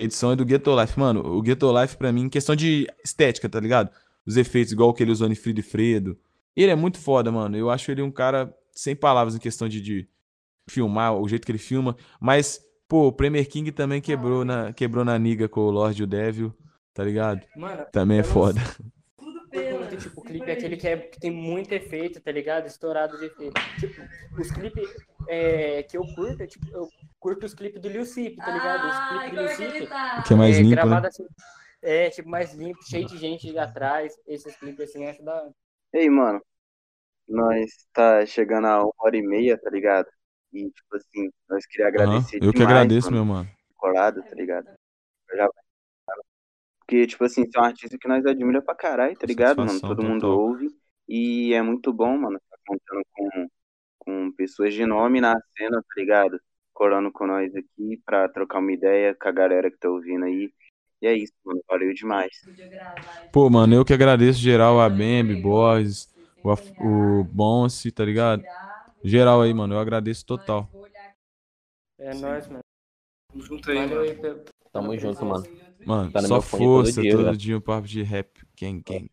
edição 0.03 0.31
é 0.31 0.35
do 0.35 0.45
Ghetto 0.45 0.79
Life. 0.79 0.99
Mano, 0.99 1.21
o 1.25 1.41
Ghetto 1.41 1.71
Life, 1.79 1.97
pra 1.97 2.11
mim, 2.11 2.23
em 2.23 2.29
questão 2.29 2.55
de 2.55 2.87
estética, 3.03 3.47
tá 3.49 3.59
ligado? 3.59 3.89
Os 4.25 4.37
efeitos, 4.37 4.71
igual 4.71 4.89
o 4.89 4.93
que 4.93 5.03
ele 5.03 5.11
usou 5.11 5.27
em 5.27 5.35
Frido 5.35 5.59
e 5.59 5.63
Fredo. 5.63 6.17
Ele 6.55 6.71
é 6.71 6.75
muito 6.75 6.99
foda, 6.99 7.31
mano. 7.31 7.57
Eu 7.57 7.69
acho 7.69 7.91
ele 7.91 8.01
um 8.01 8.11
cara 8.11 8.53
sem 8.71 8.95
palavras 8.95 9.35
em 9.35 9.39
questão 9.39 9.67
de, 9.67 9.81
de 9.81 10.07
filmar, 10.69 11.15
o 11.15 11.27
jeito 11.27 11.45
que 11.45 11.51
ele 11.51 11.59
filma. 11.59 11.95
Mas, 12.19 12.61
pô, 12.87 13.07
o 13.07 13.11
Premier 13.11 13.47
King 13.47 13.71
também 13.71 14.01
quebrou 14.01 14.45
na, 14.45 14.71
quebrou 14.73 15.03
na 15.03 15.17
niga 15.17 15.49
com 15.49 15.61
o 15.61 15.71
Lord 15.71 15.99
e 15.99 16.03
o 16.03 16.07
Devil, 16.07 16.53
tá 16.93 17.03
ligado? 17.03 17.41
Mano, 17.55 17.85
Também 17.91 18.19
é 18.19 18.23
foda. 18.23 18.61
muito, 19.51 19.97
tipo, 19.97 20.21
o 20.21 20.23
clipe 20.23 20.49
é 20.49 20.53
aquele 20.53 20.77
que, 20.77 20.87
é, 20.87 20.97
que 20.97 21.19
tem 21.19 21.31
muito 21.31 21.71
efeito, 21.71 22.19
tá 22.19 22.31
ligado? 22.31 22.65
Estourado 22.67 23.17
de 23.17 23.25
efeito. 23.25 23.53
Tipo, 23.79 24.01
os 24.39 24.51
clipes 24.51 24.89
é, 25.27 25.83
que 25.83 25.97
eu 25.97 26.03
curto, 26.15 26.41
é, 26.41 26.47
tipo, 26.47 26.65
eu 26.71 26.87
curto 27.23 27.45
os 27.45 27.53
clipes 27.53 27.81
do 27.81 27.87
Lil 27.87 28.05
Sip, 28.05 28.35
tá 28.35 28.51
ligado? 28.51 28.85
Os 28.85 28.99
clipes 29.07 29.31
do 29.31 29.37
Lil 29.37 29.45
é 29.45 29.55
que 29.55 29.61
ele 29.63 29.71
Sip. 29.71 29.87
tá? 29.87 30.21
Que 30.21 30.33
é 30.33 30.35
mais 30.35 30.57
é, 30.57 30.61
limpo, 30.61 30.75
gravado 30.75 31.01
né? 31.03 31.07
assim, 31.07 31.25
é, 31.81 32.09
tipo, 32.09 32.29
mais 32.29 32.53
limpo, 32.53 32.83
cheio 32.83 33.07
de 33.07 33.17
gente 33.17 33.57
atrás. 33.57 34.13
Esses 34.27 34.53
clipes 34.57 34.89
assim, 34.89 35.05
acho 35.05 35.23
da. 35.23 35.49
Ei, 35.93 36.09
mano, 36.09 36.41
nós 37.27 37.69
tá 37.93 38.25
chegando 38.25 38.67
a 38.67 38.83
uma 38.83 38.93
hora 38.99 39.15
e 39.15 39.21
meia, 39.21 39.57
tá 39.57 39.69
ligado? 39.69 40.07
E, 40.51 40.69
tipo 40.69 40.97
assim, 40.97 41.31
nós 41.49 41.65
queria 41.65 41.87
agradecer 41.87 42.43
Eu 42.43 42.51
que 42.51 42.59
demais, 42.59 42.75
agradeço, 42.75 43.11
mano, 43.11 43.25
meu 43.25 43.35
mano. 43.35 43.49
colado, 43.77 44.21
tá 44.21 44.35
ligado? 44.35 44.67
Eu 45.29 45.37
já- 45.37 45.49
Porque, 46.79 47.07
tipo 47.07 47.23
assim, 47.23 47.45
você 47.45 47.57
é 47.57 47.61
um 47.61 47.63
artista 47.65 47.97
que 47.97 48.07
nós 48.07 48.25
admira 48.25 48.61
pra 48.61 48.75
caralho, 48.75 49.17
tá 49.17 49.25
ligado, 49.25 49.57
mano? 49.57 49.79
Todo 49.79 50.03
mundo 50.03 50.27
ouve. 50.27 50.67
E 51.07 51.53
é 51.53 51.61
muito 51.61 51.93
bom, 51.93 52.17
mano, 52.17 52.39
tá 52.49 52.57
contando 52.67 53.03
com, 53.11 53.47
com 53.99 54.31
pessoas 54.33 54.73
de 54.73 54.85
nome 54.85 55.21
na 55.21 55.33
cena, 55.57 55.81
tá 55.81 55.93
ligado? 55.95 56.39
Colando 56.73 57.11
com 57.11 57.27
nós 57.27 57.53
aqui 57.55 58.01
pra 58.05 58.27
trocar 58.29 58.59
uma 58.59 58.71
ideia 58.71 59.15
com 59.15 59.27
a 59.29 59.31
galera 59.31 59.69
que 59.71 59.77
tá 59.77 59.89
ouvindo 59.89 60.25
aí. 60.25 60.51
E 61.01 61.07
é 61.07 61.13
isso, 61.13 61.33
mano. 61.45 61.61
Valeu 61.69 61.93
demais. 61.93 62.31
Pô, 63.31 63.49
mano, 63.49 63.73
eu 63.75 63.85
que 63.85 63.93
agradeço 63.93 64.39
geral, 64.39 64.79
a 64.79 64.89
Bambi, 64.89 65.35
Boys, 65.35 66.07
o, 66.43 66.51
Af- 66.51 66.73
o 66.79 67.23
Bonce, 67.25 67.91
tá 67.91 68.05
ligado? 68.05 68.43
Geral 69.03 69.41
aí, 69.41 69.53
mano, 69.53 69.73
eu 69.75 69.79
agradeço 69.79 70.25
total. 70.25 70.69
É 71.99 72.13
nóis, 72.13 72.47
mano. 72.47 72.59
Tamo 73.31 73.43
junto 73.45 73.71
aí, 73.71 73.87
mano. 73.87 74.05
Tamo 74.71 74.97
junto, 74.97 75.25
mano. 75.25 75.47
Mano, 75.85 76.11
Tá 76.11 76.21
só 76.21 76.35
meu 76.35 76.41
fone 76.41 76.63
todo 76.63 76.67
força, 76.67 77.01
dia, 77.01 77.11
todo 77.11 77.25
velho. 77.25 77.37
dia 77.37 77.57
um 77.57 77.61
papo 77.61 77.87
de 77.87 78.01
rap, 78.03 78.29
gang, 78.59 78.81
gang. 78.85 79.09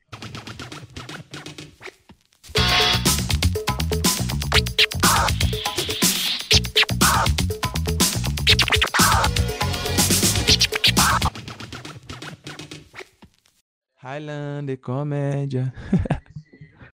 Highlander 14.02 14.78
Comédia. 14.78 15.72